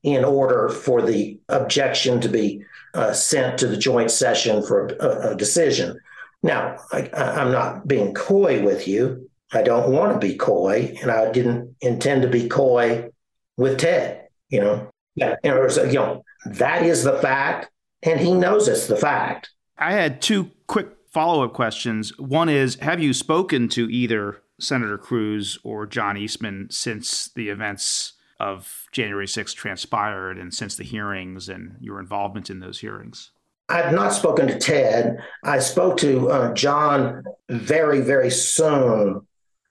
in 0.03 0.25
order 0.25 0.69
for 0.69 1.03
the 1.03 1.39
objection 1.49 2.21
to 2.21 2.29
be 2.29 2.63
uh, 2.95 3.13
sent 3.13 3.59
to 3.59 3.67
the 3.67 3.77
joint 3.77 4.11
session 4.11 4.63
for 4.63 4.87
a, 4.87 5.33
a 5.33 5.37
decision. 5.37 5.99
Now, 6.43 6.77
I, 6.93 7.11
I'm 7.15 7.53
not 7.53 7.87
being 7.89 8.15
coy 8.15 8.63
with 8.63 8.87
you. 8.87 9.31
I 9.53 9.63
don't 9.63 9.93
want 9.93 10.13
to 10.13 10.27
be 10.27 10.37
coy, 10.37 10.95
and 11.01 11.11
I 11.11 11.31
didn't 11.31 11.77
intend 11.81 12.23
to 12.23 12.29
be 12.29 12.49
coy 12.49 13.11
with 13.57 13.79
Ted. 13.79 14.29
You 14.49 14.61
know, 14.61 14.91
yeah, 15.15 15.37
Was, 15.45 15.77
you 15.77 15.95
know, 15.95 16.23
that 16.47 16.83
is 16.83 17.05
the 17.05 17.19
fact, 17.19 17.71
and 18.03 18.21
he 18.21 18.35
knows 18.35 18.69
it's 18.69 18.87
the 18.87 18.97
fact. 18.97 19.51
I 19.79 19.93
had 19.93 20.21
two 20.21 20.51
quick 20.67 20.89
follow 21.13 21.45
up 21.45 21.53
questions. 21.53 22.17
One 22.19 22.49
is 22.49 22.77
Have 22.77 23.03
you 23.03 23.13
spoken 23.13 23.69
to 23.71 23.89
either 23.91 24.43
Senator 24.61 24.99
Cruz 24.99 25.59
or 25.65 25.87
John 25.87 26.17
Eastman 26.17 26.69
since 26.71 27.29
the 27.35 27.49
events 27.49 28.14
of 28.41 28.87
January 28.93 29.27
6th 29.27 29.55
transpired 29.55 30.39
and 30.39 30.53
since 30.53 30.77
the 30.77 30.85
hearings 30.85 31.49
and 31.49 31.77
your 31.81 32.01
involvement 32.01 32.51
in 32.51 32.61
those 32.61 32.81
hearings? 32.81 33.31
I've 33.69 33.95
not 33.95 34.13
spoken 34.13 34.47
to 34.49 34.59
Ted. 34.59 35.19
I 35.43 35.59
spoke 35.59 35.97
to 35.99 36.31
uh, 36.31 36.55
John 36.55 37.25
very, 37.49 38.01
very 38.01 38.31
soon 38.31 39.27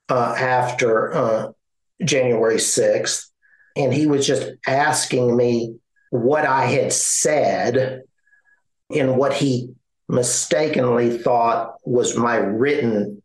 uh, 0.10 0.36
after 0.38 1.14
uh, 1.14 1.52
January 2.04 2.58
6th, 2.58 3.28
and 3.76 3.94
he 3.94 4.08
was 4.08 4.26
just 4.26 4.52
asking 4.66 5.36
me 5.36 5.76
what 6.10 6.46
I 6.46 6.66
had 6.66 6.92
said 6.92 8.04
in 8.90 9.16
what 9.16 9.34
he 9.34 9.74
mistakenly 10.08 11.18
thought 11.18 11.76
was 11.86 12.16
my 12.16 12.36
written 12.38 13.22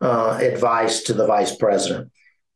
uh, 0.00 0.38
advice 0.40 1.02
to 1.04 1.14
the 1.14 1.26
vice 1.26 1.56
president. 1.56 2.10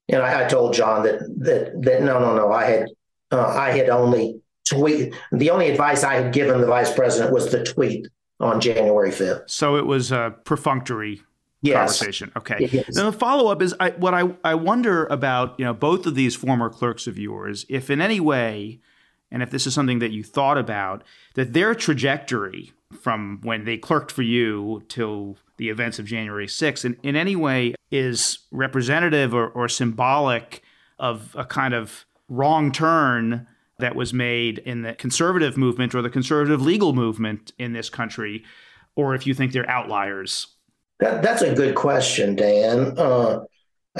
And 0.08 0.22
I, 0.22 0.44
I, 0.44 0.48
told 0.48 0.74
John 0.74 1.04
that 1.04 1.20
that 1.38 1.82
that 1.82 2.02
no, 2.02 2.18
no, 2.18 2.34
no. 2.36 2.52
I 2.52 2.64
had 2.64 2.86
uh, 3.30 3.46
I 3.46 3.70
had 3.70 3.88
only 3.88 4.40
tweet. 4.68 5.14
The 5.30 5.50
only 5.50 5.70
advice 5.70 6.02
I 6.02 6.14
had 6.14 6.32
given 6.32 6.60
the 6.60 6.66
vice 6.66 6.92
president 6.92 7.32
was 7.32 7.50
the 7.50 7.64
tweet 7.64 8.08
on 8.40 8.60
January 8.60 9.10
fifth. 9.10 9.42
So 9.46 9.76
it 9.76 9.86
was 9.86 10.12
a 10.12 10.34
perfunctory 10.44 11.22
yes. 11.62 11.76
conversation. 11.76 12.32
Okay. 12.36 12.68
Yes. 12.70 12.94
Now 12.94 13.10
the 13.10 13.16
follow 13.16 13.50
up 13.50 13.62
is 13.62 13.74
I, 13.80 13.90
what 13.90 14.14
I 14.14 14.34
I 14.44 14.54
wonder 14.54 15.06
about 15.06 15.58
you 15.58 15.64
know 15.64 15.74
both 15.74 16.06
of 16.06 16.14
these 16.14 16.34
former 16.34 16.68
clerks 16.68 17.06
of 17.06 17.18
yours, 17.18 17.64
if 17.68 17.88
in 17.88 18.00
any 18.00 18.20
way, 18.20 18.80
and 19.30 19.42
if 19.42 19.50
this 19.50 19.66
is 19.66 19.74
something 19.74 20.00
that 20.00 20.10
you 20.10 20.22
thought 20.22 20.58
about, 20.58 21.02
that 21.34 21.52
their 21.52 21.74
trajectory 21.74 22.72
from 22.92 23.40
when 23.42 23.64
they 23.64 23.78
clerked 23.78 24.12
for 24.12 24.22
you 24.22 24.82
till 24.88 25.36
the 25.56 25.68
events 25.68 25.98
of 25.98 26.06
January 26.06 26.46
6th 26.46 26.84
in, 26.84 26.96
in 27.02 27.16
any 27.16 27.36
way 27.36 27.74
is 27.90 28.40
representative 28.50 29.34
or, 29.34 29.48
or 29.48 29.68
symbolic 29.68 30.62
of 30.98 31.34
a 31.38 31.44
kind 31.44 31.74
of 31.74 32.06
wrong 32.28 32.72
turn 32.72 33.46
that 33.78 33.94
was 33.94 34.14
made 34.14 34.58
in 34.58 34.82
the 34.82 34.94
conservative 34.94 35.56
movement 35.56 35.94
or 35.94 36.02
the 36.02 36.10
conservative 36.10 36.62
legal 36.62 36.92
movement 36.92 37.52
in 37.58 37.72
this 37.72 37.90
country, 37.90 38.44
or 38.94 39.14
if 39.14 39.26
you 39.26 39.34
think 39.34 39.52
they're 39.52 39.68
outliers? 39.68 40.46
That, 41.00 41.22
that's 41.22 41.42
a 41.42 41.54
good 41.54 41.74
question, 41.74 42.36
Dan. 42.36 42.96
Uh, 42.96 43.40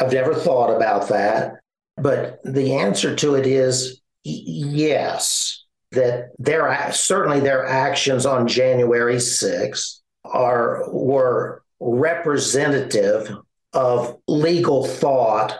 I've 0.00 0.12
never 0.12 0.34
thought 0.34 0.74
about 0.74 1.08
that. 1.08 1.54
But 1.96 2.40
the 2.44 2.74
answer 2.74 3.14
to 3.16 3.34
it 3.34 3.46
is 3.46 4.00
yes 4.24 5.64
that 5.90 6.30
their 6.38 6.90
certainly 6.92 7.40
their 7.40 7.66
actions 7.66 8.24
on 8.24 8.48
January 8.48 9.16
6th 9.16 9.98
are 10.24 10.90
were 10.90 11.62
representative 11.80 13.30
of 13.72 14.18
legal 14.28 14.86
thought 14.86 15.56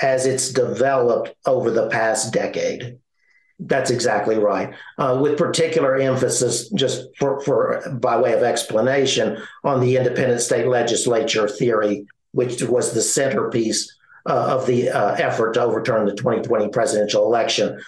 as 0.00 0.26
it's 0.26 0.52
developed 0.52 1.34
over 1.46 1.70
the 1.70 1.88
past 1.88 2.32
decade. 2.32 2.98
That's 3.58 3.90
exactly 3.90 4.38
right. 4.38 4.74
Uh, 4.98 5.18
with 5.20 5.38
particular 5.38 5.96
emphasis, 5.96 6.68
just 6.70 7.06
for, 7.18 7.40
for 7.42 7.82
by 8.00 8.18
way 8.20 8.32
of 8.32 8.42
explanation, 8.42 9.38
on 9.62 9.80
the 9.80 9.96
independent 9.96 10.40
state 10.40 10.66
legislature 10.66 11.46
theory, 11.46 12.06
which 12.32 12.62
was 12.62 12.92
the 12.92 13.02
centerpiece 13.02 13.94
uh, 14.28 14.56
of 14.56 14.66
the 14.66 14.88
uh, 14.88 15.14
effort 15.14 15.54
to 15.54 15.62
overturn 15.62 16.06
the 16.06 16.14
2020 16.14 16.68
presidential 16.68 17.24
election 17.26 17.78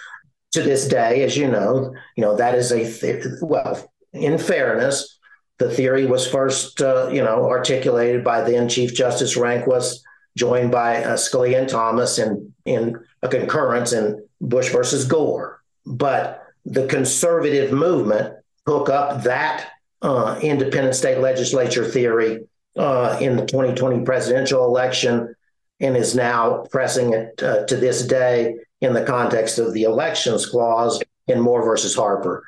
to 0.51 0.61
this 0.61 0.87
day, 0.87 1.23
as 1.23 1.35
you 1.35 1.49
know, 1.49 1.93
you 2.15 2.23
know 2.23 2.35
that 2.37 2.55
is 2.55 2.71
a 2.71 2.89
th- 2.89 3.25
well. 3.41 3.91
In 4.13 4.37
fairness, 4.37 5.14
the 5.57 5.69
theory 5.69 6.05
was 6.05 6.27
first, 6.27 6.81
uh, 6.81 7.09
you 7.11 7.23
know, 7.23 7.45
articulated 7.49 8.23
by 8.23 8.41
then 8.41 8.67
Chief 8.67 8.93
Justice 8.93 9.37
Rehnquist, 9.37 9.99
joined 10.37 10.71
by 10.71 11.03
uh, 11.03 11.15
Scalia 11.15 11.59
and 11.59 11.69
Thomas 11.69 12.19
in 12.19 12.53
in 12.65 12.99
a 13.21 13.27
concurrence 13.27 13.93
in 13.93 14.25
Bush 14.41 14.69
versus 14.69 15.05
Gore. 15.05 15.61
But 15.85 16.43
the 16.65 16.87
conservative 16.87 17.71
movement 17.71 18.35
took 18.67 18.89
up 18.89 19.23
that 19.23 19.69
uh, 20.01 20.39
independent 20.41 20.95
state 20.95 21.19
legislature 21.19 21.85
theory 21.85 22.45
uh, 22.77 23.17
in 23.21 23.37
the 23.37 23.45
2020 23.45 24.03
presidential 24.03 24.65
election 24.65 25.33
and 25.79 25.95
is 25.95 26.15
now 26.15 26.65
pressing 26.71 27.13
it 27.13 27.41
uh, 27.43 27.65
to 27.65 27.75
this 27.75 28.05
day 28.05 28.55
in 28.81 28.93
the 28.93 29.03
context 29.03 29.59
of 29.59 29.73
the 29.73 29.83
elections 29.83 30.45
clause 30.45 31.01
in 31.27 31.39
Moore 31.39 31.63
versus 31.63 31.95
Harper. 31.95 32.43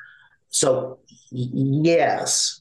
So, 0.50 0.98
yes, 1.30 2.60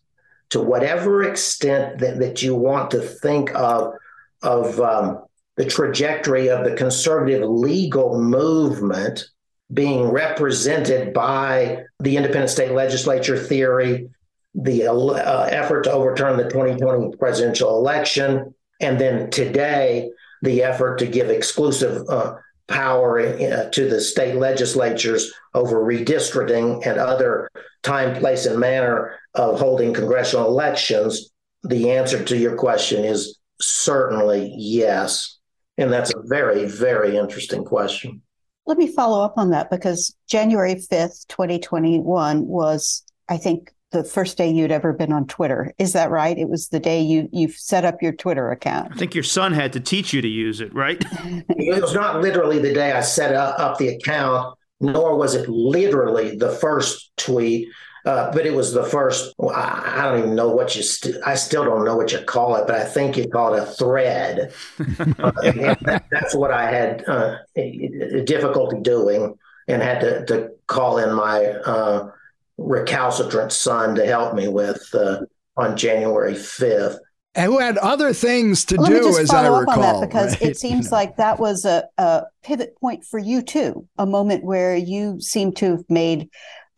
to 0.50 0.62
whatever 0.62 1.24
extent 1.24 2.00
that, 2.00 2.20
that 2.20 2.42
you 2.42 2.56
want 2.56 2.92
to 2.92 3.02
think 3.02 3.54
of, 3.56 3.94
of 4.42 4.80
um, 4.80 5.24
the 5.58 5.66
trajectory 5.66 6.50
of 6.50 6.64
the 6.64 6.76
conservative 6.76 7.48
legal 7.50 8.22
movement 8.22 9.26
being 9.74 10.08
represented 10.08 11.14
by 11.14 11.84
the 12.00 12.16
independent 12.16 12.50
state 12.50 12.72
legislature 12.72 13.38
theory, 13.38 14.10
the 14.56 14.88
uh, 14.88 15.44
effort 15.52 15.84
to 15.84 15.92
overturn 15.92 16.38
the 16.38 16.44
2020 16.44 17.18
presidential 17.18 17.78
election, 17.78 18.54
and 18.80 19.00
then 19.00 19.30
today, 19.30 20.10
the 20.44 20.64
effort 20.64 21.00
to 21.00 21.08
give 21.08 21.30
exclusive 21.30 22.08
uh, 22.10 22.36
power 22.68 23.20
uh, 23.20 23.70
to 23.70 23.90
the 23.90 24.02
state 24.02 24.36
legislatures 24.36 25.34
over 25.54 25.84
redistricting 25.84 26.86
and 26.86 27.00
other 27.00 27.50
time, 27.84 28.20
place, 28.20 28.46
and 28.46 28.60
manner 28.60 29.16
of 29.34 29.60
holding 29.60 29.94
congressional 29.94 30.48
elections? 30.48 31.32
The 31.64 31.92
answer 31.92 32.24
to 32.24 32.38
your 32.38 32.56
question 32.56 33.04
is 33.04 33.38
certainly 33.62 34.54
yes. 34.56 35.38
And 35.78 35.92
that's 35.92 36.14
a 36.14 36.22
very, 36.26 36.66
very 36.66 37.18
interesting 37.18 37.64
question. 37.64 38.22
Let 38.66 38.78
me 38.78 38.88
follow 38.88 39.24
up 39.24 39.36
on 39.38 39.52
that 39.52 39.70
because 39.70 40.16
January 40.28 40.76
5th, 40.76 41.28
2021 41.28 42.46
was, 42.46 43.04
I 43.30 43.38
think, 43.38 43.72
the 43.92 44.04
first 44.04 44.38
day 44.38 44.50
you'd 44.50 44.72
ever 44.72 44.94
been 44.94 45.14
on 45.14 45.28
Twitter. 45.28 45.74
Is 45.78 45.94
that 45.94 46.10
right? 46.10 46.38
It 46.38 46.50
was 46.50 46.70
the 46.70 46.80
day 46.80 47.02
you 47.02 47.30
you 47.32 47.50
set 47.50 47.86
up 47.86 48.02
your 48.02 48.12
Twitter 48.12 48.52
account. 48.52 48.92
I 48.94 48.98
think 48.98 49.16
your 49.16 49.24
son 49.24 49.54
had 49.54 49.74
to 49.74 49.80
teach 49.80 50.14
you 50.14 50.22
to 50.22 50.28
use 50.28 50.60
it, 50.62 50.74
right? 50.74 51.04
it 51.50 51.82
was 51.82 51.94
not 51.94 52.22
literally 52.22 52.60
the 52.60 52.74
day 52.74 52.92
I 52.92 53.02
set 53.02 53.34
up 53.34 53.78
the 53.78 53.90
account, 53.90 54.58
nor 54.82 55.16
was 55.18 55.36
it 55.36 55.48
literally 55.48 56.36
the 56.36 56.52
first 56.52 57.12
tweet. 57.18 57.70
Uh, 58.06 58.32
but 58.32 58.46
it 58.46 58.54
was 58.54 58.72
the 58.72 58.86
first. 58.86 59.36
I, 59.54 60.04
don't 60.04 60.20
even 60.20 60.36
know 60.36 60.48
what 60.48 60.78
you. 60.78 60.82
St- 60.82 61.18
I 61.26 61.36
still 61.36 61.66
don't 61.66 61.84
know 61.84 61.98
what 61.98 62.14
you 62.14 62.20
call 62.20 62.56
it, 62.56 62.66
but 62.66 62.76
I 62.76 62.86
think 62.86 63.18
you 63.18 63.28
call 63.28 63.54
it 63.54 63.64
a 63.64 63.66
thread. 63.66 64.54
uh, 64.80 65.32
that, 65.42 66.06
that's 66.10 66.34
what 66.34 66.52
I 66.52 66.72
had 66.72 67.04
uh, 67.06 67.40
difficulty 68.24 68.80
doing, 68.80 69.38
and 69.68 69.82
had 69.82 70.00
to, 70.00 70.26
to 70.28 70.52
call 70.68 71.00
in 71.00 71.14
my 71.14 71.48
uh, 71.48 72.12
recalcitrant 72.58 73.52
son 73.52 73.96
to 73.96 74.06
help 74.06 74.34
me 74.34 74.48
with 74.48 74.84
uh, 74.94 75.22
on 75.56 75.78
January 75.78 76.34
5th. 76.34 76.98
And 77.36 77.52
who 77.52 77.60
had 77.60 77.78
other 77.78 78.14
things 78.14 78.66
to 78.66 78.82
Let 78.82 78.90
do, 78.90 79.18
as 79.18 79.30
I 79.30 79.48
recall. 79.48 80.02
because 80.02 80.32
right? 80.34 80.42
it 80.50 80.58
seems 80.58 80.92
like 80.92 81.18
that 81.18 81.40
was 81.40 81.66
a, 81.66 81.84
a 82.00 82.24
pivot 82.44 82.76
point 82.82 83.06
for 83.06 83.20
you 83.20 83.44
too, 83.44 83.88
a 83.98 84.08
moment 84.08 84.44
where 84.44 84.76
you 84.76 85.22
seem 85.22 85.52
to 85.54 85.72
have 85.72 85.84
made 85.88 86.30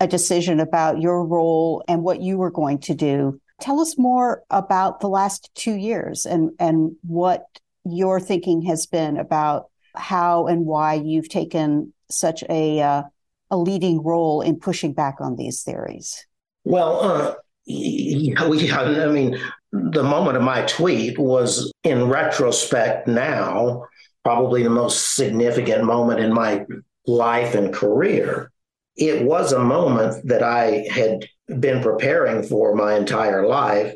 a 0.02 0.08
decision 0.08 0.60
about 0.60 1.00
your 1.00 1.26
role 1.26 1.84
and 1.88 2.04
what 2.04 2.22
you 2.22 2.38
were 2.38 2.52
going 2.52 2.80
to 2.80 2.94
do. 2.94 3.40
Tell 3.62 3.80
us 3.80 3.98
more 3.98 4.44
about 4.50 5.00
the 5.00 5.10
last 5.10 5.50
two 5.56 5.76
years 5.76 6.26
and, 6.26 6.52
and 6.60 6.96
what 7.04 7.46
your 7.86 8.20
thinking 8.20 8.64
has 8.64 8.86
been 8.86 9.18
about 9.18 9.70
how 9.96 10.48
and 10.48 10.66
why 10.66 10.96
you've 10.96 11.30
taken 11.30 11.94
such 12.10 12.44
a 12.50 12.82
uh, 12.82 13.04
a 13.52 13.58
leading 13.58 14.04
role 14.04 14.42
in 14.42 14.60
pushing 14.60 14.94
back 14.94 15.16
on 15.20 15.36
these 15.36 15.64
theories? 15.64 16.26
Well, 16.64 17.02
uh, 17.02 17.34
yeah, 17.66 18.48
we, 18.48 18.72
I 18.72 19.08
mean, 19.08 19.40
the 19.72 20.04
moment 20.04 20.38
of 20.38 20.44
my 20.44 20.64
tweet 20.64 21.18
was, 21.18 21.72
in 21.84 22.10
retrospect, 22.10 23.08
now 23.08 23.86
probably 24.24 24.64
the 24.64 24.70
most 24.70 25.16
significant 25.16 25.84
moment 25.84 26.20
in 26.20 26.34
my 26.34 26.66
life 27.08 27.56
and 27.56 27.74
career. 27.74 28.52
It 28.96 29.24
was 29.24 29.54
a 29.54 29.64
moment 29.64 30.28
that 30.28 30.44
I 30.44 30.86
had 30.92 31.28
been 31.60 31.82
preparing 31.82 32.44
for 32.44 32.76
my 32.76 32.96
entire 32.96 33.48
life, 33.48 33.96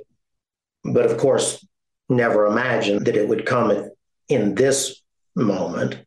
but 0.83 1.05
of 1.05 1.17
course, 1.17 1.65
never 2.09 2.45
imagined 2.45 3.05
that 3.05 3.15
it 3.15 3.27
would 3.27 3.45
come 3.45 3.89
in 4.29 4.55
this 4.55 5.01
moment. 5.35 5.97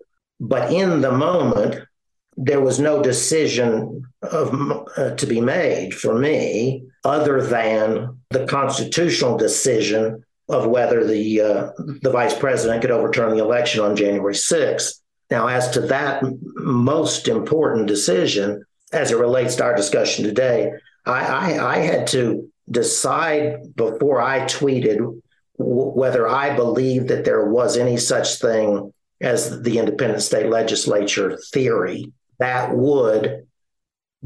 But 0.41 0.73
in 0.73 1.01
the 1.01 1.13
moment, 1.13 1.87
there 2.37 2.61
was 2.61 2.79
no 2.79 3.03
decision 3.03 4.07
of, 4.23 4.89
uh, 4.97 5.15
to 5.15 5.27
be 5.27 5.41
made 5.41 5.95
for 5.95 6.19
me 6.19 6.85
other 7.05 7.43
than 7.43 8.19
the 8.31 8.47
constitutional 8.47 9.37
decision 9.37 10.25
of 10.49 10.67
whether 10.67 11.05
the 11.05 11.41
uh, 11.41 11.71
the 12.03 12.11
vice 12.11 12.37
president 12.39 12.81
could 12.81 12.91
overturn 12.91 13.37
the 13.37 13.43
election 13.43 13.81
on 13.81 13.97
January 13.97 14.35
6th. 14.35 15.01
Now, 15.31 15.49
as 15.49 15.71
to 15.71 15.81
that 15.83 16.23
most 16.55 17.27
important 17.27 17.89
decision, 17.89 18.65
as 18.93 19.11
it 19.11 19.19
relates 19.19 19.57
to 19.57 19.65
our 19.65 19.75
discussion 19.75 20.25
today, 20.25 20.73
I, 21.05 21.21
I, 21.57 21.75
I 21.75 21.79
had 21.79 22.07
to 22.09 22.49
decide 22.71 23.75
before 23.75 24.21
I 24.21 24.41
tweeted 24.41 24.99
w- 24.99 25.23
whether 25.59 26.29
I 26.29 26.55
believed 26.55 27.09
that 27.09 27.25
there 27.25 27.47
was 27.47 27.77
any 27.77 27.97
such 27.97 28.37
thing 28.37 28.93
as 29.21 29.63
the 29.63 29.79
independent 29.79 30.23
state 30.23 30.49
legislature 30.49 31.39
theory, 31.53 32.13
that 32.39 32.75
would 32.75 33.47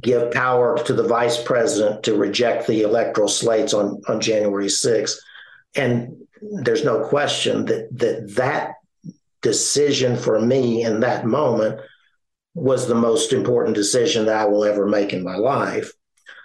give 0.01 0.31
power 0.31 0.79
to 0.85 0.93
the 0.93 1.03
vice 1.03 1.43
president 1.43 2.05
to 2.05 2.15
reject 2.15 2.67
the 2.67 2.83
electoral 2.83 3.29
slates 3.29 3.75
on, 3.75 4.01
on 4.09 4.21
January 4.21 4.67
6th. 4.67 5.17
And 5.75 6.17
there's 6.41 6.85
no 6.85 7.05
question 7.05 7.67
that 7.67 7.89
that, 7.99 8.35
that 8.37 8.75
decision 9.43 10.17
for 10.17 10.41
me 10.41 10.83
in 10.83 11.01
that 11.01 11.27
moment 11.27 11.81
was 12.55 12.87
the 12.87 12.95
most 12.95 13.33
important 13.33 13.75
decision 13.77 14.27
that 14.27 14.37
I 14.37 14.45
will 14.45 14.65
ever 14.65 14.87
make 14.87 15.13
in 15.13 15.23
my 15.23 15.37
life. 15.37 15.93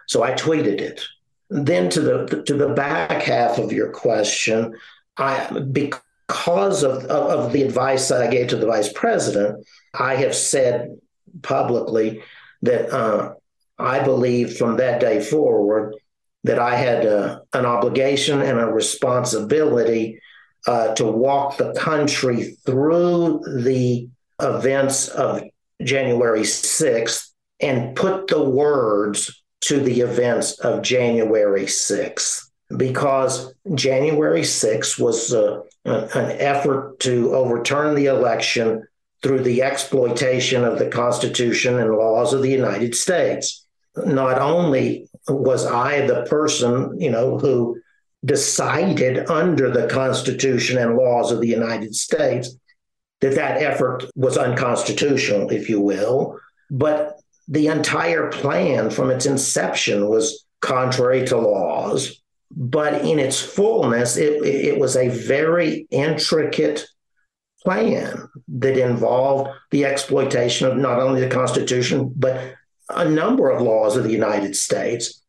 So 0.08 0.24
I 0.24 0.34
tweeted 0.34 0.82
it. 0.82 1.02
Then 1.50 1.90
to 1.92 2.02
the 2.02 2.44
to 2.48 2.56
the 2.56 2.70
back 2.70 3.22
half 3.22 3.60
of 3.60 3.72
your 3.72 3.92
question, 3.92 4.76
I 5.16 5.60
because 5.72 6.84
of, 6.84 7.04
of, 7.06 7.46
of 7.46 7.54
the 7.54 7.62
advice 7.62 8.10
that 8.10 8.22
I 8.22 8.28
gave 8.28 8.48
to 8.48 8.56
the 8.56 8.66
vice 8.66 8.92
president, 8.92 9.66
I 9.94 10.16
have 10.16 10.34
said 10.34 10.98
publicly 11.42 12.22
that 12.62 12.92
uh, 12.92 13.34
I 13.78 14.00
believe 14.04 14.58
from 14.58 14.78
that 14.78 15.00
day 15.00 15.22
forward 15.22 15.96
that 16.44 16.60
I 16.60 16.76
had 16.76 17.06
uh, 17.06 17.40
an 17.54 17.66
obligation 17.66 18.42
and 18.42 18.60
a 18.60 18.68
responsibility 18.68 20.22
uh, 20.68 20.94
to 20.96 21.06
walk 21.06 21.58
the 21.58 21.74
country 21.74 22.56
through 22.66 23.42
the 23.64 24.08
events 24.42 25.08
of 25.10 25.44
January 25.84 26.42
6th 26.42 27.30
and 27.60 27.96
put 27.96 28.28
the 28.28 28.44
words 28.44 29.44
to 29.62 29.80
the 29.80 30.02
events 30.02 30.60
of 30.60 30.82
January 30.84 31.64
6th. 31.64 32.44
Because 32.76 33.54
January 33.76 34.42
6th 34.42 35.00
was 35.00 35.34
uh, 35.34 35.62
an 35.86 36.32
effort 36.40 37.00
to 37.02 37.36
overturn 37.36 37.96
the 37.96 38.08
election 38.08 38.88
through 39.26 39.42
the 39.42 39.64
exploitation 39.64 40.64
of 40.64 40.78
the 40.78 40.88
Constitution 40.88 41.80
and 41.80 41.96
laws 41.96 42.32
of 42.32 42.44
the 42.44 42.52
United 42.52 42.94
States. 42.94 43.66
Not 43.98 44.38
only 44.38 45.10
was 45.28 45.66
I 45.66 46.06
the 46.06 46.28
person, 46.30 47.02
you 47.02 47.10
know, 47.10 47.40
who 47.40 47.82
decided 48.24 49.28
under 49.28 49.72
the 49.72 49.88
Constitution 49.88 50.78
and 50.78 50.96
laws 50.96 51.32
of 51.32 51.42
the 51.42 51.48
United 51.48 51.96
States 51.96 52.56
that 53.22 53.34
that 53.34 53.64
effort 53.64 54.06
was 54.16 54.38
unconstitutional, 54.38 55.50
if 55.50 55.72
you 55.72 55.82
will. 55.82 56.40
But 56.70 57.20
the 57.48 57.66
entire 57.66 58.30
plan 58.30 58.92
from 58.92 59.10
its 59.10 59.26
inception 59.26 60.08
was 60.08 60.46
contrary 60.62 61.26
to 61.30 61.38
laws. 61.38 62.22
But 62.52 63.04
in 63.04 63.18
its 63.18 63.42
fullness, 63.42 64.18
it, 64.18 64.46
it 64.46 64.80
was 64.80 64.96
a 64.96 65.10
very 65.10 65.88
intricate 65.90 66.86
plan 67.66 68.30
that 68.48 68.78
involved 68.78 69.50
the 69.72 69.86
exploitation 69.86 70.68
of 70.68 70.78
not 70.78 71.00
only 71.00 71.20
the 71.20 71.30
Constitution, 71.30 72.14
but 72.16 72.56
a 72.90 73.10
number 73.10 73.50
of 73.50 73.62
laws 73.62 73.98
of 73.98 74.04
the 74.04 74.12
United 74.12 74.56
States. 74.56 75.22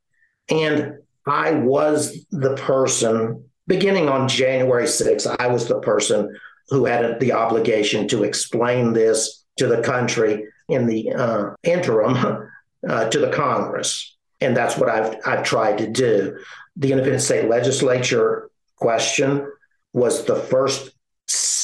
And 0.49 0.99
I 1.27 1.53
was 1.53 2.27
the 2.31 2.55
person, 2.55 3.45
beginning 3.67 4.09
on 4.09 4.29
January 4.29 4.85
6th, 4.85 5.35
I 5.41 5.49
was 5.49 5.67
the 5.67 5.81
person 5.81 6.37
who 6.69 6.85
had 6.85 7.19
the 7.21 7.33
obligation 7.33 8.07
to 8.09 8.25
explain 8.25 8.93
this 8.93 9.45
to 9.57 9.67
the 9.67 9.83
country 9.83 10.47
in 10.69 10.87
the 10.87 11.13
uh, 11.13 11.51
interim 11.63 12.49
uh, 12.89 13.09
to 13.09 13.19
the 13.19 13.31
Congress. 13.31 14.17
And 14.41 14.57
that's 14.57 14.77
what 14.77 14.91
I've, 14.91 15.17
I've 15.25 15.45
tried 15.45 15.79
to 15.79 15.89
do. 15.89 16.39
The 16.77 16.93
independent 16.93 17.23
state 17.23 17.49
legislature 17.49 18.51
question 18.77 19.51
was 19.95 20.25
the 20.25 20.37
first 20.37 20.91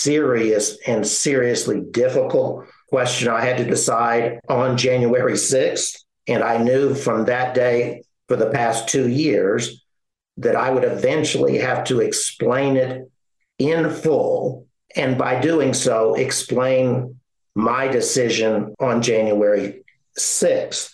serious 0.02 0.78
and 0.86 1.06
seriously 1.06 1.80
difficult 1.80 2.66
question 2.88 3.28
I 3.28 3.40
had 3.40 3.58
to 3.58 3.64
decide 3.64 4.40
on 4.48 4.76
January 4.76 5.34
6th. 5.34 5.98
And 6.28 6.42
I 6.42 6.58
knew 6.58 6.94
from 6.94 7.24
that 7.26 7.54
day 7.54 8.02
for 8.28 8.36
the 8.36 8.50
past 8.50 8.88
two 8.88 9.08
years 9.08 9.82
that 10.36 10.56
I 10.56 10.70
would 10.70 10.84
eventually 10.84 11.58
have 11.58 11.84
to 11.84 12.00
explain 12.00 12.76
it 12.76 13.10
in 13.58 13.90
full. 13.90 14.66
And 14.96 15.16
by 15.16 15.40
doing 15.40 15.72
so, 15.72 16.14
explain 16.14 17.18
my 17.54 17.88
decision 17.88 18.74
on 18.80 19.02
January 19.02 19.84
6th. 20.18 20.92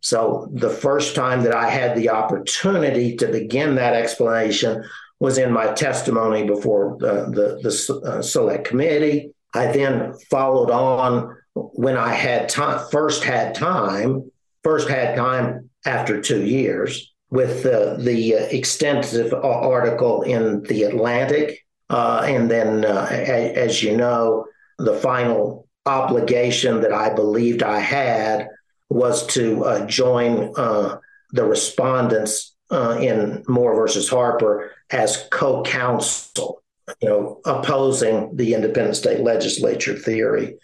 So 0.00 0.48
the 0.52 0.70
first 0.70 1.14
time 1.14 1.44
that 1.44 1.54
I 1.54 1.70
had 1.70 1.96
the 1.96 2.10
opportunity 2.10 3.16
to 3.16 3.28
begin 3.28 3.76
that 3.76 3.94
explanation 3.94 4.84
was 5.22 5.38
in 5.38 5.52
my 5.52 5.72
testimony 5.74 6.42
before 6.44 6.96
the, 6.98 7.14
the, 7.36 7.46
the 7.62 8.00
uh, 8.04 8.20
select 8.20 8.64
committee. 8.66 9.32
I 9.54 9.70
then 9.70 10.14
followed 10.28 10.68
on 10.72 11.36
when 11.54 11.96
I 11.96 12.12
had 12.12 12.48
time, 12.48 12.84
first 12.90 13.22
had 13.22 13.54
time, 13.54 14.32
first 14.64 14.88
had 14.88 15.14
time 15.14 15.70
after 15.86 16.20
two 16.20 16.44
years 16.44 17.14
with 17.30 17.62
the, 17.62 17.98
the 18.00 18.32
extensive 18.52 19.32
article 19.32 20.22
in 20.22 20.64
The 20.64 20.82
Atlantic. 20.82 21.64
Uh, 21.88 22.24
and 22.26 22.50
then, 22.50 22.84
uh, 22.84 23.06
a, 23.08 23.54
as 23.54 23.80
you 23.80 23.96
know, 23.96 24.46
the 24.78 24.94
final 24.94 25.68
obligation 25.86 26.80
that 26.80 26.92
I 26.92 27.14
believed 27.14 27.62
I 27.62 27.78
had 27.78 28.48
was 28.90 29.24
to 29.28 29.64
uh, 29.66 29.86
join 29.86 30.52
uh, 30.56 30.98
the 31.30 31.44
respondents 31.44 32.56
uh, 32.72 32.98
in 33.00 33.44
Moore 33.46 33.76
versus 33.76 34.08
Harper 34.08 34.72
as 34.92 35.26
co 35.30 35.62
counsel, 35.62 36.62
you 37.00 37.08
know, 37.08 37.40
opposing 37.44 38.36
the 38.36 38.54
independent 38.54 38.96
state 38.96 39.20
legislature 39.20 39.96
theory. 39.96 40.56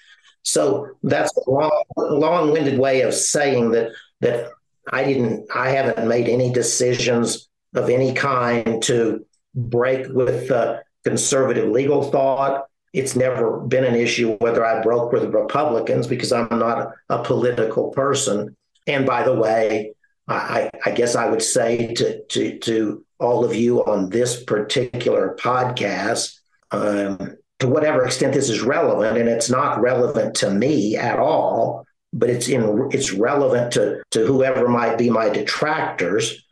So 0.42 0.88
that's 1.02 1.34
a 1.36 1.50
long, 1.50 1.82
long-winded 1.96 2.78
way 2.78 3.02
of 3.02 3.14
saying 3.14 3.72
that 3.72 3.90
that 4.20 4.50
I 4.90 5.05
didn't, 5.05 5.46
I 5.55 5.70
haven't 5.70 6.09
made 6.09 6.28
any 6.28 6.52
decisions 6.52 7.48
of 7.74 7.90
any 7.90 8.14
kind 8.14 8.82
to 8.84 9.26
break 9.55 10.06
with 10.09 10.50
uh, 10.50 10.78
conservative 11.05 11.68
legal 11.70 12.02
thought. 12.10 12.66
It's 12.92 13.14
never 13.14 13.60
been 13.60 13.84
an 13.84 13.94
issue 13.94 14.36
whether 14.38 14.64
I 14.64 14.80
broke 14.82 15.12
with 15.12 15.32
Republicans 15.34 16.06
because 16.06 16.32
I'm 16.32 16.48
not 16.59 16.78
a, 16.78 17.16
a 17.16 17.22
political 17.22 17.90
person. 17.90 18.56
And 18.86 19.05
by 19.05 19.22
the 19.22 19.34
way, 19.34 19.92
I, 20.26 20.70
I, 20.84 20.90
guess 20.92 21.14
I 21.14 21.28
would 21.28 21.42
say 21.42 21.94
to, 21.94 22.22
to, 22.22 22.59
to 22.59 23.05
all 23.19 23.45
of 23.45 23.55
you 23.55 23.85
on 23.85 24.11
this 24.11 24.45
particular 24.45 25.36
podcast, 25.39 26.39
um, 26.70 27.36
to 27.59 27.69
whatever 27.69 28.05
extent 28.05 28.35
this 28.35 28.49
is 28.49 28.62
relevant, 28.62 29.19
and 29.19 29.28
it's 29.28 29.51
not 29.51 29.81
relevant 29.81 30.35
to 30.36 30.51
me 30.51 30.97
at 30.97 31.19
all, 31.19 31.85
but 32.12 32.31
it's 32.31 32.49
in 32.49 32.89
it's 32.93 33.12
relevant 33.12 33.73
to 33.73 34.03
to 34.12 34.24
whoever 34.27 34.69
might 34.69 34.97
be 34.97 35.11
my 35.11 35.28
detractors. 35.28 36.45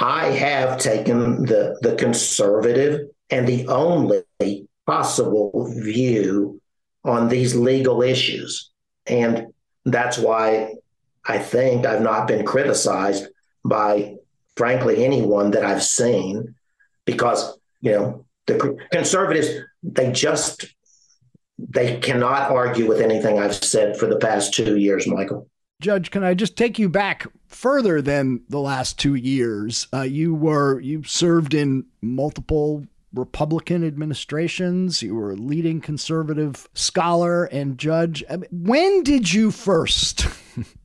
I 0.00 0.26
have 0.26 0.78
taken 0.78 1.44
the 1.44 1.78
the 1.82 1.94
conservative 1.94 3.08
and 3.30 3.46
the 3.46 3.68
only 3.68 4.24
possible 4.86 5.72
view 5.78 6.60
on 7.04 7.28
these 7.28 7.54
legal 7.54 8.02
issues, 8.02 8.70
and 9.06 9.46
that's 9.84 10.18
why 10.18 10.74
I 11.24 11.38
think 11.38 11.86
I've 11.86 12.02
not 12.02 12.26
been 12.26 12.44
criticized 12.44 13.28
by, 13.64 14.16
frankly, 14.56 15.04
anyone 15.04 15.50
that 15.52 15.64
I've 15.64 15.82
seen, 15.82 16.54
because 17.04 17.58
you 17.80 17.92
know 17.92 18.26
the 18.46 18.76
conservatives 18.90 19.48
they 19.82 20.12
just 20.12 20.66
they 21.58 21.98
cannot 21.98 22.50
argue 22.50 22.88
with 22.88 23.00
anything 23.00 23.38
I've 23.38 23.54
said 23.54 23.96
for 23.96 24.06
the 24.06 24.16
past 24.16 24.54
two 24.54 24.76
years, 24.76 25.06
Michael. 25.06 25.48
Judge, 25.80 26.10
can 26.10 26.22
I 26.22 26.34
just 26.34 26.56
take 26.56 26.78
you 26.78 26.88
back 26.88 27.26
further 27.48 28.00
than 28.00 28.42
the 28.48 28.60
last 28.60 28.98
two 28.98 29.14
years? 29.14 29.88
Uh, 29.92 30.02
you 30.02 30.34
were 30.34 30.80
you 30.80 31.02
served 31.02 31.54
in 31.54 31.86
multiple 32.00 32.84
Republican 33.12 33.84
administrations. 33.84 35.02
You 35.02 35.14
were 35.14 35.32
a 35.32 35.36
leading 35.36 35.80
conservative 35.80 36.68
scholar 36.74 37.44
and 37.44 37.78
judge. 37.78 38.24
When 38.50 39.02
did 39.02 39.32
you 39.32 39.50
first 39.50 40.26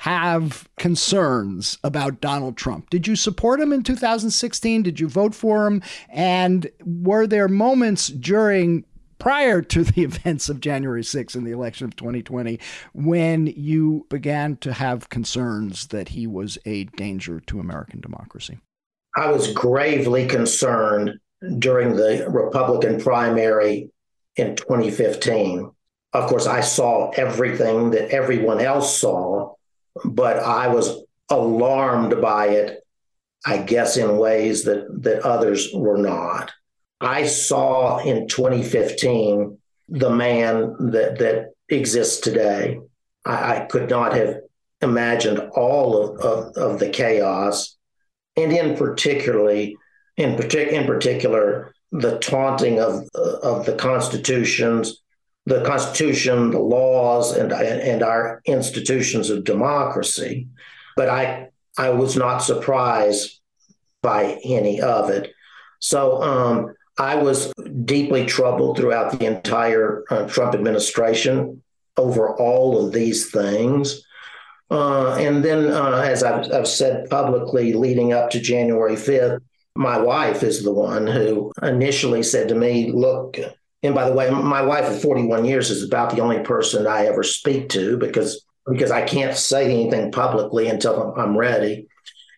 have 0.00 0.66
concerns 0.78 1.76
about 1.84 2.22
Donald 2.22 2.56
Trump? 2.56 2.88
Did 2.88 3.06
you 3.06 3.14
support 3.14 3.60
him 3.60 3.70
in 3.70 3.82
2016? 3.82 4.82
Did 4.82 4.98
you 4.98 5.06
vote 5.06 5.34
for 5.34 5.66
him? 5.66 5.82
And 6.08 6.70
were 6.86 7.26
there 7.26 7.48
moments 7.48 8.08
during 8.08 8.86
prior 9.18 9.60
to 9.60 9.84
the 9.84 10.02
events 10.04 10.48
of 10.48 10.60
January 10.60 11.02
6th 11.02 11.34
and 11.34 11.46
the 11.46 11.50
election 11.50 11.84
of 11.84 11.96
2020 11.96 12.58
when 12.94 13.48
you 13.48 14.06
began 14.08 14.56
to 14.56 14.72
have 14.72 15.10
concerns 15.10 15.88
that 15.88 16.08
he 16.08 16.26
was 16.26 16.56
a 16.64 16.84
danger 16.96 17.38
to 17.40 17.60
American 17.60 18.00
democracy? 18.00 18.58
I 19.14 19.30
was 19.30 19.52
gravely 19.52 20.26
concerned 20.26 21.18
during 21.58 21.94
the 21.96 22.26
Republican 22.26 23.02
primary 23.02 23.90
in 24.36 24.56
2015. 24.56 25.70
Of 26.14 26.26
course, 26.26 26.46
I 26.46 26.62
saw 26.62 27.10
everything 27.10 27.90
that 27.90 28.08
everyone 28.14 28.60
else 28.60 28.96
saw, 28.96 29.56
but 30.04 30.38
I 30.38 30.68
was 30.68 31.02
alarmed 31.30 32.20
by 32.20 32.48
it, 32.48 32.84
I 33.46 33.58
guess, 33.58 33.96
in 33.96 34.18
ways 34.18 34.64
that, 34.64 35.02
that 35.02 35.24
others 35.24 35.68
were 35.72 35.98
not. 35.98 36.50
I 37.00 37.26
saw 37.26 37.98
in 37.98 38.28
2015 38.28 39.58
the 39.88 40.10
man 40.10 40.90
that 40.92 41.18
that 41.18 41.52
exists 41.68 42.20
today. 42.20 42.78
I, 43.24 43.56
I 43.56 43.66
could 43.66 43.88
not 43.88 44.12
have 44.14 44.40
imagined 44.82 45.38
all 45.54 45.96
of, 45.96 46.20
of, 46.20 46.56
of 46.56 46.78
the 46.78 46.90
chaos, 46.90 47.76
and 48.36 48.52
in 48.52 48.76
particularly, 48.76 49.76
in, 50.16 50.36
partic- 50.36 50.72
in 50.72 50.86
particular, 50.86 51.74
the 51.92 52.18
taunting 52.18 52.80
of 52.80 53.08
of 53.14 53.66
the 53.66 53.74
constitutions, 53.74 55.02
the 55.46 55.62
Constitution, 55.64 56.50
the 56.50 56.58
laws, 56.58 57.36
and 57.36 57.52
and 57.52 58.02
our 58.02 58.42
institutions 58.44 59.30
of 59.30 59.44
democracy. 59.44 60.48
But 60.96 61.08
I 61.08 61.48
I 61.78 61.90
was 61.90 62.16
not 62.16 62.38
surprised 62.38 63.40
by 64.02 64.38
any 64.44 64.80
of 64.80 65.10
it. 65.10 65.32
So 65.78 66.22
um, 66.22 66.74
I 66.98 67.16
was 67.16 67.52
deeply 67.84 68.26
troubled 68.26 68.76
throughout 68.76 69.18
the 69.18 69.24
entire 69.26 70.04
uh, 70.10 70.28
Trump 70.28 70.54
administration 70.54 71.62
over 71.96 72.36
all 72.36 72.84
of 72.84 72.92
these 72.92 73.30
things. 73.30 74.02
Uh, 74.70 75.16
and 75.18 75.44
then, 75.44 75.70
uh, 75.70 76.02
as 76.04 76.22
I've, 76.22 76.50
I've, 76.52 76.68
said 76.68 77.10
publicly 77.10 77.72
leading 77.72 78.12
up 78.12 78.30
to 78.30 78.40
January 78.40 78.94
5th, 78.94 79.40
my 79.74 79.98
wife 79.98 80.42
is 80.42 80.62
the 80.62 80.72
one 80.72 81.06
who 81.06 81.50
initially 81.62 82.22
said 82.22 82.48
to 82.48 82.54
me, 82.54 82.92
Look, 82.92 83.36
and 83.82 83.94
by 83.94 84.08
the 84.08 84.14
way, 84.14 84.30
my 84.30 84.62
wife 84.62 84.90
of 84.90 85.00
41 85.00 85.44
years 85.44 85.70
is 85.70 85.82
about 85.82 86.10
the 86.14 86.20
only 86.20 86.40
person 86.40 86.86
I 86.86 87.06
ever 87.06 87.22
speak 87.22 87.70
to 87.70 87.96
because 87.96 88.44
because 88.70 88.90
I 88.90 89.02
can't 89.02 89.36
say 89.36 89.64
anything 89.64 90.12
publicly 90.12 90.68
until 90.68 91.14
I'm 91.16 91.36
ready. 91.36 91.88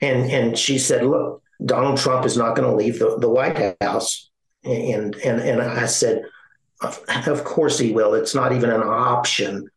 And 0.00 0.30
and 0.30 0.56
she 0.56 0.78
said, 0.78 1.04
"Look, 1.04 1.42
Donald 1.64 1.98
Trump 1.98 2.24
is 2.24 2.36
not 2.36 2.54
going 2.54 2.68
to 2.68 2.76
leave 2.76 2.98
the, 2.98 3.18
the 3.18 3.28
White 3.28 3.76
House." 3.80 4.30
And 4.64 5.16
and 5.16 5.40
and 5.40 5.60
I 5.60 5.86
said, 5.86 6.22
"Of 7.26 7.44
course 7.44 7.78
he 7.78 7.92
will. 7.92 8.14
It's 8.14 8.34
not 8.34 8.52
even 8.52 8.70
an 8.70 8.82
option." 8.82 9.68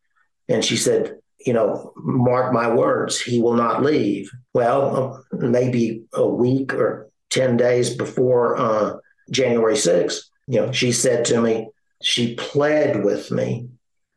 And 0.47 0.63
she 0.63 0.77
said, 0.77 1.17
"You 1.45 1.53
know, 1.53 1.93
mark 1.97 2.53
my 2.53 2.71
words, 2.71 3.19
he 3.19 3.41
will 3.41 3.55
not 3.55 3.81
leave." 3.81 4.29
Well, 4.53 5.25
maybe 5.31 6.03
a 6.13 6.27
week 6.27 6.75
or 6.75 7.09
ten 7.31 7.57
days 7.57 7.95
before 7.95 8.55
uh, 8.55 8.97
January 9.31 9.73
6th, 9.73 10.21
you 10.47 10.61
know, 10.61 10.71
she 10.71 10.91
said 10.91 11.25
to 11.25 11.41
me, 11.41 11.69
she 12.01 12.35
pled 12.35 13.03
with 13.03 13.31
me, 13.31 13.69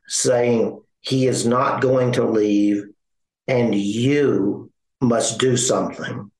saying, 0.06 0.80
He 1.00 1.26
is 1.26 1.46
not 1.46 1.80
going 1.80 2.12
to 2.12 2.24
leave, 2.24 2.84
and 3.46 3.74
you 3.74 4.70
must 5.00 5.38
do 5.38 5.56
something. 5.56 6.30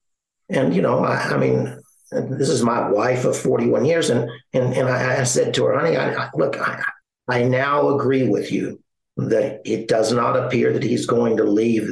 And, 0.51 0.74
you 0.74 0.82
know, 0.82 1.05
I, 1.05 1.16
I 1.16 1.36
mean, 1.36 1.81
this 2.10 2.48
is 2.48 2.62
my 2.62 2.90
wife 2.90 3.24
of 3.24 3.36
41 3.36 3.85
years. 3.85 4.10
And, 4.10 4.28
and, 4.52 4.74
and 4.74 4.89
I, 4.89 5.20
I 5.20 5.24
said 5.24 5.55
to 5.55 5.66
her, 5.66 5.78
honey, 5.78 5.97
I, 5.97 6.24
I, 6.24 6.31
look, 6.35 6.59
I, 6.60 6.82
I 7.28 7.43
now 7.43 7.94
agree 7.94 8.28
with 8.28 8.51
you 8.51 8.82
that 9.16 9.60
it 9.65 9.89
does 9.89 10.12
not 10.12 10.36
appear 10.36 10.73
that 10.73 10.82
he's 10.82 11.06
going 11.06 11.36
to 11.36 11.44
leave 11.44 11.89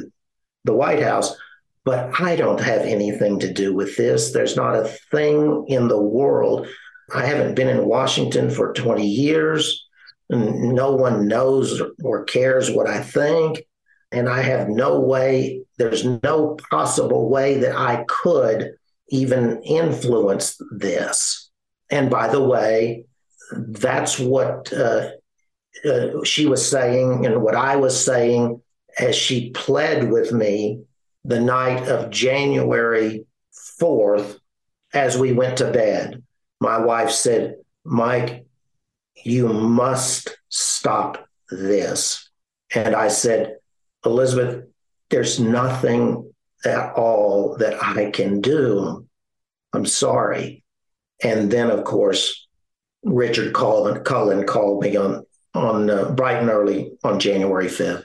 the 0.65 0.73
White 0.73 1.03
House, 1.03 1.37
but 1.85 2.21
I 2.21 2.37
don't 2.37 2.61
have 2.61 2.83
anything 2.83 3.39
to 3.41 3.53
do 3.53 3.75
with 3.75 3.97
this. 3.97 4.33
There's 4.33 4.57
not 4.57 4.77
a 4.77 4.89
thing 5.11 5.67
in 5.69 5.89
the 5.89 6.01
world 6.01 6.67
I 7.15 7.27
haven't 7.27 7.55
been 7.55 7.69
in 7.69 7.87
Washington 7.87 8.51
for 8.51 8.73
20 8.73 9.07
years. 9.07 9.87
No 10.29 10.95
one 10.95 11.29
knows 11.29 11.81
or 12.03 12.25
cares 12.25 12.71
what 12.71 12.89
I 12.89 13.01
think. 13.01 13.65
And 14.13 14.29
I 14.29 14.43
have 14.43 14.69
no 14.69 15.01
way, 15.01 15.63
there's 15.79 16.05
no 16.05 16.57
possible 16.71 17.29
way 17.29 17.59
that 17.59 17.77
I 17.77 18.05
could 18.09 18.73
even 19.09 19.63
influence 19.63 20.61
this. 20.73 21.51
And 21.91 22.11
by 22.11 22.29
the 22.29 22.43
way, 22.43 23.05
that's 23.53 24.19
what 24.19 24.73
uh, 24.73 25.11
uh, 25.85 26.25
she 26.25 26.47
was 26.47 26.69
saying 26.69 27.27
and 27.27 27.43
what 27.43 27.55
I 27.55 27.77
was 27.77 28.05
saying 28.05 28.61
as 28.99 29.15
she 29.15 29.51
pled 29.51 30.11
with 30.11 30.33
me 30.33 30.81
the 31.25 31.41
night 31.41 31.89
of 31.89 32.11
January 32.11 33.27
4th 33.81 34.39
as 34.93 35.19
we 35.19 35.33
went 35.33 35.59
to 35.59 35.71
bed 35.71 36.23
my 36.61 36.79
wife 36.79 37.11
said, 37.11 37.57
Mike, 37.85 38.47
you 39.25 39.49
must 39.49 40.37
stop 40.49 41.29
this. 41.51 42.31
And 42.75 42.95
I 42.95 43.09
said, 43.09 43.57
Elizabeth, 44.05 44.67
there's 45.11 45.39
nothing 45.39 46.33
at 46.65 46.93
all 46.95 47.57
that 47.59 47.83
I 47.83 48.11
can 48.11 48.41
do. 48.41 49.07
I'm 49.73 49.87
sorry. 49.87 50.65
And 51.23 51.51
then, 51.51 51.71
of 51.71 51.85
course, 51.85 52.47
Richard 53.05 53.55
Cullen, 53.55 54.03
Cullen 54.05 54.47
called 54.47 54.83
me 54.83 54.97
on 54.97 55.25
on 55.55 55.89
uh, 55.89 56.11
bright 56.11 56.37
and 56.37 56.51
early 56.51 56.93
on 57.03 57.19
January 57.19 57.67
5th. 57.67 58.05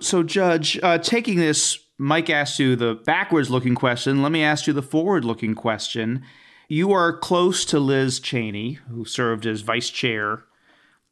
So, 0.00 0.22
Judge, 0.22 0.78
uh, 0.82 0.96
taking 0.96 1.36
this, 1.36 1.78
Mike 1.98 2.30
asked 2.30 2.58
you 2.58 2.74
the 2.74 2.94
backwards 2.94 3.50
looking 3.50 3.74
question. 3.74 4.22
Let 4.22 4.32
me 4.32 4.42
ask 4.42 4.66
you 4.66 4.72
the 4.72 4.82
forward 4.82 5.24
looking 5.24 5.54
question. 5.54 6.24
You 6.68 6.92
are 6.92 7.16
close 7.16 7.64
to 7.66 7.78
Liz 7.78 8.20
Cheney, 8.20 8.74
who 8.90 9.04
served 9.04 9.46
as 9.46 9.60
vice 9.60 9.90
chair 9.90 10.44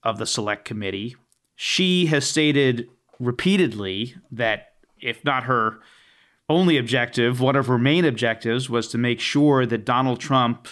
of 0.03 0.19
the 0.19 0.27
select 0.27 0.65
committee. 0.65 1.17
She 1.55 2.07
has 2.07 2.27
stated 2.27 2.89
repeatedly 3.19 4.15
that 4.31 4.73
if 5.01 5.25
not 5.25 5.45
her 5.45 5.81
only 6.49 6.77
objective, 6.79 7.41
one 7.41 7.57
of 7.57 7.67
her 7.67 7.79
main 7.79 8.05
objectives 8.05 8.71
was 8.71 8.89
to 8.89 8.99
make 8.99 9.21
sure 9.21 9.67
that 9.67 9.85
Donald 9.85 10.21
Trump 10.21 10.69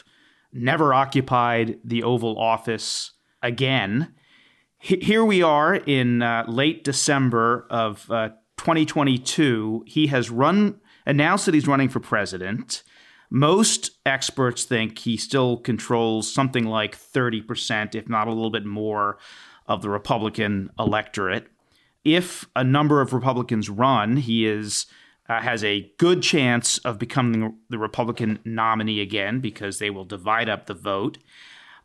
never 0.53 0.93
occupied 0.95 1.79
the 1.85 2.03
Oval 2.03 2.39
Office 2.39 3.13
again. 3.43 4.15
Here 4.79 5.25
we 5.25 5.43
are 5.43 5.75
in 5.75 6.23
uh, 6.23 6.45
late 6.49 6.85
December 6.85 7.67
of 7.71 8.11
uh, 8.11 8.31
2022. 8.57 9.85
He 9.87 10.07
has 10.07 10.31
run 10.31 10.81
announced 11.07 11.47
that 11.47 11.55
he's 11.55 11.67
running 11.67 11.89
for 11.89 12.01
president. 12.01 12.83
Most 13.31 13.93
experts 14.05 14.65
think 14.65 14.99
he 14.99 15.17
still 15.17 15.57
controls 15.57 16.33
something 16.33 16.65
like 16.65 16.99
30%, 16.99 17.95
if 17.95 18.09
not 18.09 18.27
a 18.27 18.33
little 18.33 18.51
bit 18.51 18.67
more, 18.67 19.19
of 19.67 19.83
the 19.83 19.89
Republican 19.89 20.71
electorate. 20.79 21.47
If 22.05 22.49
a 22.57 22.65
number 22.65 23.01
of 23.01 23.13
Republicans 23.13 23.71
run, 23.71 24.17
he 24.17 24.47
is 24.47 24.87
uh, 25.29 25.41
has 25.41 25.63
a 25.63 25.93
good 25.99 26.23
chance 26.23 26.79
of 26.79 26.99
becoming 26.99 27.57
the 27.69 27.79
Republican 27.79 28.41
nominee 28.45 29.01
again 29.01 29.39
because 29.39 29.79
they 29.79 29.89
will 29.89 30.05
divide 30.05 30.49
up 30.49 30.67
the 30.67 30.75
vote. 30.75 31.19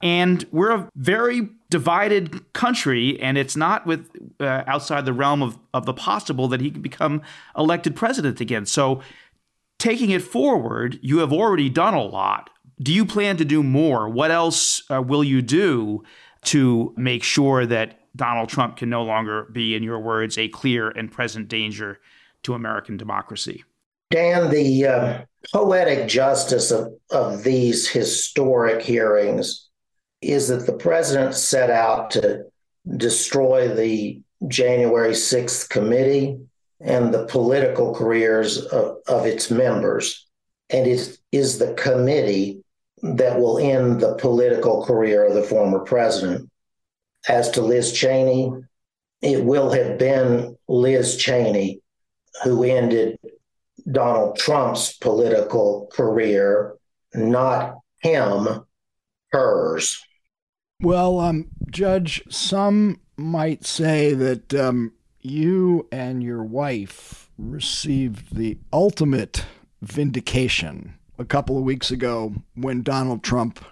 And 0.01 0.45
we're 0.51 0.71
a 0.71 0.89
very 0.95 1.49
divided 1.69 2.51
country, 2.53 3.19
and 3.19 3.37
it's 3.37 3.55
not 3.55 3.85
with 3.85 4.09
uh, 4.39 4.63
outside 4.65 5.05
the 5.05 5.13
realm 5.13 5.43
of, 5.43 5.59
of 5.73 5.85
the 5.85 5.93
possible 5.93 6.47
that 6.47 6.59
he 6.59 6.71
can 6.71 6.81
become 6.81 7.21
elected 7.55 7.95
president 7.95 8.41
again. 8.41 8.65
So 8.65 9.01
taking 9.79 10.09
it 10.11 10.21
forward, 10.21 10.99
you 11.01 11.19
have 11.19 11.33
already 11.33 11.69
done 11.69 11.93
a 11.93 12.03
lot. 12.03 12.49
Do 12.81 12.93
you 12.93 13.05
plan 13.05 13.37
to 13.37 13.45
do 13.45 13.63
more? 13.63 14.09
What 14.09 14.31
else 14.31 14.83
uh, 14.91 15.01
will 15.01 15.23
you 15.23 15.41
do 15.41 16.03
to 16.45 16.93
make 16.97 17.23
sure 17.23 17.65
that 17.65 17.99
Donald 18.15 18.49
Trump 18.49 18.77
can 18.77 18.89
no 18.89 19.03
longer 19.03 19.47
be, 19.51 19.75
in 19.75 19.83
your 19.83 19.99
words, 19.99 20.37
a 20.37 20.47
clear 20.47 20.89
and 20.89 21.11
present 21.11 21.47
danger 21.47 21.99
to 22.43 22.53
American 22.53 22.97
democracy? 22.97 23.63
Dan, 24.11 24.51
the 24.51 24.85
uh, 24.85 25.21
poetic 25.53 26.07
justice 26.07 26.71
of, 26.71 26.93
of 27.11 27.43
these 27.43 27.89
historic 27.89 28.81
hearings 28.81 29.69
is 30.21 30.47
that 30.47 30.65
the 30.65 30.73
president 30.73 31.35
set 31.35 31.69
out 31.69 32.11
to 32.11 32.45
destroy 32.97 33.73
the 33.73 34.21
January 34.47 35.11
6th 35.11 35.69
committee 35.69 36.37
and 36.81 37.13
the 37.13 37.25
political 37.25 37.93
careers 37.93 38.65
of, 38.65 38.97
of 39.07 39.25
its 39.25 39.49
members. 39.49 40.27
And 40.69 40.87
it 40.87 41.17
is 41.31 41.59
the 41.59 41.73
committee 41.73 42.63
that 43.01 43.39
will 43.39 43.59
end 43.59 44.01
the 44.01 44.15
political 44.15 44.83
career 44.85 45.25
of 45.25 45.33
the 45.33 45.43
former 45.43 45.79
president. 45.79 46.49
As 47.27 47.49
to 47.51 47.61
Liz 47.61 47.91
Cheney, 47.93 48.51
it 49.21 49.43
will 49.43 49.71
have 49.71 49.97
been 49.97 50.57
Liz 50.67 51.17
Cheney 51.17 51.81
who 52.43 52.63
ended 52.63 53.17
Donald 53.89 54.37
Trump's 54.37 54.93
political 54.97 55.89
career, 55.91 56.75
not 57.13 57.79
him, 58.01 58.65
hers. 59.31 60.01
Well, 60.81 61.19
um, 61.19 61.47
Judge, 61.71 62.21
some 62.29 62.99
might 63.15 63.65
say 63.65 64.13
that 64.13 64.53
um, 64.53 64.93
you 65.25 65.87
and 65.91 66.23
your 66.23 66.43
wife 66.43 67.29
received 67.37 68.35
the 68.35 68.57
ultimate 68.71 69.45
vindication 69.81 70.95
a 71.17 71.25
couple 71.25 71.57
of 71.57 71.63
weeks 71.63 71.91
ago 71.91 72.33
when 72.55 72.83
Donald 72.83 73.23
Trump 73.23 73.63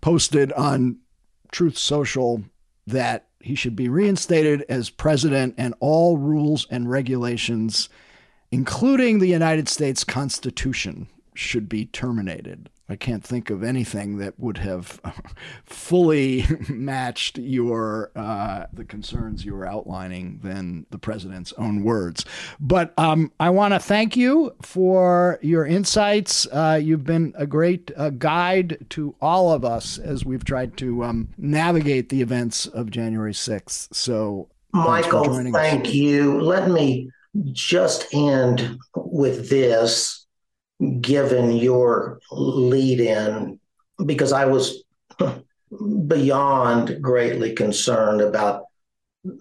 posted 0.00 0.52
on 0.52 0.98
Truth 1.52 1.78
Social 1.78 2.42
that 2.86 3.28
he 3.40 3.54
should 3.54 3.76
be 3.76 3.88
reinstated 3.88 4.64
as 4.68 4.90
president 4.90 5.54
and 5.56 5.74
all 5.80 6.18
rules 6.18 6.66
and 6.70 6.90
regulations, 6.90 7.88
including 8.50 9.18
the 9.18 9.28
United 9.28 9.68
States 9.68 10.04
Constitution, 10.04 11.08
should 11.34 11.68
be 11.68 11.86
terminated. 11.86 12.68
I 12.90 12.96
can't 12.96 13.22
think 13.22 13.50
of 13.50 13.62
anything 13.62 14.16
that 14.18 14.38
would 14.38 14.58
have 14.58 15.00
fully 15.64 16.46
matched 16.68 17.38
your 17.38 18.10
uh, 18.16 18.66
the 18.72 18.84
concerns 18.84 19.44
you 19.44 19.54
were 19.54 19.66
outlining 19.66 20.40
than 20.42 20.86
the 20.90 20.98
president's 20.98 21.52
own 21.58 21.84
words. 21.84 22.24
But 22.58 22.94
um, 22.96 23.30
I 23.38 23.50
want 23.50 23.74
to 23.74 23.78
thank 23.78 24.16
you 24.16 24.54
for 24.62 25.38
your 25.42 25.66
insights. 25.66 26.46
Uh, 26.46 26.80
you've 26.82 27.04
been 27.04 27.34
a 27.36 27.46
great 27.46 27.90
uh, 27.96 28.10
guide 28.10 28.86
to 28.90 29.14
all 29.20 29.52
of 29.52 29.64
us 29.64 29.98
as 29.98 30.24
we've 30.24 30.44
tried 30.44 30.76
to 30.78 31.04
um, 31.04 31.28
navigate 31.36 32.08
the 32.08 32.22
events 32.22 32.66
of 32.66 32.90
January 32.90 33.34
sixth. 33.34 33.94
So, 33.94 34.48
Michael, 34.72 35.24
thank 35.52 35.86
us. 35.86 35.92
you. 35.92 36.40
Let 36.40 36.70
me 36.70 37.10
just 37.52 38.06
end 38.14 38.78
with 38.94 39.50
this 39.50 40.17
given 41.00 41.52
your 41.52 42.20
lead 42.30 43.00
in, 43.00 43.58
because 44.06 44.32
I 44.32 44.46
was 44.46 44.84
beyond 46.06 47.02
greatly 47.02 47.52
concerned 47.54 48.20
about 48.20 48.64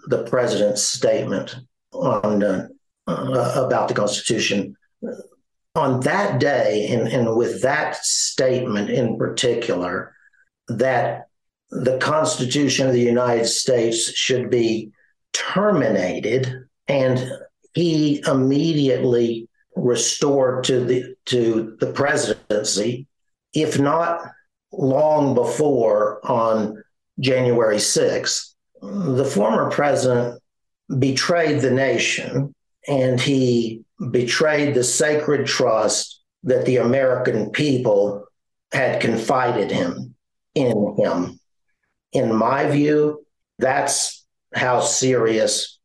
the 0.07 0.23
president's 0.23 0.83
statement 0.83 1.55
on 1.93 2.43
uh, 2.43 2.67
uh, 3.07 3.63
about 3.65 3.87
the 3.87 3.93
Constitution. 3.93 4.75
On 5.75 5.99
that 6.01 6.39
day, 6.39 6.87
and, 6.89 7.07
and 7.07 7.35
with 7.37 7.61
that 7.61 7.95
statement 8.03 8.89
in 8.89 9.17
particular, 9.17 10.13
that 10.67 11.27
the 11.69 11.97
Constitution 11.99 12.87
of 12.87 12.93
the 12.93 12.99
United 12.99 13.45
States 13.45 14.11
should 14.11 14.49
be 14.49 14.91
terminated, 15.33 16.67
and 16.87 17.31
he 17.73 18.23
immediately 18.25 19.46
restored 19.77 20.63
to 20.65 20.83
the 20.83 21.15
to 21.25 21.77
the 21.79 21.91
presidency, 21.91 23.07
if 23.53 23.79
not 23.79 24.21
long 24.71 25.33
before 25.33 26.19
on 26.29 26.83
January 27.19 27.77
6th. 27.77 28.53
The 28.81 29.25
former 29.25 29.71
president 29.71 30.41
betrayed 30.99 31.61
the 31.61 31.71
nation 31.71 32.53
and 32.87 33.19
he 33.19 33.83
betrayed 34.11 34.75
the 34.75 34.83
sacred 34.83 35.47
trust 35.47 36.21
that 36.43 36.65
the 36.65 36.77
American 36.77 37.49
people 37.51 38.25
had 38.71 39.01
confided 39.01 39.71
him 39.71 40.15
in 40.53 40.95
him. 40.97 41.39
In 42.13 42.33
my 42.33 42.69
view, 42.69 43.25
that's 43.57 44.25
how 44.53 44.79
serious 44.79 45.79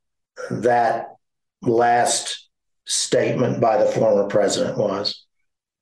that 0.51 1.17
last 1.63 2.42
statement 2.93 3.61
by 3.61 3.83
the 3.83 3.91
former 3.91 4.27
president 4.29 4.77
was. 4.77 5.25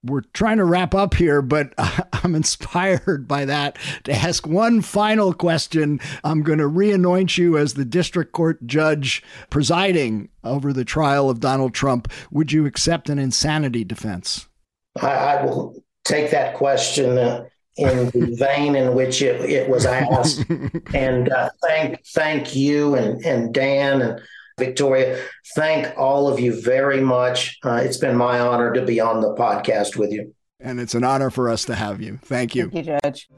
We're 0.03 0.23
trying 0.33 0.57
to 0.57 0.65
wrap 0.65 0.95
up 0.95 1.15
here, 1.15 1.43
but 1.43 1.75
I'm 2.25 2.35
inspired 2.35 3.29
by 3.29 3.45
that 3.45 3.79
to 4.05 4.13
ask 4.13 4.47
one 4.47 4.81
final 4.81 5.35
question. 5.35 6.01
I'm 6.25 6.43
going 6.43 6.59
to 6.59 6.69
reanoint 6.69 7.37
you 7.37 7.59
as 7.59 7.75
the 7.75 7.85
district 7.85 8.33
court 8.33 8.67
judge 8.67 9.23
presiding 9.51 10.31
over 10.43 10.73
the 10.73 10.87
trial 10.87 11.29
of 11.29 11.41
Donald 11.41 11.75
Trump. 11.75 12.11
Would 12.31 12.53
you 12.53 12.65
accept 12.65 13.11
an 13.11 13.19
insanity 13.19 13.85
defense? 13.85 14.49
I, 15.03 15.09
I 15.09 15.45
will 15.45 15.83
take 16.05 16.31
that 16.31 16.55
question 16.55 17.19
uh, 17.19 17.45
in 17.77 18.07
the 18.11 18.37
vein 18.39 18.77
in 18.77 18.95
which 18.95 19.21
it, 19.21 19.43
it 19.43 19.69
was 19.69 19.85
asked. 19.85 20.45
and 20.95 21.31
uh, 21.31 21.51
thank 21.63 22.05
thank 22.07 22.57
you 22.57 22.95
and, 22.95 23.23
and 23.25 23.53
Dan 23.53 24.01
and 24.01 24.21
Victoria, 24.59 25.21
thank 25.55 25.97
all 25.97 26.29
of 26.29 26.41
you 26.41 26.61
very 26.61 27.01
much. 27.01 27.59
Uh, 27.63 27.81
it's 27.83 27.97
been 27.97 28.17
my 28.17 28.41
honor 28.41 28.73
to 28.73 28.85
be 28.85 29.01
on 29.01 29.21
the 29.21 29.35
podcast 29.35 29.97
with 29.97 30.13
you. 30.13 30.35
And 30.61 30.79
it's 30.79 30.95
an 30.95 31.05
honor 31.05 31.31
for 31.31 31.49
us 31.49 31.65
to 31.67 31.75
have 31.75 32.03
you. 32.03 32.19
Thank 32.23 32.55
you. 32.55 32.71
Thank 32.71 32.87
you, 32.87 32.99
Judge. 33.03 33.29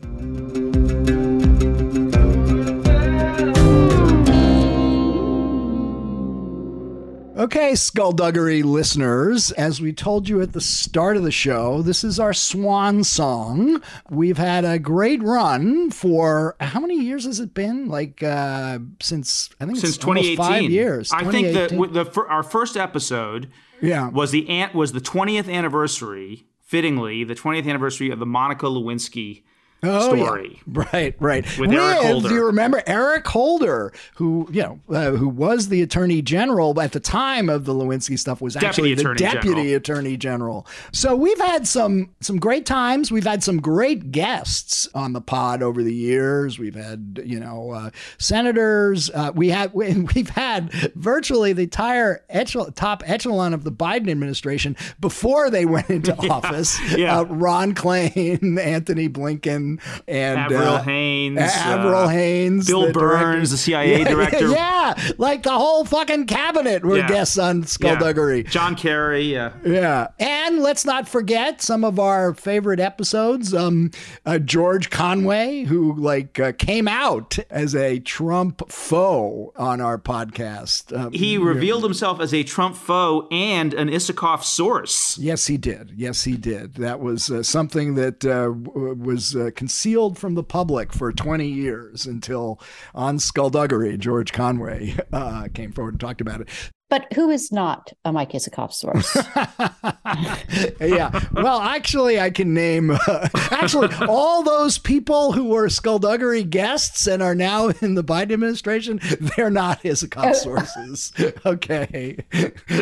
Okay, 7.34 7.74
skullduggery 7.74 8.62
listeners, 8.62 9.52
as 9.52 9.80
we 9.80 9.92
told 9.94 10.28
you 10.28 10.42
at 10.42 10.52
the 10.52 10.60
start 10.60 11.16
of 11.16 11.22
the 11.22 11.30
show, 11.30 11.80
this 11.80 12.04
is 12.04 12.20
our 12.20 12.34
swan 12.34 13.04
song. 13.04 13.82
We've 14.10 14.36
had 14.36 14.66
a 14.66 14.78
great 14.78 15.22
run 15.22 15.90
for 15.90 16.56
how 16.60 16.80
many 16.80 17.00
years 17.00 17.24
has 17.24 17.40
it 17.40 17.54
been? 17.54 17.86
Like 17.86 18.22
uh, 18.22 18.80
since 19.00 19.48
I 19.58 19.64
think 19.64 19.78
since 19.78 19.96
2018. 19.96 20.36
Five 20.36 20.62
years. 20.70 21.10
I 21.10 21.24
think 21.24 21.54
that 21.54 21.70
the, 21.70 22.04
the, 22.04 22.22
our 22.28 22.42
first 22.42 22.76
episode 22.76 23.50
yeah. 23.80 24.10
was 24.10 24.30
the 24.30 24.68
was 24.74 24.92
the 24.92 25.00
20th 25.00 25.50
anniversary, 25.50 26.44
fittingly, 26.60 27.24
the 27.24 27.34
20th 27.34 27.66
anniversary 27.66 28.10
of 28.10 28.18
the 28.18 28.26
Monica 28.26 28.66
Lewinsky 28.66 29.42
oh, 29.82 30.14
story. 30.14 30.60
Yeah. 30.66 30.84
Right, 30.92 31.16
right. 31.18 31.44
With, 31.58 31.70
With 31.70 31.72
Eric 31.72 31.98
Holder. 31.98 32.28
Do 32.28 32.34
you 32.34 32.46
remember 32.46 32.82
Eric 32.86 33.26
Holder, 33.26 33.92
who 34.14 34.48
you 34.52 34.62
know, 34.62 34.80
uh, 34.90 35.10
who 35.12 35.28
was 35.28 35.68
the 35.68 35.82
Attorney 35.82 36.22
General 36.22 36.78
at 36.80 36.92
the 36.92 37.00
time 37.00 37.48
of 37.48 37.64
the 37.64 37.74
Lewinsky 37.74 38.18
stuff, 38.18 38.40
was 38.40 38.56
actually 38.56 38.94
the 38.94 39.00
Attorney 39.00 39.18
Deputy 39.18 39.54
General. 39.54 39.76
Attorney 39.76 40.16
General. 40.16 40.66
So 40.92 41.16
we've 41.16 41.40
had 41.40 41.66
some 41.66 42.10
some 42.20 42.38
great 42.38 42.66
times. 42.66 43.10
We've 43.10 43.24
had 43.24 43.42
some 43.42 43.60
great 43.60 44.12
guests 44.12 44.88
on 44.94 45.12
the 45.12 45.20
pod 45.20 45.62
over 45.62 45.82
the 45.82 45.94
years. 45.94 46.58
We've 46.58 46.74
had 46.74 47.20
you 47.24 47.40
know 47.40 47.70
uh, 47.70 47.90
senators. 48.18 49.10
Uh, 49.10 49.32
we 49.34 49.48
have 49.50 49.72
we've 49.74 50.30
had 50.30 50.72
virtually 50.94 51.52
the 51.52 51.62
entire 51.62 52.24
echelon, 52.28 52.72
top 52.72 53.02
echelon 53.06 53.54
of 53.54 53.64
the 53.64 53.72
Biden 53.72 54.10
administration 54.10 54.76
before 55.00 55.50
they 55.50 55.64
went 55.64 55.90
into 55.90 56.16
yeah. 56.22 56.32
office. 56.32 56.78
Yeah. 56.96 57.18
Uh, 57.20 57.24
Ron 57.24 57.74
Klain, 57.74 58.58
Antony 58.62 59.08
Blinken 59.08 59.71
and 60.08 60.38
Avril 60.38 60.74
uh, 60.74 60.82
Haines, 60.82 61.38
Avril 61.40 61.94
uh, 61.94 62.08
Haines, 62.08 62.66
Bill 62.66 62.86
the 62.86 62.92
Burns, 62.92 63.22
director. 63.22 63.46
the 63.50 63.56
CIA 63.56 63.98
yeah, 64.00 64.08
director. 64.08 64.48
Yeah, 64.50 65.12
like 65.18 65.42
the 65.42 65.50
whole 65.52 65.84
fucking 65.84 66.26
cabinet 66.26 66.84
were 66.84 66.98
Yeah. 66.98 67.08
guests 67.08 67.38
on 67.38 67.64
Skullduggery. 67.64 68.44
John 68.44 68.74
Kerry. 68.76 69.22
Yeah. 69.32 69.52
Yeah, 69.64 70.08
and 70.18 70.58
let's 70.60 70.84
not 70.84 71.08
forget 71.08 71.62
some 71.62 71.84
of 71.84 71.98
our 71.98 72.34
favorite 72.34 72.80
episodes. 72.80 73.54
Um, 73.54 73.90
uh, 74.26 74.38
George 74.38 74.90
Conway, 74.90 75.64
who 75.64 75.94
like 75.94 76.38
uh, 76.40 76.52
came 76.52 76.88
out 76.88 77.38
as 77.50 77.74
a 77.74 77.98
Trump 78.00 78.70
foe 78.70 79.52
on 79.56 79.80
our 79.80 79.98
podcast. 79.98 80.96
Um, 80.98 81.12
He 81.12 81.38
revealed 81.38 81.82
himself 81.84 82.20
as 82.20 82.32
a 82.34 82.42
Trump 82.42 82.76
foe 82.76 83.28
and 83.30 83.72
an 83.74 83.88
Isikoff 83.88 84.42
source. 84.44 85.16
Yes, 85.18 85.46
he 85.46 85.56
did. 85.56 85.92
Yes, 85.96 86.24
he 86.24 86.36
did. 86.36 86.74
That 86.74 87.00
was 87.00 87.30
uh, 87.30 87.42
something 87.42 87.94
that 87.94 88.24
uh, 88.24 88.52
was 88.52 89.34
uh, 89.36 89.50
concealed 89.62 90.18
from 90.18 90.34
the 90.34 90.42
public 90.42 90.92
for 90.92 91.12
20 91.12 91.46
years 91.46 92.04
until 92.04 92.60
on 92.96 93.20
Skullduggery, 93.20 93.96
George 93.96 94.32
Conway 94.32 94.96
uh, 95.12 95.46
came 95.54 95.70
forward 95.70 95.94
and 95.94 96.00
talked 96.00 96.20
about 96.20 96.40
it. 96.40 96.48
But 96.92 97.10
who 97.14 97.30
is 97.30 97.50
not 97.50 97.94
a 98.04 98.12
Mike 98.12 98.32
Isikoff 98.32 98.70
source? 98.70 99.16
yeah. 100.78 101.20
Well, 101.32 101.58
actually, 101.58 102.20
I 102.20 102.28
can 102.28 102.52
name 102.52 102.90
uh, 102.90 103.28
actually 103.50 103.88
all 104.06 104.42
those 104.42 104.76
people 104.76 105.32
who 105.32 105.44
were 105.44 105.70
skullduggery 105.70 106.44
guests 106.44 107.06
and 107.06 107.22
are 107.22 107.34
now 107.34 107.68
in 107.80 107.94
the 107.94 108.04
Biden 108.04 108.32
administration. 108.32 109.00
They're 109.18 109.48
not 109.48 109.82
Isikoff 109.84 110.34
sources. 110.34 111.14
okay. 111.46 112.18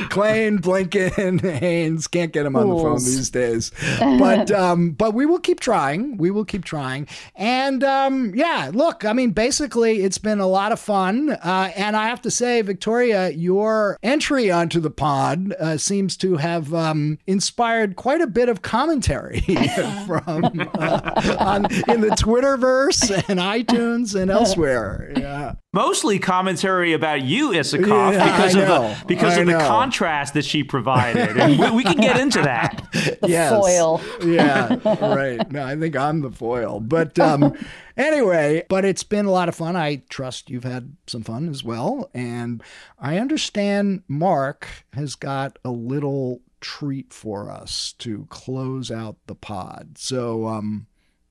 Klain, 0.08 0.58
Blinken, 0.58 1.40
Haines 1.60 2.08
can't 2.08 2.32
get 2.32 2.42
them 2.42 2.56
on 2.56 2.68
the 2.68 2.74
phone 2.74 2.96
these 2.96 3.30
days. 3.30 3.70
But 4.00 4.50
um, 4.60 4.90
but 4.90 5.14
we 5.14 5.24
will 5.24 5.38
keep 5.38 5.60
trying. 5.60 6.16
We 6.16 6.32
will 6.32 6.44
keep 6.44 6.64
trying. 6.64 7.06
And 7.36 7.84
um, 7.84 8.34
yeah, 8.34 8.72
look, 8.74 9.04
I 9.04 9.12
mean, 9.12 9.30
basically, 9.30 10.02
it's 10.02 10.18
been 10.18 10.40
a 10.40 10.48
lot 10.48 10.72
of 10.72 10.80
fun. 10.80 11.30
Uh, 11.30 11.70
and 11.76 11.96
I 11.96 12.08
have 12.08 12.22
to 12.22 12.30
say, 12.32 12.60
Victoria, 12.62 13.30
your 13.30 13.99
entry 14.02 14.51
onto 14.51 14.81
the 14.81 14.90
pod 14.90 15.52
uh, 15.60 15.77
seems 15.77 16.16
to 16.18 16.36
have 16.36 16.72
um, 16.74 17.18
inspired 17.27 17.97
quite 17.97 18.20
a 18.20 18.27
bit 18.27 18.48
of 18.48 18.62
commentary 18.62 19.40
from 20.06 20.44
uh, 20.78 21.36
on, 21.39 21.64
in 21.89 22.01
the 22.01 22.14
Twitterverse 22.18 23.10
and 23.28 23.39
iTunes 23.40 24.18
and 24.20 24.31
elsewhere. 24.31 25.12
Yeah. 25.16 25.55
Mostly 25.72 26.18
commentary 26.18 26.93
about 26.94 27.22
you, 27.22 27.51
Isikoff, 27.51 28.12
Yeah, 28.12 28.24
because 28.24 28.56
I 28.56 28.60
of 28.62 28.68
know. 28.68 28.89
the 28.89 29.05
because 29.06 29.39
I 29.39 29.40
of 29.43 29.47
the 29.47 29.52
contrast 29.59 30.35
that 30.35 30.44
she 30.44 30.64
provided, 30.64 31.36
and 31.36 31.59
we, 31.60 31.70
we 31.70 31.85
can 31.85 31.98
get 31.98 32.18
into 32.18 32.43
that. 32.43 32.85
the 32.93 33.28
Yes. 33.28 33.52
foil. 33.52 34.01
yeah, 34.24 34.77
right. 35.14 35.48
No, 35.52 35.64
I 35.64 35.77
think 35.77 35.94
I'm 35.94 36.22
the 36.22 36.31
foil. 36.32 36.81
But 36.81 37.16
um, 37.20 37.56
anyway, 38.01 38.64
but 38.68 38.85
it's 38.85 39.02
been 39.02 39.27
a 39.27 39.31
lot 39.31 39.48
of 39.48 39.55
fun. 39.55 39.77
I 39.77 40.02
trust 40.09 40.51
you've 40.51 40.64
had 40.64 40.97
some 41.06 41.22
fun 41.22 41.48
as 41.48 41.62
well. 41.62 42.10
And 42.14 42.62
I 42.98 43.18
understand 43.18 44.02
Mark 44.09 44.66
has 44.94 45.14
got 45.14 45.59
a 45.64 45.70
little 45.70 46.40
treat 46.60 47.12
for 47.12 47.51
us 47.51 47.94
to 47.98 48.27
close 48.31 48.90
out 48.90 49.16
the 49.27 49.35
pod. 49.35 49.97
So, 49.98 50.47
um, 50.47 50.86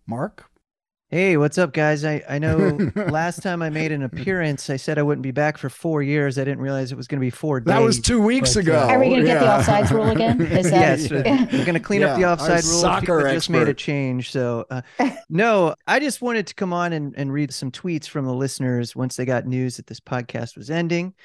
Mark? 0.07 0.48
Hey, 1.11 1.37
what's 1.37 1.57
up, 1.57 1.73
guys? 1.73 2.05
I, 2.05 2.21
I 2.29 2.37
know 2.37 2.57
last 2.95 3.41
time 3.41 3.63
I 3.63 3.71
made 3.71 3.91
an 3.91 4.03
appearance, 4.03 4.69
I 4.69 4.75
said 4.75 4.99
I 4.99 5.01
wouldn't 5.01 5.23
be 5.23 5.31
back 5.31 5.57
for 5.57 5.67
four 5.67 6.03
years. 6.03 6.37
I 6.37 6.43
didn't 6.43 6.61
realize 6.61 6.91
it 6.91 6.95
was 6.97 7.07
going 7.07 7.19
to 7.19 7.25
be 7.25 7.31
four 7.31 7.59
days. 7.59 7.65
That 7.73 7.81
was 7.81 7.99
two 7.99 8.21
weeks 8.21 8.53
but, 8.53 8.59
ago. 8.61 8.79
uh, 8.79 8.85
Are 8.91 8.99
we 8.99 9.09
going 9.09 9.21
to 9.21 9.25
get 9.25 9.39
the 9.39 9.45
Yeah. 9.45 9.63
offsides 9.63 9.89
rule 9.89 10.11
again? 10.11 10.39
Is 10.39 10.69
yes, 10.71 11.09
that, 11.09 11.25
we're 11.51 11.65
going 11.65 11.73
to 11.73 11.79
clean 11.79 12.03
up 12.03 12.13
the 12.13 12.21
Yeah, 12.21 12.27
our 12.27 12.33
offside 12.33 12.63
rule. 12.63 12.81
soccer 12.81 13.17
People 13.17 13.33
just 13.33 13.49
made 13.49 13.67
a 13.67 13.73
change. 13.73 14.29
So, 14.29 14.67
uh, 14.69 14.81
no, 15.29 15.73
I 15.87 15.99
just 15.99 16.21
wanted 16.21 16.45
to 16.45 16.53
come 16.53 16.73
on 16.73 16.93
and, 16.93 17.15
and 17.17 17.33
read 17.33 17.51
some 17.55 17.71
tweets 17.71 18.07
from 18.07 18.25
the 18.25 18.33
listeners 18.33 18.95
once 18.95 19.15
they 19.15 19.25
got 19.25 19.47
news 19.47 19.77
that 19.77 19.87
this 19.87 19.99
podcast 19.99 20.57
was 20.57 20.69
ending. 20.69 21.15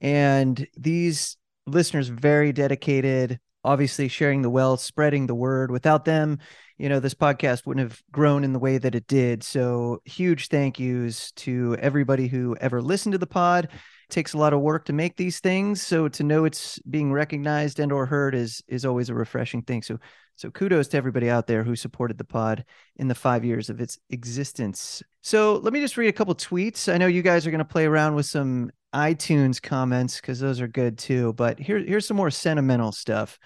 And 0.00 0.66
these 0.76 1.36
listeners, 1.68 2.08
very 2.08 2.52
dedicated, 2.52 3.38
obviously 3.64 4.08
sharing 4.08 4.42
the 4.42 4.50
wealth, 4.50 4.80
spreading 4.80 5.26
the 5.26 5.34
word. 5.34 5.70
Without 5.70 6.04
them, 6.04 6.38
you 6.78 6.88
know, 6.88 7.00
this 7.00 7.14
podcast 7.14 7.66
wouldn't 7.66 7.88
have 7.88 8.02
grown 8.10 8.44
in 8.44 8.52
the 8.52 8.58
way 8.58 8.78
that 8.78 8.94
it 8.94 9.06
did. 9.06 9.42
So, 9.42 10.00
huge 10.04 10.48
thank 10.48 10.78
yous 10.78 11.32
to 11.32 11.76
everybody 11.78 12.28
who 12.28 12.56
ever 12.60 12.80
listened 12.80 13.12
to 13.12 13.18
the 13.18 13.26
pod. 13.26 13.66
It 13.66 14.12
takes 14.12 14.32
a 14.32 14.38
lot 14.38 14.52
of 14.52 14.60
work 14.60 14.86
to 14.86 14.92
make 14.92 15.16
these 15.16 15.40
things, 15.40 15.82
so 15.82 16.08
to 16.08 16.24
know 16.24 16.44
it's 16.44 16.78
being 16.80 17.12
recognized 17.12 17.78
and 17.80 17.92
or 17.92 18.06
heard 18.06 18.34
is 18.34 18.62
is 18.66 18.84
always 18.84 19.10
a 19.10 19.14
refreshing 19.14 19.62
thing. 19.62 19.82
So, 19.82 19.98
so 20.40 20.50
kudos 20.50 20.88
to 20.88 20.96
everybody 20.96 21.28
out 21.28 21.46
there 21.46 21.62
who 21.62 21.76
supported 21.76 22.16
the 22.16 22.24
pod 22.24 22.64
in 22.96 23.08
the 23.08 23.14
five 23.14 23.44
years 23.44 23.68
of 23.68 23.78
its 23.78 23.98
existence. 24.08 25.02
So, 25.20 25.56
let 25.56 25.74
me 25.74 25.80
just 25.80 25.98
read 25.98 26.08
a 26.08 26.14
couple 26.14 26.34
tweets. 26.34 26.90
I 26.90 26.96
know 26.96 27.08
you 27.08 27.20
guys 27.20 27.46
are 27.46 27.50
going 27.50 27.58
to 27.58 27.64
play 27.64 27.84
around 27.84 28.14
with 28.14 28.24
some 28.24 28.70
iTunes 28.94 29.60
comments 29.60 30.18
because 30.18 30.40
those 30.40 30.62
are 30.62 30.66
good 30.66 30.96
too. 30.96 31.34
But 31.34 31.58
here, 31.58 31.78
here's 31.78 32.06
some 32.06 32.16
more 32.16 32.30
sentimental 32.30 32.90
stuff. 32.90 33.38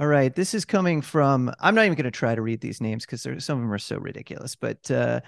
All 0.00 0.08
right, 0.08 0.34
this 0.34 0.52
is 0.52 0.64
coming 0.64 1.00
from. 1.00 1.52
I'm 1.60 1.76
not 1.76 1.84
even 1.84 1.94
going 1.94 2.04
to 2.04 2.10
try 2.10 2.34
to 2.34 2.42
read 2.42 2.60
these 2.60 2.80
names 2.80 3.06
because 3.06 3.22
some 3.22 3.58
of 3.58 3.62
them 3.62 3.72
are 3.72 3.78
so 3.78 3.96
ridiculous. 3.96 4.56
But 4.56 4.90
uh, 4.90 5.20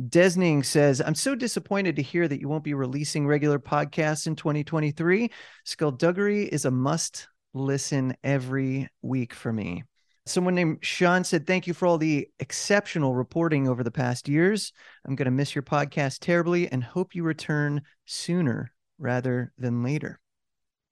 Desning 0.00 0.64
says, 0.64 1.02
"I'm 1.04 1.14
so 1.14 1.34
disappointed 1.34 1.96
to 1.96 2.02
hear 2.02 2.26
that 2.26 2.40
you 2.40 2.48
won't 2.48 2.64
be 2.64 2.72
releasing 2.72 3.26
regular 3.26 3.58
podcasts 3.58 4.26
in 4.26 4.34
2023. 4.34 5.30
Skullduggery 5.64 6.44
is 6.44 6.64
a 6.64 6.70
must 6.70 7.28
listen 7.52 8.16
every 8.24 8.88
week 9.02 9.34
for 9.34 9.52
me." 9.52 9.84
Someone 10.28 10.54
named 10.54 10.78
Sean 10.82 11.24
said, 11.24 11.46
Thank 11.46 11.66
you 11.66 11.74
for 11.74 11.86
all 11.86 11.98
the 11.98 12.28
exceptional 12.38 13.14
reporting 13.14 13.68
over 13.68 13.82
the 13.82 13.90
past 13.90 14.28
years. 14.28 14.72
I'm 15.06 15.14
going 15.14 15.26
to 15.26 15.30
miss 15.30 15.54
your 15.54 15.62
podcast 15.62 16.18
terribly 16.20 16.70
and 16.70 16.84
hope 16.84 17.14
you 17.14 17.22
return 17.22 17.82
sooner 18.04 18.72
rather 18.98 19.52
than 19.58 19.82
later. 19.82 20.20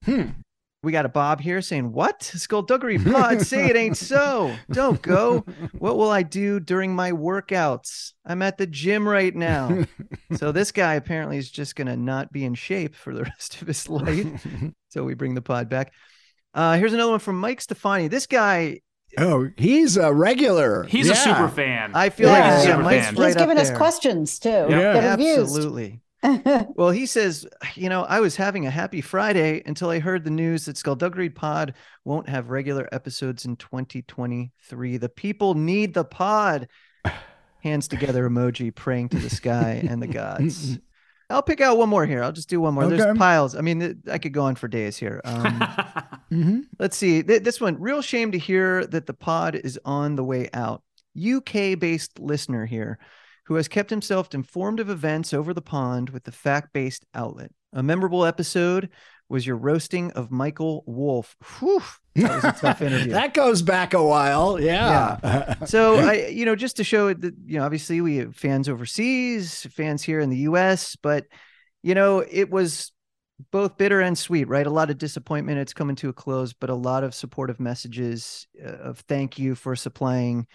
Hmm. 0.04 0.30
We 0.82 0.92
got 0.92 1.04
a 1.04 1.08
Bob 1.08 1.40
here 1.40 1.60
saying, 1.62 1.92
What? 1.92 2.22
Skullduggery 2.22 2.98
pod, 3.04 3.42
say 3.42 3.66
it 3.66 3.76
ain't 3.76 3.96
so. 3.96 4.54
Don't 4.70 5.02
go. 5.02 5.44
What 5.78 5.96
will 5.96 6.10
I 6.10 6.22
do 6.22 6.60
during 6.60 6.94
my 6.94 7.10
workouts? 7.10 8.12
I'm 8.24 8.40
at 8.40 8.56
the 8.56 8.66
gym 8.68 9.08
right 9.08 9.34
now. 9.34 9.84
so 10.36 10.52
this 10.52 10.70
guy 10.70 10.94
apparently 10.94 11.38
is 11.38 11.50
just 11.50 11.74
going 11.74 11.88
to 11.88 11.96
not 11.96 12.30
be 12.30 12.44
in 12.44 12.54
shape 12.54 12.94
for 12.94 13.12
the 13.12 13.24
rest 13.24 13.60
of 13.60 13.66
his 13.66 13.88
life. 13.88 14.46
so 14.90 15.02
we 15.02 15.14
bring 15.14 15.34
the 15.34 15.42
pod 15.42 15.68
back. 15.68 15.92
Uh, 16.54 16.76
here's 16.78 16.92
another 16.92 17.10
one 17.10 17.20
from 17.20 17.40
Mike 17.40 17.60
Stefani. 17.60 18.08
This 18.08 18.26
guy 18.26 18.80
Oh, 19.18 19.50
he's 19.56 19.96
a 19.96 20.12
regular. 20.12 20.84
He's 20.84 21.06
Yeah. 21.06 21.12
a 21.12 21.16
super 21.16 21.48
fan. 21.48 21.92
I 21.94 22.10
feel 22.10 22.28
Yeah. 22.28 22.32
like 22.32 22.44
he's, 22.58 22.64
yeah, 22.66 22.70
Super 22.72 22.82
Mike's 22.82 23.06
fan. 23.06 23.14
right 23.16 23.26
He's 23.26 23.36
up 23.36 23.42
given 23.42 23.58
us 23.58 23.68
there. 23.68 23.76
questions 23.76 24.38
too. 24.38 24.48
Yeah. 24.48 24.66
Good. 25.16 25.20
Absolutely. 25.40 26.00
Well, 26.74 26.90
he 26.90 27.06
says, 27.06 27.46
you 27.76 27.88
know, 27.88 28.02
I 28.02 28.18
was 28.18 28.34
having 28.34 28.66
a 28.66 28.70
happy 28.70 29.00
Friday 29.00 29.62
until 29.64 29.90
I 29.90 30.00
heard 30.00 30.24
the 30.24 30.30
news 30.30 30.64
that 30.64 30.76
Skullduggery 30.76 31.30
Pod 31.30 31.74
won't 32.04 32.28
have 32.28 32.50
regular 32.50 32.88
episodes 32.90 33.44
in 33.44 33.54
2023. 33.56 34.96
The 34.96 35.08
people 35.08 35.54
need 35.54 35.94
the 35.94 36.04
pod. 36.04 36.66
Hands 37.62 37.86
together 37.86 38.28
emoji 38.28 38.74
praying 38.74 39.10
to 39.10 39.18
the 39.18 39.30
sky 39.30 39.84
and 39.88 40.02
the 40.02 40.06
gods. 40.08 40.78
I'll 41.28 41.42
pick 41.42 41.60
out 41.60 41.76
one 41.76 41.88
more 41.88 42.06
here. 42.06 42.22
I'll 42.22 42.32
just 42.32 42.48
do 42.48 42.60
one 42.60 42.74
more. 42.74 42.84
Okay. 42.84 42.96
There's 42.96 43.18
piles. 43.18 43.56
I 43.56 43.60
mean, 43.60 44.02
I 44.10 44.18
could 44.18 44.32
go 44.32 44.42
on 44.44 44.54
for 44.54 44.68
days 44.68 44.96
here. 44.96 45.20
Um, 45.24 45.60
Mhm. 46.32 46.62
Let's 46.80 46.96
see. 46.96 47.22
This 47.22 47.60
one, 47.60 47.80
real 47.80 48.02
shame 48.02 48.32
to 48.32 48.38
hear 48.38 48.84
that 48.86 49.06
the 49.06 49.14
pod 49.14 49.54
is 49.54 49.78
on 49.84 50.16
the 50.16 50.24
way 50.24 50.48
out. 50.52 50.82
UK 51.16 51.78
based 51.78 52.18
listener 52.18 52.66
here 52.66 52.98
who 53.46 53.54
has 53.54 53.68
kept 53.68 53.90
himself 53.90 54.34
informed 54.34 54.80
of 54.80 54.90
events 54.90 55.32
over 55.32 55.54
the 55.54 55.62
pond 55.62 56.10
with 56.10 56.24
the 56.24 56.32
fact 56.32 56.72
based 56.72 57.04
outlet. 57.14 57.52
A 57.72 57.82
memorable 57.82 58.24
episode 58.24 58.90
was 59.28 59.46
your 59.46 59.56
roasting 59.56 60.12
of 60.12 60.30
Michael 60.30 60.84
Wolff. 60.86 61.36
Whew, 61.58 61.82
that 62.16 62.34
was 62.34 62.44
a 62.44 62.52
tough 62.52 62.82
interview. 62.82 63.12
that 63.12 63.34
goes 63.34 63.62
back 63.62 63.94
a 63.94 64.02
while. 64.02 64.60
Yeah. 64.60 65.64
so 65.66 65.96
I, 65.96 66.28
you 66.28 66.44
know, 66.44 66.56
just 66.56 66.76
to 66.76 66.84
show 66.84 67.12
that, 67.12 67.34
you 67.44 67.58
know, 67.58 67.64
obviously 67.64 68.00
we 68.00 68.16
have 68.18 68.36
fans 68.36 68.68
overseas, 68.68 69.66
fans 69.72 70.02
here 70.02 70.20
in 70.20 70.30
the 70.30 70.38
US, 70.38 70.96
but 70.96 71.24
you 71.82 71.94
know, 71.94 72.24
it 72.28 72.50
was 72.50 72.92
both 73.50 73.76
bitter 73.76 74.00
and 74.00 74.16
sweet, 74.16 74.48
right? 74.48 74.66
A 74.66 74.70
lot 74.70 74.90
of 74.90 74.98
disappointment. 74.98 75.58
It's 75.58 75.74
coming 75.74 75.96
to 75.96 76.08
a 76.08 76.12
close, 76.12 76.52
but 76.52 76.70
a 76.70 76.74
lot 76.74 77.04
of 77.04 77.14
supportive 77.14 77.60
messages 77.60 78.46
uh, 78.64 78.68
of 78.68 79.00
thank 79.00 79.38
you 79.38 79.54
for 79.54 79.76
supplying 79.76 80.46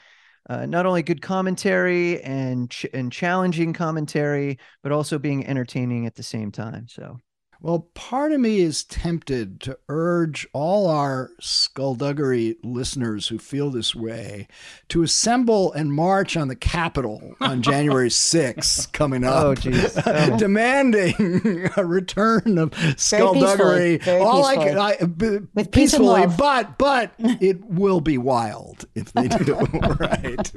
uh, 0.49 0.65
not 0.65 0.85
only 0.85 1.03
good 1.03 1.22
commentary 1.22 2.22
and 2.22 2.69
ch- 2.69 2.88
and 2.93 3.11
challenging 3.11 3.73
commentary, 3.73 4.57
but 4.81 4.91
also 4.91 5.19
being 5.19 5.45
entertaining 5.45 6.06
at 6.07 6.15
the 6.15 6.23
same 6.23 6.52
time. 6.52 6.88
So 6.88 7.19
Well, 7.63 7.89
part 7.93 8.31
of 8.31 8.39
me 8.39 8.59
is 8.61 8.83
tempted 8.83 9.59
to 9.61 9.77
urge 9.88 10.47
all 10.51 10.88
our 10.89 11.29
skullduggery 11.39 12.55
listeners 12.63 13.27
who 13.27 13.38
feel 13.38 13.69
this 13.69 13.93
way 13.93 14.47
to 14.89 15.03
assemble 15.03 15.71
and 15.73 15.93
march 15.93 16.35
on 16.35 16.47
the 16.47 16.55
Capitol 16.55 17.35
on 17.39 17.61
January 17.71 18.09
6th 18.09 18.91
coming 18.93 19.23
up. 19.23 19.43
Oh, 19.45 19.55
geez. 19.55 19.95
Oh. 20.07 20.38
Demanding 20.38 21.69
a 21.77 21.85
return 21.85 22.57
of 22.57 22.73
skullduggery. 22.97 23.97
peacefully, 23.97 23.97
very 23.97 24.21
all 24.21 24.43
I 24.45 24.55
can, 24.55 24.77
I, 24.79 24.95
b- 25.05 25.39
With 25.53 25.71
peace 25.71 25.93
and 25.93 26.01
peacefully, 26.01 26.21
love. 26.21 26.38
but 26.38 26.77
but 26.79 27.13
it 27.19 27.63
will 27.65 28.01
be 28.01 28.17
wild 28.17 28.85
if 28.95 29.13
they 29.13 29.27
do. 29.27 29.53
right. 29.99 30.51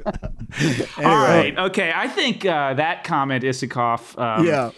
All 0.97 1.03
right. 1.03 1.53
Okay. 1.57 1.91
I 1.95 2.07
think 2.07 2.45
uh, 2.45 2.73
that 2.75 3.03
comment, 3.03 3.43
Isikoff, 3.43 4.17
um, 4.19 4.45
Yeah. 4.45 4.71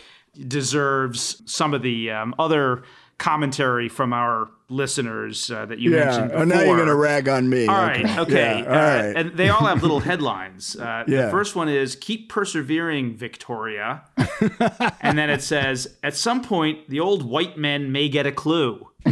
Deserves 0.46 1.42
some 1.46 1.74
of 1.74 1.82
the 1.82 2.12
um, 2.12 2.36
other 2.38 2.84
commentary 3.18 3.90
from 3.90 4.14
our 4.14 4.48
listeners 4.70 5.50
uh, 5.50 5.66
that 5.66 5.80
you 5.80 5.92
Yeah. 5.96 6.06
mentioned 6.06 6.28
before. 6.30 6.42
Oh, 6.42 6.46
now 6.46 6.60
you're 6.62 6.76
going 6.76 6.88
to 6.88 6.96
rag 6.96 7.28
on 7.28 7.50
me. 7.50 7.66
All 7.66 7.76
right, 7.82 8.18
okay. 8.20 8.60
Yeah, 8.60 8.66
all 8.66 8.74
uh, 8.74 8.78
right. 9.06 9.16
and 9.16 9.32
they 9.32 9.50
all 9.50 9.66
have 9.66 9.82
little 9.82 10.02
headlines. 10.02 10.76
Uh, 10.76 11.04
Yeah. 11.08 11.26
The 11.26 11.32
first 11.32 11.56
one 11.56 11.68
is 11.70 11.96
"Keep 11.96 12.30
persevering, 12.30 13.16
Victoria," 13.16 14.04
and 15.02 15.18
then 15.18 15.30
it 15.32 15.42
says, 15.42 15.96
"At 16.04 16.16
some 16.16 16.44
point, 16.44 16.90
the 16.90 17.00
old 17.00 17.24
white 17.24 17.58
men 17.58 17.92
may 17.92 18.08
get 18.10 18.26
a 18.28 18.32
clue." 18.32 18.88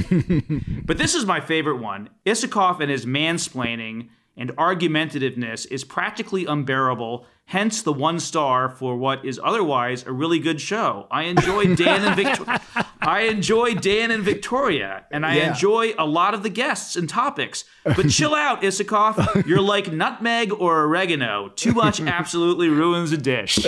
but 0.85 0.97
this 0.97 1.15
is 1.15 1.25
my 1.25 1.39
favorite 1.39 1.77
one. 1.77 2.09
Isikoff 2.25 2.79
and 2.81 2.91
his 2.91 3.05
mansplaining 3.05 4.09
and 4.37 4.51
argumentativeness 4.57 5.65
is 5.71 5.83
practically 5.83 6.45
unbearable. 6.45 7.25
Hence 7.47 7.83
the 7.83 7.93
one 7.93 8.19
star 8.19 8.69
for 8.69 8.97
what 8.97 9.23
is 9.23 9.39
otherwise 9.43 10.03
a 10.07 10.11
really 10.11 10.39
good 10.39 10.59
show. 10.59 11.07
I 11.11 11.23
enjoy 11.23 11.75
Dan 11.75 12.01
and 12.03 12.15
Victoria. 12.15 12.61
I 13.01 13.21
enjoy 13.21 13.75
Dan 13.75 14.09
and 14.09 14.23
Victoria, 14.23 15.05
and 15.11 15.23
I 15.25 15.35
Yeah. 15.35 15.49
enjoy 15.49 15.93
a 15.99 16.07
lot 16.07 16.33
of 16.33 16.41
the 16.41 16.49
guests 16.49 16.95
and 16.95 17.07
topics. 17.07 17.63
But 17.83 18.09
chill 18.09 18.33
out, 18.45 18.63
Isikoff. 18.63 19.45
You're 19.45 19.61
like 19.61 19.91
nutmeg 19.93 20.51
or 20.53 20.85
oregano. 20.85 21.49
Too 21.49 21.73
much 21.73 22.01
absolutely 22.01 22.67
ruins 22.69 23.11
a 23.11 23.17
dish. 23.17 23.59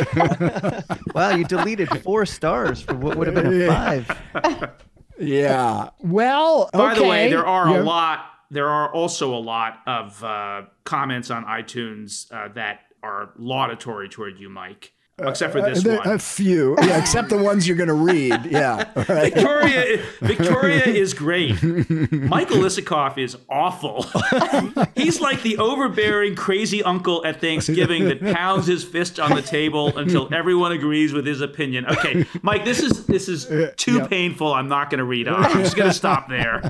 wow, 1.13 1.35
you 1.35 1.43
deleted 1.45 1.87
four 2.01 2.25
stars 2.25 2.81
for 2.81 2.95
what 2.95 3.15
would 3.15 3.27
have 3.27 3.35
been 3.35 3.61
a 3.61 3.67
five. 3.67 4.71
Yeah. 5.19 5.89
Well, 5.99 6.69
By 6.73 6.95
the 6.95 7.03
way, 7.03 7.29
there 7.29 7.45
are 7.45 7.69
Yeah. 7.69 7.81
a 7.81 7.83
lot. 7.83 8.25
There 8.49 8.69
are 8.69 8.93
also 8.93 9.35
a 9.35 9.39
lot 9.39 9.79
of 9.85 10.23
uh, 10.23 10.63
comments 10.83 11.29
on 11.31 11.45
iTunes 11.45 12.31
uh, 12.31 12.47
that 12.53 12.81
are 13.03 13.31
laudatory 13.37 14.09
toward 14.09 14.39
you, 14.39 14.49
Mike. 14.49 14.93
Except 15.19 15.51
for 15.51 15.61
this 15.63 15.83
Uh, 15.83 15.97
one. 15.97 16.07
A 16.15 16.19
few, 16.19 16.75
yeah, 16.83 16.99
except 16.99 17.29
the 17.29 17.37
ones 17.39 17.67
you're 17.67 17.75
going 17.75 17.87
to 17.89 17.93
read. 17.95 18.45
Yeah, 18.51 18.85
right. 18.95 19.33
Victoria, 19.33 20.03
Victoria 20.21 20.83
is 20.85 21.13
great. 21.15 21.61
Michael 21.63 22.57
Isikoff 22.57 23.17
is 23.17 23.35
awful. 23.49 24.05
He's 24.95 25.19
like 25.19 25.41
the 25.41 25.57
overbearing, 25.57 26.35
crazy 26.35 26.81
uncle 26.83 27.25
at 27.25 27.41
Thanksgiving 27.41 28.05
that 28.05 28.21
pounds 28.21 28.67
his 28.67 28.83
fist 28.83 29.19
on 29.19 29.35
the 29.35 29.41
table 29.41 29.95
until 29.97 30.31
everyone 30.33 30.71
agrees 30.71 31.13
with 31.13 31.25
his 31.25 31.41
opinion. 31.41 31.85
Okay, 31.87 32.25
Mike, 32.43 32.63
this 32.63 32.79
is 32.81 33.05
this 33.07 33.27
is 33.27 33.47
too 33.75 34.05
painful. 34.07 34.53
I'm 34.53 34.69
not 34.69 34.89
going 34.91 34.99
to 34.99 35.03
read 35.05 35.27
on. 35.27 35.43
I'm 35.43 35.63
just 35.63 35.75
going 35.75 35.89
to 35.89 35.95
stop 35.95 36.29
there. 36.29 36.61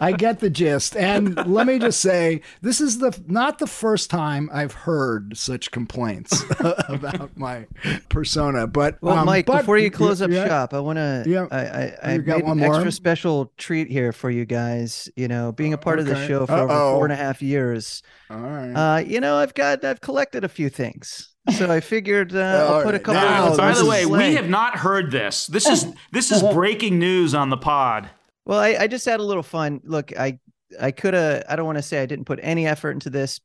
I 0.00 0.12
get 0.12 0.40
the 0.40 0.50
gist. 0.50 0.96
And 0.96 1.36
let 1.46 1.66
me 1.66 1.78
just 1.78 2.00
say, 2.00 2.40
this 2.62 2.80
is 2.80 2.98
the 2.98 3.18
not 3.26 3.58
the 3.58 3.66
first 3.66 4.08
time 4.10 4.48
I've 4.52 4.72
heard 4.72 5.36
such 5.36 5.70
complaints 5.70 6.42
about 6.88 7.36
my 7.36 7.65
persona. 8.08 8.66
But 8.66 8.98
Well, 9.02 9.18
um, 9.18 9.26
Mike, 9.26 9.46
but- 9.46 9.58
before 9.60 9.78
you 9.78 9.90
close 9.90 10.22
up 10.22 10.30
yeah, 10.30 10.46
shop, 10.46 10.74
I 10.74 10.80
want 10.80 10.96
to. 10.98 11.24
Yeah. 11.26 11.46
I 11.50 11.58
I, 11.58 11.96
I 12.02 12.12
You 12.12 12.18
made 12.18 12.26
got 12.26 12.40
an 12.40 12.46
one 12.46 12.58
more? 12.58 12.74
extra 12.74 12.92
special 12.92 13.52
treat 13.56 13.88
here 13.90 14.12
for 14.12 14.30
you 14.30 14.44
guys. 14.44 15.08
You 15.16 15.28
know, 15.28 15.52
being 15.52 15.72
a 15.72 15.78
part 15.78 15.98
of 15.98 16.06
the 16.06 16.12
Okay. 16.12 16.26
show 16.28 16.46
for 16.46 16.52
over 16.54 16.72
Uh-oh. 16.72 16.94
four 16.96 17.04
and 17.04 17.12
a 17.12 17.16
half 17.16 17.42
years. 17.42 18.02
All 18.30 18.38
right. 18.38 18.72
Uh, 18.72 18.98
you 18.98 19.20
know, 19.20 19.36
I've 19.36 19.54
got 19.54 19.84
I've 19.84 20.00
collected 20.00 20.44
a 20.44 20.48
few 20.48 20.68
things. 20.68 21.32
So 21.56 21.70
I 21.70 21.78
figured 21.78 22.34
uh, 22.34 22.40
I'll 22.70 22.82
put 22.82 22.96
a 22.96 22.98
couple. 22.98 23.20
Now, 23.20 23.52
of 23.52 23.56
By 23.56 23.68
this 23.68 23.78
the 23.78 23.84
is 23.84 23.88
way, 23.90 24.04
we 24.06 24.18
Slay. 24.18 24.34
have 24.34 24.48
not 24.48 24.76
heard 24.78 25.12
this. 25.12 25.46
This 25.46 25.68
is 25.68 25.86
this 26.10 26.32
is 26.32 26.42
breaking 26.52 26.98
news 26.98 27.34
on 27.36 27.50
the 27.50 27.56
pod. 27.56 28.10
Well, 28.44 28.58
I, 28.58 28.76
I 28.80 28.86
just 28.88 29.04
had 29.06 29.20
a 29.20 29.22
little 29.22 29.42
fun. 29.44 29.80
Look, 29.84 30.16
I 30.18 30.40
I 30.80 30.90
could 30.90 31.14
have. 31.14 31.44
I 31.48 31.56
don't 31.56 31.66
want 31.66 31.78
to 31.78 31.82
say 31.82 32.02
I 32.02 32.06
didn't 32.06 32.24
put 32.24 32.38
any 32.42 32.66
effort 32.66 32.92
into 32.92 33.10
this, 33.10 33.40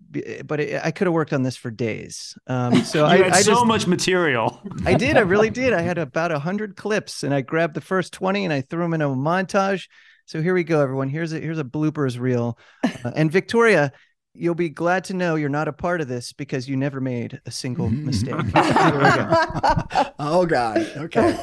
but 0.46 0.60
it, 0.60 0.82
I 0.84 0.92
could 0.92 1.08
have 1.08 1.14
worked 1.14 1.34
on 1.34 1.44
this 1.44 1.56
for 1.56 1.72
days. 1.72 2.38
Um, 2.48 2.84
so 2.84 3.00
You 3.06 3.06
I, 3.06 3.18
had 3.18 3.34
I 3.34 3.42
so 3.42 3.54
just, 3.54 3.66
much 3.66 3.88
material. 3.88 4.62
I 4.86 4.94
did. 4.94 5.18
I 5.18 5.22
really 5.22 5.50
did. 5.50 5.74
I 5.74 5.82
had 5.82 5.98
about 5.98 6.32
a 6.32 6.40
hundred 6.40 6.76
clips, 6.76 7.24
and 7.24 7.34
I 7.34 7.42
grabbed 7.42 7.74
the 7.74 7.82
first 7.82 8.14
twenty 8.14 8.46
and 8.46 8.54
I 8.54 8.62
threw 8.62 8.82
them 8.82 8.94
in 8.94 9.02
a 9.02 9.10
montage. 9.10 9.88
So 10.26 10.42
here 10.42 10.54
we 10.54 10.64
go, 10.64 10.82
everyone. 10.82 11.10
Here's 11.10 11.34
a 11.34 11.40
here's 11.40 11.60
a 11.60 11.64
bloopers 11.64 12.20
reel. 12.20 12.58
Uh, 12.84 13.12
and 13.16 13.32
Victoria, 13.32 13.92
you'll 14.34 14.56
be 14.56 14.70
glad 14.70 15.04
to 15.06 15.14
know 15.14 15.36
you're 15.36 15.50
not 15.50 15.68
a 15.68 15.74
part 15.74 16.02
of 16.02 16.08
this 16.08 16.34
because 16.34 16.70
you 16.70 16.78
never 16.78 17.02
made 17.02 17.42
a 17.46 17.52
single 17.52 17.90
mistake. 17.90 18.36
Here 18.36 18.98
we 18.98 19.04
go. 19.04 20.14
oh 20.20 20.46
God. 20.46 20.78
Okay. 20.98 21.38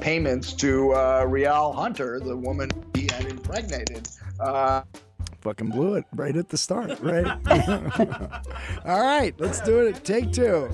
payments 0.00 0.52
to 0.54 0.92
uh, 0.92 1.26
Rielle 1.26 1.74
Hunter, 1.74 2.20
the 2.20 2.36
woman 2.36 2.70
he 2.94 3.08
had 3.12 3.26
impregnated. 3.26 4.08
Uh, 4.40 4.82
Fucking 5.42 5.70
blew 5.70 5.94
it 5.94 6.04
right 6.14 6.36
at 6.36 6.48
the 6.50 6.56
start, 6.56 7.00
right? 7.00 7.26
all 8.86 9.02
right, 9.02 9.34
let's 9.38 9.60
do 9.60 9.80
it. 9.80 10.04
Take 10.04 10.32
two. 10.32 10.68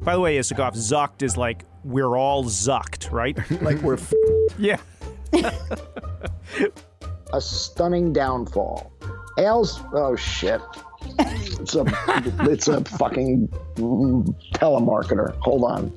By 0.00 0.14
the 0.14 0.20
way, 0.20 0.38
Isikoff, 0.38 0.74
zucked 0.76 1.22
is 1.22 1.36
like 1.36 1.66
we're 1.84 2.16
all 2.16 2.44
zucked, 2.44 3.12
right? 3.12 3.38
Like 3.62 3.82
we're. 3.82 3.94
F- 3.94 4.14
yeah. 4.58 4.78
a 7.34 7.40
stunning 7.40 8.14
downfall. 8.14 8.90
Ales, 9.38 9.80
oh 9.92 10.16
shit. 10.16 10.62
It's 11.18 11.74
a, 11.74 11.84
it's 12.50 12.68
a 12.68 12.82
fucking 12.82 13.48
telemarketer. 14.54 15.36
Hold 15.40 15.64
on. 15.64 15.90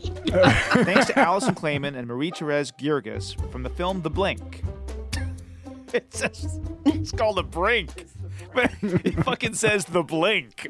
Thanks 0.83 1.07
to 1.07 1.17
Alison 1.19 1.55
Klayman 1.55 1.95
and 1.95 2.07
Marie 2.07 2.31
Therese 2.31 2.71
Guirgis 2.71 3.35
from 3.51 3.63
the 3.63 3.69
film 3.69 4.01
The 4.01 4.09
Blink. 4.09 4.63
It's, 5.93 6.19
says, 6.19 6.59
it's 6.85 7.13
called 7.13 7.37
The 7.37 7.43
Brink, 7.43 8.07
but 8.53 8.71
it 8.81 9.23
fucking 9.23 9.53
says 9.53 9.85
The 9.85 10.03
Blink. 10.03 10.69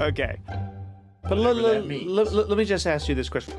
okay. 0.00 0.38
But 1.28 1.38
let, 1.38 1.56
let, 1.56 1.88
let, 1.88 2.48
let 2.48 2.58
me 2.58 2.64
just 2.64 2.86
ask 2.86 3.08
you 3.08 3.14
this 3.14 3.28
question. 3.28 3.54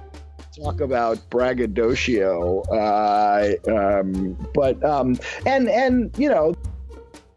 Talk 0.61 0.81
about 0.81 1.17
braggadocio, 1.31 2.63
uh, 2.71 3.55
um, 3.71 4.37
but 4.53 4.83
um, 4.83 5.17
and 5.47 5.67
and 5.67 6.15
you 6.15 6.29
know, 6.29 6.53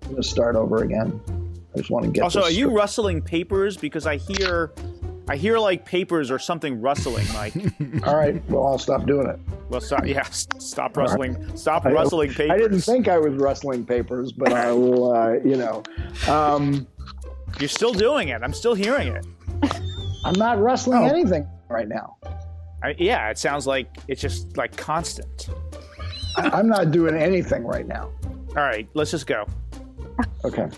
I'm 0.03 0.11
gonna 0.11 0.23
start 0.23 0.55
over 0.55 0.82
again. 0.82 1.19
I 1.74 1.78
just 1.78 1.90
want 1.90 2.05
to 2.05 2.11
get. 2.11 2.23
Also, 2.24 2.40
this 2.40 2.51
are 2.51 2.53
you 2.53 2.77
rustling 2.77 3.23
papers? 3.23 3.78
Because 3.78 4.07
I 4.07 4.16
hear, 4.16 4.73
I 5.28 5.36
hear 5.36 5.59
like 5.59 5.85
papers 5.85 6.31
or 6.31 6.39
something 6.39 6.81
rustling, 6.81 7.27
Mike. 7.32 7.55
All 8.07 8.16
right. 8.16 8.40
Well, 8.48 8.66
I'll 8.66 8.78
stop 8.78 9.07
doing 9.07 9.27
it. 9.27 9.40
well, 9.69 9.81
stop. 9.81 10.07
Yeah, 10.07 10.20
s- 10.20 10.47
stop 10.59 10.97
All 10.97 11.03
right. 11.03 11.11
rustling. 11.11 11.57
Stop 11.57 11.85
I- 11.86 11.90
rustling 11.93 12.31
papers. 12.32 12.51
I 12.53 12.59
didn't 12.59 12.81
think 12.82 13.09
I 13.09 13.19
was 13.19 13.35
rustling 13.35 13.85
papers, 13.85 14.31
but 14.32 14.53
I 14.53 14.70
will. 14.73 15.12
Uh, 15.12 15.32
you 15.44 15.57
know, 15.57 15.82
um, 16.28 16.86
You're 17.59 17.69
still 17.69 17.93
doing 17.93 18.28
it. 18.28 18.43
I'm 18.43 18.53
still 18.55 18.74
hearing 18.74 19.09
it. 19.09 19.27
I'm 20.24 20.35
not 20.39 20.61
rustling 20.61 20.98
Oh. 21.03 21.07
anything 21.07 21.47
right 21.69 21.89
now. 21.89 22.16
I, 22.82 22.94
yeah, 22.98 23.28
it 23.31 23.39
sounds 23.39 23.66
like 23.66 23.89
it's 24.07 24.20
just 24.20 24.57
like 24.57 24.77
constant. 24.77 25.48
I, 26.36 26.51
I'm 26.51 26.69
not 26.69 26.90
doing 26.93 27.16
anything 27.16 27.65
right 27.65 27.86
now. 27.86 28.11
All 28.51 28.62
right, 28.62 28.89
let's 28.94 29.11
just 29.11 29.27
go. 29.27 29.44
Okay. 30.44 30.69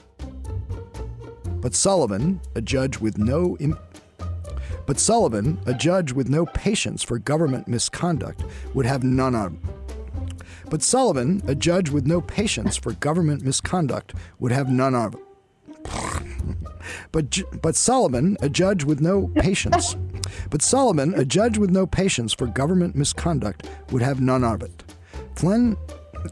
But 1.60 1.74
Sullivan, 1.74 2.40
a 2.54 2.60
judge 2.60 2.98
with 3.00 3.18
no 3.18 3.56
im- 3.58 3.76
but 4.88 4.98
Sullivan, 4.98 5.60
a 5.66 5.74
judge 5.74 6.12
with 6.12 6.30
no 6.30 6.46
patience 6.46 7.02
for 7.02 7.18
government 7.18 7.68
misconduct, 7.68 8.42
would 8.72 8.86
have 8.86 9.04
none 9.04 9.34
of. 9.34 9.54
But 10.70 10.82
Sullivan, 10.82 11.42
a 11.46 11.54
judge 11.54 11.90
with 11.90 12.06
no 12.06 12.22
patience 12.22 12.74
for 12.74 12.92
government 12.92 13.44
misconduct, 13.44 14.14
would 14.38 14.50
have 14.50 14.70
none 14.70 14.94
of. 14.94 15.14
But 17.12 17.38
but 17.60 17.76
Sullivan, 17.76 18.38
a 18.40 18.48
judge 18.48 18.82
with 18.82 19.02
no 19.02 19.28
patience, 19.34 19.94
but 20.48 20.62
Sullivan, 20.62 21.12
a 21.14 21.24
judge 21.24 21.58
with 21.58 21.68
no 21.68 21.86
patience 21.86 22.32
for 22.32 22.46
government 22.46 22.96
misconduct, 22.96 23.68
would 23.90 24.00
have 24.00 24.22
none 24.22 24.42
of 24.42 24.62
it. 24.62 24.84
Flynn, 25.36 25.76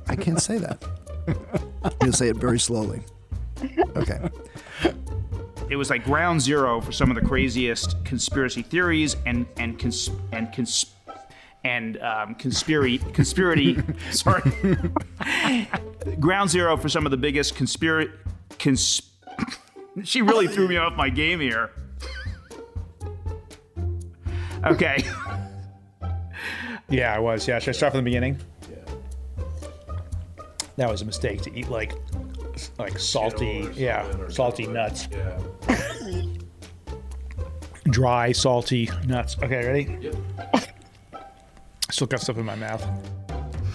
I 0.06 0.16
can't 0.16 0.40
say 0.40 0.56
that. 0.56 0.82
I'm 1.84 1.92
gonna 2.00 2.12
say 2.12 2.28
it 2.28 2.38
very 2.38 2.58
slowly. 2.58 3.02
Okay. 3.96 4.30
It 5.68 5.76
was 5.76 5.90
like 5.90 6.04
ground 6.04 6.40
zero 6.40 6.80
for 6.80 6.92
some 6.92 7.10
of 7.10 7.16
the 7.16 7.26
craziest 7.26 8.04
conspiracy 8.04 8.62
theories 8.62 9.16
and 9.26 9.46
and 9.56 9.78
cons- 9.78 10.10
and 10.32 10.52
cons- 10.52 10.86
and 11.64 12.00
um, 12.00 12.34
conspiracy 12.36 12.98
conspiracy. 13.12 13.82
sorry, 14.10 14.42
ground 16.20 16.50
zero 16.50 16.76
for 16.76 16.88
some 16.88 17.04
of 17.04 17.10
the 17.10 17.16
biggest 17.16 17.56
conspiracy. 17.56 18.12
Cons- 18.58 19.02
she 20.04 20.22
really 20.22 20.46
threw 20.46 20.68
me 20.68 20.76
off 20.76 20.94
my 20.94 21.08
game 21.08 21.40
here. 21.40 21.70
Okay. 24.64 25.04
Yeah, 26.88 27.14
I 27.14 27.18
was. 27.18 27.48
Yeah, 27.48 27.58
should 27.58 27.70
I 27.70 27.72
start 27.72 27.92
from 27.92 28.04
the 28.04 28.08
beginning? 28.10 28.38
Yeah. 28.70 28.94
That 30.76 30.90
was 30.90 31.02
a 31.02 31.04
mistake 31.04 31.42
to 31.42 31.58
eat 31.58 31.68
like 31.68 31.92
like 32.78 32.98
salty, 32.98 33.68
yeah, 33.74 34.28
salty 34.28 34.66
nuts. 34.66 35.08
Dry, 37.84 38.32
salty 38.32 38.90
nuts. 39.06 39.36
Okay, 39.42 39.66
ready? 39.66 40.10
Still 41.90 42.08
got 42.08 42.20
stuff 42.20 42.36
in 42.36 42.44
my 42.44 42.56
mouth. 42.56 42.84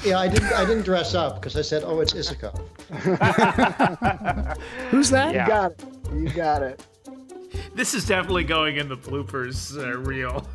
Yeah, 0.03 0.19
I 0.19 0.27
didn't. 0.27 0.51
I 0.53 0.65
didn't 0.65 0.83
dress 0.83 1.13
up 1.13 1.35
because 1.35 1.55
I 1.55 1.61
said, 1.61 1.83
"Oh, 1.85 1.99
it's 2.01 2.13
Isikoff." 2.13 2.59
Who's 4.89 5.09
that? 5.11 5.33
You 5.33 5.47
got 5.47 5.71
it. 5.71 5.83
You 6.13 6.29
got 6.29 6.63
it. 6.63 6.85
This 7.75 7.93
is 7.93 8.05
definitely 8.05 8.43
going 8.43 8.77
in 8.77 8.89
the 8.89 8.97
bloopers 8.97 9.77
uh, 9.77 9.97
reel. 9.99 10.45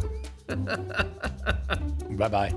Bye 2.17 2.29
bye. 2.29 2.55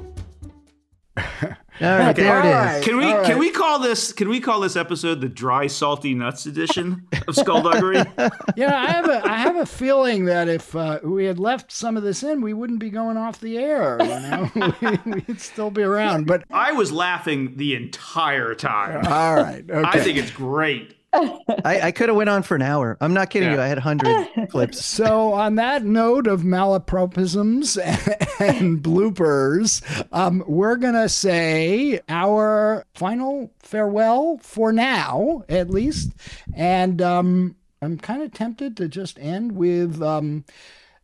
All 1.81 1.97
right, 1.97 2.13
there 2.13 2.39
it 2.39 2.77
is. 2.79 2.85
Can 2.85 2.97
we 2.97 3.05
all 3.05 3.23
can 3.23 3.39
we 3.39 3.51
call 3.51 3.79
this 3.79 4.11
can 4.11 4.27
we 4.27 4.41
call 4.41 4.59
this 4.59 4.75
episode 4.75 5.21
the 5.21 5.29
dry 5.29 5.67
salty 5.67 6.13
nuts 6.13 6.45
edition 6.45 7.07
of 7.27 7.35
Skullduggery? 7.35 8.03
Yeah, 8.55 8.75
I 8.75 8.91
have 8.91 9.07
a 9.07 9.25
I 9.25 9.37
have 9.37 9.55
a 9.55 9.65
feeling 9.65 10.25
that 10.25 10.49
if 10.49 10.75
uh, 10.75 10.99
we 11.03 11.25
had 11.25 11.39
left 11.39 11.71
some 11.71 11.95
of 11.95 12.03
this 12.03 12.23
in, 12.23 12.41
we 12.41 12.53
wouldn't 12.53 12.79
be 12.79 12.89
going 12.89 13.15
off 13.15 13.39
the 13.39 13.57
air. 13.57 13.97
You 14.01 14.07
know, 14.07 14.51
we, 15.05 15.23
would 15.27 15.39
still 15.39 15.71
be 15.71 15.83
around. 15.83 16.27
But 16.27 16.43
I 16.51 16.73
was 16.73 16.91
laughing 16.91 17.55
the 17.55 17.75
entire 17.75 18.55
time. 18.55 19.05
all 19.05 19.35
right, 19.35 19.63
okay. 19.69 19.89
I 19.89 19.99
think 20.01 20.17
it's 20.17 20.31
great. 20.31 20.95
I, 21.11 21.79
I 21.85 21.91
could 21.91 22.09
have 22.09 22.15
went 22.15 22.29
on 22.29 22.43
for 22.43 22.55
an 22.55 22.61
hour. 22.61 22.97
I'm 23.01 23.13
not 23.13 23.29
kidding 23.29 23.49
Yeah. 23.49 23.55
you. 23.55 23.61
I 23.61 23.67
had 23.67 23.79
hundred 23.79 24.27
clips. 24.49 24.85
So, 24.85 25.33
on 25.33 25.55
that 25.55 25.83
note 25.83 26.27
of 26.27 26.41
malapropisms 26.41 27.77
and 28.39 28.81
bloopers, 28.83 29.81
um, 30.11 30.43
we're 30.47 30.75
going 30.75 30.93
to 30.93 31.09
say 31.09 31.99
our 32.09 32.85
final 32.93 33.51
farewell 33.59 34.37
for 34.43 34.71
now, 34.71 35.43
at 35.49 35.69
least. 35.69 36.11
And 36.53 37.01
um, 37.01 37.55
I'm 37.81 37.97
kind 37.97 38.21
of 38.21 38.31
tempted 38.33 38.77
to 38.77 38.87
just 38.87 39.17
end 39.19 39.53
with 39.53 40.01
um, 40.03 40.45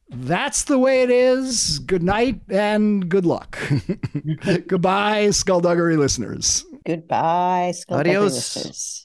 that's 0.10 0.65
the 0.65 0.77
way 0.77 1.02
it 1.02 1.10
is. 1.10 1.80
Good 1.80 2.03
night 2.03 2.41
and 2.49 3.10
good 3.10 3.26
luck. 3.26 3.57
Goodbye, 4.68 5.32
Skullduggery 5.32 5.98
listeners. 5.98 6.64
Goodbye, 6.86 7.72
Skullduggery 7.76 8.15
Adios. 8.15 8.34
listeners. 8.56 9.05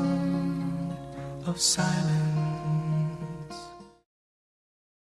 of 1.51 1.59
silence. 1.59 2.30